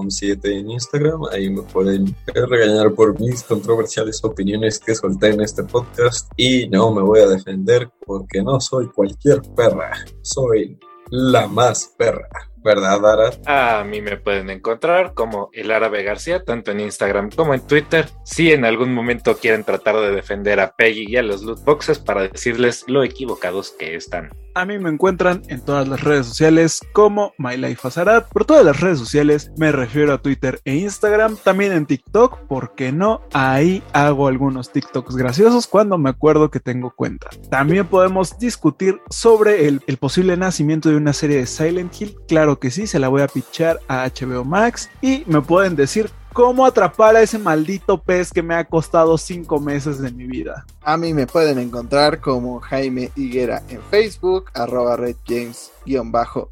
7 0.10 0.60
en 0.60 0.72
Instagram. 0.72 1.22
Ahí 1.32 1.50
me 1.50 1.62
pueden 1.62 2.16
regañar 2.34 2.94
por 2.94 3.20
mis 3.20 3.44
controversiales 3.44 4.24
opiniones 4.24 4.80
que 4.80 4.96
solté 4.96 5.30
en 5.30 5.42
este 5.42 5.64
podcast. 5.64 6.32
Y 6.38 6.68
no 6.70 6.92
me 6.92 7.02
voy 7.02 7.22
a 7.22 7.28
defender 7.28 7.90
porque 8.06 8.44
no 8.44 8.60
soy 8.60 8.88
cualquier 8.90 9.42
perra. 9.56 9.92
Soy 10.22 10.78
la 11.10 11.48
más 11.48 11.94
perra. 11.98 12.53
¿Verdad, 12.64 13.06
Ara? 13.06 13.80
A 13.80 13.84
mí 13.84 14.02
me 14.02 14.18
pueden 14.18 14.50
encontrar 14.50 15.14
como 15.14 15.50
el 15.52 15.72
árabe 15.72 16.04
García, 16.04 16.44
tanto 16.44 16.72
en 16.72 16.80
Instagram 16.80 17.30
como 17.32 17.54
en 17.54 17.68
Twitter. 17.68 18.08
Si 18.24 18.52
en 18.52 18.64
algún 18.64 18.94
momento 18.94 19.38
quieren 19.38 19.64
tratar 19.64 19.98
de 19.98 20.12
defender 20.12 20.60
a 20.60 20.76
Peggy 20.76 21.06
y 21.10 21.18
a 21.18 21.24
los 21.24 21.44
loot 21.44 21.64
boxes 21.64 22.00
para 22.00 22.28
decirles 22.28 22.86
lo 22.88 23.04
equivocados 23.04 23.72
que 23.72 23.96
están. 23.96 24.30
A 24.56 24.66
mí 24.66 24.78
me 24.78 24.92
encuentran 24.92 25.42
en 25.48 25.62
todas 25.62 25.88
las 25.88 26.02
redes 26.02 26.28
sociales 26.28 26.80
como 26.94 27.34
MyLifeAzarat. 27.40 28.30
Por 28.30 28.46
todas 28.46 28.64
las 28.64 28.80
redes 28.80 29.00
sociales 29.00 29.52
me 29.58 29.72
refiero 29.72 30.14
a 30.14 30.22
Twitter 30.22 30.60
e 30.64 30.76
Instagram. 30.76 31.38
También 31.38 31.72
en 31.72 31.88
TikTok, 31.88 32.42
¿por 32.42 32.76
qué 32.76 32.92
no? 32.92 33.22
Ahí 33.34 33.82
hago 33.94 34.28
algunos 34.28 34.72
TikToks 34.72 35.16
graciosos 35.16 35.66
cuando 35.66 35.98
me 35.98 36.12
acuerdo 36.12 36.52
que 36.52 36.60
tengo 36.60 36.92
cuenta. 36.92 37.30
También 37.50 37.88
podemos 37.88 38.38
discutir 38.38 39.02
sobre 39.10 39.68
el, 39.68 39.82
el 39.88 39.98
posible 39.98 40.38
nacimiento 40.38 40.90
de 40.90 40.98
una 40.98 41.14
serie 41.14 41.38
de 41.38 41.48
Silent 41.48 42.00
Hill. 42.00 42.16
Claro 42.28 42.60
que 42.60 42.70
sí, 42.70 42.86
se 42.86 43.00
la 43.00 43.08
voy 43.08 43.24
a 43.24 43.28
pichar 43.28 43.80
a 43.88 44.08
HBO 44.08 44.46
Max. 44.46 44.92
Y 45.02 45.24
me 45.26 45.42
pueden 45.42 45.76
decir 45.76 46.12
cómo 46.34 46.66
atrapar 46.66 47.16
a 47.16 47.22
ese 47.22 47.38
maldito 47.38 48.02
pez 48.02 48.32
que 48.32 48.44
me 48.44 48.56
ha 48.56 48.66
costado 48.66 49.18
cinco 49.18 49.60
meses 49.60 50.00
de 50.00 50.12
mi 50.12 50.26
vida. 50.26 50.66
A 50.82 50.98
mí 50.98 51.14
me 51.14 51.28
pueden 51.28 51.60
encontrar 51.60 52.20
como 52.20 52.60
Jaime 52.60 53.12
Higuera 53.16 53.62
en 53.70 53.82
Facebook, 53.84 54.46
arroba 54.54 54.98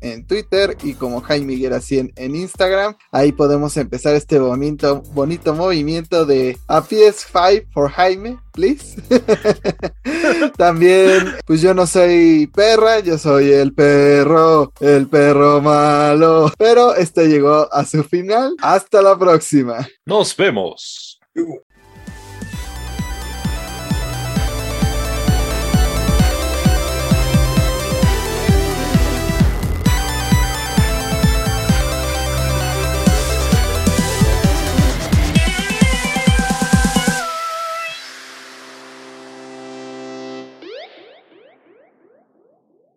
en 0.01 0.25
Twitter 0.25 0.77
y 0.83 0.93
como 0.93 1.21
Jaime 1.21 1.53
Higuera 1.53 1.79
100 1.79 2.13
en 2.15 2.35
Instagram. 2.35 2.95
Ahí 3.11 3.31
podemos 3.31 3.75
empezar 3.77 4.15
este 4.15 4.39
bonito, 4.39 5.01
bonito 5.13 5.53
movimiento 5.53 6.25
de 6.25 6.57
a 6.67 6.81
PS5 6.81 7.67
for 7.73 7.89
Jaime, 7.89 8.37
please. 8.53 9.01
También, 10.57 11.35
pues 11.45 11.61
yo 11.61 11.73
no 11.73 11.87
soy 11.87 12.47
perra, 12.47 12.99
yo 12.99 13.17
soy 13.17 13.51
el 13.51 13.73
perro, 13.73 14.71
el 14.79 15.07
perro 15.07 15.61
malo. 15.61 16.51
Pero 16.57 16.95
este 16.95 17.27
llegó 17.27 17.71
a 17.73 17.85
su 17.85 18.03
final. 18.03 18.55
Hasta 18.61 19.01
la 19.01 19.17
próxima. 19.17 19.87
Nos 20.05 20.35
vemos. 20.35 21.19